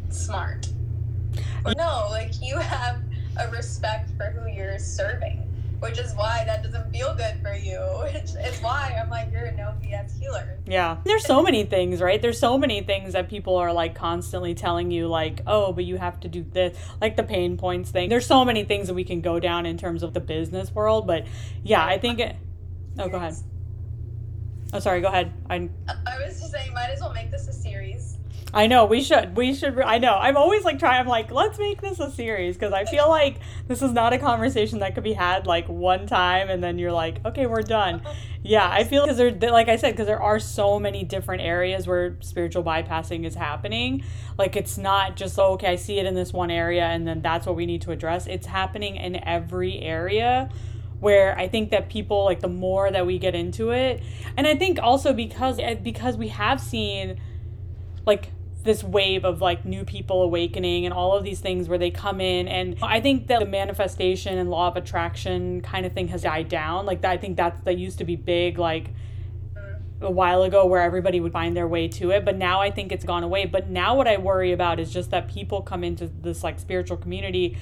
smart. 0.08 0.68
No, 1.76 2.08
like 2.10 2.32
you 2.42 2.56
have 2.56 3.00
a 3.36 3.48
respect 3.50 4.10
for 4.16 4.24
who 4.30 4.50
you're 4.50 4.78
serving 4.78 5.49
which 5.80 5.98
is 5.98 6.14
why 6.14 6.44
that 6.46 6.62
doesn't 6.62 6.90
feel 6.92 7.14
good 7.14 7.40
for 7.42 7.54
you. 7.54 7.78
It's, 8.20 8.34
it's 8.34 8.60
why 8.60 8.98
I'm 9.00 9.08
like, 9.08 9.32
you're 9.32 9.46
a 9.46 9.56
no 9.56 9.74
BS 9.82 10.18
healer. 10.18 10.58
Yeah. 10.66 10.98
There's 11.04 11.24
so 11.24 11.42
many 11.42 11.64
things, 11.64 12.00
right? 12.02 12.20
There's 12.20 12.38
so 12.38 12.58
many 12.58 12.82
things 12.82 13.14
that 13.14 13.30
people 13.30 13.56
are 13.56 13.72
like 13.72 13.94
constantly 13.94 14.54
telling 14.54 14.90
you, 14.90 15.06
like, 15.06 15.40
oh, 15.46 15.72
but 15.72 15.84
you 15.84 15.96
have 15.96 16.20
to 16.20 16.28
do 16.28 16.44
this, 16.52 16.76
like 17.00 17.16
the 17.16 17.22
pain 17.22 17.56
points 17.56 17.90
thing. 17.90 18.10
There's 18.10 18.26
so 18.26 18.44
many 18.44 18.64
things 18.64 18.88
that 18.88 18.94
we 18.94 19.04
can 19.04 19.20
go 19.20 19.40
down 19.40 19.64
in 19.64 19.78
terms 19.78 20.02
of 20.02 20.12
the 20.12 20.20
business 20.20 20.74
world. 20.74 21.06
But 21.06 21.26
yeah, 21.62 21.84
I 21.84 21.98
think 21.98 22.18
it. 22.18 22.36
Oh, 22.98 23.08
go 23.08 23.16
ahead. 23.16 23.36
Oh, 24.72 24.80
sorry, 24.80 25.00
go 25.00 25.08
ahead. 25.08 25.32
I, 25.48 25.68
I 25.88 26.24
was 26.24 26.40
just 26.40 26.52
saying, 26.52 26.74
might 26.74 26.90
as 26.90 27.00
well 27.00 27.12
make 27.12 27.30
this 27.30 27.48
a 27.48 27.52
series. 27.52 28.18
I 28.52 28.66
know 28.66 28.84
we 28.84 29.02
should. 29.02 29.36
We 29.36 29.54
should. 29.54 29.78
I 29.80 29.98
know. 29.98 30.14
I'm 30.14 30.36
always 30.36 30.64
like 30.64 30.78
trying. 30.78 31.00
I'm 31.00 31.06
like, 31.06 31.30
let's 31.30 31.58
make 31.58 31.80
this 31.80 32.00
a 32.00 32.10
series 32.10 32.56
because 32.56 32.72
I 32.72 32.84
feel 32.84 33.08
like 33.08 33.36
this 33.68 33.80
is 33.80 33.92
not 33.92 34.12
a 34.12 34.18
conversation 34.18 34.80
that 34.80 34.94
could 34.94 35.04
be 35.04 35.12
had 35.12 35.46
like 35.46 35.68
one 35.68 36.06
time 36.06 36.50
and 36.50 36.62
then 36.62 36.78
you're 36.78 36.92
like, 36.92 37.24
okay, 37.24 37.46
we're 37.46 37.62
done. 37.62 38.02
Yeah, 38.42 38.68
I 38.68 38.82
feel 38.82 39.02
because 39.02 39.18
there, 39.18 39.52
like 39.52 39.68
I 39.68 39.76
said, 39.76 39.92
because 39.92 40.08
there 40.08 40.22
are 40.22 40.40
so 40.40 40.80
many 40.80 41.04
different 41.04 41.42
areas 41.42 41.86
where 41.86 42.16
spiritual 42.20 42.64
bypassing 42.64 43.24
is 43.24 43.36
happening. 43.36 44.02
Like 44.36 44.56
it's 44.56 44.76
not 44.76 45.14
just 45.14 45.38
oh, 45.38 45.52
okay, 45.52 45.68
I 45.68 45.76
see 45.76 45.98
it 45.98 46.06
in 46.06 46.14
this 46.14 46.32
one 46.32 46.50
area 46.50 46.84
and 46.84 47.06
then 47.06 47.22
that's 47.22 47.46
what 47.46 47.54
we 47.54 47.66
need 47.66 47.82
to 47.82 47.92
address. 47.92 48.26
It's 48.26 48.46
happening 48.48 48.96
in 48.96 49.22
every 49.26 49.78
area 49.78 50.50
where 50.98 51.38
I 51.38 51.48
think 51.48 51.70
that 51.70 51.88
people 51.88 52.24
like 52.24 52.40
the 52.40 52.48
more 52.48 52.90
that 52.90 53.06
we 53.06 53.18
get 53.18 53.34
into 53.34 53.70
it, 53.70 54.02
and 54.36 54.46
I 54.46 54.56
think 54.56 54.78
also 54.82 55.12
because 55.12 55.58
eh, 55.58 55.74
because 55.74 56.16
we 56.16 56.28
have 56.28 56.60
seen 56.60 57.20
like 58.06 58.30
this 58.62 58.84
wave 58.84 59.24
of 59.24 59.40
like 59.40 59.64
new 59.64 59.84
people 59.84 60.22
awakening 60.22 60.84
and 60.84 60.92
all 60.92 61.16
of 61.16 61.24
these 61.24 61.40
things 61.40 61.68
where 61.68 61.78
they 61.78 61.90
come 61.90 62.20
in. 62.20 62.48
And 62.48 62.76
i 62.82 63.00
think 63.00 63.26
that 63.28 63.40
the 63.40 63.46
manifestation 63.46 64.38
and 64.38 64.50
law 64.50 64.68
of 64.68 64.76
attraction 64.76 65.60
kind 65.62 65.86
of 65.86 65.92
thing 65.92 66.08
has 66.08 66.22
died 66.22 66.48
down. 66.48 66.86
Like 66.86 67.04
i 67.04 67.16
think 67.16 67.36
that's 67.36 67.62
that 67.64 67.78
used 67.78 67.98
to 67.98 68.04
be 68.04 68.16
big 68.16 68.58
like 68.58 68.90
a 70.02 70.10
while 70.10 70.42
ago 70.44 70.64
where 70.64 70.80
everybody 70.80 71.20
would 71.20 71.32
find 71.32 71.54
their 71.54 71.68
way 71.68 71.86
to 71.88 72.10
it. 72.10 72.24
But 72.24 72.36
now 72.36 72.60
i 72.60 72.70
think 72.70 72.92
it's 72.92 73.04
gone 73.04 73.24
away. 73.24 73.46
But 73.46 73.70
now 73.70 73.94
what 73.96 74.06
i 74.06 74.16
worry 74.16 74.52
about 74.52 74.80
is 74.80 74.92
just 74.92 75.10
that 75.10 75.28
people 75.28 75.62
come 75.62 75.84
into 75.84 76.06
this 76.06 76.44
like 76.44 76.58
spiritual 76.60 76.96
community 76.96 77.56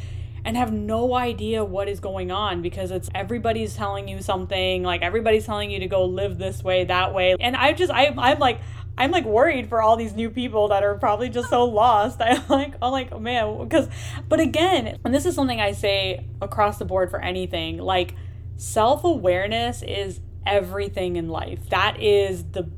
and 0.45 0.57
have 0.57 0.73
no 0.73 1.15
idea 1.15 1.65
what 1.65 1.89
is 1.89 2.01
going 2.01 2.31
on 2.31 2.63
because 2.63 2.91
it's 2.91 3.11
everybody's 3.15 3.75
telling 3.75 4.09
you 4.09 4.23
something. 4.23 4.83
Like 4.83 5.03
everybody's 5.03 5.45
telling 5.45 5.71
you 5.71 5.81
to 5.81 5.89
go 5.89 6.05
live 6.07 6.39
this 6.39 6.63
way 6.63 6.85
that 6.85 7.13
way. 7.13 7.37
And 7.39 7.55
i 7.55 7.73
just 7.73 7.93
I, 7.93 8.15
i'm 8.17 8.39
like 8.39 8.61
I'm 8.99 9.13
like 9.13 9.25
worried 9.25 9.69
for 9.69 9.81
all 9.81 9.97
these 9.97 10.13
new 10.13 10.29
people 10.29 10.69
that 10.69 10.83
are 10.83 10.97
probably 10.99 11.29
just 11.29 11.49
so 11.49 11.65
lost. 11.65 12.21
I'm 12.21 12.43
like, 12.49 12.75
I'm 12.83 12.91
like, 12.93 13.13
oh 13.13 13.21
man, 13.21 13.63
because, 13.63 13.89
but 14.29 14.41
again, 14.41 14.99
and 15.05 15.15
this 15.15 15.25
is 15.25 15.35
something 15.35 15.61
I 15.61 15.73
say 15.73 16.27
across 16.43 16.79
the 16.79 16.85
board 16.85 17.11
for 17.11 17.21
anything, 17.23 17.79
like 17.79 18.15
self 18.57 19.05
awareness 19.05 19.83
is 19.83 20.21
everything 20.45 21.17
in 21.17 21.29
life. 21.29 21.69
That 21.71 22.01
is 22.01 22.45
the 22.51 22.69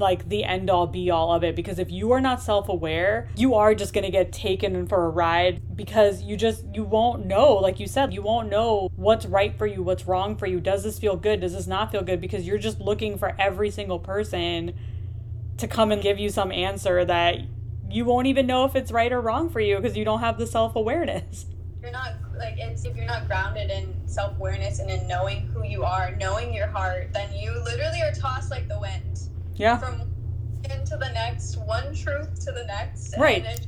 like 0.00 0.28
the 0.30 0.44
end 0.44 0.70
all 0.70 0.86
be 0.86 1.10
all 1.10 1.32
of 1.32 1.44
it 1.44 1.54
because 1.54 1.78
if 1.78 1.90
you 1.90 2.10
are 2.12 2.22
not 2.22 2.40
self-aware 2.40 3.28
you 3.36 3.54
are 3.54 3.74
just 3.74 3.92
going 3.92 4.04
to 4.04 4.10
get 4.10 4.32
taken 4.32 4.86
for 4.86 5.04
a 5.04 5.10
ride 5.10 5.76
because 5.76 6.22
you 6.22 6.38
just 6.38 6.64
you 6.72 6.82
won't 6.82 7.26
know 7.26 7.52
like 7.52 7.78
you 7.78 7.86
said 7.86 8.10
you 8.10 8.22
won't 8.22 8.48
know 8.48 8.90
what's 8.96 9.26
right 9.26 9.58
for 9.58 9.66
you 9.66 9.82
what's 9.82 10.06
wrong 10.06 10.36
for 10.36 10.46
you 10.46 10.58
does 10.58 10.82
this 10.82 10.98
feel 10.98 11.16
good 11.16 11.40
does 11.40 11.52
this 11.52 11.66
not 11.66 11.92
feel 11.92 12.02
good 12.02 12.18
because 12.18 12.46
you're 12.46 12.56
just 12.56 12.80
looking 12.80 13.18
for 13.18 13.36
every 13.38 13.70
single 13.70 13.98
person 13.98 14.74
to 15.60 15.68
come 15.68 15.92
and 15.92 16.02
give 16.02 16.18
you 16.18 16.28
some 16.28 16.52
answer 16.52 17.04
that 17.04 17.40
you 17.90 18.04
won't 18.04 18.26
even 18.26 18.46
know 18.46 18.64
if 18.64 18.76
it's 18.76 18.92
right 18.92 19.12
or 19.12 19.20
wrong 19.20 19.48
for 19.48 19.60
you 19.60 19.76
because 19.76 19.96
you 19.96 20.04
don't 20.04 20.20
have 20.20 20.38
the 20.38 20.46
self 20.46 20.76
awareness. 20.76 21.46
You're 21.82 21.92
not 21.92 22.14
like 22.36 22.58
it's 22.58 22.84
if 22.84 22.96
you're 22.96 23.06
not 23.06 23.26
grounded 23.26 23.70
in 23.70 23.94
self 24.06 24.36
awareness 24.36 24.80
and 24.80 24.90
in 24.90 25.06
knowing 25.06 25.46
who 25.48 25.64
you 25.64 25.82
are, 25.82 26.14
knowing 26.16 26.52
your 26.52 26.66
heart, 26.66 27.12
then 27.12 27.34
you 27.34 27.52
literally 27.64 28.02
are 28.02 28.12
tossed 28.12 28.50
like 28.50 28.68
the 28.68 28.78
wind. 28.78 29.20
Yeah. 29.54 29.78
From 29.78 30.02
into 30.64 30.96
the 30.96 31.10
next, 31.12 31.56
one 31.56 31.94
truth 31.94 32.44
to 32.44 32.52
the 32.52 32.64
next. 32.66 33.16
Right. 33.16 33.44
It, 33.44 33.66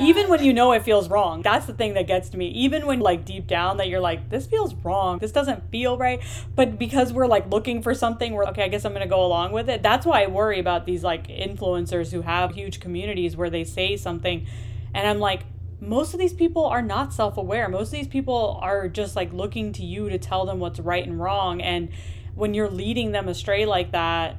Even 0.00 0.28
when 0.28 0.44
you 0.44 0.52
know 0.52 0.72
it 0.72 0.82
feels 0.82 1.08
wrong, 1.08 1.42
that's 1.42 1.66
the 1.66 1.72
thing 1.72 1.94
that 1.94 2.06
gets 2.06 2.28
to 2.30 2.36
me. 2.36 2.48
Even 2.48 2.86
when, 2.86 3.00
like, 3.00 3.24
deep 3.24 3.46
down, 3.46 3.78
that 3.78 3.88
you're 3.88 4.00
like, 4.00 4.28
this 4.28 4.46
feels 4.46 4.74
wrong, 4.74 5.18
this 5.18 5.32
doesn't 5.32 5.70
feel 5.70 5.96
right. 5.96 6.20
But 6.54 6.78
because 6.78 7.12
we're 7.12 7.26
like 7.26 7.48
looking 7.50 7.82
for 7.82 7.94
something, 7.94 8.32
we're 8.32 8.46
okay, 8.48 8.64
I 8.64 8.68
guess 8.68 8.84
I'm 8.84 8.92
gonna 8.92 9.06
go 9.06 9.24
along 9.24 9.52
with 9.52 9.70
it. 9.70 9.82
That's 9.82 10.04
why 10.04 10.24
I 10.24 10.26
worry 10.26 10.60
about 10.60 10.86
these 10.86 11.02
like 11.02 11.28
influencers 11.28 12.12
who 12.12 12.22
have 12.22 12.54
huge 12.54 12.80
communities 12.80 13.36
where 13.36 13.50
they 13.50 13.64
say 13.64 13.96
something, 13.96 14.46
and 14.94 15.06
I'm 15.06 15.18
like, 15.18 15.44
most 15.80 16.14
of 16.14 16.20
these 16.20 16.32
people 16.32 16.64
are 16.66 16.82
not 16.82 17.12
self 17.12 17.36
aware. 17.36 17.68
Most 17.68 17.88
of 17.88 17.92
these 17.92 18.08
people 18.08 18.58
are 18.62 18.88
just 18.88 19.16
like 19.16 19.32
looking 19.32 19.72
to 19.74 19.84
you 19.84 20.08
to 20.08 20.18
tell 20.18 20.46
them 20.46 20.58
what's 20.58 20.80
right 20.80 21.06
and 21.06 21.20
wrong. 21.20 21.60
And 21.60 21.90
when 22.34 22.54
you're 22.54 22.70
leading 22.70 23.12
them 23.12 23.28
astray 23.28 23.66
like 23.66 23.92
that, 23.92 24.36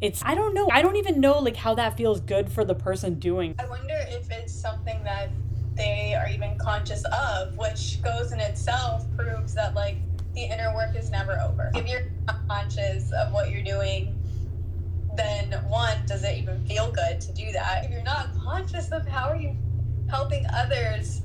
it's 0.00 0.22
I 0.24 0.34
don't 0.34 0.54
know. 0.54 0.68
I 0.70 0.82
don't 0.82 0.96
even 0.96 1.20
know 1.20 1.38
like 1.38 1.56
how 1.56 1.74
that 1.74 1.96
feels 1.96 2.20
good 2.20 2.50
for 2.50 2.64
the 2.64 2.74
person 2.74 3.18
doing. 3.18 3.54
I 3.58 3.68
wonder 3.68 3.98
if 4.08 4.30
it's 4.30 4.52
something 4.52 5.02
that 5.04 5.30
they 5.74 6.14
are 6.14 6.28
even 6.28 6.58
conscious 6.58 7.04
of, 7.12 7.56
which 7.56 8.02
goes 8.02 8.32
in 8.32 8.40
itself 8.40 9.04
proves 9.16 9.54
that 9.54 9.74
like 9.74 9.96
the 10.34 10.42
inner 10.44 10.74
work 10.74 10.94
is 10.96 11.10
never 11.10 11.38
over. 11.40 11.70
If 11.74 11.88
you're 11.88 12.06
not 12.26 12.46
conscious 12.48 13.12
of 13.12 13.32
what 13.32 13.50
you're 13.50 13.62
doing, 13.62 14.16
then 15.16 15.52
one, 15.68 15.98
does 16.06 16.22
it 16.22 16.36
even 16.38 16.64
feel 16.66 16.92
good 16.92 17.20
to 17.20 17.32
do 17.32 17.50
that? 17.52 17.84
If 17.84 17.90
you're 17.90 18.02
not 18.02 18.28
conscious 18.42 18.90
of 18.92 19.06
how 19.06 19.28
are 19.28 19.36
you 19.36 19.56
helping 20.08 20.46
others 20.54 21.22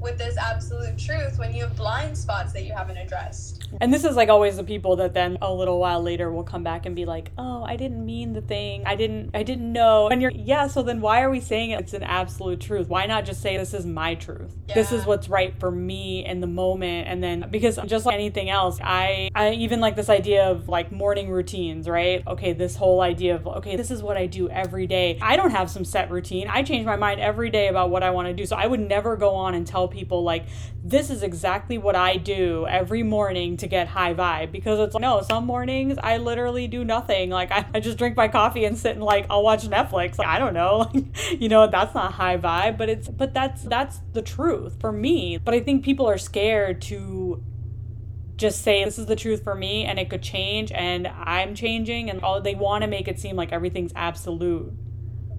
with 0.00 0.18
this 0.18 0.36
absolute 0.36 0.98
truth 0.98 1.38
when 1.38 1.54
you 1.54 1.62
have 1.62 1.76
blind 1.76 2.16
spots 2.16 2.52
that 2.52 2.64
you 2.64 2.72
haven't 2.72 2.96
addressed. 2.96 3.61
And 3.80 3.92
this 3.92 4.04
is 4.04 4.16
like 4.16 4.28
always 4.28 4.56
the 4.56 4.64
people 4.64 4.96
that 4.96 5.14
then 5.14 5.38
a 5.42 5.52
little 5.52 5.78
while 5.78 6.02
later 6.02 6.32
will 6.32 6.44
come 6.44 6.62
back 6.62 6.86
and 6.86 6.96
be 6.96 7.04
like, 7.04 7.32
"Oh, 7.36 7.62
I 7.62 7.76
didn't 7.76 8.04
mean 8.04 8.32
the 8.32 8.40
thing. 8.40 8.84
I 8.86 8.96
didn't 8.96 9.30
I 9.34 9.42
didn't 9.42 9.72
know." 9.72 10.08
And 10.08 10.22
you're 10.22 10.32
yeah, 10.34 10.66
so 10.66 10.82
then 10.82 11.00
why 11.00 11.22
are 11.22 11.30
we 11.30 11.40
saying 11.40 11.70
it? 11.70 11.82
it's 11.82 11.94
an 11.94 12.02
absolute 12.04 12.60
truth? 12.60 12.88
Why 12.88 13.06
not 13.06 13.24
just 13.24 13.42
say 13.42 13.56
this 13.56 13.74
is 13.74 13.84
my 13.84 14.14
truth? 14.14 14.54
Yeah. 14.68 14.74
This 14.74 14.92
is 14.92 15.04
what's 15.04 15.28
right 15.28 15.58
for 15.58 15.70
me 15.70 16.24
in 16.24 16.40
the 16.40 16.46
moment 16.46 17.08
and 17.08 17.22
then 17.22 17.48
because 17.50 17.78
just 17.86 18.06
like 18.06 18.14
anything 18.14 18.48
else, 18.48 18.78
I 18.82 19.30
I 19.34 19.52
even 19.52 19.80
like 19.80 19.96
this 19.96 20.08
idea 20.08 20.48
of 20.48 20.68
like 20.68 20.92
morning 20.92 21.28
routines, 21.28 21.88
right? 21.88 22.24
Okay, 22.26 22.52
this 22.52 22.76
whole 22.76 23.00
idea 23.00 23.34
of 23.34 23.46
okay, 23.46 23.76
this 23.76 23.90
is 23.90 24.02
what 24.02 24.16
I 24.16 24.26
do 24.26 24.48
every 24.48 24.86
day. 24.86 25.18
I 25.20 25.36
don't 25.36 25.50
have 25.50 25.70
some 25.70 25.84
set 25.84 26.10
routine. 26.10 26.46
I 26.48 26.62
change 26.62 26.86
my 26.86 26.96
mind 26.96 27.20
every 27.20 27.50
day 27.50 27.68
about 27.68 27.90
what 27.90 28.02
I 28.02 28.10
want 28.10 28.28
to 28.28 28.34
do. 28.34 28.46
So 28.46 28.56
I 28.56 28.66
would 28.66 28.80
never 28.80 29.16
go 29.16 29.34
on 29.34 29.54
and 29.54 29.66
tell 29.66 29.88
people 29.88 30.22
like 30.22 30.46
this 30.84 31.10
is 31.10 31.22
exactly 31.22 31.78
what 31.78 31.96
I 31.96 32.16
do 32.16 32.66
every 32.68 33.02
morning 33.02 33.56
to 33.62 33.66
get 33.66 33.88
high 33.88 34.14
vibe 34.14 34.52
because 34.52 34.78
it's 34.78 34.94
like, 34.94 35.00
no, 35.00 35.22
some 35.22 35.46
mornings 35.46 35.98
I 36.02 36.18
literally 36.18 36.68
do 36.68 36.84
nothing. 36.84 37.30
Like 37.30 37.50
I, 37.50 37.66
I 37.74 37.80
just 37.80 37.98
drink 37.98 38.16
my 38.16 38.28
coffee 38.28 38.64
and 38.64 38.76
sit 38.76 38.92
and 38.92 39.02
like 39.02 39.26
I'll 39.30 39.42
watch 39.42 39.62
Netflix. 39.62 40.18
Like, 40.18 40.28
I 40.28 40.38
don't 40.38 40.54
know. 40.54 40.92
you 41.38 41.48
know, 41.48 41.66
that's 41.66 41.94
not 41.94 42.12
high 42.12 42.36
vibe, 42.36 42.76
but 42.76 42.88
it's 42.88 43.08
but 43.08 43.34
that's 43.34 43.62
that's 43.62 44.00
the 44.12 44.22
truth 44.22 44.80
for 44.80 44.92
me. 44.92 45.38
But 45.38 45.54
I 45.54 45.60
think 45.60 45.84
people 45.84 46.08
are 46.08 46.18
scared 46.18 46.82
to 46.82 47.42
just 48.36 48.62
say 48.62 48.84
this 48.84 48.98
is 48.98 49.06
the 49.06 49.16
truth 49.16 49.42
for 49.42 49.54
me 49.54 49.84
and 49.84 49.98
it 49.98 50.10
could 50.10 50.22
change 50.22 50.72
and 50.72 51.06
I'm 51.06 51.54
changing 51.54 52.10
and 52.10 52.20
all 52.22 52.40
they 52.40 52.54
want 52.54 52.82
to 52.82 52.88
make 52.88 53.06
it 53.06 53.20
seem 53.20 53.36
like 53.36 53.52
everything's 53.52 53.92
absolute 53.94 54.72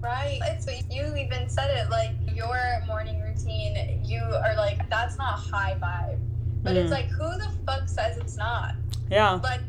Right. 0.04 0.38
It's, 0.42 0.66
you 0.90 1.16
even 1.16 1.48
said 1.48 1.70
it 1.70 1.88
like 1.88 2.10
your 2.34 2.82
morning 2.86 3.22
routine, 3.22 4.02
you 4.04 4.20
are 4.20 4.54
like, 4.54 4.90
that's 4.90 5.16
not 5.16 5.38
high 5.38 5.78
vibe. 5.80 6.20
But 6.64 6.74
mm. 6.74 6.76
it's 6.78 6.90
like, 6.90 7.08
who 7.10 7.28
the 7.38 7.50
fuck 7.64 7.86
says 7.88 8.16
it's 8.16 8.36
not? 8.36 8.74
Yeah. 9.10 9.38
Like, 9.42 9.60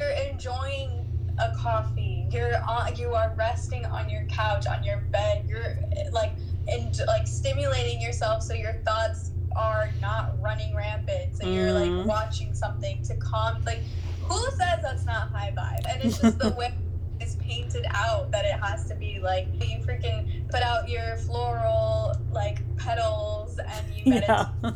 you're 0.00 0.08
enjoying 0.30 1.06
a 1.38 1.54
coffee. 1.56 2.26
You're 2.30 2.56
on, 2.62 2.96
you 2.96 3.12
are 3.12 3.34
resting 3.36 3.84
on 3.84 4.08
your 4.08 4.24
couch, 4.26 4.66
on 4.66 4.82
your 4.84 4.98
bed. 5.10 5.44
You're 5.46 5.76
like, 6.12 6.32
and 6.68 6.96
like 7.06 7.26
stimulating 7.26 8.00
yourself 8.00 8.42
so 8.42 8.54
your 8.54 8.74
thoughts 8.86 9.32
are 9.56 9.90
not 10.00 10.40
running 10.40 10.74
rampant. 10.74 11.36
So 11.36 11.44
mm. 11.44 11.54
you're 11.54 11.72
like 11.72 11.90
mm-hmm. 11.90 12.08
watching 12.08 12.54
something 12.54 13.02
to 13.02 13.16
calm. 13.16 13.62
Like, 13.64 13.80
who 14.22 14.40
says 14.52 14.80
that's 14.80 15.04
not 15.04 15.30
high 15.30 15.52
vibe? 15.56 15.92
And 15.92 16.02
it's 16.04 16.20
just 16.20 16.38
the 16.38 16.50
way 16.58 16.72
is 17.20 17.36
painted 17.36 17.86
out 17.90 18.30
that 18.30 18.44
it 18.44 18.58
has 18.60 18.86
to 18.88 18.94
be 18.94 19.20
like 19.20 19.46
you 19.60 19.78
freaking 19.78 20.48
put 20.50 20.62
out 20.62 20.88
your 20.88 21.16
floral 21.18 22.16
like 22.32 22.58
petals 22.76 23.58
and 23.58 23.94
you 23.94 24.12
meditate 24.12 24.46
yeah. 24.62 24.72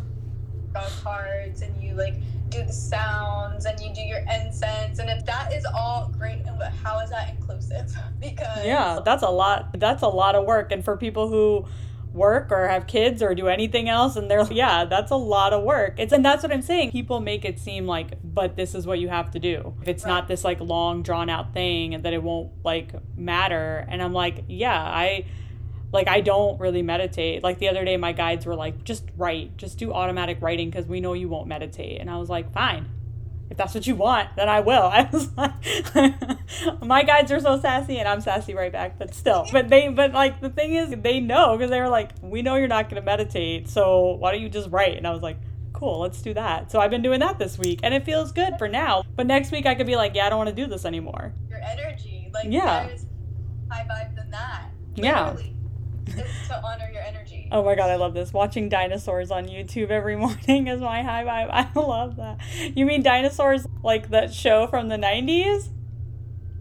Cards 1.03 1.63
and 1.63 1.83
you 1.83 1.95
like 1.95 2.15
do 2.49 2.65
the 2.65 2.73
sounds 2.73 3.67
and 3.67 3.79
you 3.81 3.93
do 3.95 4.01
your 4.01 4.21
incense 4.21 4.99
and 4.99 5.11
if 5.11 5.25
that 5.27 5.53
is 5.53 5.67
all 5.67 6.13
great 6.19 6.45
but 6.59 6.73
how 6.83 6.99
is 7.01 7.11
that 7.11 7.31
inclusive? 7.31 7.95
Because 8.21 8.65
yeah 8.65 9.01
that's 9.05 9.23
a 9.23 9.29
lot 9.29 9.79
that's 9.79 10.03
a 10.03 10.09
lot 10.09 10.35
of 10.35 10.45
work 10.45 10.73
and 10.73 10.85
for 10.85 10.97
people 10.97 11.29
who 11.29 11.67
work 12.13 12.51
or 12.51 12.67
have 12.67 12.87
kids 12.87 13.23
or 13.23 13.35
do 13.35 13.49
anything 13.49 13.89
else 13.89 14.17
and 14.17 14.31
they're 14.31 14.51
yeah 14.53 14.85
that's 14.85 15.11
a 15.11 15.17
lot 15.17 15.53
of 15.53 15.63
work. 15.63 15.95
It's 15.99 16.13
and 16.13 16.25
that's 16.25 16.43
what 16.43 16.53
i'm 16.53 16.63
saying 16.63 16.91
people 16.91 17.21
make 17.21 17.45
it 17.45 17.59
seem 17.59 17.87
like 17.87 18.19
but 18.25 18.57
this 18.57 18.75
is 18.75 18.87
what 18.87 18.99
you 18.99 19.09
have 19.09 19.31
to 19.33 19.39
do. 19.39 19.75
If 19.83 19.89
it's 19.89 20.05
right. 20.05 20.11
not 20.11 20.29
this 20.29 20.45
like 20.45 20.61
long 20.61 21.03
drawn 21.03 21.29
out 21.31 21.53
thing 21.53 21.95
and 21.95 22.05
that 22.05 22.13
it 22.13 22.23
won't 22.23 22.51
like 22.65 22.93
matter 23.17 23.87
and 23.89 24.03
i'm 24.03 24.13
like 24.13 24.45
yeah 24.49 24.81
i 24.81 25.27
like 25.93 26.09
i 26.09 26.21
don't 26.21 26.61
really 26.61 26.83
meditate 26.83 27.43
like 27.43 27.59
the 27.59 27.69
other 27.69 27.85
day 27.85 27.97
my 27.97 28.13
guides 28.13 28.45
were 28.45 28.55
like 28.55 28.85
just 28.85 29.05
write 29.17 29.57
just 29.57 29.79
do 29.79 29.93
automatic 29.93 30.39
writing 30.41 30.69
because 30.71 30.87
we 30.87 31.01
know 31.01 31.13
you 31.13 31.29
won't 31.29 31.47
meditate 31.47 32.01
and 32.01 32.11
i 32.11 32.17
was 32.17 32.29
like 32.29 32.53
fine 32.53 32.89
if 33.51 33.57
that's 33.57 33.75
what 33.75 33.87
you 33.87 33.95
want, 33.95 34.37
then 34.37 34.49
I 34.49 34.61
will. 34.61 34.83
I 34.93 35.09
was 35.11 35.35
like, 35.37 36.83
my 36.83 37.03
guides 37.03 37.33
are 37.33 37.41
so 37.41 37.59
sassy, 37.61 37.99
and 37.99 38.09
I'm 38.09 38.21
sassy 38.21 38.55
right 38.55 38.73
back. 38.73 38.99
But 38.99 39.15
still, 39.15 39.47
but 39.53 39.69
they, 39.69 39.89
but 39.89 40.13
like 40.13 40.41
the 40.41 40.51
thing 40.51 40.75
is, 40.75 40.91
they 40.91 41.21
know 41.21 41.57
because 41.57 41.71
they 41.71 41.81
were 41.81 41.89
like, 41.89 42.11
we 42.21 42.43
know 42.43 42.57
you're 42.57 42.69
not 42.69 42.91
going 42.91 43.01
to 43.01 43.07
meditate, 43.07 43.69
so 43.69 44.17
why 44.17 44.33
don't 44.33 44.43
you 44.43 44.49
just 44.49 44.71
write? 44.71 44.97
And 44.97 45.07
I 45.07 45.11
was 45.11 45.23
like, 45.23 45.39
cool, 45.73 46.01
let's 46.01 46.21
do 46.21 46.35
that. 46.35 46.71
So 46.71 46.81
I've 46.81 46.91
been 46.91 47.03
doing 47.03 47.21
that 47.21 47.39
this 47.39 47.59
week, 47.59 47.81
and 47.83 47.95
it 47.95 48.05
feels 48.05 48.33
good 48.33 48.59
for 48.59 48.69
now. 48.69 49.03
But 49.17 49.27
next 49.27 49.51
week 49.51 49.67
I 49.67 49.75
could 49.75 49.87
be 49.87 49.97
like, 49.97 50.15
yeah, 50.15 50.27
I 50.27 50.31
don't 50.31 50.39
want 50.39 50.51
to 50.51 50.57
do 50.57 50.67
this 50.67 50.85
anymore. 50.85 51.33
Your 51.49 51.61
energy, 51.63 52.31
like 52.35 52.47
yeah, 52.51 52.89
high 53.71 53.87
vibe 53.91 54.15
than 54.15 54.31
that. 54.31 54.67
Literally. 54.97 55.45
Yeah. 55.45 55.58
To 56.49 56.63
honor 56.65 56.91
your 56.93 57.03
energy 57.03 57.39
Oh 57.51 57.65
my 57.65 57.75
god, 57.75 57.91
I 57.91 57.97
love 57.97 58.13
this. 58.13 58.33
Watching 58.33 58.69
dinosaurs 58.69 59.31
on 59.31 59.47
YouTube 59.47 59.91
every 59.91 60.17
morning 60.25 60.67
is 60.67 60.81
my 60.81 61.03
high 61.03 61.25
vibe. 61.25 61.49
I 61.51 61.81
love 61.81 62.17
that. 62.17 62.41
You 62.75 62.85
mean 62.85 63.03
dinosaurs 63.03 63.67
like 63.83 64.11
that 64.11 64.33
show 64.33 64.67
from 64.67 64.89
the 64.89 64.97
90s? 64.97 65.69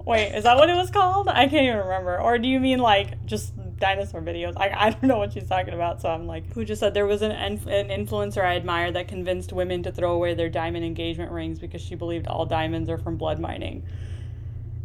Wait, 0.06 0.34
is 0.34 0.46
that 0.46 0.56
what 0.56 0.70
it 0.70 0.76
was 0.76 0.90
called? 0.90 1.28
I 1.28 1.48
can't 1.50 1.66
even 1.66 1.78
remember. 1.78 2.18
Or 2.18 2.38
do 2.38 2.48
you 2.48 2.62
mean 2.62 2.80
like 2.80 3.26
just 3.26 3.54
dinosaur 3.78 4.22
videos? 4.22 4.54
I, 4.56 4.70
I 4.70 4.90
don't 4.92 5.04
know 5.04 5.18
what 5.18 5.34
she's 5.34 5.48
talking 5.48 5.74
about, 5.74 6.02
so 6.02 6.08
I'm 6.08 6.26
like, 6.26 6.54
who 6.54 6.64
just 6.64 6.80
said 6.80 6.94
there 6.94 7.06
was 7.06 7.22
an, 7.22 7.32
an 7.32 7.58
influencer 7.90 8.42
I 8.42 8.56
admire 8.56 8.90
that 8.94 9.10
convinced 9.10 9.52
women 9.52 9.84
to 9.84 9.92
throw 9.92 10.14
away 10.14 10.34
their 10.34 10.50
diamond 10.50 10.86
engagement 10.86 11.34
rings 11.34 11.60
because 11.60 11.82
she 11.82 11.96
believed 11.96 12.28
all 12.28 12.46
diamonds 12.46 12.90
are 12.90 12.98
from 12.98 13.18
blood 13.18 13.40
mining. 13.40 13.86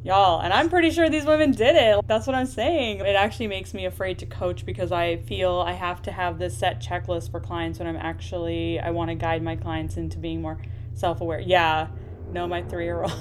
Y'all, 0.04 0.40
and 0.40 0.52
I'm 0.52 0.68
pretty 0.68 0.90
sure 0.90 1.08
these 1.08 1.24
women 1.24 1.52
did 1.52 1.76
it. 1.76 2.04
That's 2.08 2.26
what 2.26 2.34
I'm 2.34 2.46
saying. 2.46 3.00
It 3.00 3.14
actually 3.14 3.46
makes 3.46 3.72
me 3.72 3.86
afraid 3.86 4.18
to 4.18 4.26
coach 4.26 4.66
because 4.66 4.90
I 4.90 5.18
feel 5.18 5.60
I 5.60 5.72
have 5.72 6.02
to 6.02 6.10
have 6.10 6.40
this 6.40 6.58
set 6.58 6.82
checklist 6.82 7.30
for 7.30 7.38
clients 7.38 7.78
when 7.78 7.86
I'm 7.86 7.96
actually, 7.96 8.80
I 8.80 8.90
want 8.90 9.10
to 9.10 9.14
guide 9.14 9.44
my 9.44 9.54
clients 9.54 9.96
into 9.96 10.18
being 10.18 10.42
more 10.42 10.58
self 10.92 11.20
aware. 11.20 11.38
Yeah, 11.38 11.86
no, 12.32 12.48
my 12.48 12.62
three 12.62 12.84
year 12.84 13.04
old. 13.04 13.14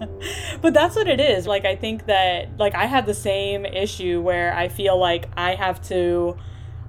but 0.62 0.72
that's 0.72 0.96
what 0.96 1.08
it 1.08 1.20
is. 1.20 1.46
Like, 1.46 1.66
I 1.66 1.76
think 1.76 2.06
that, 2.06 2.58
like, 2.58 2.74
I 2.74 2.86
have 2.86 3.04
the 3.04 3.14
same 3.14 3.66
issue 3.66 4.22
where 4.22 4.54
I 4.54 4.68
feel 4.68 4.98
like 4.98 5.28
I 5.36 5.56
have 5.56 5.82
to 5.88 6.38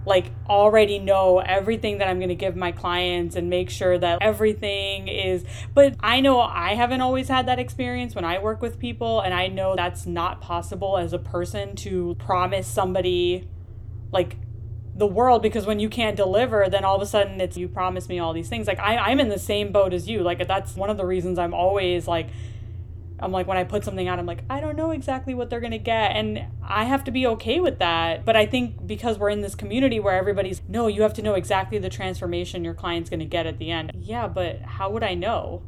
like 0.08 0.32
already 0.50 1.00
know 1.00 1.40
everything 1.40 1.98
that 1.98 2.08
I'm 2.08 2.18
going 2.18 2.30
to 2.30 2.36
give 2.36 2.56
my 2.56 2.72
clients 2.72 3.36
and 3.36 3.50
make 3.50 3.70
sure 3.70 4.00
that 4.00 4.20
everything 4.22 5.10
is 5.10 5.44
but 5.74 5.96
I 6.00 6.22
know 6.22 6.40
I 6.40 6.76
haven't 6.76 7.02
always 7.02 7.28
had 7.28 7.46
that 7.48 7.60
experience 7.60 8.16
when 8.16 8.24
I 8.24 8.40
work 8.40 8.62
with 8.62 8.80
people 8.80 9.20
and 9.20 9.34
I 9.34 9.48
know 9.48 9.76
that's 9.76 10.06
not 10.06 10.40
possible 10.40 10.98
as 10.98 11.12
a 11.12 11.20
person 11.20 11.76
to 11.78 12.16
promise 12.20 12.68
somebody 12.68 13.50
like 14.14 14.38
the 14.96 15.06
world 15.06 15.42
because 15.44 15.66
when 15.66 15.80
you 15.80 15.90
can't 15.90 16.16
deliver 16.16 16.70
then 16.70 16.86
all 16.86 16.96
of 16.96 17.02
a 17.02 17.06
sudden 17.06 17.42
it's 17.42 17.58
you 17.58 17.68
promise 17.68 18.08
me 18.08 18.18
all 18.18 18.32
these 18.32 18.48
things. 18.48 18.66
Like 18.66 18.80
I, 18.80 18.98
i'm 18.98 19.20
in 19.20 19.28
the 19.28 19.38
same 19.38 19.74
boat 19.74 19.94
as 19.94 20.08
you. 20.08 20.24
Like 20.24 20.48
that's 20.48 20.76
one 20.76 20.90
of 20.90 20.96
the 20.96 21.06
reasons 21.06 21.38
i'm 21.38 21.54
always 21.54 22.08
like 22.08 22.30
I'm 23.20 23.32
like, 23.32 23.48
when 23.48 23.58
I 23.58 23.64
put 23.64 23.84
something 23.84 24.08
out, 24.08 24.20
I'm 24.20 24.26
like, 24.26 24.44
I 24.50 24.60
don't 24.60 24.78
know 24.78 24.92
exactly 24.92 25.34
what 25.34 25.50
they're 25.50 25.60
going 25.60 25.72
to 25.72 25.80
get. 25.80 26.16
And 26.16 26.46
I 26.62 26.84
have 26.84 27.04
to 27.06 27.12
be 27.12 27.26
okay 27.28 27.60
with 27.60 27.80
that. 27.80 28.26
But 28.26 28.36
I 28.36 28.46
think 28.46 28.86
because 28.86 29.18
we're 29.18 29.30
in 29.30 29.42
this 29.42 29.56
community 29.56 30.00
where 30.00 30.16
everybody's, 30.16 30.62
no, 30.68 30.88
you 30.88 31.02
have 31.02 31.14
to 31.16 31.22
know 31.24 31.34
exactly 31.34 31.80
the 31.80 31.90
transformation 31.90 32.64
your 32.64 32.76
client's 32.76 33.10
going 33.10 33.20
to 33.20 33.26
get 33.26 33.48
at 33.48 33.58
the 33.58 33.72
end. 33.72 33.92
Yeah, 33.96 34.28
but 34.28 34.62
how 34.62 34.92
would 34.92 35.04
I 35.04 35.16
know? 35.16 35.64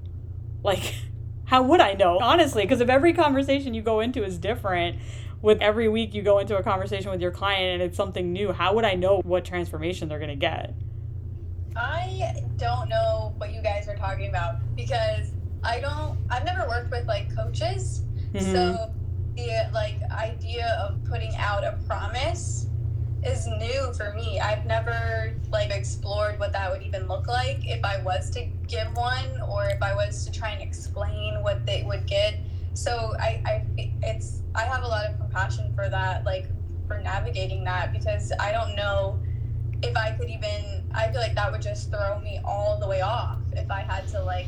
Like, 0.63 0.95
how 1.45 1.63
would 1.63 1.81
I 1.81 1.93
know? 1.93 2.19
Honestly, 2.19 2.63
because 2.63 2.81
if 2.81 2.89
every 2.89 3.13
conversation 3.13 3.73
you 3.73 3.81
go 3.81 3.99
into 3.99 4.23
is 4.23 4.37
different, 4.37 4.99
with 5.41 5.61
every 5.61 5.87
week 5.87 6.13
you 6.13 6.21
go 6.21 6.39
into 6.39 6.57
a 6.57 6.61
conversation 6.61 7.09
with 7.09 7.21
your 7.21 7.31
client 7.31 7.75
and 7.75 7.81
it's 7.81 7.97
something 7.97 8.31
new, 8.31 8.51
how 8.51 8.75
would 8.75 8.85
I 8.85 8.93
know 8.93 9.21
what 9.23 9.45
transformation 9.45 10.09
they're 10.09 10.19
going 10.19 10.29
to 10.29 10.35
get? 10.35 10.73
I 11.75 12.43
don't 12.57 12.89
know 12.89 13.33
what 13.37 13.53
you 13.53 13.61
guys 13.61 13.87
are 13.87 13.95
talking 13.95 14.27
about 14.27 14.55
because 14.75 15.31
I 15.63 15.79
don't. 15.79 16.17
I've 16.29 16.45
never 16.45 16.67
worked 16.67 16.91
with 16.91 17.07
like 17.07 17.33
coaches, 17.35 18.03
mm-hmm. 18.33 18.53
so 18.53 18.91
the 19.35 19.69
like 19.73 19.99
idea 20.11 20.67
of 20.87 21.03
putting 21.05 21.35
out 21.35 21.63
a 21.63 21.77
promise 21.87 22.67
is 23.23 23.47
new 23.47 23.93
for 23.93 24.13
me. 24.13 24.39
I've 24.39 24.65
never 24.65 25.33
like 25.51 25.71
explored 25.71 26.39
what 26.39 26.53
that 26.53 26.71
would 26.71 26.83
even 26.83 27.07
look 27.07 27.27
like 27.27 27.59
if 27.67 27.83
I 27.83 28.01
was 28.01 28.29
to 28.31 28.45
give 28.67 28.87
one 28.95 29.41
or 29.49 29.65
if 29.65 29.81
I 29.81 29.93
was 29.93 30.25
to 30.25 30.31
try 30.31 30.51
and 30.51 30.61
explain 30.61 31.41
what 31.41 31.65
they 31.65 31.83
would 31.83 32.05
get. 32.07 32.35
So 32.73 33.13
I, 33.19 33.41
I 33.77 33.91
it's 34.03 34.41
I 34.55 34.63
have 34.63 34.83
a 34.83 34.87
lot 34.87 35.05
of 35.05 35.17
compassion 35.17 35.73
for 35.75 35.89
that, 35.89 36.23
like 36.23 36.47
for 36.87 36.99
navigating 36.99 37.63
that 37.65 37.91
because 37.91 38.31
I 38.39 38.51
don't 38.51 38.75
know 38.75 39.19
if 39.81 39.95
I 39.95 40.11
could 40.11 40.29
even 40.29 40.83
I 40.93 41.11
feel 41.11 41.21
like 41.21 41.35
that 41.35 41.51
would 41.51 41.61
just 41.61 41.91
throw 41.91 42.19
me 42.19 42.39
all 42.43 42.79
the 42.79 42.87
way 42.87 43.01
off 43.01 43.37
if 43.53 43.69
I 43.69 43.81
had 43.81 44.07
to 44.09 44.23
like 44.23 44.47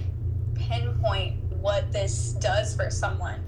pinpoint 0.55 1.41
what 1.53 1.91
this 1.91 2.33
does 2.33 2.75
for 2.75 2.89
someone. 2.89 3.43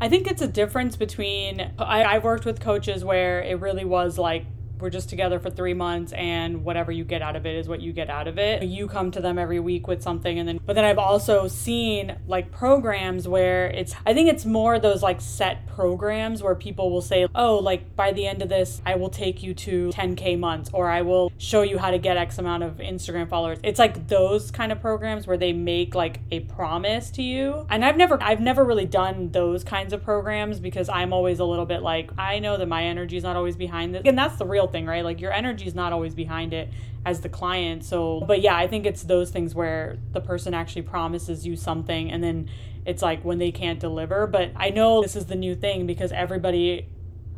I 0.00 0.08
think 0.08 0.26
it's 0.26 0.40
a 0.40 0.48
difference 0.48 0.96
between 0.96 1.72
I, 1.78 2.04
I've 2.04 2.24
worked 2.24 2.44
with 2.44 2.60
coaches 2.60 3.04
where 3.04 3.42
it 3.42 3.60
really 3.60 3.84
was 3.84 4.16
like 4.16 4.46
we're 4.80 4.90
just 4.90 5.08
together 5.08 5.38
for 5.38 5.50
three 5.50 5.74
months 5.74 6.12
and 6.12 6.64
whatever 6.64 6.92
you 6.92 7.04
get 7.04 7.22
out 7.22 7.36
of 7.36 7.46
it 7.46 7.56
is 7.56 7.68
what 7.68 7.80
you 7.80 7.92
get 7.92 8.10
out 8.10 8.28
of 8.28 8.38
it. 8.38 8.62
You 8.62 8.88
come 8.88 9.10
to 9.12 9.20
them 9.20 9.38
every 9.38 9.60
week 9.60 9.86
with 9.86 10.02
something 10.02 10.38
and 10.38 10.48
then 10.48 10.60
but 10.64 10.74
then 10.74 10.84
i've 10.84 10.98
also 10.98 11.48
seen 11.48 12.16
like 12.26 12.50
programs 12.50 13.26
where 13.26 13.66
it's 13.68 13.94
i 14.06 14.14
think 14.14 14.28
it's 14.28 14.44
more 14.44 14.78
those 14.78 15.02
like 15.02 15.20
set 15.20 15.66
programs 15.66 16.42
where 16.42 16.54
people 16.54 16.90
will 16.90 17.02
say 17.02 17.26
oh 17.34 17.56
like 17.56 17.94
by 17.96 18.12
the 18.12 18.26
end 18.26 18.42
of 18.42 18.48
this 18.48 18.80
i 18.86 18.94
will 18.94 19.10
take 19.10 19.42
you 19.42 19.54
to 19.54 19.88
10k 19.90 20.38
months 20.38 20.70
or 20.72 20.88
i 20.88 21.02
will 21.02 21.32
show 21.38 21.62
you 21.62 21.78
how 21.78 21.90
to 21.90 21.98
get 21.98 22.16
x 22.16 22.38
amount 22.38 22.62
of 22.62 22.76
instagram 22.78 23.28
followers. 23.28 23.58
It's 23.62 23.78
like 23.78 24.08
those 24.08 24.50
kind 24.50 24.72
of 24.72 24.80
programs 24.80 25.26
where 25.26 25.36
they 25.36 25.52
make 25.52 25.94
like 25.94 26.20
a 26.30 26.40
promise 26.40 27.10
to 27.12 27.22
you. 27.22 27.66
And 27.70 27.84
i've 27.84 27.96
never 27.96 28.20
i've 28.22 28.40
never 28.40 28.64
really 28.64 28.86
done 28.86 29.30
those 29.30 29.64
kinds 29.64 29.92
of 29.92 30.02
programs 30.02 30.60
because 30.60 30.88
i'm 30.88 31.12
always 31.12 31.38
a 31.38 31.44
little 31.44 31.66
bit 31.66 31.82
like 31.82 32.10
i 32.18 32.38
know 32.38 32.56
that 32.56 32.66
my 32.66 32.84
energy 32.84 33.16
is 33.16 33.22
not 33.22 33.36
always 33.36 33.56
behind 33.56 33.94
this. 33.94 34.02
And 34.04 34.18
that's 34.18 34.36
the 34.36 34.46
real 34.46 34.66
thing, 34.70 34.86
right? 34.86 35.04
Like 35.04 35.20
your 35.20 35.32
energy 35.32 35.66
is 35.66 35.74
not 35.74 35.92
always 35.92 36.14
behind 36.14 36.52
it 36.52 36.68
as 37.04 37.20
the 37.20 37.28
client. 37.28 37.84
So, 37.84 38.20
but 38.26 38.40
yeah, 38.40 38.56
I 38.56 38.66
think 38.66 38.86
it's 38.86 39.02
those 39.02 39.30
things 39.30 39.54
where 39.54 39.98
the 40.12 40.20
person 40.20 40.54
actually 40.54 40.82
promises 40.82 41.46
you 41.46 41.56
something 41.56 42.10
and 42.10 42.22
then 42.22 42.50
it's 42.86 43.02
like 43.02 43.24
when 43.24 43.38
they 43.38 43.52
can't 43.52 43.78
deliver. 43.78 44.26
But 44.26 44.52
I 44.56 44.70
know 44.70 45.02
this 45.02 45.16
is 45.16 45.26
the 45.26 45.36
new 45.36 45.54
thing 45.54 45.86
because 45.86 46.12
everybody, 46.12 46.86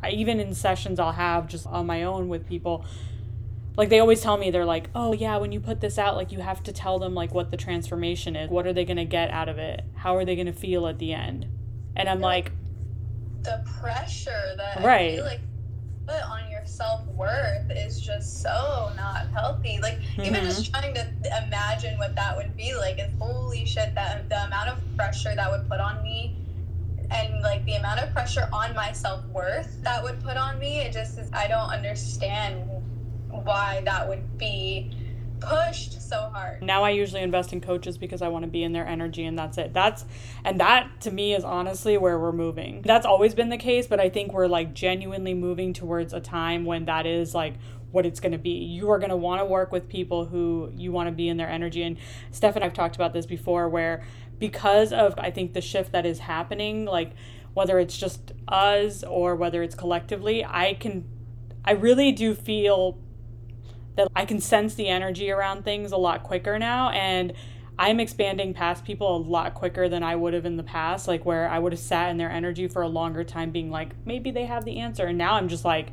even 0.08 0.40
in 0.40 0.54
sessions 0.54 0.98
I'll 0.98 1.12
have 1.12 1.48
just 1.48 1.66
on 1.66 1.86
my 1.86 2.02
own 2.02 2.28
with 2.28 2.48
people, 2.48 2.84
like 3.76 3.88
they 3.88 3.98
always 3.98 4.20
tell 4.20 4.36
me 4.36 4.50
they're 4.50 4.64
like 4.64 4.90
oh 4.94 5.12
yeah 5.12 5.36
when 5.38 5.52
you 5.52 5.60
put 5.60 5.80
this 5.80 5.98
out 5.98 6.16
like 6.16 6.32
you 6.32 6.40
have 6.40 6.62
to 6.62 6.72
tell 6.72 6.98
them 6.98 7.14
like 7.14 7.32
what 7.32 7.50
the 7.50 7.56
transformation 7.56 8.36
is 8.36 8.50
what 8.50 8.66
are 8.66 8.72
they 8.72 8.84
going 8.84 8.96
to 8.96 9.04
get 9.04 9.30
out 9.30 9.48
of 9.48 9.58
it 9.58 9.84
how 9.96 10.16
are 10.16 10.24
they 10.24 10.34
going 10.34 10.46
to 10.46 10.52
feel 10.52 10.86
at 10.86 10.98
the 10.98 11.12
end 11.12 11.46
and 11.96 12.08
i'm 12.08 12.20
like 12.20 12.52
the 13.42 13.64
pressure 13.80 14.54
that 14.56 14.82
right 14.84 15.12
I 15.12 15.16
feel 15.16 15.24
like 15.24 15.40
put 16.06 16.22
on 16.22 16.50
self 16.68 17.06
worth 17.08 17.70
is 17.70 18.00
just 18.00 18.42
so 18.42 18.92
not 18.96 19.28
healthy. 19.32 19.78
Like 19.80 20.00
mm-hmm. 20.00 20.22
even 20.22 20.44
just 20.44 20.70
trying 20.70 20.94
to 20.94 21.06
imagine 21.46 21.98
what 21.98 22.14
that 22.16 22.36
would 22.36 22.56
be 22.56 22.74
like 22.74 22.98
is 22.98 23.10
holy 23.18 23.64
shit 23.64 23.94
that 23.94 24.28
the 24.28 24.44
amount 24.46 24.68
of 24.68 24.78
pressure 24.96 25.34
that 25.34 25.50
would 25.50 25.68
put 25.68 25.80
on 25.80 26.02
me 26.02 26.36
and 27.10 27.42
like 27.42 27.64
the 27.66 27.74
amount 27.74 28.00
of 28.00 28.12
pressure 28.12 28.48
on 28.52 28.74
my 28.74 28.92
self 28.92 29.26
worth 29.28 29.82
that 29.82 30.02
would 30.02 30.22
put 30.22 30.36
on 30.36 30.58
me, 30.58 30.80
it 30.80 30.92
just 30.92 31.18
is 31.18 31.28
I 31.32 31.48
don't 31.48 31.70
understand 31.70 32.68
why 33.28 33.82
that 33.84 34.08
would 34.08 34.38
be 34.38 34.90
pushed 35.42 36.00
so 36.00 36.30
hard. 36.32 36.62
Now 36.62 36.82
I 36.82 36.90
usually 36.90 37.22
invest 37.22 37.52
in 37.52 37.60
coaches 37.60 37.98
because 37.98 38.22
I 38.22 38.28
want 38.28 38.44
to 38.44 38.50
be 38.50 38.62
in 38.62 38.72
their 38.72 38.86
energy 38.86 39.24
and 39.24 39.38
that's 39.38 39.58
it. 39.58 39.72
That's 39.72 40.04
and 40.44 40.60
that 40.60 41.00
to 41.02 41.10
me 41.10 41.34
is 41.34 41.44
honestly 41.44 41.96
where 41.98 42.18
we're 42.18 42.32
moving. 42.32 42.82
That's 42.82 43.06
always 43.06 43.34
been 43.34 43.48
the 43.48 43.56
case, 43.56 43.86
but 43.86 44.00
I 44.00 44.08
think 44.08 44.32
we're 44.32 44.46
like 44.46 44.74
genuinely 44.74 45.34
moving 45.34 45.72
towards 45.72 46.12
a 46.12 46.20
time 46.20 46.64
when 46.64 46.84
that 46.86 47.06
is 47.06 47.34
like 47.34 47.54
what 47.90 48.06
it's 48.06 48.20
going 48.20 48.32
to 48.32 48.38
be. 48.38 48.50
You 48.50 48.90
are 48.90 48.98
going 48.98 49.10
to 49.10 49.16
want 49.16 49.40
to 49.40 49.44
work 49.44 49.72
with 49.72 49.88
people 49.88 50.26
who 50.26 50.70
you 50.74 50.92
want 50.92 51.08
to 51.08 51.12
be 51.12 51.28
in 51.28 51.36
their 51.36 51.48
energy 51.48 51.82
and 51.82 51.98
Stef 52.32 52.54
and 52.54 52.64
I've 52.64 52.74
talked 52.74 52.94
about 52.94 53.12
this 53.12 53.26
before 53.26 53.68
where 53.68 54.04
because 54.38 54.92
of 54.92 55.14
I 55.18 55.30
think 55.30 55.52
the 55.52 55.60
shift 55.60 55.92
that 55.92 56.06
is 56.06 56.20
happening 56.20 56.84
like 56.84 57.12
whether 57.54 57.78
it's 57.78 57.96
just 57.96 58.32
us 58.48 59.02
or 59.04 59.36
whether 59.36 59.62
it's 59.62 59.74
collectively, 59.74 60.44
I 60.44 60.74
can 60.74 61.04
I 61.64 61.72
really 61.72 62.12
do 62.12 62.34
feel 62.34 62.98
that 63.96 64.08
I 64.14 64.24
can 64.24 64.40
sense 64.40 64.74
the 64.74 64.88
energy 64.88 65.30
around 65.30 65.64
things 65.64 65.92
a 65.92 65.96
lot 65.96 66.22
quicker 66.22 66.58
now 66.58 66.90
and 66.90 67.32
I'm 67.78 68.00
expanding 68.00 68.54
past 68.54 68.84
people 68.84 69.16
a 69.16 69.18
lot 69.18 69.54
quicker 69.54 69.88
than 69.88 70.02
I 70.02 70.14
would 70.14 70.34
have 70.34 70.44
in 70.44 70.56
the 70.56 70.62
past, 70.62 71.08
like 71.08 71.24
where 71.24 71.48
I 71.48 71.58
would 71.58 71.72
have 71.72 71.80
sat 71.80 72.10
in 72.10 72.16
their 72.16 72.30
energy 72.30 72.68
for 72.68 72.82
a 72.82 72.88
longer 72.88 73.24
time 73.24 73.50
being 73.50 73.70
like, 73.70 73.94
maybe 74.04 74.30
they 74.30 74.44
have 74.44 74.64
the 74.64 74.78
answer. 74.78 75.06
And 75.06 75.16
now 75.16 75.34
I'm 75.34 75.48
just 75.48 75.64
like, 75.64 75.88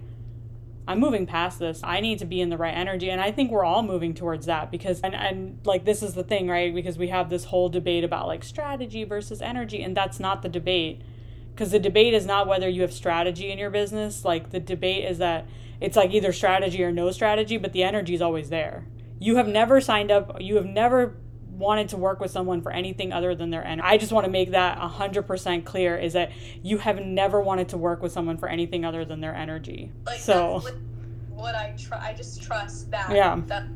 I'm 0.87 0.99
moving 0.99 1.25
past 1.25 1.59
this. 1.59 1.81
I 1.83 1.99
need 1.99 2.19
to 2.19 2.25
be 2.25 2.41
in 2.41 2.49
the 2.49 2.57
right 2.57 2.75
energy. 2.75 3.09
And 3.09 3.21
I 3.21 3.31
think 3.31 3.51
we're 3.51 3.63
all 3.63 3.83
moving 3.83 4.13
towards 4.13 4.47
that 4.47 4.71
because, 4.71 4.99
and, 5.01 5.15
and 5.15 5.59
like, 5.63 5.85
this 5.85 6.01
is 6.03 6.15
the 6.15 6.23
thing, 6.23 6.47
right? 6.47 6.73
Because 6.73 6.97
we 6.97 7.09
have 7.09 7.29
this 7.29 7.45
whole 7.45 7.69
debate 7.69 8.03
about 8.03 8.27
like 8.27 8.43
strategy 8.43 9.03
versus 9.03 9.41
energy, 9.41 9.81
and 9.83 9.95
that's 9.95 10.19
not 10.19 10.41
the 10.41 10.49
debate. 10.49 11.01
Because 11.53 11.71
the 11.71 11.79
debate 11.79 12.13
is 12.13 12.25
not 12.25 12.47
whether 12.47 12.67
you 12.67 12.81
have 12.81 12.91
strategy 12.91 13.51
in 13.51 13.59
your 13.59 13.69
business. 13.69 14.25
Like, 14.25 14.49
the 14.49 14.59
debate 14.59 15.05
is 15.05 15.19
that 15.19 15.47
it's 15.81 15.95
like 15.95 16.11
either 16.11 16.33
strategy 16.33 16.83
or 16.83 16.91
no 16.91 17.11
strategy, 17.11 17.57
but 17.57 17.73
the 17.73 17.83
energy 17.83 18.13
is 18.13 18.21
always 18.21 18.49
there. 18.49 18.85
You 19.19 19.37
have 19.37 19.47
never 19.47 19.81
signed 19.81 20.11
up, 20.11 20.39
you 20.39 20.55
have 20.55 20.65
never 20.65 21.17
wanted 21.59 21.89
to 21.89 21.97
work 21.97 22.19
with 22.19 22.31
someone 22.31 22.61
for 22.61 22.71
anything 22.71 23.11
other 23.11 23.35
than 23.35 23.49
their 23.49 23.63
energy. 23.63 23.87
I 23.87 23.97
just 23.97 24.11
want 24.11 24.25
to 24.25 24.31
make 24.31 24.51
that 24.51 24.79
100% 24.79 25.65
clear 25.65 25.97
is 25.97 26.13
that 26.13 26.31
you 26.63 26.77
have 26.77 26.99
never 27.01 27.41
wanted 27.41 27.69
to 27.69 27.77
work 27.77 28.01
with 28.01 28.11
someone 28.11 28.37
for 28.37 28.47
anything 28.47 28.85
other 28.85 29.03
than 29.03 29.19
their 29.19 29.35
energy. 29.35 29.91
Like 30.05 30.19
so 30.19 30.59
what, 30.59 30.75
what 31.29 31.55
I 31.55 31.75
try 31.77 31.99
I 31.99 32.13
just 32.13 32.41
trust 32.41 32.89
that 32.91 33.11
yeah. 33.11 33.41
that 33.47 33.67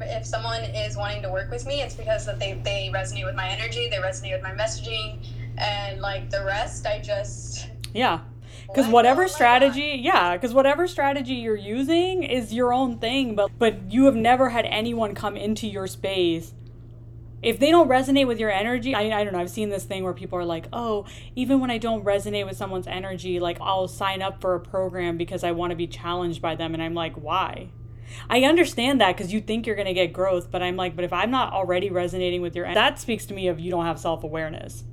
if 0.00 0.26
someone 0.26 0.62
is 0.62 0.96
wanting 0.96 1.22
to 1.22 1.30
work 1.30 1.50
with 1.50 1.64
me, 1.64 1.80
it's 1.80 1.94
because 1.94 2.26
that 2.26 2.38
they 2.38 2.54
they 2.64 2.90
resonate 2.92 3.24
with 3.24 3.34
my 3.34 3.48
energy, 3.48 3.88
they 3.88 3.96
resonate 3.96 4.32
with 4.32 4.42
my 4.42 4.52
messaging 4.52 5.24
and 5.58 6.00
like 6.00 6.28
the 6.30 6.44
rest 6.44 6.86
I 6.86 7.00
just 7.00 7.68
yeah 7.94 8.20
because 8.72 8.90
whatever 8.90 9.28
strategy 9.28 10.00
yeah 10.02 10.34
because 10.34 10.54
whatever 10.54 10.86
strategy 10.86 11.34
you're 11.34 11.56
using 11.56 12.22
is 12.22 12.54
your 12.54 12.72
own 12.72 12.98
thing 12.98 13.34
but 13.34 13.50
but 13.58 13.92
you 13.92 14.06
have 14.06 14.16
never 14.16 14.48
had 14.50 14.64
anyone 14.66 15.14
come 15.14 15.36
into 15.36 15.66
your 15.66 15.86
space. 15.86 16.54
If 17.42 17.58
they 17.58 17.72
don't 17.72 17.88
resonate 17.88 18.28
with 18.28 18.38
your 18.38 18.52
energy 18.52 18.94
I, 18.94 19.20
I 19.20 19.24
don't 19.24 19.32
know 19.32 19.40
i've 19.40 19.50
seen 19.50 19.68
this 19.68 19.84
thing 19.84 20.04
where 20.04 20.12
people 20.12 20.38
are 20.38 20.44
like 20.44 20.66
oh 20.72 21.06
even 21.34 21.58
when 21.58 21.72
i 21.72 21.78
don't 21.78 22.04
resonate 22.04 22.46
with 22.46 22.56
someone's 22.56 22.86
energy 22.86 23.40
like 23.40 23.58
i'll 23.60 23.88
sign 23.88 24.22
up 24.22 24.40
for 24.40 24.54
a 24.54 24.60
program 24.60 25.16
because 25.16 25.42
i 25.42 25.50
want 25.50 25.70
to 25.72 25.76
be 25.76 25.88
challenged 25.88 26.40
by 26.40 26.54
them 26.54 26.72
and 26.72 26.80
i'm 26.82 26.94
like 26.94 27.14
why? 27.14 27.68
I 28.28 28.42
understand 28.42 29.00
that 29.00 29.16
because 29.16 29.32
you 29.32 29.40
think 29.40 29.66
you're 29.66 29.76
going 29.76 29.86
to 29.86 29.94
get 29.94 30.12
growth, 30.12 30.50
but 30.50 30.62
I'm 30.62 30.76
like, 30.76 30.96
but 30.96 31.04
if 31.04 31.12
I'm 31.12 31.30
not 31.30 31.52
already 31.52 31.90
resonating 31.90 32.42
with 32.42 32.54
your, 32.54 32.72
that 32.72 32.98
speaks 32.98 33.26
to 33.26 33.34
me 33.34 33.48
of 33.48 33.60
you 33.60 33.70
don't 33.70 33.86
have 33.86 33.98
self 33.98 34.24
awareness. 34.24 34.84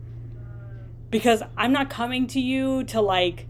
Because 1.10 1.42
I'm 1.58 1.72
not 1.72 1.90
coming 1.90 2.28
to 2.28 2.40
you 2.40 2.84
to 2.86 3.02
like 3.02 3.48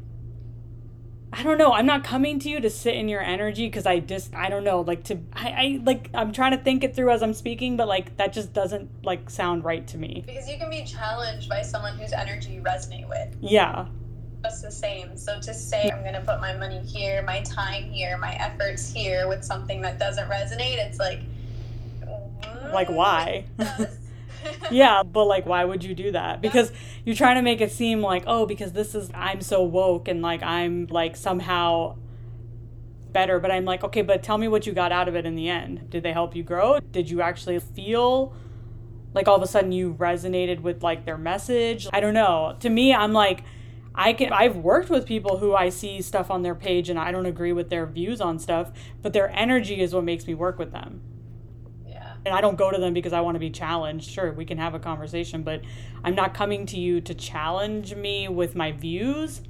I 1.32 1.44
don't 1.44 1.58
know. 1.58 1.74
I'm 1.74 1.86
not 1.86 2.04
coming 2.04 2.40
to 2.40 2.50
you 2.50 2.60
to 2.60 2.70
sit 2.70 2.96
in 2.96 3.08
your 3.08 3.22
energy 3.22 3.68
because 3.68 3.86
I 3.86 4.00
just 4.00 4.34
I 4.34 4.50
don't 4.50 4.64
know 4.64 4.82
like 4.82 5.04
to 5.06 5.20
I, 5.34 5.50
I 5.50 5.80
like 5.84 6.10
I'm 6.14 6.32
trying 6.32 6.52
to 6.52 6.58
think 6.58 6.84
it 6.84 6.96
through 6.96 7.12
as 7.12 7.22
I'm 7.22 7.34
speaking, 7.34 7.78
but 7.78 7.88
like 7.88 8.18
that 8.18 8.34
just 8.34 8.52
doesn't 8.52 8.90
like 9.04 9.30
sound 9.30 9.64
right 9.64 9.86
to 9.88 9.98
me. 9.98 10.24
Because 10.26 10.50
you 10.50 10.58
can 10.58 10.70
be 10.70 10.84
challenged 10.84 11.48
by 11.48 11.62
someone 11.62 11.98
whose 11.98 12.14
energy 12.14 12.54
you 12.54 12.62
resonate 12.62 13.08
with. 13.08 13.36
Yeah. 13.42 13.86
Just 14.44 14.64
the 14.64 14.72
same. 14.72 15.18
So 15.18 15.40
to 15.40 15.54
say 15.54 15.90
I'm 15.92 16.04
gonna 16.04 16.24
put 16.26 16.40
my 16.42 16.58
money 16.58 16.80
here, 16.80 17.22
my 17.24 17.42
time 17.42 17.84
here, 17.84 18.18
my 18.18 18.34
efforts 18.36 18.92
here 18.92 19.28
with 19.28 19.44
something 19.44 19.82
that 19.82 20.00
doesn't 20.00 20.28
resonate, 20.30 20.78
it's 20.78 20.98
like 20.98 21.20
like 22.74 22.90
why? 22.90 23.46
yeah, 24.72 25.04
but 25.04 25.26
like, 25.26 25.46
why 25.46 25.66
would 25.66 25.84
you 25.84 25.96
do 25.96 26.12
that? 26.12 26.42
Because 26.42 26.72
you're 27.06 27.16
trying 27.16 27.36
to 27.36 27.42
make 27.42 27.62
it 27.62 27.72
seem 27.72 28.02
like, 28.02 28.24
oh, 28.28 28.46
because 28.46 28.74
this 28.74 28.96
is, 28.96 29.10
I'm 29.14 29.42
so 29.42 29.64
woke 29.64 30.08
and 30.08 30.22
like 30.22 30.44
I'm 30.44 30.88
like 30.88 31.16
somehow 31.16 31.96
better. 33.12 33.40
But 33.40 33.52
I'm 33.52 33.66
like, 33.66 33.84
okay, 33.84 34.02
but 34.02 34.24
tell 34.24 34.38
me 34.38 34.48
what 34.48 34.66
you 34.66 34.74
got 34.74 34.92
out 34.92 35.08
of 35.08 35.16
it 35.16 35.26
in 35.26 35.36
the 35.36 35.50
end. 35.50 35.90
Did 35.90 36.04
they 36.04 36.14
help 36.14 36.36
you 36.36 36.44
grow? 36.44 36.80
Did 36.80 37.10
you 37.10 37.22
actually 37.22 37.60
feel 37.60 38.34
like 39.14 39.28
all 39.28 39.36
of 39.36 39.42
a 39.42 39.48
sudden 39.48 39.72
you 39.72 39.96
resonated 39.96 40.62
with 40.62 40.84
like 40.84 41.06
their 41.06 41.18
message? 41.18 41.88
I 41.92 42.00
don't 42.00 42.14
know. 42.14 42.56
To 42.60 42.70
me, 42.70 42.94
I'm 42.94 43.14
like, 43.14 43.44
I 43.96 44.14
can 44.14 44.32
I've 44.32 44.56
worked 44.56 44.90
with 44.90 45.06
people 45.06 45.38
who 45.38 45.56
I 45.56 45.70
see 45.70 46.02
stuff 46.02 46.30
on 46.30 46.44
their 46.44 46.56
page 46.56 46.90
and 46.90 47.00
I 47.00 47.12
don't 47.12 47.26
agree 47.26 47.52
with 47.52 47.70
their 47.70 47.86
views 47.86 48.22
on 48.22 48.40
stuff, 48.40 48.72
but 49.02 49.14
their 49.14 49.30
energy 49.36 49.82
is 49.82 49.94
what 49.94 50.04
makes 50.04 50.28
me 50.28 50.36
work 50.36 50.60
with 50.60 50.72
them 50.72 51.02
and 52.26 52.34
I 52.34 52.42
don't 52.42 52.58
go 52.58 52.72
to 52.72 52.78
them 52.78 52.94
because 52.94 53.14
I 53.14 53.22
want 53.22 53.36
to 53.36 53.40
be 53.40 53.50
challenged. 53.50 54.10
Sure, 54.10 54.32
we 54.32 54.46
can 54.46 54.58
have 54.58 54.74
a 54.74 54.80
conversation, 54.80 55.44
but 55.44 55.62
I'm 56.04 56.16
not 56.16 56.34
coming 56.34 56.66
to 56.68 56.80
you 56.80 57.02
to 57.02 57.14
challenge 57.14 57.96
me 57.96 58.28
with 58.28 58.56
my 58.56 58.72
views. 58.72 59.42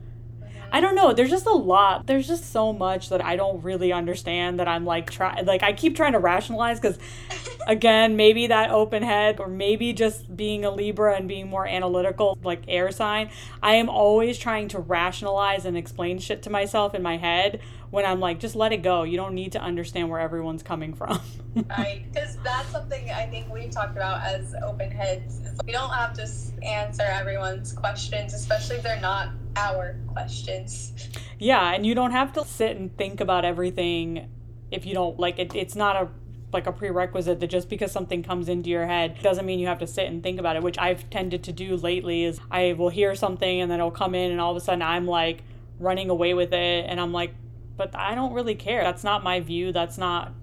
I 0.71 0.81
don't 0.81 0.95
know. 0.95 1.13
There's 1.13 1.29
just 1.29 1.45
a 1.45 1.53
lot. 1.53 2.07
There's 2.07 2.27
just 2.27 2.51
so 2.51 2.73
much 2.73 3.09
that 3.09 3.23
I 3.23 3.35
don't 3.35 3.61
really 3.63 3.91
understand 3.91 4.59
that 4.59 4.67
I'm 4.67 4.85
like 4.85 5.09
try 5.09 5.41
like 5.41 5.63
I 5.63 5.73
keep 5.73 5.95
trying 5.95 6.13
to 6.13 6.19
rationalize 6.19 6.79
cuz 6.79 6.97
again, 7.67 8.15
maybe 8.15 8.47
that 8.47 8.71
open 8.71 9.03
head 9.03 9.39
or 9.39 9.47
maybe 9.47 9.93
just 9.93 10.35
being 10.35 10.65
a 10.65 10.71
Libra 10.71 11.15
and 11.15 11.27
being 11.27 11.49
more 11.49 11.67
analytical 11.67 12.37
like 12.43 12.63
air 12.67 12.91
sign. 12.91 13.29
I 13.61 13.75
am 13.75 13.89
always 13.89 14.37
trying 14.37 14.67
to 14.69 14.79
rationalize 14.79 15.65
and 15.65 15.77
explain 15.77 16.19
shit 16.19 16.43
to 16.43 16.49
myself 16.49 16.93
in 16.93 17.01
my 17.01 17.17
head 17.17 17.61
when 17.89 18.05
I'm 18.05 18.19
like 18.19 18.39
just 18.39 18.55
let 18.55 18.71
it 18.71 18.83
go. 18.83 19.03
You 19.03 19.17
don't 19.17 19.33
need 19.33 19.53
to 19.53 19.61
understand 19.61 20.09
where 20.09 20.19
everyone's 20.19 20.63
coming 20.63 20.93
from. 20.93 21.19
right. 21.69 22.05
Cuz 22.15 22.37
that's 22.43 22.69
something 22.69 23.09
I 23.09 23.25
think 23.25 23.51
we've 23.51 23.71
talked 23.71 23.95
about 23.95 24.21
as 24.23 24.55
open 24.63 24.91
heads. 24.91 25.41
We 25.65 25.71
don't 25.71 25.89
have 25.89 26.13
to 26.13 26.27
answer 26.63 27.03
everyone's 27.03 27.73
questions, 27.73 28.33
especially 28.33 28.77
if 28.77 28.83
they're 28.83 29.01
not 29.01 29.29
our 29.55 29.95
questions. 30.07 30.93
Yeah, 31.37 31.73
and 31.73 31.85
you 31.85 31.95
don't 31.95 32.11
have 32.11 32.33
to 32.33 32.45
sit 32.45 32.77
and 32.77 32.95
think 32.97 33.21
about 33.21 33.45
everything 33.45 34.29
if 34.71 34.85
you 34.85 34.93
don't 34.93 35.19
like 35.19 35.39
it. 35.39 35.55
It's 35.55 35.75
not 35.75 35.95
a 35.95 36.09
like 36.51 36.65
a 36.65 36.71
prerequisite 36.71 37.39
that 37.39 37.47
just 37.47 37.69
because 37.69 37.91
something 37.91 38.23
comes 38.23 38.49
into 38.49 38.69
your 38.71 38.87
head 38.87 39.21
doesn't 39.21 39.45
mean 39.45 39.59
you 39.59 39.67
have 39.67 39.79
to 39.79 39.87
sit 39.87 40.07
and 40.07 40.23
think 40.23 40.39
about 40.39 40.55
it, 40.55 40.63
which 40.63 40.79
I've 40.79 41.07
tended 41.09 41.43
to 41.43 41.51
do 41.51 41.75
lately 41.75 42.23
is 42.23 42.39
I 42.49 42.73
will 42.73 42.89
hear 42.89 43.13
something 43.13 43.61
and 43.61 43.69
then 43.69 43.79
it'll 43.79 43.91
come 43.91 44.15
in 44.15 44.31
and 44.31 44.41
all 44.41 44.51
of 44.51 44.57
a 44.57 44.59
sudden 44.59 44.81
I'm 44.81 45.05
like 45.05 45.43
running 45.79 46.09
away 46.09 46.33
with 46.33 46.51
it 46.51 46.85
and 46.87 46.99
I'm 46.99 47.13
like, 47.13 47.35
but 47.77 47.95
I 47.95 48.15
don't 48.15 48.33
really 48.33 48.55
care. 48.55 48.83
That's 48.83 49.03
not 49.03 49.23
my 49.23 49.39
view. 49.39 49.71
That's 49.71 49.97
not 49.97 50.33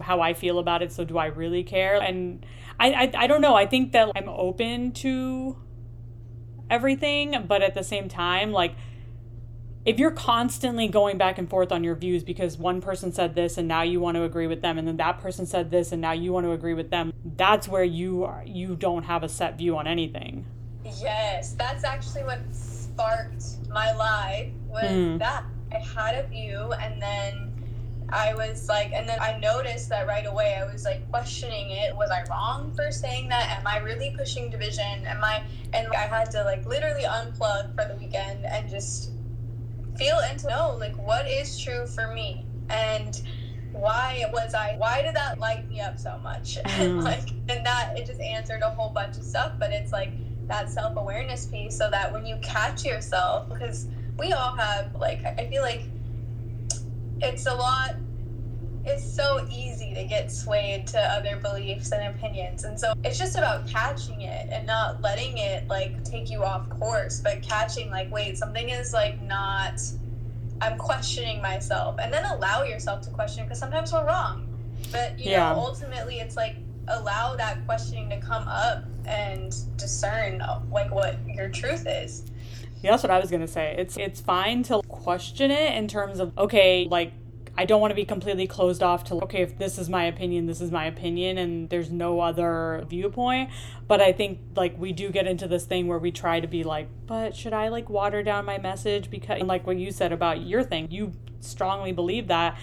how 0.00 0.20
I 0.20 0.34
feel 0.34 0.58
about 0.58 0.82
it. 0.82 0.90
So 0.92 1.04
do 1.04 1.18
I 1.18 1.26
really 1.26 1.62
care? 1.62 2.00
And 2.00 2.44
I, 2.80 2.92
I, 2.92 3.12
I 3.14 3.26
don't 3.26 3.40
know. 3.40 3.54
I 3.54 3.66
think 3.66 3.92
that 3.92 4.10
I'm 4.16 4.28
open 4.28 4.92
to 4.92 5.56
everything, 6.70 7.44
but 7.46 7.62
at 7.62 7.74
the 7.74 7.84
same 7.84 8.08
time, 8.08 8.52
like 8.52 8.74
if 9.84 9.98
you're 9.98 10.12
constantly 10.12 10.86
going 10.86 11.18
back 11.18 11.38
and 11.38 11.50
forth 11.50 11.72
on 11.72 11.82
your 11.82 11.94
views 11.94 12.22
because 12.22 12.56
one 12.56 12.80
person 12.80 13.12
said 13.12 13.34
this 13.34 13.58
and 13.58 13.66
now 13.66 13.82
you 13.82 13.98
want 14.00 14.16
to 14.16 14.22
agree 14.22 14.46
with 14.46 14.62
them 14.62 14.78
and 14.78 14.86
then 14.86 14.96
that 14.96 15.20
person 15.20 15.44
said 15.44 15.70
this 15.70 15.92
and 15.92 16.00
now 16.00 16.12
you 16.12 16.32
want 16.32 16.46
to 16.46 16.52
agree 16.52 16.74
with 16.74 16.90
them 16.90 17.12
that's 17.36 17.66
where 17.66 17.84
you 17.84 18.24
are 18.24 18.44
you 18.46 18.76
don't 18.76 19.02
have 19.02 19.22
a 19.22 19.28
set 19.28 19.58
view 19.58 19.76
on 19.76 19.86
anything 19.86 20.46
yes 21.00 21.52
that's 21.54 21.84
actually 21.84 22.22
what 22.22 22.38
sparked 22.52 23.44
my 23.70 23.92
life 23.94 24.50
was 24.68 24.84
mm. 24.84 25.18
that 25.18 25.44
i 25.72 25.78
had 25.78 26.24
a 26.24 26.28
view 26.28 26.72
and 26.74 27.02
then 27.02 27.51
I 28.12 28.34
was 28.34 28.68
like, 28.68 28.92
and 28.92 29.08
then 29.08 29.18
I 29.20 29.38
noticed 29.38 29.88
that 29.88 30.06
right 30.06 30.26
away. 30.26 30.58
I 30.60 30.70
was 30.70 30.84
like 30.84 31.08
questioning 31.10 31.70
it. 31.70 31.96
Was 31.96 32.10
I 32.10 32.24
wrong 32.28 32.72
for 32.76 32.92
saying 32.92 33.28
that? 33.30 33.58
Am 33.58 33.66
I 33.66 33.78
really 33.78 34.14
pushing 34.16 34.50
division? 34.50 35.06
Am 35.06 35.24
I? 35.24 35.42
And 35.72 35.88
I 35.88 36.06
had 36.06 36.30
to 36.32 36.44
like 36.44 36.66
literally 36.66 37.04
unplug 37.04 37.74
for 37.74 37.88
the 37.88 37.96
weekend 37.98 38.44
and 38.44 38.68
just 38.68 39.12
feel 39.96 40.18
into 40.30 40.48
know 40.48 40.76
like 40.78 40.96
what 40.96 41.28
is 41.28 41.58
true 41.58 41.86
for 41.86 42.12
me 42.14 42.46
and 42.70 43.22
why 43.72 44.24
was 44.32 44.54
I 44.54 44.74
why 44.76 45.02
did 45.02 45.14
that 45.14 45.38
light 45.38 45.68
me 45.68 45.80
up 45.80 45.98
so 45.98 46.18
much? 46.22 46.58
And 46.66 47.00
mm. 47.00 47.02
like 47.02 47.30
and 47.48 47.64
that 47.64 47.94
it 47.96 48.06
just 48.06 48.20
answered 48.20 48.60
a 48.62 48.70
whole 48.70 48.90
bunch 48.90 49.16
of 49.16 49.22
stuff, 49.22 49.52
but 49.58 49.70
it's 49.72 49.92
like 49.92 50.12
that 50.48 50.70
self 50.70 50.96
awareness 50.96 51.46
piece 51.46 51.76
so 51.76 51.88
that 51.90 52.12
when 52.12 52.26
you 52.26 52.36
catch 52.42 52.84
yourself, 52.84 53.48
because 53.48 53.86
we 54.18 54.32
all 54.32 54.54
have 54.54 54.94
like 54.96 55.24
I 55.24 55.46
feel 55.48 55.62
like 55.62 55.84
it's 57.22 57.46
a 57.46 57.54
lot 57.54 57.94
it's 58.84 59.04
so 59.04 59.46
easy 59.48 59.94
to 59.94 60.04
get 60.04 60.30
swayed 60.30 60.86
to 60.88 60.98
other 60.98 61.36
beliefs 61.36 61.92
and 61.92 62.14
opinions 62.14 62.64
and 62.64 62.78
so 62.78 62.92
it's 63.04 63.18
just 63.18 63.36
about 63.36 63.66
catching 63.68 64.22
it 64.22 64.48
and 64.50 64.66
not 64.66 65.00
letting 65.00 65.38
it 65.38 65.66
like 65.68 66.02
take 66.02 66.28
you 66.30 66.42
off 66.42 66.68
course 66.68 67.20
but 67.20 67.40
catching 67.42 67.90
like 67.90 68.10
wait 68.10 68.36
something 68.36 68.70
is 68.70 68.92
like 68.92 69.22
not 69.22 69.80
i'm 70.60 70.76
questioning 70.76 71.40
myself 71.40 71.96
and 72.02 72.12
then 72.12 72.24
allow 72.24 72.64
yourself 72.64 73.00
to 73.00 73.10
question 73.10 73.44
because 73.44 73.58
sometimes 73.58 73.92
we're 73.92 74.04
wrong 74.04 74.48
but 74.90 75.16
you 75.18 75.30
yeah. 75.30 75.52
know 75.52 75.60
ultimately 75.60 76.18
it's 76.18 76.36
like 76.36 76.56
allow 76.88 77.36
that 77.36 77.64
questioning 77.66 78.10
to 78.10 78.18
come 78.20 78.46
up 78.48 78.82
and 79.06 79.54
discern 79.76 80.42
like 80.72 80.92
what 80.92 81.16
your 81.28 81.48
truth 81.48 81.86
is 81.86 82.31
yeah, 82.82 82.90
that's 82.90 83.02
what 83.02 83.10
I 83.10 83.18
was 83.20 83.30
gonna 83.30 83.48
say. 83.48 83.74
It's 83.78 83.96
it's 83.96 84.20
fine 84.20 84.62
to 84.64 84.82
question 84.88 85.50
it 85.50 85.74
in 85.74 85.88
terms 85.88 86.20
of 86.20 86.36
okay, 86.36 86.86
like 86.90 87.12
I 87.56 87.66
don't 87.66 87.82
want 87.82 87.90
to 87.90 87.94
be 87.94 88.06
completely 88.06 88.46
closed 88.46 88.82
off 88.82 89.04
to, 89.04 89.14
okay, 89.24 89.42
if 89.42 89.58
this 89.58 89.76
is 89.76 89.90
my 89.90 90.04
opinion, 90.04 90.46
this 90.46 90.62
is 90.62 90.70
my 90.70 90.86
opinion, 90.86 91.36
and 91.36 91.68
there's 91.68 91.90
no 91.90 92.20
other 92.20 92.84
viewpoint. 92.88 93.50
But 93.86 94.00
I 94.00 94.12
think, 94.12 94.38
like, 94.56 94.78
we 94.78 94.92
do 94.92 95.10
get 95.10 95.26
into 95.26 95.46
this 95.46 95.66
thing 95.66 95.86
where 95.86 95.98
we 95.98 96.10
try 96.10 96.40
to 96.40 96.46
be 96.46 96.64
like, 96.64 96.88
but 97.06 97.36
should 97.36 97.52
I, 97.52 97.68
like, 97.68 97.90
water 97.90 98.22
down 98.22 98.46
my 98.46 98.56
message? 98.56 99.10
Because, 99.10 99.42
like 99.42 99.66
what 99.66 99.76
you 99.76 99.92
said 99.92 100.12
about 100.12 100.40
your 100.40 100.62
thing, 100.62 100.90
you 100.90 101.12
strongly 101.40 101.92
believe 101.92 102.26
that. 102.28 102.56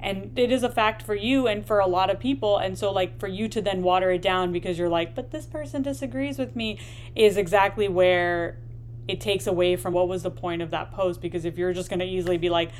And 0.00 0.36
it 0.36 0.50
is 0.50 0.64
a 0.64 0.70
fact 0.70 1.02
for 1.02 1.14
you 1.14 1.46
and 1.46 1.64
for 1.64 1.78
a 1.78 1.86
lot 1.86 2.10
of 2.10 2.18
people. 2.18 2.58
And 2.58 2.76
so, 2.76 2.90
like, 2.90 3.20
for 3.20 3.28
you 3.28 3.46
to 3.48 3.62
then 3.62 3.82
water 3.84 4.10
it 4.10 4.22
down 4.22 4.50
because 4.50 4.76
you're 4.76 4.88
like, 4.88 5.14
but 5.14 5.30
this 5.30 5.46
person 5.46 5.82
disagrees 5.82 6.38
with 6.38 6.56
me 6.56 6.80
is 7.14 7.36
exactly 7.36 7.86
where 7.86 8.56
it 9.12 9.20
takes 9.20 9.46
away 9.46 9.76
from 9.76 9.92
what 9.92 10.08
was 10.08 10.22
the 10.22 10.30
point 10.30 10.62
of 10.62 10.70
that 10.70 10.90
post. 10.90 11.20
Because 11.20 11.44
if 11.44 11.58
you're 11.58 11.74
just 11.74 11.90
going 11.90 12.00
to 12.00 12.06
easily 12.06 12.38
be 12.38 12.48
like, 12.48 12.70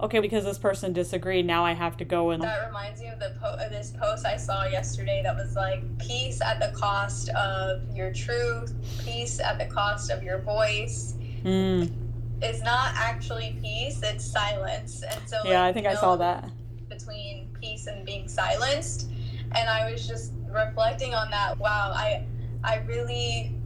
okay, 0.00 0.20
because 0.20 0.44
this 0.44 0.58
person 0.58 0.92
disagreed, 0.92 1.44
now 1.44 1.64
I 1.64 1.72
have 1.72 1.96
to 1.96 2.04
go 2.04 2.30
and. 2.30 2.40
That 2.40 2.66
reminds 2.68 3.00
me 3.00 3.08
of 3.08 3.18
the 3.18 3.34
po- 3.40 3.56
of 3.58 3.70
this 3.70 3.92
post 3.98 4.24
I 4.24 4.36
saw 4.36 4.64
yesterday 4.64 5.22
that 5.24 5.34
was 5.34 5.56
like 5.56 5.82
peace 5.98 6.40
at 6.40 6.60
the 6.60 6.76
cost 6.78 7.30
of 7.30 7.82
your 7.94 8.12
truth, 8.12 8.72
peace 9.04 9.40
at 9.40 9.58
the 9.58 9.66
cost 9.66 10.10
of 10.12 10.22
your 10.22 10.38
voice. 10.38 11.14
Mm. 11.42 11.92
It's 12.40 12.62
not 12.62 12.94
actually 12.94 13.58
peace; 13.60 14.00
it's 14.02 14.24
silence, 14.24 15.02
and 15.02 15.28
so 15.28 15.38
yeah, 15.44 15.62
like, 15.62 15.70
I 15.70 15.72
think 15.72 15.86
I 15.86 15.94
saw 15.94 16.16
that 16.16 16.48
between 16.88 17.48
peace 17.60 17.86
and 17.86 18.06
being 18.06 18.28
silenced, 18.28 19.08
and 19.52 19.68
I 19.68 19.90
was 19.90 20.06
just 20.06 20.32
reflecting 20.48 21.14
on 21.14 21.30
that. 21.30 21.58
Wow, 21.58 21.92
I 21.94 22.24
I 22.64 22.78
really 22.86 23.56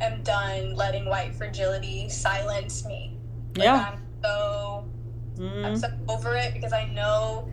am 0.00 0.22
done 0.22 0.74
letting 0.74 1.06
white 1.06 1.34
fragility 1.34 2.08
silence 2.08 2.84
me. 2.84 3.18
Like, 3.56 3.64
yeah. 3.64 3.92
I'm 3.92 3.98
so 4.22 4.86
Mm-hmm. 5.38 5.64
I'm 5.64 5.76
so 5.76 5.88
over 6.08 6.34
it 6.34 6.54
because 6.54 6.72
I 6.72 6.86
know 6.86 7.50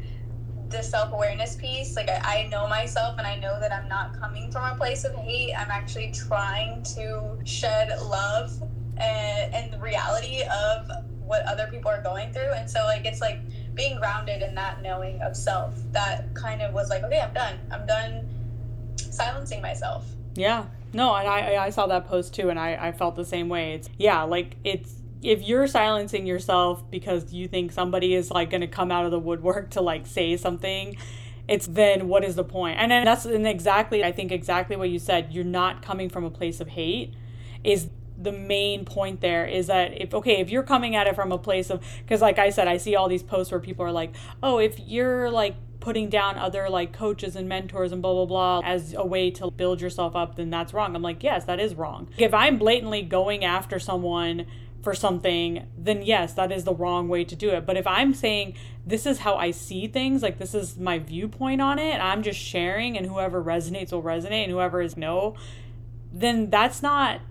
the 0.70 0.82
self 0.82 1.14
awareness 1.14 1.56
piece. 1.56 1.95
Like, 1.95 2.10
I, 2.10 2.22
I 2.24 2.48
know 2.49 2.68
myself 2.68 3.18
and 3.18 3.28
I 3.28 3.36
know 3.36 3.60
that 3.60 3.74
I'm 3.74 3.88
not 3.88 4.20
coming 4.20 4.52
from 4.52 4.72
a 4.72 4.76
place 4.76 5.03
of 5.03 5.14
hate. 5.15 5.53
I'm 5.53 5.70
actually 5.70 6.11
trying 6.11 6.84
to 6.95 7.38
shed 7.44 7.90
love 8.02 8.61
and, 8.98 9.53
and 9.53 9.74
the 9.74 9.80
reality 9.80 10.44
of 10.44 10.90
what 11.20 11.45
other 11.45 11.68
people 11.72 11.90
are 11.90 12.02
going 12.02 12.32
through. 12.34 12.53
And 12.53 12.70
so, 12.70 12.84
like, 12.86 13.06
it's 13.06 13.22
like 13.22 13.40
being 13.76 13.98
grounded 13.98 14.41
in 14.41 14.56
that 14.56 14.82
knowing 14.82 15.22
of 15.22 15.36
self 15.36 15.76
that 15.91 16.34
kind 16.34 16.61
of 16.61 16.74
was 16.74 16.90
like, 16.90 17.03
okay, 17.03 17.20
I'm 17.20 17.34
done. 17.34 17.60
I'm 17.72 17.86
done 17.86 18.30
silencing 18.95 19.61
myself. 19.61 20.06
Yeah. 20.35 20.65
No, 20.93 21.15
and 21.15 21.27
I 21.27 21.65
I 21.65 21.69
saw 21.72 21.88
that 21.88 22.07
post 22.07 22.34
too, 22.34 22.49
and 22.49 22.60
I 22.60 22.77
I 22.80 22.91
felt 22.91 23.15
the 23.15 23.26
same 23.26 23.49
way. 23.49 23.73
It's 23.73 23.89
yeah, 23.97 24.23
like 24.23 24.57
it's 24.64 24.95
if 25.23 25.41
you're 25.41 25.68
silencing 25.68 26.26
yourself 26.26 26.89
because 26.91 27.34
you 27.34 27.47
think 27.47 27.72
somebody 27.72 28.14
is 28.14 28.30
like 28.30 28.49
going 28.49 28.61
to 28.61 28.68
come 28.68 28.91
out 28.91 29.05
of 29.05 29.11
the 29.11 29.19
woodwork 29.19 29.72
to 29.72 29.81
like 29.81 30.05
say 30.05 30.35
something 30.35 30.97
it's 31.47 31.68
then 31.68 32.07
what 32.07 32.23
is 32.23 32.35
the 32.35 32.43
point? 32.43 32.77
and 32.80 32.91
then 32.91 33.05
that's 33.05 33.26
and 33.26 33.47
exactly 33.47 34.03
i 34.03 34.11
think 34.11 34.31
exactly 34.31 34.76
what 34.76 34.89
you 34.89 34.99
said 34.99 35.31
you're 35.31 35.43
not 35.43 35.81
coming 35.81 36.10
from 36.10 36.23
a 36.23 36.30
place 36.30 36.60
of 36.60 36.69
hate 36.69 37.14
is 37.64 37.89
the 38.18 38.31
main 38.31 38.85
point 38.85 39.22
there 39.22 39.45
is 39.45 39.68
that 39.68 39.99
if 39.99 40.14
okay 40.14 40.39
if 40.39 40.49
you're 40.49 40.64
coming 40.64 40.95
at 40.95 41.07
it 41.07 41.15
from 41.15 41.31
a 41.31 41.38
place 41.38 41.69
of 41.69 41.84
because 41.99 42.22
like 42.22 42.38
i 42.38 42.49
said 42.49 42.68
i 42.68 42.77
see 42.77 42.95
all 42.95 43.10
these 43.10 43.23
posts 43.23 43.51
where 43.51 43.60
people 43.60 43.84
are 43.85 43.91
like 43.91 44.14
oh 44.41 44.60
if 44.60 44.80
you're 44.80 45.30
like 45.30 45.55
putting 45.84 46.10
down 46.10 46.38
other 46.38 46.69
like 46.69 46.93
coaches 46.93 47.35
and 47.35 47.47
mentors 47.47 47.91
and 47.91 48.01
blah 48.01 48.14
blah 48.14 48.26
blah 48.26 48.61
as 48.64 48.93
a 48.93 49.05
way 49.05 49.30
to 49.30 49.51
build 49.51 49.81
yourself 49.81 50.15
up 50.15 50.38
then 50.38 50.49
that's 50.49 50.73
wrong 50.73 50.95
i'm 50.95 51.01
like 51.01 51.22
yes 51.22 51.43
that 51.43 51.60
is 51.60 51.76
wrong 51.76 52.07
if 52.18 52.34
i'm 52.34 52.57
blatantly 52.57 53.01
going 53.01 53.43
after 53.43 53.77
someone 53.80 54.45
for 54.84 54.93
something, 54.93 55.65
then 55.77 56.01
yes, 56.01 56.34
that 56.34 56.51
is 56.51 56.65
the 56.65 56.76
wrong 56.76 57.07
way 57.07 57.23
to 57.23 57.35
do 57.35 57.49
it. 57.51 57.65
But 57.65 57.77
if 57.77 57.88
I'm 57.88 58.14
saying 58.14 58.55
this 58.85 59.05
is 59.05 59.19
how 59.19 59.35
I 59.35 59.51
see 59.51 59.88
things, 59.88 60.22
like 60.22 60.38
this 60.38 60.53
is 60.53 60.77
my 60.77 60.99
viewpoint 60.99 61.61
on 61.61 61.80
it, 61.80 61.95
I'm 61.99 62.22
just 62.22 62.38
sharing 62.38 62.97
and 62.97 63.07
whoever 63.07 63.41
resonates 63.41 63.93
will 63.93 64.03
resonate 64.03 64.43
and 64.43 64.51
whoever 64.51 64.81
is 64.81 64.97
no, 64.97 65.35
then 66.11 66.49
that's 66.49 66.84
not 66.84 67.22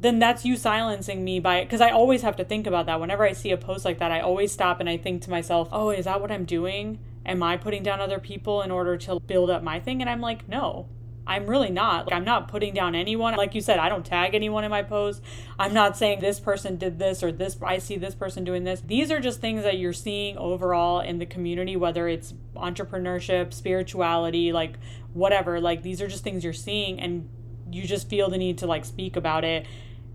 then 0.00 0.18
that's 0.18 0.44
you 0.44 0.56
silencing 0.56 1.22
me 1.22 1.38
by 1.38 1.62
because 1.62 1.80
I 1.80 1.90
always 1.90 2.22
have 2.22 2.34
to 2.36 2.44
think 2.44 2.66
about 2.66 2.86
that. 2.86 2.98
Whenever 2.98 3.24
I 3.24 3.34
see 3.34 3.52
a 3.52 3.56
post 3.56 3.84
like 3.84 3.98
that, 3.98 4.10
I 4.10 4.20
always 4.20 4.50
stop 4.50 4.80
and 4.80 4.88
I 4.88 4.96
think 4.96 5.22
to 5.22 5.30
myself, 5.30 5.68
"Oh, 5.70 5.90
is 5.90 6.06
that 6.06 6.20
what 6.20 6.32
I'm 6.32 6.44
doing? 6.44 6.98
Am 7.24 7.42
I 7.42 7.56
putting 7.56 7.82
down 7.82 8.00
other 8.00 8.18
people 8.18 8.62
in 8.62 8.70
order 8.70 8.96
to 8.98 9.20
build 9.20 9.50
up 9.50 9.62
my 9.62 9.80
thing?" 9.80 10.00
And 10.00 10.10
I'm 10.10 10.20
like, 10.20 10.48
"No. 10.48 10.88
I'm 11.26 11.46
really 11.46 11.70
not. 11.70 12.06
Like, 12.06 12.14
I'm 12.16 12.24
not 12.24 12.48
putting 12.48 12.74
down 12.74 12.94
anyone. 12.94 13.36
Like 13.36 13.54
you 13.54 13.60
said, 13.60 13.78
I 13.78 13.88
don't 13.88 14.04
tag 14.04 14.34
anyone 14.34 14.64
in 14.64 14.70
my 14.70 14.82
posts. 14.82 15.22
I'm 15.58 15.72
not 15.72 15.96
saying 15.96 16.20
this 16.20 16.40
person 16.40 16.76
did 16.76 16.98
this 16.98 17.22
or 17.22 17.30
this, 17.30 17.56
I 17.62 17.78
see 17.78 17.96
this 17.96 18.14
person 18.14 18.42
doing 18.42 18.64
this. 18.64 18.80
These 18.80 19.10
are 19.12 19.20
just 19.20 19.40
things 19.40 19.62
that 19.62 19.78
you're 19.78 19.92
seeing 19.92 20.36
overall 20.36 21.00
in 21.00 21.18
the 21.18 21.26
community, 21.26 21.76
whether 21.76 22.08
it's 22.08 22.34
entrepreneurship, 22.56 23.54
spirituality, 23.54 24.52
like 24.52 24.78
whatever. 25.12 25.60
Like, 25.60 25.82
these 25.82 26.02
are 26.02 26.08
just 26.08 26.24
things 26.24 26.42
you're 26.42 26.52
seeing, 26.52 26.98
and 26.98 27.28
you 27.70 27.86
just 27.86 28.08
feel 28.08 28.28
the 28.28 28.38
need 28.38 28.58
to 28.58 28.66
like 28.66 28.84
speak 28.84 29.14
about 29.16 29.44
it. 29.44 29.66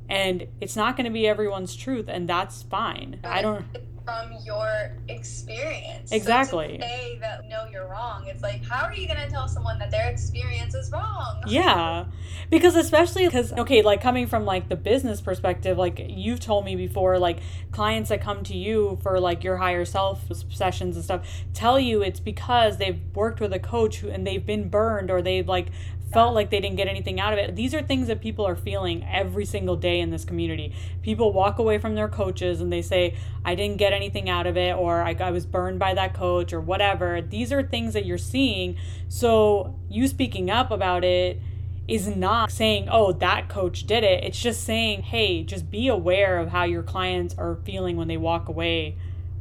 And 0.10 0.48
it's 0.62 0.76
not 0.76 0.96
going 0.96 1.06
to 1.06 1.12
be 1.12 1.28
everyone's 1.28 1.76
truth, 1.76 2.08
and 2.08 2.28
that's 2.30 2.64
fine. 2.64 3.20
I 3.24 3.42
don't 3.42 3.66
from 4.08 4.38
your 4.46 4.96
experience. 5.10 6.14
Exactly. 6.14 6.78
So 6.80 6.88
say 6.88 7.18
that 7.20 7.50
no, 7.50 7.66
you're 7.70 7.90
wrong. 7.90 8.26
It's 8.26 8.42
like, 8.42 8.64
how 8.64 8.86
are 8.86 8.94
you 8.94 9.06
going 9.06 9.20
to 9.20 9.30
tell 9.30 9.50
someone 9.50 9.78
that 9.80 9.92
their 9.92 10.10
experience 10.10 10.74
is 10.76 10.90
wrong? 10.94 11.44
Yeah, 11.46 12.06
because 12.50 12.78
especially 12.78 13.26
because 13.26 13.52
okay, 13.52 13.82
like 13.82 14.02
coming 14.02 14.26
from 14.26 14.46
like 14.46 14.70
the 14.70 14.78
business 14.78 15.20
perspective, 15.20 15.78
like 15.78 16.00
you've 16.08 16.40
told 16.40 16.64
me 16.64 16.78
before, 16.78 17.20
like 17.20 17.40
clients 17.72 18.08
that 18.08 18.22
come 18.22 18.46
to 18.46 18.56
you 18.56 18.98
for 19.04 19.20
like 19.20 19.44
your 19.44 19.58
higher 19.58 19.84
self 19.84 20.24
sessions 20.50 20.96
and 20.96 21.04
stuff 21.04 21.28
tell 21.54 21.80
you 21.80 22.02
it's 22.02 22.20
because 22.20 22.78
they've 22.78 23.02
worked 23.14 23.42
with 23.42 23.52
a 23.52 23.60
coach 23.60 23.98
who, 23.98 24.10
and 24.10 24.26
they've 24.26 24.46
been 24.46 24.70
burned 24.70 25.12
or 25.12 25.22
they've 25.22 25.48
like 25.50 25.68
felt 26.12 26.34
like 26.34 26.50
they 26.50 26.60
didn't 26.62 26.78
get 26.78 26.88
anything 26.88 27.20
out 27.20 27.34
of 27.34 27.40
it. 27.40 27.56
These 27.56 27.74
are 27.74 27.82
things 27.82 28.08
that 28.08 28.22
people 28.22 28.46
are 28.48 28.56
feeling 28.56 29.06
every 29.06 29.46
single 29.46 29.76
day 29.76 30.00
in 30.00 30.10
this 30.10 30.24
community. 30.24 30.74
People 31.02 31.34
walk 31.34 31.60
away 31.60 31.78
from 31.80 31.96
their 31.96 32.08
coaches 32.08 32.62
and 32.62 32.72
they 32.72 32.82
say, 32.82 33.16
I 33.44 33.56
didn't 33.56 33.78
get 33.78 33.94
anything 33.94 34.30
out 34.30 34.48
of 34.48 34.58
it, 34.58 34.76
or 34.76 35.02
I, 35.02 35.16
I 35.20 35.32
was 35.32 35.46
burned 35.46 35.80
by 35.80 35.94
that 35.96 36.14
coach, 36.14 36.54
or 36.54 36.62
whatever. 36.62 37.22
These 37.22 37.52
are 37.52 37.62
things 37.64 37.94
that 37.94 38.06
you're 38.06 38.18
seeing. 38.18 38.78
So, 39.10 39.76
you 39.90 40.08
speaking 40.08 40.50
up 40.50 40.72
about 40.72 41.04
it 41.04 41.42
is 41.88 42.08
not 42.08 42.52
saying, 42.52 42.88
oh, 42.92 43.14
that 43.14 43.48
coach 43.48 43.86
did 43.86 44.04
it. 44.04 44.24
It's 44.24 44.40
just 44.40 44.64
saying, 44.64 45.04
hey, 45.04 45.44
just 45.44 45.72
be 45.72 45.88
aware 45.88 46.40
of 46.40 46.50
how 46.50 46.64
your 46.64 46.84
clients 46.84 47.36
are 47.38 47.56
feeling 47.64 47.96
when 47.96 48.08
they 48.08 48.18
walk 48.18 48.50
away 48.50 48.98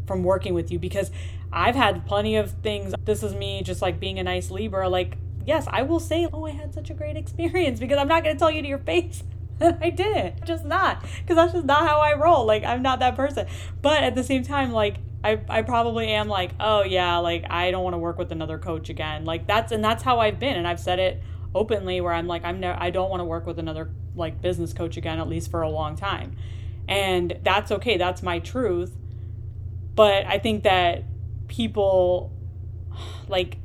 from 0.06 0.22
working 0.22 0.54
with 0.54 0.70
you 0.70 0.78
because 0.78 1.10
I've 1.52 1.74
had 1.74 2.06
plenty 2.06 2.36
of 2.36 2.52
things. 2.62 2.94
This 3.04 3.22
is 3.22 3.34
me 3.34 3.62
just 3.62 3.82
like 3.82 3.98
being 3.98 4.18
a 4.18 4.22
nice 4.22 4.50
Libra. 4.50 4.88
Like, 4.88 5.16
yes, 5.46 5.66
I 5.70 5.82
will 5.82 6.00
say, 6.00 6.28
oh, 6.32 6.44
I 6.44 6.50
had 6.50 6.74
such 6.74 6.90
a 6.90 6.94
great 6.94 7.16
experience 7.16 7.80
because 7.80 7.98
I'm 7.98 8.08
not 8.08 8.24
going 8.24 8.34
to 8.34 8.38
tell 8.38 8.50
you 8.50 8.62
to 8.62 8.68
your 8.68 8.78
face. 8.78 9.22
I 9.60 9.90
didn't. 9.90 10.44
Just 10.44 10.64
not. 10.64 11.02
Because 11.20 11.36
that's 11.36 11.52
just 11.52 11.64
not 11.64 11.88
how 11.88 12.00
I 12.00 12.14
roll. 12.14 12.44
Like, 12.44 12.64
I'm 12.64 12.82
not 12.82 12.98
that 12.98 13.16
person. 13.16 13.46
But 13.80 14.02
at 14.02 14.14
the 14.14 14.24
same 14.24 14.42
time, 14.42 14.72
like, 14.72 14.96
I, 15.24 15.40
I 15.48 15.62
probably 15.62 16.08
am 16.08 16.28
like, 16.28 16.52
oh, 16.60 16.82
yeah, 16.82 17.16
like, 17.18 17.44
I 17.48 17.70
don't 17.70 17.82
want 17.82 17.94
to 17.94 17.98
work 17.98 18.18
with 18.18 18.32
another 18.32 18.58
coach 18.58 18.90
again. 18.90 19.24
Like, 19.24 19.46
that's, 19.46 19.72
and 19.72 19.82
that's 19.82 20.02
how 20.02 20.20
I've 20.20 20.38
been. 20.38 20.56
And 20.56 20.68
I've 20.68 20.80
said 20.80 20.98
it 20.98 21.22
openly 21.54 22.00
where 22.00 22.12
I'm 22.12 22.26
like, 22.26 22.44
I'm 22.44 22.60
never, 22.60 22.78
I 22.80 22.90
don't 22.90 23.08
want 23.08 23.20
to 23.20 23.24
work 23.24 23.46
with 23.46 23.58
another, 23.58 23.90
like, 24.14 24.42
business 24.42 24.72
coach 24.72 24.96
again, 24.96 25.18
at 25.18 25.28
least 25.28 25.50
for 25.50 25.62
a 25.62 25.70
long 25.70 25.96
time. 25.96 26.36
And 26.86 27.38
that's 27.42 27.72
okay. 27.72 27.96
That's 27.96 28.22
my 28.22 28.40
truth. 28.40 28.94
But 29.94 30.26
I 30.26 30.38
think 30.38 30.64
that 30.64 31.04
people, 31.48 32.30
like, 33.28 33.56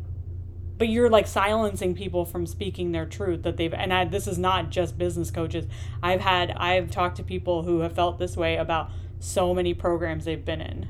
but 0.82 0.90
you're 0.90 1.12
like 1.12 1.28
silencing 1.28 1.94
people 1.94 2.26
from 2.26 2.48
speaking 2.48 2.92
their 2.92 3.06
truth 3.06 3.44
that 3.44 3.56
they've 3.56 3.72
and 3.72 3.94
I, 3.94 4.04
this 4.04 4.26
is 4.26 4.40
not 4.40 4.72
just 4.72 4.98
business 4.98 5.30
coaches. 5.30 5.68
I've 6.02 6.22
had 6.22 6.50
i've 6.58 6.90
talked 6.90 7.18
to 7.18 7.24
people 7.24 7.62
who 7.62 7.82
have 7.82 7.94
felt 7.94 8.18
this 8.18 8.36
way 8.36 8.56
about 8.56 8.90
so 9.20 9.54
many 9.54 9.76
programs 9.76 10.26
they've 10.26 10.44
been 10.44 10.60
in. 10.60 10.88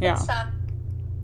Yeah. 0.00 0.14
that, 0.28 0.52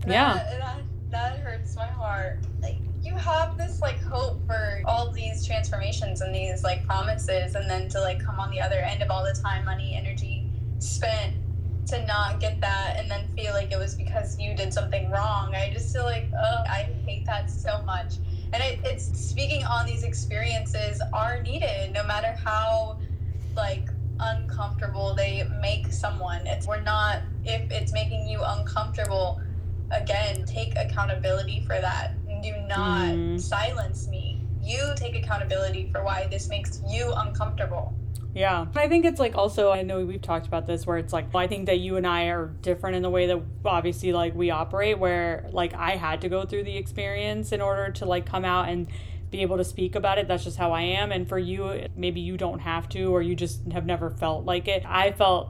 yeah. 0.05 0.33
that, 0.33 0.81
that 1.11 1.39
hurts 1.39 1.77
my 1.77 1.87
heart. 1.87 2.39
Like 2.61 2.79
you 3.01 3.15
have 3.15 3.57
this 3.57 3.79
like 3.79 4.01
hope 4.01 4.45
for 4.45 4.81
all 4.85 5.13
these 5.13 5.45
transformations 5.47 6.19
and 6.19 6.35
these 6.35 6.65
like 6.65 6.85
promises 6.85 7.55
and 7.55 7.69
then 7.69 7.87
to 7.87 8.01
like 8.01 8.21
come 8.21 8.37
on 8.37 8.51
the 8.51 8.59
other 8.59 8.79
end 8.79 9.01
of 9.01 9.09
all 9.09 9.23
the 9.23 9.39
time 9.41 9.63
money 9.63 9.95
energy 9.95 10.51
spent 10.79 11.33
to 11.87 12.05
not 12.05 12.39
get 12.39 12.61
that 12.61 12.95
and 12.97 13.09
then 13.09 13.27
feel 13.35 13.53
like 13.53 13.71
it 13.71 13.77
was 13.77 13.95
because 13.95 14.39
you 14.39 14.55
did 14.55 14.73
something 14.73 15.09
wrong. 15.09 15.53
I 15.55 15.71
just 15.73 15.93
feel 15.93 16.03
like, 16.03 16.29
oh, 16.37 16.63
I 16.69 16.89
hate 17.05 17.25
that 17.25 17.49
so 17.49 17.81
much. 17.85 18.15
And 18.53 18.61
it, 18.63 18.79
it's 18.83 19.05
speaking 19.19 19.63
on 19.63 19.85
these 19.85 20.03
experiences 20.03 21.01
are 21.11 21.41
needed 21.41 21.91
no 21.93 22.05
matter 22.05 22.35
how 22.43 22.99
like 23.55 23.89
uncomfortable 24.19 25.13
they 25.15 25.47
make 25.61 25.91
someone. 25.91 26.45
It's 26.45 26.67
we're 26.67 26.81
not 26.81 27.21
if 27.43 27.69
it's 27.71 27.91
making 27.91 28.27
you 28.27 28.41
uncomfortable, 28.43 29.41
again, 29.91 30.45
take 30.45 30.75
accountability 30.77 31.61
for 31.61 31.79
that. 31.81 32.13
Do 32.41 32.53
not 32.67 33.07
mm. 33.07 33.39
silence 33.39 34.07
me. 34.07 34.41
You 34.61 34.93
take 34.95 35.15
accountability 35.15 35.89
for 35.91 36.03
why 36.03 36.27
this 36.29 36.49
makes 36.49 36.81
you 36.87 37.11
uncomfortable. 37.15 37.93
Yeah. 38.33 38.65
I 38.75 38.87
think 38.87 39.05
it's 39.05 39.19
like 39.19 39.35
also, 39.35 39.71
I 39.71 39.83
know 39.83 40.05
we've 40.05 40.21
talked 40.21 40.47
about 40.47 40.65
this 40.65 40.87
where 40.87 40.97
it's 40.97 41.13
like, 41.13 41.33
I 41.35 41.47
think 41.47 41.67
that 41.67 41.79
you 41.79 41.97
and 41.97 42.07
I 42.07 42.25
are 42.25 42.47
different 42.61 42.95
in 42.95 43.03
the 43.03 43.09
way 43.09 43.27
that 43.27 43.41
obviously 43.63 44.11
like 44.11 44.33
we 44.33 44.49
operate, 44.49 44.97
where 44.97 45.47
like 45.51 45.73
I 45.75 45.91
had 45.91 46.21
to 46.21 46.29
go 46.29 46.45
through 46.45 46.63
the 46.63 46.75
experience 46.75 47.51
in 47.51 47.61
order 47.61 47.91
to 47.93 48.05
like 48.05 48.25
come 48.25 48.43
out 48.43 48.69
and 48.69 48.87
be 49.29 49.41
able 49.41 49.57
to 49.57 49.63
speak 49.63 49.95
about 49.95 50.17
it. 50.17 50.27
That's 50.27 50.43
just 50.43 50.57
how 50.57 50.71
I 50.71 50.81
am. 50.81 51.11
And 51.11 51.27
for 51.29 51.37
you, 51.37 51.87
maybe 51.95 52.21
you 52.21 52.37
don't 52.37 52.59
have 52.59 52.89
to, 52.89 53.05
or 53.13 53.21
you 53.21 53.35
just 53.35 53.71
have 53.71 53.85
never 53.85 54.09
felt 54.09 54.45
like 54.45 54.67
it. 54.67 54.83
I 54.85 55.11
felt 55.11 55.49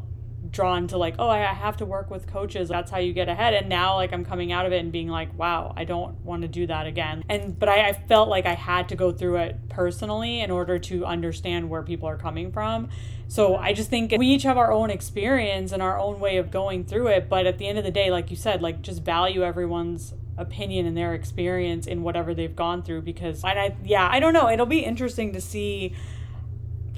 drawn 0.53 0.87
to 0.87 0.97
like 0.97 1.15
oh 1.19 1.27
i 1.27 1.39
have 1.39 1.75
to 1.77 1.85
work 1.85 2.09
with 2.09 2.27
coaches. 2.27 2.69
That's 2.69 2.89
how 2.89 2.99
you 2.99 3.11
get 3.11 3.27
ahead. 3.27 3.53
And 3.53 3.67
now 3.67 3.95
like 3.95 4.13
i'm 4.13 4.23
coming 4.23 4.51
out 4.51 4.65
of 4.65 4.71
it 4.71 4.77
and 4.77 4.91
being 4.91 5.09
like 5.09 5.37
wow 5.37 5.73
i 5.75 5.83
don't 5.83 6.23
want 6.23 6.43
to 6.43 6.47
do 6.47 6.67
that 6.67 6.87
again. 6.87 7.23
And 7.27 7.57
but 7.59 7.67
I, 7.67 7.89
I 7.89 7.93
felt 7.93 8.29
like 8.29 8.45
i 8.45 8.53
had 8.53 8.87
to 8.89 8.95
go 8.95 9.11
through 9.11 9.37
it 9.37 9.57
personally 9.67 10.39
in 10.39 10.51
order 10.51 10.79
to 10.79 11.05
understand 11.05 11.69
where 11.69 11.83
people 11.83 12.07
are 12.07 12.17
coming 12.17 12.51
from. 12.51 12.89
So 13.27 13.55
i 13.55 13.73
just 13.73 13.89
think 13.89 14.13
we 14.17 14.27
each 14.27 14.43
have 14.43 14.57
our 14.57 14.71
own 14.71 14.91
experience 14.91 15.71
and 15.71 15.81
our 15.81 15.99
own 15.99 16.19
way 16.19 16.37
of 16.37 16.51
going 16.51 16.85
through 16.85 17.07
it. 17.07 17.27
But 17.27 17.47
at 17.47 17.57
the 17.57 17.67
end 17.67 17.79
of 17.79 17.83
the 17.83 17.91
day 17.91 18.11
like 18.11 18.29
you 18.29 18.37
said 18.37 18.61
like 18.61 18.81
just 18.81 19.01
value 19.01 19.43
everyone's 19.43 20.13
opinion 20.37 20.85
and 20.85 20.95
their 20.95 21.13
experience 21.13 21.85
in 21.87 22.01
whatever 22.01 22.33
they've 22.33 22.55
gone 22.55 22.81
through 22.81 23.01
because 23.01 23.43
and 23.43 23.59
I 23.59 23.75
yeah 23.83 24.07
I 24.09 24.19
don't 24.19 24.33
know. 24.33 24.49
It'll 24.49 24.67
be 24.67 24.85
interesting 24.85 25.33
to 25.33 25.41
see 25.41 25.95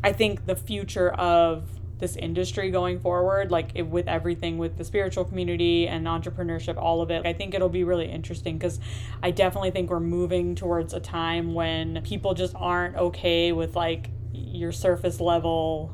I 0.03 0.11
think 0.11 0.45
the 0.45 0.56
future 0.56 1.11
of 1.11 1.69
this 1.98 2.16
industry 2.18 2.72
going 2.72 3.00
forward 3.00 3.52
like 3.52 3.70
it, 3.74 3.84
with 3.84 4.08
everything 4.08 4.58
with 4.58 4.78
the 4.78 4.84
spiritual 4.84 5.24
community 5.24 5.88
and 5.88 6.08
entrepreneurship 6.08 6.76
all 6.78 7.02
of 7.02 7.10
it 7.10 7.26
i 7.26 7.32
think 7.32 7.54
it'll 7.54 7.70
be 7.70 7.84
really 7.86 8.10
interesting 8.10 8.58
because 8.58 8.80
i 9.24 9.32
definitely 9.32 9.72
think 9.72 9.90
we're 9.90 10.00
moving 10.00 10.56
towards 10.56 10.94
a 10.94 11.00
time 11.00 11.54
when 11.54 12.02
people 12.04 12.34
just 12.34 12.54
aren't 12.56 12.96
okay 12.98 13.52
with 13.54 13.76
like 13.76 14.10
your 14.34 14.72
surface 14.72 15.20
level 15.20 15.94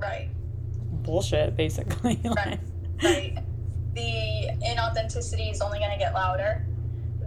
right. 0.00 0.28
bullshit 1.02 1.56
basically. 1.56 2.20
Right. 2.36 2.60
Right. 3.02 3.38
The 3.94 4.50
inauthenticity 4.62 5.50
is 5.50 5.60
only 5.60 5.78
going 5.78 5.90
to 5.90 5.98
get 5.98 6.12
louder. 6.12 6.66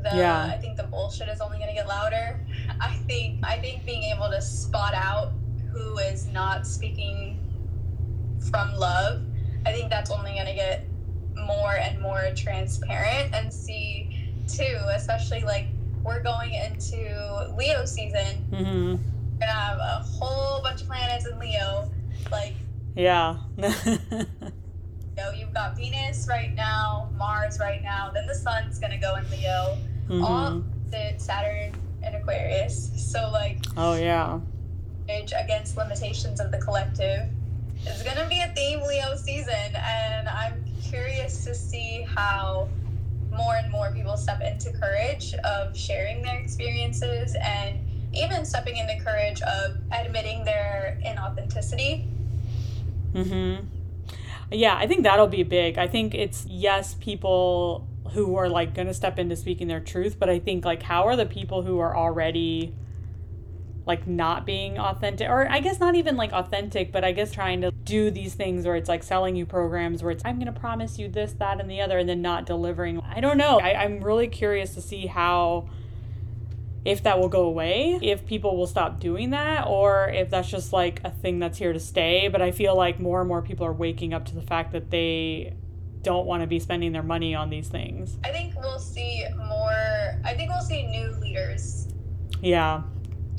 The, 0.03 0.17
yeah. 0.17 0.51
i 0.53 0.57
think 0.57 0.75
the 0.75 0.83
bullshit 0.83 1.29
is 1.29 1.39
only 1.39 1.57
going 1.57 1.69
to 1.69 1.75
get 1.75 1.87
louder. 1.87 2.39
I 2.79 2.95
think 3.07 3.39
i 3.43 3.57
think 3.57 3.85
being 3.85 4.03
able 4.03 4.29
to 4.29 4.41
spot 4.41 4.93
out 4.93 5.31
who 5.71 5.97
is 5.97 6.27
not 6.27 6.67
speaking 6.67 7.39
from 8.49 8.73
love, 8.75 9.21
I 9.65 9.71
think 9.71 9.89
that's 9.89 10.11
only 10.11 10.33
going 10.33 10.47
to 10.47 10.53
get 10.53 10.85
more 11.35 11.75
and 11.75 11.99
more 11.99 12.31
transparent 12.35 13.33
and 13.33 13.53
see 13.53 14.31
too, 14.47 14.79
especially 14.93 15.41
like 15.41 15.67
we're 16.03 16.21
going 16.21 16.53
into 16.53 17.53
Leo 17.57 17.85
season. 17.85 18.45
Mm-hmm. 18.51 18.91
We're 18.91 19.39
gonna 19.39 19.51
have 19.51 19.77
a 19.77 20.03
whole 20.03 20.61
bunch 20.61 20.81
of 20.81 20.87
planets 20.87 21.25
in 21.25 21.39
Leo, 21.39 21.89
like 22.31 22.53
yeah. 22.95 23.37
you 23.57 23.65
know, 25.17 25.31
you've 25.31 25.53
got 25.53 25.75
Venus 25.75 26.27
right 26.29 26.53
now, 26.53 27.09
Mars 27.17 27.59
right 27.59 27.81
now, 27.81 28.11
then 28.13 28.27
the 28.27 28.35
Sun's 28.35 28.79
gonna 28.79 28.99
go 28.99 29.15
in 29.15 29.29
Leo, 29.29 29.77
mm-hmm. 30.07 30.23
all 30.23 30.63
the 30.91 31.13
Saturn 31.17 31.73
and 32.03 32.15
Aquarius. 32.15 32.91
So 33.11 33.29
like, 33.31 33.59
oh 33.77 33.95
yeah, 33.95 34.39
against 35.07 35.77
limitations 35.77 36.39
of 36.39 36.51
the 36.51 36.57
collective 36.57 37.29
it's 37.85 38.03
gonna 38.03 38.27
be 38.27 38.39
a 38.39 38.47
theme 38.55 38.81
Leo 38.81 39.15
season, 39.15 39.75
and 39.75 40.27
I'm 40.27 40.63
curious 40.81 41.43
to 41.45 41.53
see 41.55 42.05
how 42.07 42.69
more 43.31 43.55
and 43.55 43.71
more 43.71 43.91
people 43.91 44.15
step 44.15 44.41
into 44.41 44.71
courage 44.71 45.33
of 45.43 45.75
sharing 45.75 46.21
their 46.21 46.39
experiences 46.39 47.35
and 47.41 47.79
even 48.13 48.45
stepping 48.45 48.77
into 48.77 49.03
courage 49.03 49.41
of 49.41 49.77
admitting 49.91 50.45
their 50.45 50.99
inauthenticity. 51.03 52.07
Mm-hmm. 53.13 53.65
Yeah, 54.51 54.77
I 54.77 54.85
think 54.87 55.03
that'll 55.03 55.27
be 55.27 55.43
big. 55.43 55.77
I 55.77 55.87
think 55.87 56.13
it's 56.13 56.45
yes, 56.47 56.95
people 56.99 57.87
who 58.11 58.35
are 58.35 58.49
like 58.49 58.75
going 58.75 58.87
to 58.87 58.93
step 58.93 59.17
into 59.17 59.35
speaking 59.35 59.67
their 59.67 59.79
truth, 59.79 60.17
but 60.19 60.29
I 60.29 60.39
think 60.39 60.63
like 60.63 60.83
how 60.83 61.05
are 61.05 61.15
the 61.15 61.25
people 61.25 61.63
who 61.63 61.79
are 61.79 61.95
already 61.97 62.75
like 63.85 64.07
not 64.07 64.45
being 64.45 64.79
authentic 64.79 65.29
or 65.29 65.49
I 65.49 65.59
guess 65.59 65.79
not 65.79 65.95
even 65.95 66.15
like 66.15 66.31
authentic, 66.31 66.91
but 66.91 67.03
I 67.03 67.11
guess 67.11 67.31
trying 67.31 67.61
to 67.61 67.71
do 67.71 68.09
these 68.11 68.33
things 68.33 68.65
where 68.65 68.75
it's 68.75 68.89
like 68.89 69.03
selling 69.03 69.35
you 69.35 69.45
programs 69.45 70.01
where 70.01 70.11
it's 70.11 70.23
I'm 70.25 70.39
gonna 70.39 70.53
promise 70.53 70.97
you 70.97 71.09
this, 71.09 71.33
that, 71.33 71.59
and 71.59 71.69
the 71.69 71.81
other, 71.81 71.97
and 71.97 72.07
then 72.07 72.21
not 72.21 72.45
delivering. 72.45 73.01
I 73.01 73.19
don't 73.19 73.37
know. 73.37 73.59
I, 73.59 73.83
I'm 73.83 74.01
really 74.01 74.27
curious 74.27 74.73
to 74.75 74.81
see 74.81 75.07
how 75.07 75.69
if 76.85 77.03
that 77.03 77.17
will 77.19 77.29
go 77.29 77.43
away, 77.43 77.97
if 78.01 78.25
people 78.25 78.57
will 78.57 78.67
stop 78.67 78.99
doing 78.99 79.29
that, 79.29 79.67
or 79.67 80.09
if 80.09 80.29
that's 80.29 80.49
just 80.49 80.73
like 80.73 81.01
a 81.03 81.11
thing 81.11 81.39
that's 81.39 81.57
here 81.57 81.73
to 81.73 81.79
stay. 81.79 82.27
But 82.27 82.41
I 82.41 82.51
feel 82.51 82.75
like 82.75 82.99
more 82.99 83.19
and 83.21 83.27
more 83.27 83.41
people 83.41 83.65
are 83.65 83.73
waking 83.73 84.13
up 84.13 84.25
to 84.25 84.35
the 84.35 84.41
fact 84.41 84.71
that 84.73 84.91
they 84.91 85.55
don't 86.01 86.25
want 86.25 86.41
to 86.41 86.47
be 86.47 86.59
spending 86.59 86.91
their 86.91 87.03
money 87.03 87.33
on 87.33 87.49
these 87.49 87.69
things. 87.69 88.17
I 88.23 88.31
think 88.31 88.55
we'll 88.57 88.79
see 88.79 89.25
more, 89.37 90.19
I 90.25 90.33
think 90.35 90.49
we'll 90.49 90.61
see 90.61 90.85
new 90.87 91.11
leaders. 91.21 91.87
Yeah. 92.41 92.83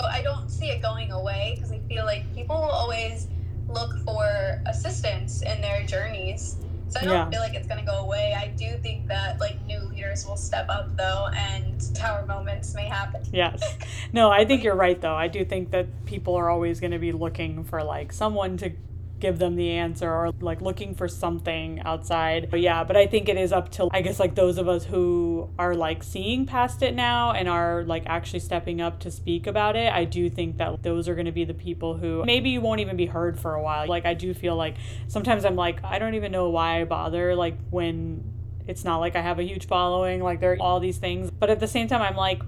I 0.00 0.22
don't 0.22 0.50
see 0.50 0.66
it 0.66 0.82
going 0.82 1.12
away 1.12 1.54
because 1.56 1.72
I 1.72 1.78
feel 1.80 2.04
like 2.04 2.32
people 2.34 2.56
will 2.56 2.70
always 2.70 3.28
look 3.68 3.96
for 4.04 4.60
assistance 4.66 5.42
in 5.42 5.60
their 5.60 5.84
journeys. 5.84 6.56
So 6.88 7.00
I 7.00 7.04
don't 7.04 7.12
yeah. 7.12 7.30
feel 7.30 7.40
like 7.40 7.54
it's 7.54 7.66
going 7.66 7.80
to 7.80 7.86
go 7.86 7.98
away. 8.00 8.34
I 8.36 8.48
do 8.48 8.76
think 8.78 9.08
that 9.08 9.40
like 9.40 9.64
new 9.66 9.80
leaders 9.80 10.26
will 10.26 10.36
step 10.36 10.68
up 10.68 10.96
though 10.96 11.28
and 11.34 11.94
tower 11.94 12.24
moments 12.26 12.74
may 12.74 12.86
happen. 12.86 13.22
Yes. 13.32 13.62
No, 14.12 14.30
I 14.30 14.44
think 14.44 14.62
you're 14.62 14.76
right 14.76 15.00
though. 15.00 15.16
I 15.16 15.26
do 15.26 15.44
think 15.44 15.72
that 15.72 16.04
people 16.04 16.36
are 16.36 16.48
always 16.48 16.78
going 16.78 16.92
to 16.92 17.00
be 17.00 17.10
looking 17.10 17.64
for 17.64 17.82
like 17.82 18.12
someone 18.12 18.56
to 18.58 18.70
give 19.24 19.38
them 19.38 19.56
the 19.56 19.70
answer 19.70 20.10
or 20.12 20.32
like 20.40 20.60
looking 20.60 20.94
for 20.94 21.08
something 21.08 21.80
outside. 21.80 22.48
But 22.50 22.60
yeah, 22.60 22.84
but 22.84 22.94
I 22.94 23.06
think 23.06 23.30
it 23.30 23.38
is 23.38 23.52
up 23.52 23.70
to 23.72 23.88
I 23.90 24.02
guess 24.02 24.20
like 24.20 24.34
those 24.34 24.58
of 24.58 24.68
us 24.68 24.84
who 24.84 25.48
are 25.58 25.74
like 25.74 26.02
seeing 26.02 26.44
past 26.44 26.82
it 26.82 26.94
now 26.94 27.32
and 27.32 27.48
are 27.48 27.84
like 27.84 28.02
actually 28.04 28.40
stepping 28.40 28.82
up 28.82 29.00
to 29.00 29.10
speak 29.10 29.46
about 29.46 29.76
it. 29.76 29.90
I 29.90 30.04
do 30.04 30.28
think 30.28 30.58
that 30.58 30.82
those 30.82 31.08
are 31.08 31.14
going 31.14 31.24
to 31.24 31.32
be 31.32 31.46
the 31.46 31.54
people 31.54 31.96
who 31.96 32.22
maybe 32.26 32.50
you 32.50 32.60
won't 32.60 32.80
even 32.80 32.98
be 32.98 33.06
heard 33.06 33.40
for 33.40 33.54
a 33.54 33.62
while. 33.62 33.88
Like 33.88 34.04
I 34.04 34.12
do 34.12 34.34
feel 34.34 34.56
like 34.56 34.76
sometimes 35.08 35.46
I'm 35.46 35.56
like 35.56 35.82
I 35.82 35.98
don't 35.98 36.14
even 36.14 36.30
know 36.30 36.50
why 36.50 36.82
I 36.82 36.84
bother 36.84 37.34
like 37.34 37.56
when 37.70 38.30
it's 38.66 38.84
not 38.84 38.98
like 38.98 39.16
I 39.16 39.22
have 39.22 39.38
a 39.38 39.42
huge 39.42 39.66
following, 39.66 40.22
like 40.22 40.40
there 40.40 40.52
are 40.52 40.60
all 40.60 40.80
these 40.80 40.98
things. 40.98 41.30
But 41.30 41.48
at 41.48 41.60
the 41.60 41.68
same 41.68 41.88
time 41.88 42.02
I'm 42.02 42.16
like 42.16 42.42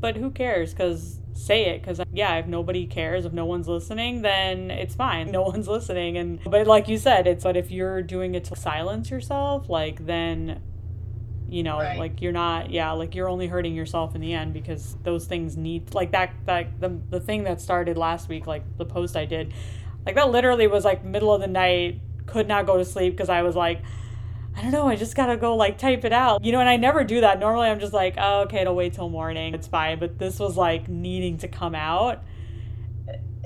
but 0.00 0.16
who 0.16 0.30
cares 0.30 0.72
cuz 0.72 1.20
say 1.34 1.66
it 1.66 1.82
because 1.82 2.00
yeah 2.12 2.36
if 2.36 2.46
nobody 2.46 2.86
cares 2.86 3.24
if 3.24 3.32
no 3.32 3.44
one's 3.44 3.66
listening 3.66 4.22
then 4.22 4.70
it's 4.70 4.94
fine 4.94 5.30
no 5.32 5.42
one's 5.42 5.66
listening 5.66 6.16
and 6.16 6.38
but 6.44 6.66
like 6.66 6.88
you 6.88 6.96
said 6.96 7.26
it's 7.26 7.44
but 7.44 7.56
if 7.56 7.70
you're 7.70 8.02
doing 8.02 8.34
it 8.34 8.44
to 8.44 8.56
silence 8.56 9.10
yourself 9.10 9.68
like 9.68 10.06
then 10.06 10.62
you 11.48 11.62
know 11.62 11.78
right. 11.78 11.98
like 11.98 12.22
you're 12.22 12.32
not 12.32 12.70
yeah 12.70 12.92
like 12.92 13.14
you're 13.14 13.28
only 13.28 13.48
hurting 13.48 13.74
yourself 13.74 14.14
in 14.14 14.20
the 14.20 14.32
end 14.32 14.52
because 14.52 14.96
those 15.02 15.26
things 15.26 15.56
need 15.56 15.92
like 15.92 16.12
that 16.12 16.32
that 16.46 16.80
the, 16.80 16.88
the 17.10 17.20
thing 17.20 17.44
that 17.44 17.60
started 17.60 17.98
last 17.98 18.28
week 18.28 18.46
like 18.46 18.62
the 18.78 18.84
post 18.84 19.16
i 19.16 19.24
did 19.24 19.52
like 20.06 20.14
that 20.14 20.30
literally 20.30 20.66
was 20.66 20.84
like 20.84 21.04
middle 21.04 21.34
of 21.34 21.40
the 21.40 21.46
night 21.46 22.00
could 22.26 22.48
not 22.48 22.64
go 22.64 22.78
to 22.78 22.84
sleep 22.84 23.12
because 23.12 23.28
i 23.28 23.42
was 23.42 23.54
like 23.54 23.82
I 24.56 24.62
don't 24.62 24.70
know, 24.70 24.88
I 24.88 24.96
just 24.96 25.16
gotta 25.16 25.36
go 25.36 25.56
like 25.56 25.78
type 25.78 26.04
it 26.04 26.12
out. 26.12 26.44
You 26.44 26.52
know, 26.52 26.60
and 26.60 26.68
I 26.68 26.76
never 26.76 27.04
do 27.04 27.20
that. 27.22 27.40
Normally 27.40 27.68
I'm 27.68 27.80
just 27.80 27.92
like, 27.92 28.14
oh, 28.18 28.42
okay, 28.42 28.60
it'll 28.60 28.76
wait 28.76 28.94
till 28.94 29.08
morning. 29.08 29.54
It's 29.54 29.66
fine. 29.66 29.98
But 29.98 30.18
this 30.18 30.38
was 30.38 30.56
like 30.56 30.88
needing 30.88 31.38
to 31.38 31.48
come 31.48 31.74
out. 31.74 32.22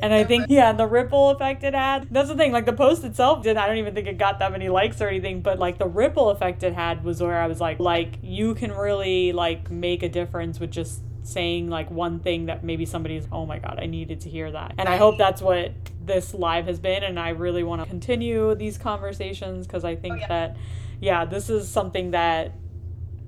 And 0.01 0.15
I 0.15 0.23
think, 0.25 0.47
yeah, 0.49 0.73
the 0.73 0.87
ripple 0.87 1.31
effect 1.31 1.65
it 1.65 1.75
had. 1.75 2.09
That's 2.11 2.29
the 2.29 2.37
thing. 2.37 2.53
Like 2.53 2.67
the 2.67 2.73
post 2.73 3.03
itself 3.05 3.43
did. 3.43 3.57
I 3.57 3.67
don't 3.67 3.79
even 3.79 3.95
think 3.95 4.07
it 4.07 4.17
got 4.17 4.39
that 4.39 4.53
many 4.53 4.69
likes 4.69 5.01
or 5.01 5.09
anything. 5.09 5.41
But 5.41 5.59
like 5.59 5.79
the 5.79 5.89
ripple 5.89 6.31
effect 6.31 6.63
it 6.63 6.75
had 6.75 7.03
was 7.03 7.21
where 7.21 7.41
I 7.41 7.47
was 7.47 7.61
like, 7.61 7.81
like 7.81 8.19
you 8.23 8.55
can 8.55 8.73
really 8.73 9.33
like 9.33 9.71
make 9.71 10.03
a 10.03 10.09
difference 10.09 10.61
with 10.61 10.71
just 10.71 11.03
saying 11.25 11.69
like 11.69 11.91
one 11.91 12.21
thing 12.21 12.47
that 12.47 12.63
maybe 12.63 12.87
somebody's, 12.87 13.27
oh 13.33 13.45
my 13.45 13.59
god, 13.59 13.79
I 13.83 13.87
needed 13.87 14.21
to 14.21 14.31
hear 14.31 14.51
that. 14.53 14.75
And 14.79 14.89
I 14.89 14.97
hope 14.97 15.19
that's 15.19 15.43
what 15.43 15.73
this 16.05 16.33
live 16.33 16.67
has 16.67 16.79
been. 16.79 17.03
And 17.03 17.19
I 17.19 17.31
really 17.31 17.65
want 17.65 17.83
to 17.83 17.89
continue 17.89 18.55
these 18.55 18.79
conversations 18.79 19.67
because 19.67 19.85
I 19.85 19.97
think 19.97 20.15
oh, 20.15 20.19
yeah. 20.19 20.29
that 20.29 20.57
yeah, 21.01 21.25
this 21.25 21.49
is 21.51 21.69
something 21.69 22.13
that 22.13 22.53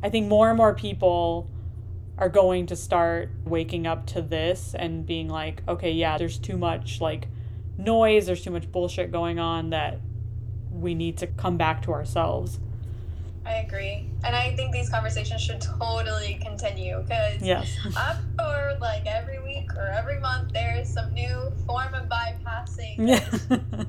I 0.03 0.09
think 0.09 0.29
more 0.29 0.49
and 0.49 0.57
more 0.57 0.75
people 0.75 1.51
are 2.19 2.29
going 2.29 2.67
to 2.67 2.77
start 2.77 3.31
waking 3.45 3.87
up 3.87 4.07
to 4.07 4.23
this 4.23 4.75
and 4.75 5.07
being 5.07 5.29
like, 5.29 5.63
okay, 5.67 5.91
yeah, 5.93 6.19
there's 6.19 6.39
too 6.39 6.57
much 6.57 7.01
like 7.01 7.29
noise, 7.79 8.27
there's 8.27 8.43
too 8.43 8.51
much 8.51 8.71
bullshit 8.71 9.11
going 9.11 9.39
on 9.39 9.71
that 9.71 10.01
we 10.71 10.95
need 10.95 11.17
to 11.19 11.27
come 11.27 11.57
back 11.57 11.83
to 11.83 11.93
ourselves. 11.93 12.61
I 13.45 13.55
agree. 13.55 14.07
And 14.23 14.37
I 14.37 14.55
think 14.55 14.73
these 14.73 14.91
conversations 14.91 15.41
should 15.41 15.61
totally 15.61 16.39
continue 16.43 17.01
because 17.01 17.41
yes. 17.41 17.75
I'm 17.97 18.17
sure 18.39 18.77
like 18.81 19.07
every 19.07 19.43
week 19.43 19.75
or 19.77 19.87
every 19.87 20.21
month 20.21 20.53
there's 20.53 20.89
some 20.89 21.13
new 21.15 21.51
form 21.67 21.95
of 21.95 22.09
bypassing. 22.09 23.09
Yeah. 23.09 23.85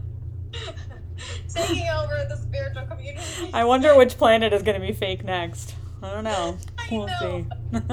taking 1.54 1.88
over 1.90 2.26
the 2.30 2.38
spiritual 2.38 2.86
community. 2.86 3.52
I 3.54 3.64
wonder 3.64 3.96
which 3.96 4.18
planet 4.18 4.54
is 4.54 4.64
going 4.64 4.80
to 4.80 4.86
be 4.86 4.94
fake 4.94 5.24
next. 5.24 5.76
I 6.04 6.12
don't 6.12 6.24
know. 6.24 6.58
We'll 6.90 7.08
know. 7.08 7.20
see. 7.20 7.46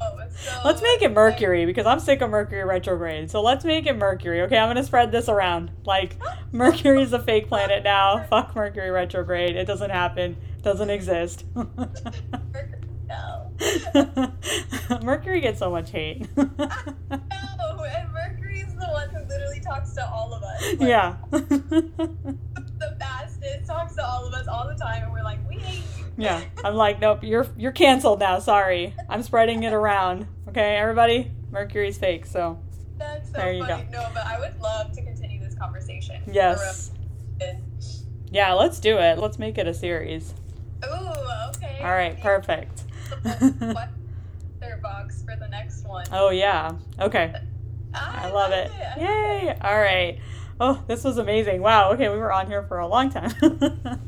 oh, 0.00 0.18
so 0.30 0.60
let's 0.64 0.82
make 0.82 1.02
it 1.02 1.12
Mercury 1.12 1.64
because 1.64 1.86
I'm 1.86 2.00
sick 2.00 2.20
of 2.20 2.30
Mercury 2.30 2.64
retrograde. 2.64 3.30
So 3.30 3.40
let's 3.40 3.64
make 3.64 3.86
it 3.86 3.96
Mercury. 3.96 4.42
Okay, 4.42 4.58
I'm 4.58 4.66
going 4.66 4.76
to 4.76 4.84
spread 4.84 5.12
this 5.12 5.28
around. 5.28 5.70
Like, 5.84 6.16
Mercury 6.52 7.02
is 7.02 7.12
a 7.12 7.20
fake 7.20 7.48
planet 7.48 7.84
now. 7.84 8.24
Fuck 8.28 8.56
Mercury 8.56 8.90
retrograde. 8.90 9.54
It 9.56 9.66
doesn't 9.66 9.90
happen, 9.90 10.36
doesn't 10.62 10.90
exist. 10.90 11.44
no. 13.08 13.52
Mercury 15.02 15.40
gets 15.40 15.60
so 15.60 15.70
much 15.70 15.90
hate. 15.90 16.26
no, 16.36 16.46
and 16.50 18.12
Mercury 18.12 18.60
is 18.60 18.74
the 18.74 18.88
one 18.90 19.08
who 19.10 19.24
literally 19.28 19.60
talks 19.60 19.92
to 19.94 20.06
all 20.08 20.34
of 20.34 20.42
us. 20.42 20.62
Like, 20.72 20.80
yeah 20.80 21.16
the 22.78 22.96
fastest, 22.98 23.66
talks 23.66 23.94
to 23.96 24.04
all 24.06 24.26
of 24.26 24.34
us 24.34 24.46
all 24.48 24.66
the 24.68 24.74
time, 24.74 25.04
and 25.04 25.12
we're 25.12 25.22
like, 25.22 25.38
we 25.48 25.56
hate 25.56 25.82
you. 25.98 26.04
Yeah, 26.18 26.42
I'm 26.64 26.74
like, 26.74 27.00
nope, 27.00 27.20
you're 27.22 27.46
you're 27.56 27.72
canceled 27.72 28.20
now. 28.20 28.38
Sorry, 28.38 28.94
I'm 29.08 29.22
spreading 29.22 29.62
it 29.64 29.72
around. 29.72 30.26
Okay, 30.48 30.76
everybody, 30.76 31.30
Mercury's 31.50 31.98
fake. 31.98 32.26
So 32.26 32.58
that's 32.98 33.30
so 33.30 33.36
there 33.38 33.52
you 33.52 33.66
funny. 33.66 33.84
go. 33.84 34.02
No, 34.02 34.08
but 34.14 34.24
I 34.26 34.38
would 34.38 34.58
love 34.60 34.92
to 34.92 35.02
continue 35.02 35.40
this 35.40 35.54
conversation. 35.54 36.22
Yes. 36.30 36.90
Yeah, 38.30 38.52
let's 38.54 38.80
do 38.80 38.98
it. 38.98 39.18
Let's 39.18 39.38
make 39.38 39.56
it 39.58 39.66
a 39.66 39.74
series. 39.74 40.34
Ooh, 40.84 40.88
okay. 41.56 41.78
All 41.80 41.90
right, 41.90 42.20
perfect. 42.20 42.82
what 43.22 43.88
their 44.60 44.78
box 44.78 45.22
for 45.22 45.36
the 45.36 45.48
next 45.48 45.86
one? 45.86 46.06
Oh 46.12 46.30
yeah. 46.30 46.72
Okay. 47.00 47.32
I, 47.94 48.28
I 48.28 48.30
love, 48.30 48.52
it. 48.52 48.70
it. 48.74 49.00
Yay! 49.00 49.56
All 49.62 49.78
right. 49.78 50.18
Oh, 50.58 50.82
this 50.86 51.04
was 51.04 51.18
amazing. 51.18 51.60
Wow. 51.60 51.92
Okay, 51.92 52.08
we 52.08 52.16
were 52.16 52.32
on 52.32 52.46
here 52.46 52.62
for 52.62 52.78
a 52.78 52.86
long 52.86 53.10
time. 53.10 53.32
I 53.42 53.98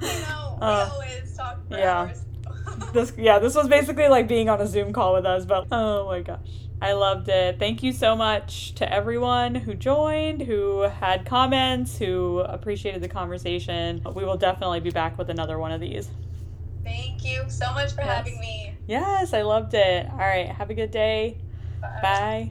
know. 0.00 0.58
We 0.60 0.66
uh, 0.66 0.90
always 0.92 1.36
talk 1.36 1.68
for 1.68 1.78
yeah. 1.78 2.00
hours. 2.00 2.24
this 2.92 3.12
yeah, 3.16 3.38
this 3.38 3.54
was 3.54 3.68
basically 3.68 4.08
like 4.08 4.26
being 4.26 4.48
on 4.48 4.60
a 4.60 4.66
Zoom 4.66 4.92
call 4.92 5.14
with 5.14 5.26
us, 5.26 5.44
but 5.44 5.66
oh 5.70 6.06
my 6.06 6.22
gosh. 6.22 6.68
I 6.80 6.92
loved 6.92 7.28
it. 7.28 7.58
Thank 7.58 7.82
you 7.82 7.92
so 7.92 8.14
much 8.14 8.72
to 8.76 8.92
everyone 8.92 9.56
who 9.56 9.74
joined, 9.74 10.42
who 10.42 10.82
had 10.82 11.26
comments, 11.26 11.98
who 11.98 12.38
appreciated 12.38 13.02
the 13.02 13.08
conversation. 13.08 14.00
We 14.14 14.24
will 14.24 14.36
definitely 14.36 14.78
be 14.78 14.90
back 14.90 15.18
with 15.18 15.28
another 15.28 15.58
one 15.58 15.72
of 15.72 15.80
these. 15.80 16.08
Thank 16.84 17.24
you 17.24 17.44
so 17.48 17.72
much 17.72 17.92
for 17.94 18.02
yes. 18.02 18.16
having 18.16 18.38
me. 18.38 18.74
Yes, 18.86 19.32
I 19.32 19.42
loved 19.42 19.74
it. 19.74 20.08
All 20.08 20.18
right, 20.18 20.46
have 20.48 20.70
a 20.70 20.74
good 20.74 20.92
day. 20.92 21.38
Bye. 21.80 21.98
Bye. 22.00 22.50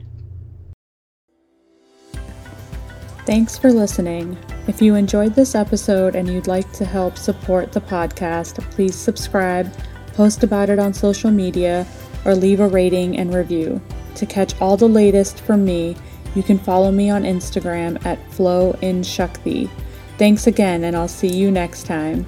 Thanks 3.28 3.58
for 3.58 3.74
listening. 3.74 4.38
If 4.68 4.82
you 4.82 4.96
enjoyed 4.96 5.36
this 5.36 5.54
episode 5.54 6.16
and 6.16 6.30
you'd 6.30 6.48
like 6.48 6.72
to 6.72 6.86
help 6.86 7.18
support 7.18 7.74
the 7.74 7.82
podcast, 7.82 8.62
please 8.72 8.96
subscribe, 8.96 9.70
post 10.14 10.44
about 10.44 10.70
it 10.70 10.80
on 10.80 10.94
social 10.94 11.30
media, 11.30 11.86
or 12.24 12.36
leave 12.36 12.62
a 12.62 12.68
rating 12.70 13.18
and 13.18 13.36
review. 13.36 13.82
To 14.16 14.26
catch 14.26 14.60
all 14.62 14.78
the 14.78 14.88
latest 14.88 15.42
from 15.42 15.66
me, 15.66 15.98
you 16.36 16.42
can 16.42 16.58
follow 16.58 16.90
me 16.90 17.10
on 17.10 17.24
Instagram 17.24 18.04
at 18.06 18.32
Flow 18.32 18.72
in 18.82 19.04
Shakti. 19.04 19.70
Thanks 20.18 20.48
again, 20.48 20.86
and 20.86 20.96
I'll 20.96 21.10
see 21.10 21.28
you 21.28 21.52
next 21.52 21.84
time. 21.86 22.26